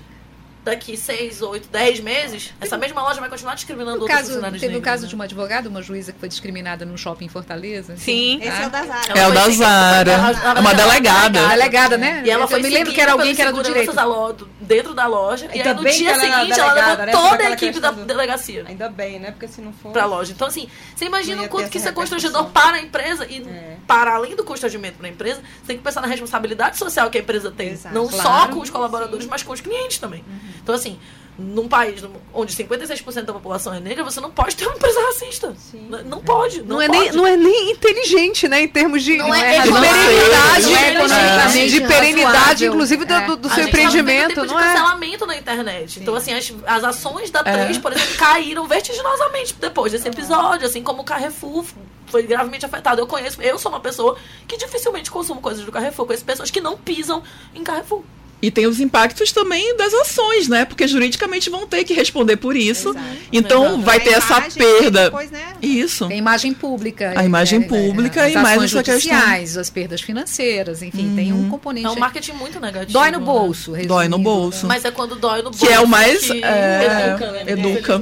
Daqui 0.68 0.96
6, 0.96 1.42
8, 1.42 1.68
10 1.68 2.00
meses, 2.00 2.52
essa 2.60 2.76
mesma 2.78 3.02
loja 3.02 3.20
vai 3.20 3.28
continuar 3.28 3.54
discriminando 3.54 3.96
No 3.96 4.02
outros 4.02 4.16
caso, 4.16 4.28
funcionários 4.28 4.60
teve 4.60 4.72
o 4.74 4.76
negros, 4.76 4.90
caso 4.92 5.02
né? 5.02 5.08
de 5.08 5.14
uma 5.14 5.24
advogada, 5.24 5.68
uma 5.68 5.82
juíza 5.82 6.12
que 6.12 6.18
foi 6.20 6.28
discriminada 6.28 6.84
no 6.84 6.96
shopping 6.98 7.24
em 7.24 7.28
Fortaleza. 7.28 7.96
Sim. 7.96 8.38
Esse 8.42 8.62
é 8.62 8.66
o 8.66 8.70
da 8.70 8.84
Zara. 8.84 9.18
É 9.18 9.26
o 9.26 9.32
da 9.32 9.48
Zara. 9.50 10.12
É 10.56 10.60
uma 10.60 10.74
delegada. 10.74 11.48
Delegada, 11.48 11.96
né? 11.98 12.22
E 12.24 12.30
ela 12.30 12.44
Eu 12.44 12.48
foi 12.48 12.62
me 12.62 12.68
lembro 12.68 12.92
que 12.92 13.00
era 13.00 13.12
alguém 13.12 13.34
que 13.34 13.42
era 13.42 13.52
do 13.52 13.62
direito. 13.62 13.90
seguranças 13.92 13.94
da 13.94 14.04
lo- 14.04 14.32
do- 14.32 14.48
dentro 14.60 14.94
da 14.94 15.06
loja. 15.06 15.46
E, 15.46 15.58
Ainda 15.58 15.70
aí 15.70 15.76
no 15.76 15.82
dia 15.90 16.10
ela 16.10 16.20
seguinte 16.20 16.60
ela 16.60 16.72
levou 16.74 16.96
né? 17.06 17.12
toda 17.12 17.42
a 17.44 17.50
equipe 17.52 17.80
da 17.80 17.90
do- 17.90 18.04
delegacia 18.04 18.64
Ainda 18.68 18.88
bem, 18.88 19.18
né? 19.18 19.30
Porque 19.30 19.48
se 19.48 19.60
não 19.60 19.72
for. 19.72 19.92
pra 19.92 20.04
loja. 20.06 20.32
Então, 20.32 20.48
assim, 20.48 20.68
você 20.94 21.04
imagina 21.06 21.42
o 21.42 21.48
quanto 21.48 21.70
que 21.70 21.78
isso 21.78 21.88
é 21.88 21.92
constrangedor 21.92 22.46
para 22.50 22.76
a 22.76 22.80
empresa 22.82 23.26
e 23.28 23.42
É. 23.48 23.76
para 23.86 24.14
além 24.14 24.34
do 24.36 24.44
constrangimento 24.44 24.98
para 24.98 25.06
a 25.06 25.10
empresa, 25.10 25.40
você 25.40 25.66
tem 25.68 25.76
que 25.78 25.82
pensar 25.82 26.00
na 26.00 26.06
responsabilidade 26.06 26.76
social 26.76 27.10
que 27.10 27.18
a 27.18 27.20
empresa 27.20 27.50
tem. 27.50 27.78
Não 27.92 28.10
só 28.10 28.48
com 28.48 28.60
os 28.60 28.70
colaboradores, 28.70 29.26
mas 29.26 29.42
com 29.42 29.52
os 29.52 29.60
clientes 29.60 29.98
também. 29.98 30.24
Então, 30.62 30.74
assim, 30.74 30.98
num 31.38 31.68
país 31.68 32.02
onde 32.34 32.52
56% 32.52 33.22
da 33.22 33.32
população 33.32 33.72
é 33.72 33.78
negra, 33.78 34.02
você 34.02 34.20
não 34.20 34.28
pode 34.30 34.56
ter 34.56 34.66
uma 34.66 34.74
empresa 34.74 35.00
racista. 35.06 35.54
N- 35.72 36.02
Não 36.02 36.20
pode. 36.20 36.62
Não, 36.62 36.76
Não, 36.76 36.82
é 36.82 36.88
pode. 36.88 36.98
nem, 37.00 37.12
não 37.12 37.26
é 37.26 37.36
nem 37.36 37.70
inteligente, 37.70 38.48
né? 38.48 38.62
Em 38.62 38.66
termos 38.68 39.04
de, 39.04 39.16
Não 39.16 39.32
é 39.32 39.60
de 39.62 39.70
perenidade. 39.70 40.62
não 40.66 40.76
é 40.76 40.94
economicamente 40.94 41.70
de 41.70 41.80
perenidade, 41.86 42.66
inclusive, 42.66 43.04
do, 43.04 43.14
É. 43.14 43.20
do- 43.26 43.36
do 43.36 43.46
A 43.48 43.54
seu 43.54 43.62
gente 43.62 43.72
tá 43.72 43.78
empreendimento, 43.82 44.28
tempo 44.34 44.46
de 44.48 44.52
não 44.52 44.58
é? 44.60 44.64
cancelamento 44.72 45.26
na 45.26 45.36
internet. 45.36 46.00
Então, 46.00 46.14
assim, 46.16 46.34
as, 46.34 46.52
as 46.66 46.82
ações 46.84 47.30
da 47.30 47.44
Três, 47.44 47.78
por 47.78 47.92
exemplo, 47.92 48.16
caíram 48.16 48.66
vertiginosamente 48.66 49.54
depois 49.60 49.92
desse 49.92 50.08
episódio, 50.08 50.66
assim 50.66 50.82
como 50.82 51.02
o 51.02 51.04
Carrefour 51.04 51.64
foi 52.08 52.24
gravemente 52.24 52.66
afetado. 52.66 53.00
Eu 53.00 53.06
conheço, 53.06 53.40
eu 53.40 53.58
sou 53.60 53.70
uma 53.70 53.80
pessoa 53.80 54.16
que 54.48 54.56
dificilmente 54.56 55.08
consumo 55.10 55.40
coisas 55.40 55.64
do 55.64 55.70
Carrefour. 55.70 56.04
Conheço 56.06 56.24
pessoas 56.24 56.50
que 56.50 56.60
não 56.60 56.76
pisam 56.76 57.22
em 57.54 57.62
Carrefour. 57.62 58.02
E 58.40 58.52
tem 58.52 58.66
os 58.66 58.78
impactos 58.78 59.32
também 59.32 59.76
das 59.76 59.92
ações, 59.92 60.46
né? 60.46 60.64
Porque 60.64 60.86
juridicamente 60.86 61.50
vão 61.50 61.66
ter 61.66 61.82
que 61.82 61.92
responder 61.92 62.36
por 62.36 62.54
isso. 62.54 62.90
Exato. 62.90 63.06
Então 63.32 63.64
Exato. 63.64 63.80
vai 63.82 63.96
A 63.96 64.00
ter 64.00 64.10
essa 64.10 64.38
imagem, 64.38 64.50
e 64.50 64.54
perda. 64.54 65.04
Depois, 65.04 65.30
né? 65.30 65.52
Isso. 65.60 66.06
Tem 66.06 66.18
imagem 66.18 66.54
pública. 66.54 67.14
A 67.16 67.24
imagem 67.24 67.60
é, 67.60 67.64
é, 67.64 67.66
pública 67.66 68.24
as 68.24 68.32
e 68.32 68.36
mais 68.38 68.62
essa 68.62 68.82
questão. 68.82 69.60
as 69.60 69.70
perdas 69.70 70.00
financeiras, 70.00 70.82
enfim, 70.82 71.14
tem 71.16 71.32
um 71.32 71.48
componente. 71.48 71.86
É 71.86 71.90
um 71.90 71.98
marketing 71.98 72.32
muito 72.32 72.60
negativo. 72.60 72.92
Dói 72.92 73.10
no 73.10 73.18
né? 73.18 73.24
bolso. 73.24 73.72
Dói 73.72 73.82
no 73.82 73.86
resumindo, 73.86 74.18
bolso. 74.18 74.66
Mas 74.68 74.84
é 74.84 74.90
quando 74.92 75.16
dói 75.16 75.38
no 75.38 75.50
bolso. 75.50 75.66
Que 75.66 75.72
é 75.72 75.80
o 75.80 75.86
mais, 75.88 76.20
que 76.20 76.44
é, 76.44 77.08
educa, 77.10 77.32
né? 77.32 77.44
educa. 77.46 77.98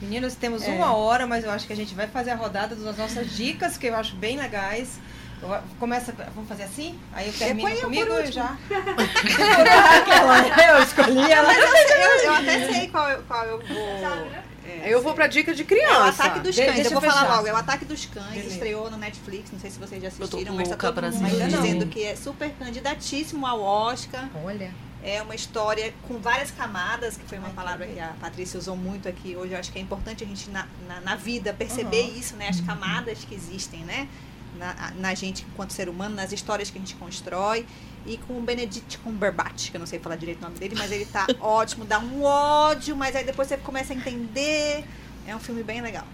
Meninas, 0.00 0.34
temos 0.34 0.62
É. 0.62 0.68
uma 0.68 0.94
hora, 0.94 1.26
mas 1.26 1.44
eu 1.44 1.50
acho 1.50 1.66
que 1.66 1.72
a 1.72 1.76
gente 1.76 1.94
vai 1.94 2.06
fazer 2.06 2.30
a 2.30 2.36
rodada 2.36 2.74
das 2.76 2.96
nossas 2.96 3.36
dicas, 3.36 3.76
que 3.76 3.86
eu 3.86 3.96
acho 3.96 4.14
bem 4.16 4.36
legais. 4.36 5.00
Começa, 5.78 6.12
vamos 6.34 6.48
fazer 6.48 6.62
assim? 6.64 6.98
Aí 7.12 7.26
eu 7.26 7.32
termino 7.32 7.68
Depois 7.68 7.82
eu 7.82 7.88
comigo 7.88 8.20
e 8.28 8.32
já. 8.32 8.56
Aquela, 10.00 10.76
eu 10.76 10.82
escolhi 10.82 11.30
ela. 11.30 11.52
Eu, 11.52 11.66
eu- 11.66 12.24
eu 12.24 12.34
até 12.34 12.72
sei 12.72 12.88
qual, 12.88 13.08
eu- 13.10 13.22
qual 13.24 13.44
eu 13.44 13.58
vou. 13.58 13.88
é, 14.64 14.82
Eu 14.92 15.02
vou 15.02 15.14
pra 15.14 15.26
dica 15.26 15.54
de 15.54 15.62
É 15.62 15.64
o 15.64 15.68
criança. 15.68 16.24
Ataque 16.24 16.40
dos 16.40 16.56
Cães, 16.56 16.74
deixa 16.74 16.88
eu 16.94 17.00
vou 17.00 17.02
eu 17.02 17.10
falar 17.10 17.22
fechar. 17.22 17.36
logo. 17.36 17.48
É 17.48 17.52
o 17.52 17.56
Ataque 17.56 17.84
dos 17.84 18.06
Cães, 18.06 18.28
Beleza. 18.30 18.48
estreou 18.54 18.90
no 18.90 18.96
Netflix, 18.96 19.50
não 19.52 19.58
sei 19.58 19.70
se 19.70 19.78
vocês 19.78 20.00
já 20.02 20.08
assistiram, 20.08 20.54
mas 20.54 20.68
tá 20.68 20.76
todo 20.76 21.02
mundo 21.02 21.24
assistir. 21.26 21.48
dizendo 21.48 21.86
que 21.86 22.04
é 22.04 22.14
super 22.16 22.50
candidatíssimo 22.58 23.46
ao 23.46 23.60
Oscar. 23.60 24.28
Olha. 24.44 24.70
É 25.04 25.20
uma 25.20 25.34
história 25.34 25.92
com 26.06 26.18
várias 26.20 26.52
camadas, 26.52 27.16
que 27.16 27.24
foi 27.26 27.36
uma 27.36 27.50
palavra 27.50 27.88
que 27.88 27.98
a 27.98 28.12
Patrícia 28.20 28.56
usou 28.56 28.76
muito 28.76 29.08
aqui 29.08 29.34
hoje. 29.36 29.52
Eu 29.52 29.58
acho 29.58 29.72
que 29.72 29.78
é 29.80 29.82
importante 29.82 30.22
a 30.22 30.26
gente, 30.28 30.48
na, 30.48 30.68
na, 30.86 31.00
na 31.00 31.16
vida, 31.16 31.52
perceber 31.52 32.02
isso, 32.16 32.36
né? 32.36 32.46
As 32.48 32.60
camadas 32.60 33.18
que 33.24 33.34
existem, 33.34 33.80
né? 33.80 34.06
Na, 34.58 34.92
na 34.96 35.14
gente 35.14 35.46
enquanto 35.50 35.72
ser 35.72 35.88
humano, 35.88 36.14
nas 36.14 36.32
histórias 36.32 36.70
que 36.70 36.78
a 36.78 36.80
gente 36.80 36.94
constrói. 36.96 37.66
E 38.04 38.16
com 38.16 38.36
o 38.36 38.42
Benedict 38.42 38.98
Cumberbatch, 38.98 39.70
que 39.70 39.76
eu 39.76 39.78
não 39.78 39.86
sei 39.86 40.00
falar 40.00 40.16
direito 40.16 40.38
o 40.40 40.42
nome 40.42 40.58
dele, 40.58 40.74
mas 40.76 40.90
ele 40.90 41.04
tá 41.06 41.26
ótimo, 41.40 41.84
dá 41.84 42.00
um 42.00 42.24
ódio, 42.24 42.96
mas 42.96 43.14
aí 43.14 43.24
depois 43.24 43.46
você 43.46 43.56
começa 43.56 43.92
a 43.92 43.96
entender. 43.96 44.84
É 45.26 45.36
um 45.36 45.38
filme 45.38 45.62
bem 45.62 45.80
legal. 45.80 46.04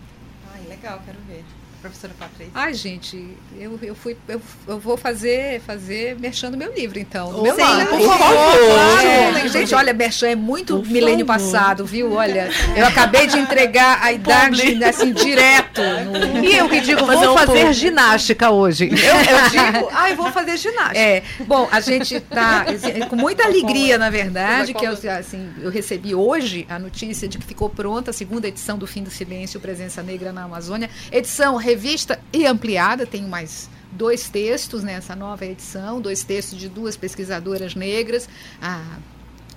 Ai, 0.52 0.66
legal, 0.68 1.00
quero 1.04 1.18
ver. 1.26 1.44
Professora 1.80 2.12
Patrícia. 2.18 2.52
Ai, 2.54 2.74
gente, 2.74 3.36
eu, 3.58 3.78
eu 3.82 3.94
fui. 3.94 4.16
Eu, 4.28 4.40
eu 4.66 4.78
vou 4.80 4.96
fazer, 4.96 5.60
fazer 5.60 6.18
merchan 6.18 6.50
do 6.50 6.56
meu 6.56 6.72
livro, 6.74 6.98
então. 6.98 7.28
Ô, 7.38 7.42
meu 7.42 7.54
Sim, 7.54 7.62
livro. 7.76 7.96
por 7.98 8.18
favor. 8.18 9.04
É, 9.04 9.48
gente, 9.48 9.74
olha, 9.74 9.92
merchan 9.92 10.28
é 10.28 10.34
muito 10.34 10.78
Por 10.80 10.88
milênio 10.88 11.24
favor. 11.24 11.40
passado, 11.40 11.84
viu? 11.86 12.12
Olha, 12.14 12.48
eu 12.76 12.84
acabei 12.86 13.26
de 13.28 13.38
entregar 13.38 14.00
a 14.02 14.12
idade, 14.12 14.82
assim, 14.84 15.12
direto. 15.12 15.80
no- 15.80 16.44
E 16.44 16.56
eu 16.56 16.68
que 16.68 16.80
digo, 16.80 17.06
Fazer 17.06 17.26
vou 17.26 17.34
um 17.34 17.38
fazer 17.38 17.72
ginástica 17.72 18.50
hoje. 18.50 18.88
Eu, 18.90 18.94
eu 19.36 19.50
digo, 19.50 19.88
ai, 19.94 20.14
vou 20.16 20.32
fazer 20.32 20.56
ginástica. 20.56 20.98
É, 20.98 21.22
bom, 21.46 21.68
a 21.70 21.80
gente 21.80 22.16
está 22.16 22.64
com 23.08 23.16
muita 23.16 23.44
alegria, 23.44 23.96
na 23.98 24.10
verdade, 24.10 24.74
que 24.74 24.84
eu, 24.84 24.90
Coca-Cola. 24.96 25.18
assim, 25.18 25.48
eu 25.60 25.70
recebi 25.70 26.14
hoje 26.14 26.66
a 26.68 26.78
notícia 26.78 27.28
de 27.28 27.38
que 27.38 27.46
ficou 27.46 27.68
pronta 27.70 28.10
a 28.10 28.14
segunda 28.14 28.48
edição 28.48 28.76
do 28.76 28.86
Fim 28.86 29.02
do 29.02 29.10
Silêncio, 29.10 29.60
Presença 29.60 30.02
Negra 30.02 30.32
na 30.32 30.42
Amazônia, 30.44 30.90
edição 31.12 31.56
revista 31.68 32.18
e 32.32 32.46
ampliada, 32.46 33.04
tem 33.04 33.24
mais 33.24 33.68
dois 33.92 34.30
textos 34.30 34.82
nessa 34.82 35.14
nova 35.14 35.44
edição, 35.44 36.00
dois 36.00 36.22
textos 36.22 36.58
de 36.58 36.66
duas 36.66 36.96
pesquisadoras 36.96 37.74
negras, 37.74 38.26
a 38.60 38.82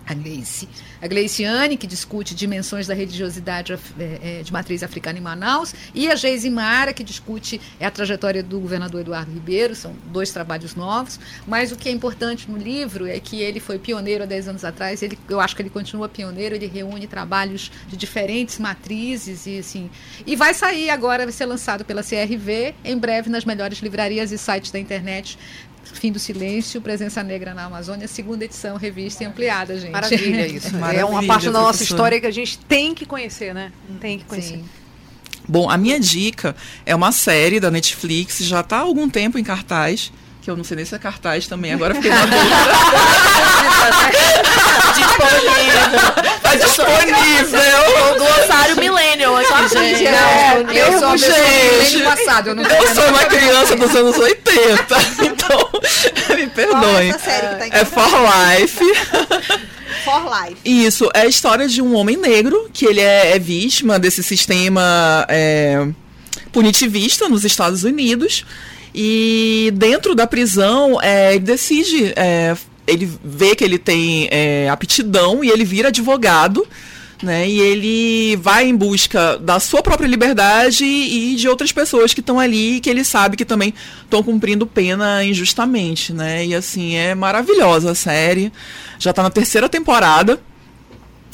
a 0.06 0.14
Gleice, 0.14 0.68
a 1.02 1.08
Gleiciane, 1.08 1.78
que 1.78 1.88
discute 1.88 2.36
dimensões 2.36 2.88
da 2.88 2.94
religiosidade 2.94 3.74
eh, 3.74 3.80
eh, 4.00 4.42
de 4.44 4.52
matriz 4.52 4.84
africana 4.84 5.20
em 5.20 5.22
Manaus, 5.22 5.74
e 5.94 6.10
a 6.10 6.16
Geise 6.16 6.50
Mara, 6.50 6.92
que 6.92 7.04
discute 7.04 7.62
eh, 7.80 7.86
a 7.86 7.92
trajetória 7.92 8.44
do 8.44 8.60
governador 8.60 9.02
Eduardo 9.02 9.32
Ribeiro, 9.32 9.76
são 9.76 9.94
dois 10.08 10.32
trabalhos 10.32 10.76
novos, 10.76 11.20
mas 11.48 11.72
o 11.72 11.76
que 11.76 11.88
é 11.88 11.92
importante 11.92 12.50
no 12.50 12.58
livro 12.58 13.08
é 13.08 13.20
que 13.20 13.42
ele 13.42 13.60
foi 13.60 13.78
pioneiro 13.80 14.24
há 14.24 14.28
10 14.28 14.50
anos 14.50 14.66
atrás, 14.66 15.02
ele, 15.02 15.18
eu 15.30 15.40
acho 15.40 15.56
que 15.56 15.62
ele 15.62 15.70
continua 15.70 16.10
pioneiro, 16.10 16.56
ele 16.56 16.68
reúne 16.68 17.08
trabalhos 17.08 17.72
de 17.88 17.96
diferentes 17.96 18.60
matrizes 18.60 19.46
e 19.46 19.60
assim, 19.60 19.90
e 20.26 20.36
vai 20.36 20.54
sair 20.54 20.90
agora, 20.90 21.24
vai 21.24 21.34
ser 21.34 21.46
lançado 21.46 21.86
pela 21.86 22.04
CRV, 22.04 22.76
em 22.84 22.98
breve 22.98 23.30
nas 23.30 23.46
melhores 23.46 23.80
livrarias 23.80 24.32
e 24.32 24.38
sites 24.38 24.72
da 24.72 24.80
internet, 24.80 25.38
Fim 25.84 26.12
do 26.12 26.20
Silêncio, 26.20 26.82
Presença 26.82 27.22
Negra 27.24 27.54
na 27.54 27.66
Amazônia, 27.66 28.08
segunda 28.08 28.46
edição, 28.46 28.78
revista 28.78 29.24
e 29.24 29.28
ampliada, 29.28 29.78
gente. 29.80 29.92
Maravilha 29.92 30.48
isso. 30.48 30.68
é 30.68 30.72
uma 30.72 30.80
Maravilha, 30.80 31.28
parte 31.28 31.46
da 31.48 31.52
nossa 31.52 31.78
professora. 31.78 31.98
história 31.98 32.20
que 32.22 32.28
a 32.28 32.32
gente 32.32 32.58
tem 32.60 32.94
que 32.96 33.06
conhecer, 33.06 33.54
né? 33.54 33.72
Tem 34.00 34.18
que 34.20 34.26
conhecer. 34.26 34.56
Sim. 34.56 34.66
Bom, 35.48 35.70
a 35.70 35.78
minha 35.78 36.00
dica 36.00 36.56
é 36.86 36.96
uma 36.96 37.12
série 37.12 37.60
da 37.60 37.70
Netflix, 37.72 38.40
já 38.40 38.62
está 38.62 38.78
há 38.78 38.82
algum 38.82 39.10
tempo 39.10 39.38
em 39.38 39.44
cartaz, 39.44 40.12
que 40.42 40.50
eu 40.50 40.56
não 40.56 40.64
sei 40.64 40.78
nem 40.78 40.86
se 40.86 40.96
é 40.96 41.00
cartaz 41.00 41.48
também, 41.48 41.74
agora 41.74 41.94
fiquei 41.96 42.10
na 42.10 42.26
dúvida. 42.26 42.56
Disponível. 44.94 46.42
Tá 46.42 46.56
disponível! 46.56 47.60
O 48.12 48.18
glossário 48.18 48.76
millennial 48.78 49.38
aqui, 49.38 49.70
gente. 49.70 50.04
Não, 50.04 50.74
eu 50.74 51.00
sou 51.00 51.18
gente. 51.18 52.04
passado, 52.04 52.50
eu 52.50 52.56
não 52.56 52.64
Eu 52.64 52.96
sou 52.96 53.08
uma 53.08 53.26
criança 53.26 53.76
dos 53.76 53.96
anos 53.96 54.18
80, 54.18 54.86
então 55.26 55.70
me 56.36 56.44
é 56.44 56.48
perdoem. 56.48 57.14
que 57.14 57.20
tá 57.20 57.78
É 57.78 57.86
For 57.86 58.10
Life. 58.60 58.94
For 60.04 60.24
Life. 60.24 60.58
Isso, 60.66 61.10
é 61.14 61.22
a 61.22 61.26
história 61.28 61.68
de 61.68 61.82
um 61.82 61.96
homem 61.96 62.18
negro 62.18 62.70
que 62.74 62.86
ele 62.86 63.02
é, 63.02 63.36
é 63.36 63.40
vítima 63.40 64.00
desse 64.00 64.24
sistema 64.24 65.26
é, 65.30 65.88
punitivista 66.52 67.30
nos 67.30 67.44
Estados 67.46 67.84
Unidos. 67.84 68.46
E 68.94 69.72
dentro 69.76 70.14
da 70.14 70.28
prisão, 70.28 71.00
é, 71.02 71.36
ele 71.36 71.46
decide. 71.46 72.14
Ele 72.88 73.10
vê 73.24 73.56
que 73.56 73.64
ele 73.64 73.78
tem 73.78 74.28
é, 74.32 74.70
aptidão 74.70 75.44
e 75.44 75.50
ele 75.50 75.66
vira 75.66 75.90
advogado. 75.90 76.66
Né, 77.24 77.48
e 77.48 77.60
ele 77.60 78.36
vai 78.38 78.68
em 78.68 78.76
busca 78.76 79.38
da 79.38 79.60
sua 79.60 79.84
própria 79.84 80.08
liberdade 80.08 80.84
e 80.84 81.36
de 81.36 81.48
outras 81.48 81.72
pessoas 81.72 82.16
que 82.16 82.20
estão 82.20 82.40
ali 82.40 82.80
que 82.80 82.90
ele 82.90 83.04
sabe 83.04 83.38
que 83.38 83.46
também 83.46 83.76
estão 84.02 84.24
cumprindo 84.24 84.66
pena 84.66 85.24
injustamente, 85.24 86.12
né? 86.12 86.44
E 86.44 86.56
assim, 86.56 86.96
é 86.96 87.14
maravilhosa 87.14 87.92
a 87.92 87.96
série. 87.96 88.52
Já 88.98 89.14
tá 89.14 89.22
na 89.22 89.30
terceira 89.30 89.70
temporada. 89.70 90.40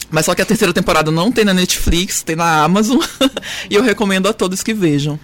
Mas 0.09 0.25
só 0.25 0.35
que 0.35 0.41
a 0.41 0.45
terceira 0.45 0.73
temporada 0.73 1.09
não 1.09 1.31
tem 1.31 1.45
na 1.45 1.53
Netflix, 1.53 2.21
tem 2.21 2.35
na 2.35 2.63
Amazon. 2.63 2.99
e 3.69 3.75
eu 3.75 3.81
recomendo 3.81 4.27
a 4.27 4.33
todos 4.33 4.63
que 4.63 4.73
vejam. 4.73 5.17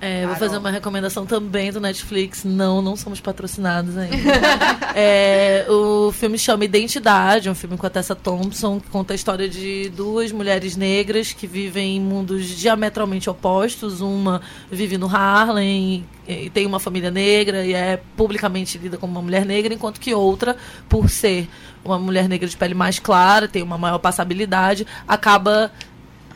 É, 0.00 0.26
vou 0.26 0.36
fazer 0.36 0.58
uma 0.58 0.70
recomendação 0.70 1.24
também 1.24 1.72
do 1.72 1.80
Netflix. 1.80 2.44
Não, 2.44 2.82
não 2.82 2.96
somos 2.96 3.20
patrocinados 3.20 3.96
ainda. 3.96 4.16
É, 4.98 5.66
o 5.68 6.10
filme 6.10 6.38
chama 6.38 6.64
Identidade, 6.64 7.48
é 7.48 7.50
um 7.50 7.54
filme 7.54 7.76
com 7.76 7.86
a 7.86 7.90
Tessa 7.90 8.14
Thompson, 8.14 8.80
que 8.80 8.88
conta 8.88 9.12
a 9.12 9.14
história 9.14 9.46
de 9.46 9.90
duas 9.90 10.32
mulheres 10.32 10.74
negras 10.74 11.34
que 11.34 11.46
vivem 11.46 11.98
em 11.98 12.00
mundos 12.00 12.46
diametralmente 12.46 13.28
opostos. 13.28 14.00
Uma 14.00 14.40
vive 14.70 14.96
no 14.96 15.06
Harlem 15.06 16.02
e 16.26 16.48
tem 16.48 16.64
uma 16.64 16.80
família 16.80 17.10
negra 17.10 17.66
e 17.66 17.74
é 17.74 18.00
publicamente 18.16 18.78
lida 18.78 18.96
como 18.96 19.12
uma 19.12 19.20
mulher 19.20 19.44
negra, 19.44 19.74
enquanto 19.74 20.00
que 20.00 20.14
outra, 20.14 20.56
por 20.88 21.10
ser 21.10 21.46
uma 21.84 21.98
mulher 21.98 22.26
negra 22.26 22.48
de 22.48 22.56
pele 22.56 22.72
mais 22.72 22.98
clara, 22.98 23.46
tem 23.46 23.62
uma 23.62 23.76
maior 23.76 23.98
passabilidade, 23.98 24.86
acaba 25.06 25.70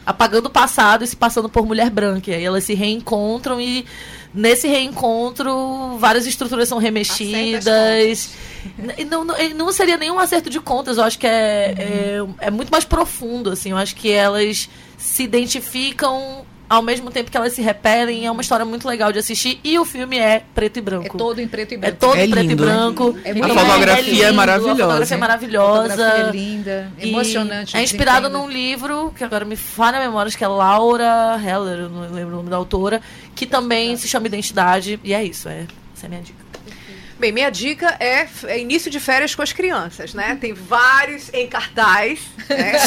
apagando 0.04 0.46
o 0.46 0.50
passado 0.50 1.04
e 1.04 1.06
se 1.06 1.16
passando 1.16 1.48
por 1.48 1.66
mulher 1.66 1.90
branca. 1.90 2.30
E 2.30 2.34
aí 2.34 2.44
elas 2.44 2.64
se 2.64 2.74
reencontram 2.74 3.60
e 3.60 3.84
nesse 4.32 4.68
reencontro 4.68 5.96
várias 5.98 6.26
estruturas 6.26 6.68
são 6.68 6.78
remexidas. 6.78 7.66
E 7.66 9.04
Não, 9.04 9.24
não, 9.24 9.34
não 9.54 9.72
seria 9.72 9.96
nenhum 9.96 10.18
acerto 10.18 10.50
de 10.50 10.60
contas, 10.60 10.98
eu 10.98 11.04
acho 11.04 11.18
que 11.18 11.26
é, 11.26 11.74
é, 11.78 12.26
é 12.40 12.50
muito 12.50 12.70
mais 12.70 12.84
profundo, 12.84 13.50
assim. 13.50 13.70
Eu 13.70 13.76
acho 13.76 13.96
que 13.96 14.10
elas 14.10 14.68
se 14.98 15.22
identificam 15.22 16.44
ao 16.70 16.82
mesmo 16.82 17.10
tempo 17.10 17.28
que 17.32 17.36
elas 17.36 17.52
se 17.52 17.60
repelem. 17.60 18.24
É 18.24 18.30
uma 18.30 18.40
história 18.42 18.64
muito 18.64 18.86
legal 18.86 19.10
de 19.10 19.18
assistir. 19.18 19.58
E 19.64 19.76
o 19.76 19.84
filme 19.84 20.16
é 20.16 20.44
preto 20.54 20.76
e 20.76 20.78
É 20.78 20.82
branco. 20.82 21.18
todo 21.18 21.40
em 21.40 21.48
preto 21.48 21.72
e 21.72 21.74
É 21.74 21.78
branco. 21.78 21.96
todo 21.98 22.16
É 22.16 22.24
em 22.24 22.30
preto 22.30 22.48
lindo, 22.48 22.62
e 22.62 22.64
branco. 22.64 23.18
É 23.24 23.34
muito 23.34 23.52
A 23.52 23.60
fotografia 23.60 24.22
é 24.22 24.26
lindo, 24.26 24.34
maravilhosa. 24.34 24.72
A 24.72 24.86
fotografia 24.86 25.16
é 25.16 25.18
maravilhosa. 25.20 25.90
Fotografia 25.90 26.22
é 26.22 26.30
linda, 26.30 26.92
emocionante. 27.00 27.76
É 27.76 27.82
inspirado 27.82 28.30
num 28.30 28.48
livro, 28.48 29.12
que 29.16 29.24
agora 29.24 29.44
me 29.44 29.56
falha 29.56 29.98
a 29.98 30.00
memória, 30.00 30.28
acho 30.28 30.38
que 30.38 30.44
é 30.44 30.48
Laura 30.48 31.36
Heller, 31.44 31.80
eu 31.80 31.88
não 31.88 32.02
lembro 32.02 32.34
o 32.34 32.36
nome 32.36 32.50
da 32.50 32.56
autora, 32.56 33.02
que 33.34 33.46
também 33.46 33.96
se 33.96 34.06
chama 34.06 34.28
Identidade. 34.28 35.00
E 35.02 35.12
é 35.12 35.24
isso, 35.24 35.48
é, 35.48 35.66
essa 35.96 36.04
é 36.04 36.06
a 36.06 36.08
minha 36.08 36.22
dica. 36.22 36.49
Bem, 37.20 37.32
minha 37.32 37.50
dica 37.50 37.96
é, 38.00 38.26
é 38.46 38.58
início 38.58 38.90
de 38.90 38.98
férias 38.98 39.34
com 39.34 39.42
as 39.42 39.52
crianças, 39.52 40.14
né? 40.14 40.38
Tem 40.40 40.54
vários 40.54 41.28
em 41.34 41.46
cartaz. 41.46 42.18
Né? 42.48 42.72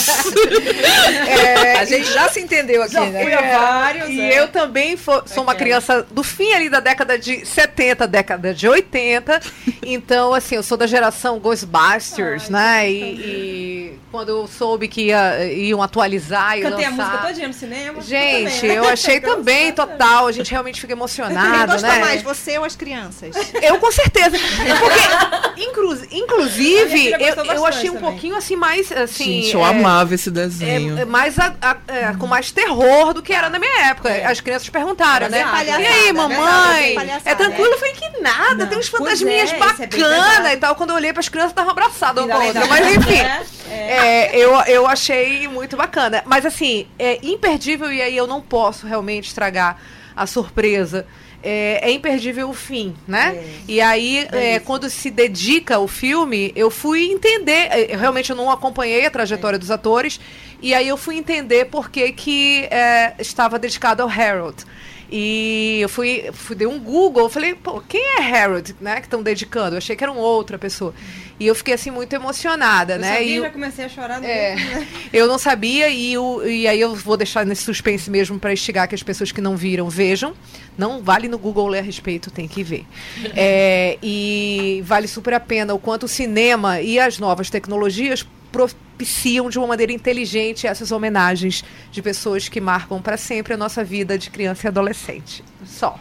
É, 1.27 1.79
A 1.79 1.85
gente 1.85 2.11
já 2.11 2.29
se 2.29 2.39
entendeu 2.41 2.81
aqui, 2.81 2.93
Já 2.93 3.05
né? 3.05 3.23
fui 3.23 3.33
a 3.33 3.41
vários, 3.59 4.09
E 4.09 4.19
é. 4.21 4.39
eu 4.39 4.47
também 4.47 4.97
fo- 4.97 5.23
sou 5.25 5.43
uma 5.43 5.55
criança 5.55 6.05
do 6.11 6.23
fim 6.23 6.51
ali 6.53 6.69
da 6.69 6.79
década 6.79 7.17
de 7.17 7.45
70, 7.45 8.07
década 8.07 8.53
de 8.53 8.67
80. 8.67 9.39
Então, 9.83 10.33
assim, 10.33 10.55
eu 10.55 10.63
sou 10.63 10.77
da 10.77 10.87
geração 10.87 11.39
Ghostbusters, 11.39 12.49
né? 12.49 12.89
E, 12.89 12.95
e 13.03 13.99
quando 14.13 14.29
eu 14.29 14.47
soube 14.47 14.87
que 14.87 15.05
ia- 15.07 15.43
iam 15.51 15.81
atualizar 15.81 16.55
e 16.55 16.61
Cantei 16.61 16.85
lançar... 16.87 17.03
a 17.03 17.07
música 17.07 17.27
todinha 17.27 17.47
no 17.47 17.53
cinema. 17.55 17.99
Gente, 17.99 18.53
também, 18.61 18.69
né? 18.69 18.77
eu 18.77 18.87
achei 18.87 19.17
também 19.19 19.71
total. 19.73 20.27
A 20.27 20.31
gente 20.31 20.51
realmente 20.51 20.75
fica 20.79 20.93
Quem 20.93 20.95
emocionado, 20.95 21.71
gostou 21.71 21.89
né? 21.89 21.97
mais, 21.99 22.21
você 22.21 22.59
ou 22.59 22.63
as 22.63 22.75
crianças? 22.75 23.35
Eu 23.59 23.79
com 23.79 23.91
certeza. 23.91 24.37
Porque, 24.79 25.63
inclu- 25.63 26.07
inclusive, 26.11 27.11
eu, 27.19 27.43
eu 27.55 27.65
achei 27.65 27.89
um 27.89 27.95
também. 27.95 28.09
pouquinho 28.11 28.35
assim 28.35 28.55
mais 28.55 28.91
assim. 28.91 29.41
Gente, 29.41 29.55
eu 29.55 29.65
é, 29.65 29.69
amava 29.69 30.13
esse 30.13 30.29
desenho. 30.29 30.95
é 30.99 31.05
mais 31.05 31.39
a- 31.39 31.55
a- 31.59 31.77
é, 31.87 32.13
com 32.13 32.27
mais 32.27 32.51
terror 32.51 33.15
do 33.15 33.21
que 33.23 33.33
era 33.33 33.49
na 33.49 33.57
minha 33.57 33.87
época. 33.87 34.09
É. 34.09 34.25
As 34.25 34.39
crianças 34.39 34.69
perguntaram, 34.69 35.27
Mas 35.27 35.31
né? 35.31 35.39
é 35.41 35.65
e 35.65 35.71
aí, 35.87 36.07
é 36.09 36.13
mamãe? 36.13 36.95
É 37.25 37.33
tranquilo? 37.33 37.71
Eu 37.73 37.79
falei 37.79 37.93
que 37.93 38.21
nada, 38.21 38.55
Não. 38.55 38.67
tem 38.67 38.77
uns 38.77 38.87
fantasminhas 38.89 39.51
é, 39.51 39.55
é 39.55 39.59
bacanas 39.59 40.53
e 40.53 40.57
tal. 40.57 40.75
Quando 40.75 40.91
eu 40.91 40.97
olhei 40.97 41.11
pras 41.11 41.29
crianças, 41.29 41.53
tava 41.53 41.71
abraçada 41.71 42.23
uma 42.23 42.35
com 42.39 42.45
outra. 42.45 42.67
Mas 42.67 42.95
enfim. 42.95 43.23
É, 43.73 44.02
é. 44.05 44.13
É, 44.13 44.37
eu, 44.37 44.51
eu 44.67 44.87
achei 44.87 45.47
muito 45.47 45.75
bacana. 45.75 46.23
Mas 46.25 46.45
assim, 46.45 46.87
é 46.97 47.19
imperdível 47.25 47.91
e 47.91 48.01
aí 48.01 48.15
eu 48.15 48.27
não 48.27 48.41
posso 48.41 48.85
realmente 48.85 49.27
estragar 49.27 49.77
a 50.15 50.25
surpresa. 50.25 51.05
É, 51.45 51.89
é 51.89 51.91
imperdível 51.91 52.49
o 52.49 52.53
fim, 52.53 52.95
né? 53.05 53.35
É. 53.35 53.53
E 53.67 53.81
aí, 53.81 54.27
é, 54.31 54.59
quando 54.59 54.89
se 54.89 55.11
dedica 55.11 55.77
o 55.77 55.89
filme, 55.89 56.53
eu 56.55 56.71
fui 56.71 57.11
entender. 57.11 57.67
é, 57.69 57.93
eu 57.93 57.99
realmente 57.99 58.29
eu 58.29 58.35
não 58.35 58.49
acompanhei 58.49 59.05
a 59.05 59.11
trajetória 59.11 59.59
dos 59.59 59.69
atores. 59.69 60.19
E 60.61 60.73
aí 60.73 60.87
eu 60.87 60.95
fui 60.95 61.17
entender 61.17 61.65
por 61.65 61.89
que, 61.89 62.13
que 62.13 62.63
é, 62.71 63.15
estava 63.19 63.59
dedicado 63.59 64.01
ao 64.01 64.07
Harold. 64.09 64.63
E 65.11 65.79
eu 65.81 65.89
fui, 65.89 66.29
fui 66.33 66.55
dei 66.55 66.65
um 66.65 66.79
Google, 66.79 67.23
eu 67.23 67.29
falei, 67.29 67.53
pô, 67.53 67.81
quem 67.87 68.01
é 68.17 68.35
Harold, 68.35 68.75
né? 68.79 68.95
Que 68.95 69.07
estão 69.07 69.21
dedicando? 69.21 69.75
Eu 69.75 69.77
achei 69.77 69.95
que 69.95 70.03
era 70.03 70.11
uma 70.11 70.21
outra 70.21 70.57
pessoa. 70.57 70.93
E 71.39 71.47
eu 71.47 71.55
fiquei 71.55 71.73
assim 71.73 71.89
muito 71.91 72.13
emocionada, 72.13 72.93
Eu 72.93 72.99
né? 72.99 73.13
sabia, 73.15 73.37
E 73.37 73.41
já 73.41 73.49
comecei 73.49 73.85
a 73.85 73.89
chorar 73.89 74.19
no 74.21 74.25
É. 74.27 74.55
meio, 74.55 74.69
né? 74.79 74.87
eu 75.11 75.27
não 75.27 75.37
sabia 75.39 75.89
e, 75.89 76.17
o, 76.17 76.45
e 76.45 76.67
aí 76.67 76.79
eu 76.79 76.95
vou 76.95 77.17
deixar 77.17 77.45
nesse 77.45 77.63
suspense 77.63 78.09
mesmo 78.09 78.37
para 78.39 78.53
instigar 78.53 78.87
que 78.87 78.95
as 78.95 79.01
pessoas 79.03 79.31
que 79.31 79.41
não 79.41 79.57
viram 79.57 79.89
vejam. 79.89 80.33
Não 80.77 81.01
vale 81.03 81.27
no 81.27 81.37
Google 81.37 81.67
ler 81.67 81.79
a 81.79 81.81
respeito, 81.81 82.29
tem 82.31 82.47
que 82.47 82.63
ver. 82.63 82.85
É, 83.35 83.97
e 84.01 84.81
vale 84.85 85.07
super 85.07 85.33
a 85.33 85.39
pena 85.39 85.73
o 85.73 85.79
quanto 85.79 86.03
o 86.03 86.07
cinema 86.07 86.81
e 86.81 86.99
as 86.99 87.17
novas 87.19 87.49
tecnologias 87.49 88.25
propiciam 88.51 89.49
de 89.49 89.57
uma 89.57 89.65
maneira 89.67 89.91
inteligente 89.91 90.67
essas 90.67 90.91
homenagens 90.91 91.63
de 91.91 92.01
pessoas 92.01 92.47
que 92.47 92.61
marcam 92.61 93.01
para 93.01 93.17
sempre 93.17 93.53
a 93.55 93.57
nossa 93.57 93.83
vida 93.83 94.17
de 94.17 94.29
criança 94.29 94.67
e 94.67 94.69
adolescente. 94.69 95.43
Só. 95.65 95.99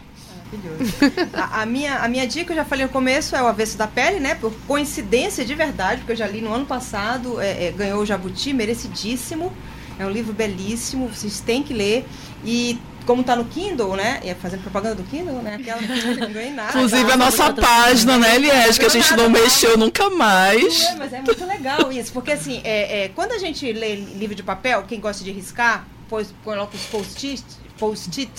Maravilhoso. 0.53 0.93
A, 1.33 1.61
a 1.61 1.65
minha, 1.65 1.99
a 1.99 2.07
minha 2.07 2.27
dica, 2.27 2.51
eu 2.51 2.57
já 2.57 2.65
falei 2.65 2.85
no 2.85 2.91
começo, 2.91 3.35
é 3.35 3.41
o 3.41 3.47
Avesso 3.47 3.77
da 3.77 3.87
Pele, 3.87 4.19
né? 4.19 4.35
Por 4.35 4.53
coincidência 4.67 5.43
de 5.43 5.55
verdade, 5.55 5.97
porque 6.01 6.13
eu 6.13 6.17
já 6.17 6.27
li 6.27 6.41
no 6.41 6.53
ano 6.53 6.65
passado, 6.65 7.39
é, 7.41 7.65
é, 7.65 7.71
ganhou 7.71 8.01
o 8.01 8.05
Jabuti, 8.05 8.53
merecidíssimo. 8.53 9.51
É 9.99 10.05
um 10.05 10.09
livro 10.09 10.33
belíssimo, 10.33 11.07
vocês 11.07 11.39
têm 11.39 11.61
que 11.61 11.73
ler. 11.73 12.05
E 12.43 12.79
como 13.05 13.23
tá 13.23 13.35
no 13.35 13.45
Kindle, 13.45 13.95
né? 13.95 14.21
E 14.23 14.29
é 14.29 14.35
fazendo 14.35 14.61
propaganda 14.61 14.95
do 14.95 15.03
Kindle, 15.03 15.41
né? 15.41 15.55
Aquela 15.55 15.81
não 15.81 16.31
ganhei 16.31 16.51
nada. 16.51 16.69
Inclusive 16.69 17.11
a 17.11 17.17
Nossa, 17.17 17.53
página, 17.53 18.17
né, 18.17 18.35
Elias, 18.35 18.77
que 18.77 18.85
a 18.85 18.89
gente 18.89 19.15
não 19.15 19.29
mexeu 19.29 19.77
nunca 19.77 20.09
mais. 20.09 20.83
É, 20.83 20.95
mas 20.95 21.13
é 21.13 21.21
muito 21.21 21.45
legal 21.45 21.91
isso, 21.91 22.11
porque 22.13 22.31
assim, 22.31 22.61
é, 22.63 23.03
é, 23.03 23.09
quando 23.09 23.33
a 23.33 23.37
gente 23.37 23.71
lê 23.71 23.95
livro 23.95 24.35
de 24.35 24.43
papel, 24.43 24.83
quem 24.87 24.99
gosta 24.99 25.23
de 25.23 25.31
riscar, 25.31 25.85
pois 26.09 26.33
coloca 26.43 26.75
os 26.75 26.83
post-its 26.85 27.63
post 27.77 28.29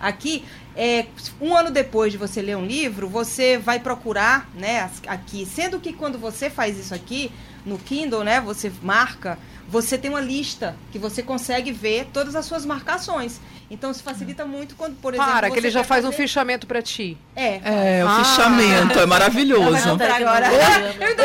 aqui, 0.00 0.44
é, 0.76 1.06
um 1.40 1.56
ano 1.56 1.70
depois 1.70 2.12
de 2.12 2.18
você 2.18 2.42
ler 2.42 2.56
um 2.56 2.64
livro, 2.64 3.08
você 3.08 3.56
vai 3.56 3.80
procurar, 3.80 4.48
né, 4.54 4.90
aqui, 5.06 5.46
sendo 5.46 5.80
que 5.80 5.92
quando 5.92 6.18
você 6.18 6.50
faz 6.50 6.78
isso 6.78 6.94
aqui, 6.94 7.32
no 7.64 7.78
Kindle, 7.78 8.22
né, 8.22 8.40
você 8.40 8.70
marca, 8.82 9.38
você 9.68 9.96
tem 9.98 10.10
uma 10.10 10.20
lista 10.20 10.76
que 10.92 10.98
você 10.98 11.22
consegue 11.22 11.72
ver 11.72 12.08
todas 12.12 12.36
as 12.36 12.44
suas 12.44 12.64
marcações. 12.64 13.40
Então 13.68 13.90
isso 13.90 14.02
facilita 14.02 14.44
muito 14.44 14.76
quando, 14.76 14.94
por 15.00 15.12
exemplo, 15.12 15.32
Para, 15.32 15.50
que 15.50 15.58
ele 15.58 15.70
já 15.70 15.82
faz 15.82 16.04
um 16.04 16.12
fazer- 16.12 16.22
fichamento 16.22 16.66
para 16.68 16.80
ti. 16.80 17.18
É. 17.34 17.98
É, 17.98 18.04
o 18.04 18.08
Ah. 18.08 18.24
fichamento, 18.24 18.98
é 19.00 19.06
maravilhoso. 19.06 19.88
agora. 19.90 20.46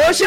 Eu 0.01 0.09
Hoje, 0.09 0.23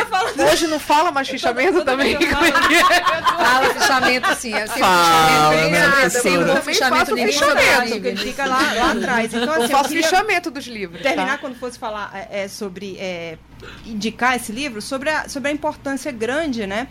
hoje 0.53 0.67
não 0.69 0.79
fala 0.79 1.11
mais 1.11 1.29
fichamento 1.29 1.73
toda 1.79 1.85
também? 1.93 2.13
eu 2.13 2.21
é 2.23 2.25
é? 2.25 3.23
Fala 3.23 3.75
fichamento 3.75 4.27
assim. 4.31 4.55
É 4.55 4.67
sempre 4.67 4.81
Fala, 4.81 5.51
fichamento, 5.53 5.71
né, 5.73 6.55
um 6.55 6.63
fichamento 6.63 7.17
fichamento, 7.17 8.07
ele 8.07 8.17
fica 8.17 8.45
lá, 8.47 8.73
lá 8.73 8.93
atrás. 8.93 9.35
Então, 9.35 9.55
Eu 9.55 9.63
assim, 9.65 9.73
faço 9.73 9.89
queria 9.89 10.03
fichamento 10.05 10.51
dos 10.51 10.67
livros. 10.67 11.03
terminar 11.03 11.33
tá? 11.33 11.39
quando 11.39 11.57
fosse 11.57 11.79
falar 11.79 12.11
é, 12.15 12.45
é, 12.45 12.49
sobre 12.49 12.97
é, 12.99 13.37
indicar 13.85 14.37
esse 14.37 14.53
livro, 14.53 14.81
sobre 14.81 15.11
a, 15.11 15.29
sobre 15.29 15.51
a 15.51 15.53
importância 15.53 16.13
grande, 16.13 16.67
né? 16.67 16.87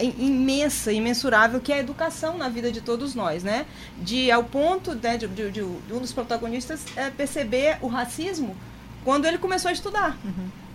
Im- 0.00 0.14
imensa, 0.26 0.92
imensurável 0.92 1.60
que 1.60 1.72
é 1.72 1.76
a 1.76 1.78
educação 1.78 2.36
na 2.38 2.48
vida 2.48 2.70
de 2.70 2.80
todos 2.80 3.14
nós, 3.14 3.42
né? 3.42 3.66
De 3.98 4.30
ao 4.30 4.44
ponto 4.44 4.94
né, 4.94 5.16
de, 5.16 5.26
de- 5.28 5.50
de 5.50 5.62
um 5.62 5.98
dos 6.00 6.12
protagonistas 6.12 6.80
é, 6.96 7.10
perceber 7.10 7.78
o 7.80 7.86
racismo 7.86 8.56
quando 9.04 9.24
ele 9.26 9.38
começou 9.38 9.68
a 9.68 9.72
estudar, 9.72 10.18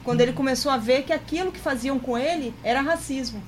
quando 0.04 0.22
ele 0.22 0.32
começou 0.34 0.72
a 0.72 0.78
ver 0.78 1.04
que 1.04 1.12
aquilo 1.14 1.52
que 1.52 1.60
faziam 1.60 2.00
com 2.00 2.18
ele 2.18 2.54
era 2.64 2.82
racismo. 2.82 3.42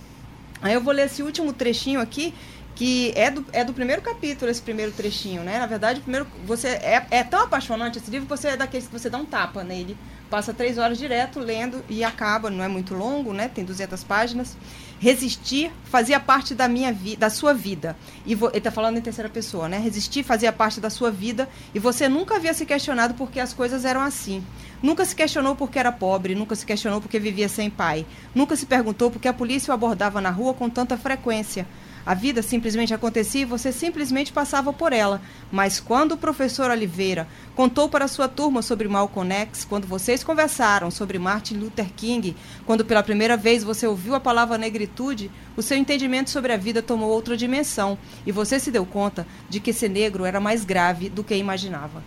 Aí 0.62 0.74
eu 0.74 0.82
vou 0.82 0.94
ler 0.94 1.06
esse 1.08 1.24
último 1.24 1.52
trechinho 1.54 2.00
aqui 2.00 2.34
que 2.76 3.14
é 3.16 3.30
do, 3.30 3.46
é 3.54 3.64
do 3.64 3.72
primeiro 3.72 4.02
capítulo 4.02 4.50
esse 4.50 4.62
primeiro 4.62 4.92
trechinho, 4.92 5.44
né? 5.44 5.60
Na 5.60 5.68
verdade, 5.68 6.02
primeiro 6.02 6.26
você 6.46 6.70
é, 6.70 7.06
é 7.12 7.24
tão 7.24 7.42
apaixonante 7.42 7.98
esse 8.00 8.10
livro 8.10 8.26
que 8.28 8.36
você 8.36 8.48
é 8.50 8.58
daqueles 8.58 8.88
que 8.88 8.92
você 8.94 9.10
dá 9.12 9.18
um 9.20 9.26
tapa 9.26 9.64
nele, 9.64 9.96
passa 10.30 10.52
três 10.54 10.78
horas 10.80 10.98
direto 10.98 11.40
lendo 11.40 11.84
e 11.88 12.04
acaba, 12.04 12.50
não 12.50 12.64
é 12.64 12.68
muito 12.68 12.96
longo, 12.96 13.32
né? 13.32 13.48
Tem 13.48 13.64
200 13.64 14.04
páginas. 14.04 14.58
Resistir 15.04 15.70
fazia 15.84 16.18
parte 16.18 16.56
da 16.56 16.66
minha 16.70 16.94
vida, 16.94 17.18
da 17.18 17.30
sua 17.30 17.54
vida. 17.54 17.94
E 18.26 18.32
ele 18.32 18.58
está 18.58 18.72
falando 18.72 18.98
em 18.98 19.02
terceira 19.02 19.30
pessoa, 19.30 19.68
né? 19.68 19.78
Resistir 19.78 20.24
fazia 20.24 20.50
parte 20.54 20.80
da 20.80 20.90
sua 20.90 21.12
vida 21.12 21.50
e 21.76 21.78
você 21.78 22.08
nunca 22.08 22.38
havia 22.38 22.54
se 22.54 22.66
questionado 22.66 23.14
porque 23.16 23.38
as 23.42 23.52
coisas 23.52 23.84
eram 23.84 24.00
assim. 24.00 24.42
Nunca 24.82 25.04
se 25.04 25.14
questionou 25.14 25.58
porque 25.58 25.78
era 25.78 25.92
pobre, 25.92 26.36
nunca 26.36 26.56
se 26.56 26.66
questionou 26.66 27.02
porque 27.02 27.20
vivia 27.20 27.50
sem 27.50 27.70
pai. 27.70 28.06
Nunca 28.34 28.56
se 28.56 28.66
perguntou 28.66 29.12
porque 29.12 29.28
a 29.28 29.34
polícia 29.34 29.72
o 29.72 29.74
abordava 29.74 30.22
na 30.22 30.30
rua 30.30 30.54
com 30.54 30.70
tanta 30.70 30.96
frequência. 30.96 31.68
A 32.06 32.14
vida 32.14 32.42
simplesmente 32.42 32.94
acontecia 32.94 33.42
e 33.42 33.46
você 33.46 33.72
simplesmente 33.72 34.34
passava 34.34 34.74
por 34.74 34.92
ela. 34.92 35.22
Mas 35.52 35.80
quando 35.80 36.14
o 36.14 36.18
professor 36.18 36.70
Oliveira 36.70 37.28
contou 37.56 37.88
para 37.88 38.08
sua 38.08 38.28
turma 38.28 38.62
sobre 38.62 38.88
Malcolm 38.88 39.34
X, 39.34 39.64
quando 39.64 39.88
vocês 39.88 40.24
conversaram 40.24 40.92
sobre 40.92 41.18
Martin 41.18 41.56
Luther 41.56 41.90
King, 41.96 42.36
quando 42.66 42.84
pela 42.84 43.02
primeira 43.02 43.38
vez 43.38 43.64
você 43.64 43.88
ouviu 43.88 44.16
a 44.16 44.20
palavra 44.20 44.58
negritude, 44.58 45.32
o 45.56 45.62
seu 45.62 45.78
entendimento 45.78 46.30
sobre 46.30 46.52
a 46.52 46.58
vida 46.58 46.82
tomou 46.82 47.10
outra 47.10 47.38
dimensão 47.38 47.98
e 48.26 48.32
você 48.32 48.60
se 48.60 48.70
deu 48.70 48.86
conta 48.86 49.26
de 49.50 49.62
que 49.62 49.72
ser 49.72 49.90
negro 49.90 50.26
era 50.26 50.40
mais 50.40 50.66
grave 50.66 51.08
do 51.10 51.24
que 51.24 51.36
imaginava. 51.36 52.04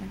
Né? 0.00 0.08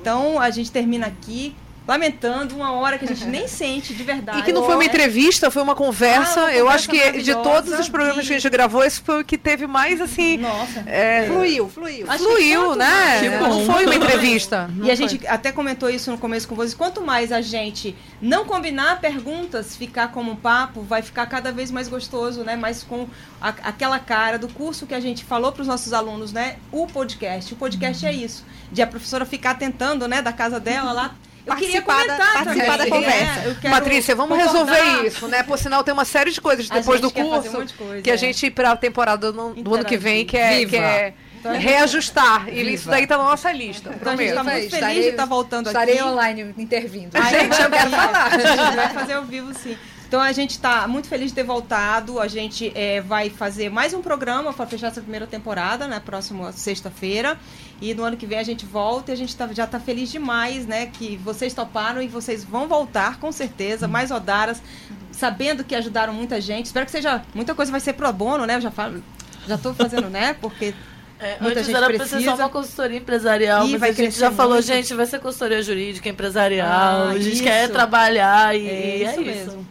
Então 0.00 0.38
a 0.38 0.50
gente 0.50 0.70
termina 0.70 1.06
aqui 1.06 1.54
lamentando 1.86 2.54
uma 2.54 2.72
hora 2.72 2.98
que 2.98 3.04
a 3.04 3.08
gente 3.08 3.24
nem 3.26 3.46
sente 3.48 3.92
de 3.94 4.02
verdade. 4.02 4.38
E 4.38 4.42
que 4.42 4.52
não 4.52 4.62
foi 4.64 4.74
uma 4.74 4.80
né? 4.80 4.86
entrevista, 4.86 5.50
foi 5.50 5.62
uma 5.62 5.74
conversa. 5.74 6.40
Ah, 6.40 6.44
uma 6.44 6.52
eu 6.52 6.64
conversa 6.66 6.74
acho 6.76 6.88
que 7.12 7.22
de 7.22 7.34
todos 7.34 7.78
os 7.78 7.88
programas 7.88 8.26
que 8.26 8.32
a 8.32 8.38
gente 8.38 8.50
gravou, 8.50 8.84
esse 8.84 9.00
foi 9.00 9.22
o 9.22 9.24
que 9.24 9.36
teve 9.36 9.66
mais 9.66 10.00
assim. 10.00 10.36
Nossa. 10.36 10.84
é, 10.86 11.26
Fluiu, 11.26 11.68
fluiu. 11.68 12.06
Acho 12.10 12.24
fluiu, 12.24 12.76
né? 12.76 13.30
mais- 13.40 13.40
Não 13.40 13.66
foi 13.66 13.86
uma 13.86 13.94
entrevista. 13.94 14.68
não 14.72 14.86
E 14.86 14.90
a 14.90 14.96
foi. 14.96 15.08
gente 15.08 15.26
até 15.26 15.50
comentou 15.52 15.90
isso 15.90 16.10
no 16.10 16.18
começo 16.18 16.46
com 16.46 16.54
vocês. 16.54 16.74
Quanto 16.74 17.00
mais 17.00 17.32
a 17.32 17.40
gente 17.40 17.96
não 18.20 18.44
combinar 18.44 19.00
perguntas, 19.00 19.74
ficar 19.76 20.08
como 20.12 20.32
um 20.32 20.36
papo, 20.36 20.82
vai 20.82 21.02
ficar 21.02 21.26
cada 21.26 21.50
vez 21.50 21.70
mais 21.70 21.88
gostoso, 21.88 22.42
né? 22.44 22.54
Mais 22.56 22.82
com 22.82 23.08
a- 23.40 23.48
aquela 23.64 23.98
cara 23.98 24.38
do 24.38 24.48
curso 24.48 24.86
que 24.86 24.94
a 24.94 25.00
gente 25.00 25.24
falou 25.24 25.50
para 25.52 25.62
os 25.62 25.68
nossos 25.68 25.92
alunos, 25.92 26.32
né? 26.32 26.56
O 26.70 26.86
podcast. 26.86 27.52
O 27.52 27.56
podcast 27.56 28.06
é 28.06 28.12
isso. 28.12 28.44
De 28.70 28.80
a 28.82 28.86
professora 28.86 29.24
ficar 29.26 29.54
tentando, 29.54 30.06
né? 30.06 30.22
Da 30.22 30.32
casa 30.32 30.60
dela 30.60 30.92
lá. 30.92 31.14
Eu 31.50 31.56
queria 31.56 31.82
Participar 31.82 32.06
da- 32.06 32.16
comentar 32.16 32.44
participar 32.44 32.78
também, 32.78 32.78
da 32.78 32.84
né? 32.84 32.90
conversa. 32.90 33.48
Eu 33.48 33.54
quero 33.56 33.74
Patrícia, 33.74 34.14
vamos 34.16 34.38
concordar. 34.38 34.74
resolver 34.74 35.06
isso, 35.06 35.28
né? 35.28 35.42
Por 35.42 35.58
sinal, 35.58 35.82
tem 35.84 35.92
uma 35.94 36.04
série 36.04 36.30
de 36.30 36.40
coisas 36.40 36.70
A 36.70 36.74
depois 36.74 37.00
do 37.00 37.08
um 37.08 37.10
curso 37.10 37.52
monte 37.52 37.68
de 37.68 37.74
coisa, 37.74 38.02
que 38.02 38.10
a 38.10 38.14
é. 38.14 38.16
gente, 38.16 38.50
para 38.50 38.72
a 38.72 38.76
temporada 38.76 39.32
do, 39.32 39.54
do 39.54 39.74
ano 39.74 39.84
que 39.84 39.96
vem, 39.96 40.22
Interagir. 40.22 40.26
quer, 40.26 40.58
Viva. 40.58 40.70
quer 40.70 41.14
Então, 41.38 41.52
a 41.52 41.54
reajustar. 41.54 42.48
E 42.48 42.52
Viva. 42.52 42.70
isso 42.70 42.88
daí 42.88 43.06
tá 43.06 43.16
na 43.18 43.24
nossa 43.24 43.50
lista. 43.52 43.90
Então 43.94 44.12
a 44.12 44.16
gente 44.16 44.32
prometo. 44.32 44.34
tá 44.34 44.44
muito 44.44 44.64
Estarei- 44.74 44.88
feliz 44.88 45.04
de 45.04 45.10
estar 45.10 45.24
voltando 45.26 45.66
Estarei 45.68 45.98
aqui. 45.98 46.04
online 46.08 46.54
intervindo. 46.58 47.10
Ai, 47.14 47.30
Gente, 47.40 47.62
eu 47.62 47.70
quero 47.70 47.90
falar. 47.90 48.26
A 48.26 48.38
gente 48.38 48.76
vai 48.76 48.88
fazer 48.94 49.12
ao 49.14 49.24
vivo, 49.24 49.52
sim. 49.54 49.76
Então 50.06 50.20
a 50.20 50.32
gente 50.32 50.50
está 50.50 50.88
muito 50.88 51.06
feliz 51.08 51.28
de 51.28 51.36
ter 51.36 51.44
voltado. 51.44 52.18
A 52.18 52.26
gente 52.26 52.72
eh, 52.74 53.00
vai 53.00 53.30
fazer 53.30 53.70
mais 53.70 53.94
um 53.94 54.02
programa 54.02 54.52
para 54.52 54.66
fechar 54.66 54.88
essa 54.88 55.00
primeira 55.00 55.24
temporada 55.24 55.86
na 55.86 56.00
próxima 56.00 56.50
sexta-feira. 56.50 57.38
E 57.80 57.94
no 57.94 58.04
ano 58.04 58.16
que 58.16 58.26
vem 58.26 58.38
a 58.38 58.42
gente 58.42 58.66
volta 58.66 59.10
e 59.10 59.14
a 59.14 59.16
gente 59.16 59.34
tá- 59.34 59.48
já 59.52 59.64
está 59.64 59.80
feliz 59.80 60.10
demais, 60.10 60.66
né? 60.66 60.86
Que 60.86 61.16
vocês 61.16 61.54
toparam 61.54 62.02
e 62.02 62.08
vocês 62.08 62.44
vão 62.44 62.68
voltar, 62.68 63.18
com 63.18 63.32
certeza. 63.32 63.88
Mais 63.88 64.10
Odaras, 64.10 64.62
sabendo 65.10 65.64
que 65.64 65.74
ajudaram 65.74 66.12
muita 66.12 66.40
gente. 66.40 66.66
Espero 66.66 66.84
que 66.84 66.92
seja. 66.92 67.22
Muita 67.34 67.54
coisa 67.54 67.70
vai 67.72 67.80
ser 67.80 67.94
pro 67.94 68.12
bono, 68.12 68.44
né? 68.46 68.56
Eu 68.56 68.60
já 68.60 68.70
falo. 68.70 69.02
Já 69.48 69.54
estou 69.54 69.72
fazendo, 69.74 70.08
né? 70.10 70.34
Porque 70.40 70.74
É, 71.22 71.36
Muita 71.38 71.60
antes 71.60 71.66
gente 71.66 71.76
era 71.76 71.86
precisa. 71.86 72.24
só 72.24 72.34
uma 72.34 72.48
consultoria 72.48 72.96
empresarial, 72.96 73.66
Ih, 73.66 73.76
mas 73.76 73.90
a 73.90 74.02
gente 74.04 74.18
já 74.18 74.30
falou, 74.30 74.54
muito. 74.54 74.66
gente, 74.66 74.94
vai 74.94 75.04
ser 75.04 75.20
consultoria 75.20 75.62
jurídica, 75.62 76.08
empresarial, 76.08 76.66
Ah, 76.66 77.10
a 77.10 77.18
gente 77.18 77.34
isso. 77.34 77.42
quer 77.42 77.68
trabalhar 77.68 78.56
e 78.56 78.66
É 78.66 78.72
é, 78.72 78.96
isso 79.02 79.20
isso. 79.20 79.20
mesmo. 79.20 79.66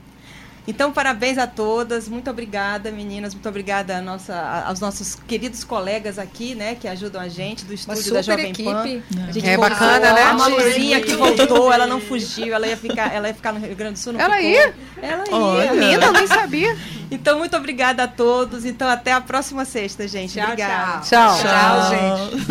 Então, 0.67 0.91
parabéns 0.91 1.37
a 1.39 1.47
todas. 1.47 2.07
Muito 2.07 2.29
obrigada, 2.29 2.91
meninas. 2.91 3.33
Muito 3.33 3.49
obrigada 3.49 3.97
a 3.97 4.01
nossa, 4.01 4.35
a- 4.35 4.67
aos 4.69 4.79
nossos 4.79 5.15
queridos 5.27 5.63
colegas 5.63 6.19
aqui, 6.19 6.53
né, 6.53 6.75
que 6.75 6.87
ajudam 6.87 7.19
a 7.21 7.27
gente 7.27 7.65
do 7.65 7.73
estúdio 7.73 8.13
da 8.13 8.21
Jovem 8.21 8.51
equipe. 8.51 8.69
Pan. 8.69 8.83
A 9.27 9.31
gente 9.31 9.47
É 9.47 9.57
voltou, 9.57 9.73
bacana, 9.75 10.13
né? 10.13 10.21
A 10.23 10.33
Maluzinha 10.35 11.01
que 11.01 11.15
voltou, 11.15 11.73
ela 11.73 11.87
não 11.87 11.99
fugiu, 11.99 12.53
ela 12.53 12.67
ia 12.67 12.77
ficar, 12.77 13.11
ela 13.13 13.27
ia 13.29 13.33
ficar 13.33 13.51
no 13.51 13.59
Rio 13.59 13.75
Grande 13.75 13.93
do 13.93 13.99
Sul. 13.99 14.13
Não 14.13 14.19
Ela 14.21 14.35
ficou. 14.37 14.51
ia? 14.51 14.73
Ela 15.01 15.23
ia. 15.27 15.35
Olha. 15.35 15.73
Menina, 15.73 16.05
eu 16.05 16.11
nem 16.13 16.27
sabia. 16.27 16.77
Então, 17.11 17.39
muito 17.39 17.57
obrigada 17.57 18.03
a 18.03 18.07
todos. 18.07 18.65
Então, 18.65 18.87
até 18.87 19.11
a 19.13 19.19
próxima 19.19 19.65
sexta, 19.65 20.07
gente. 20.07 20.35
Tchau, 20.35 20.43
obrigada. 20.43 21.01
Tchau. 21.01 21.39
Tchau, 21.41 21.89
gente. 21.89 22.45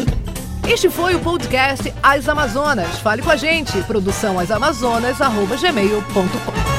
Este 0.73 0.91
foi 0.91 1.15
o 1.15 1.21
podcast 1.21 1.95
As 2.03 2.29
Amazonas. 2.29 2.99
Fale 2.99 3.23
com 3.23 3.31
a 3.31 3.37
gente. 3.37 3.81
Produção 3.85 4.37
asamazonas.gmail.com 4.41 6.78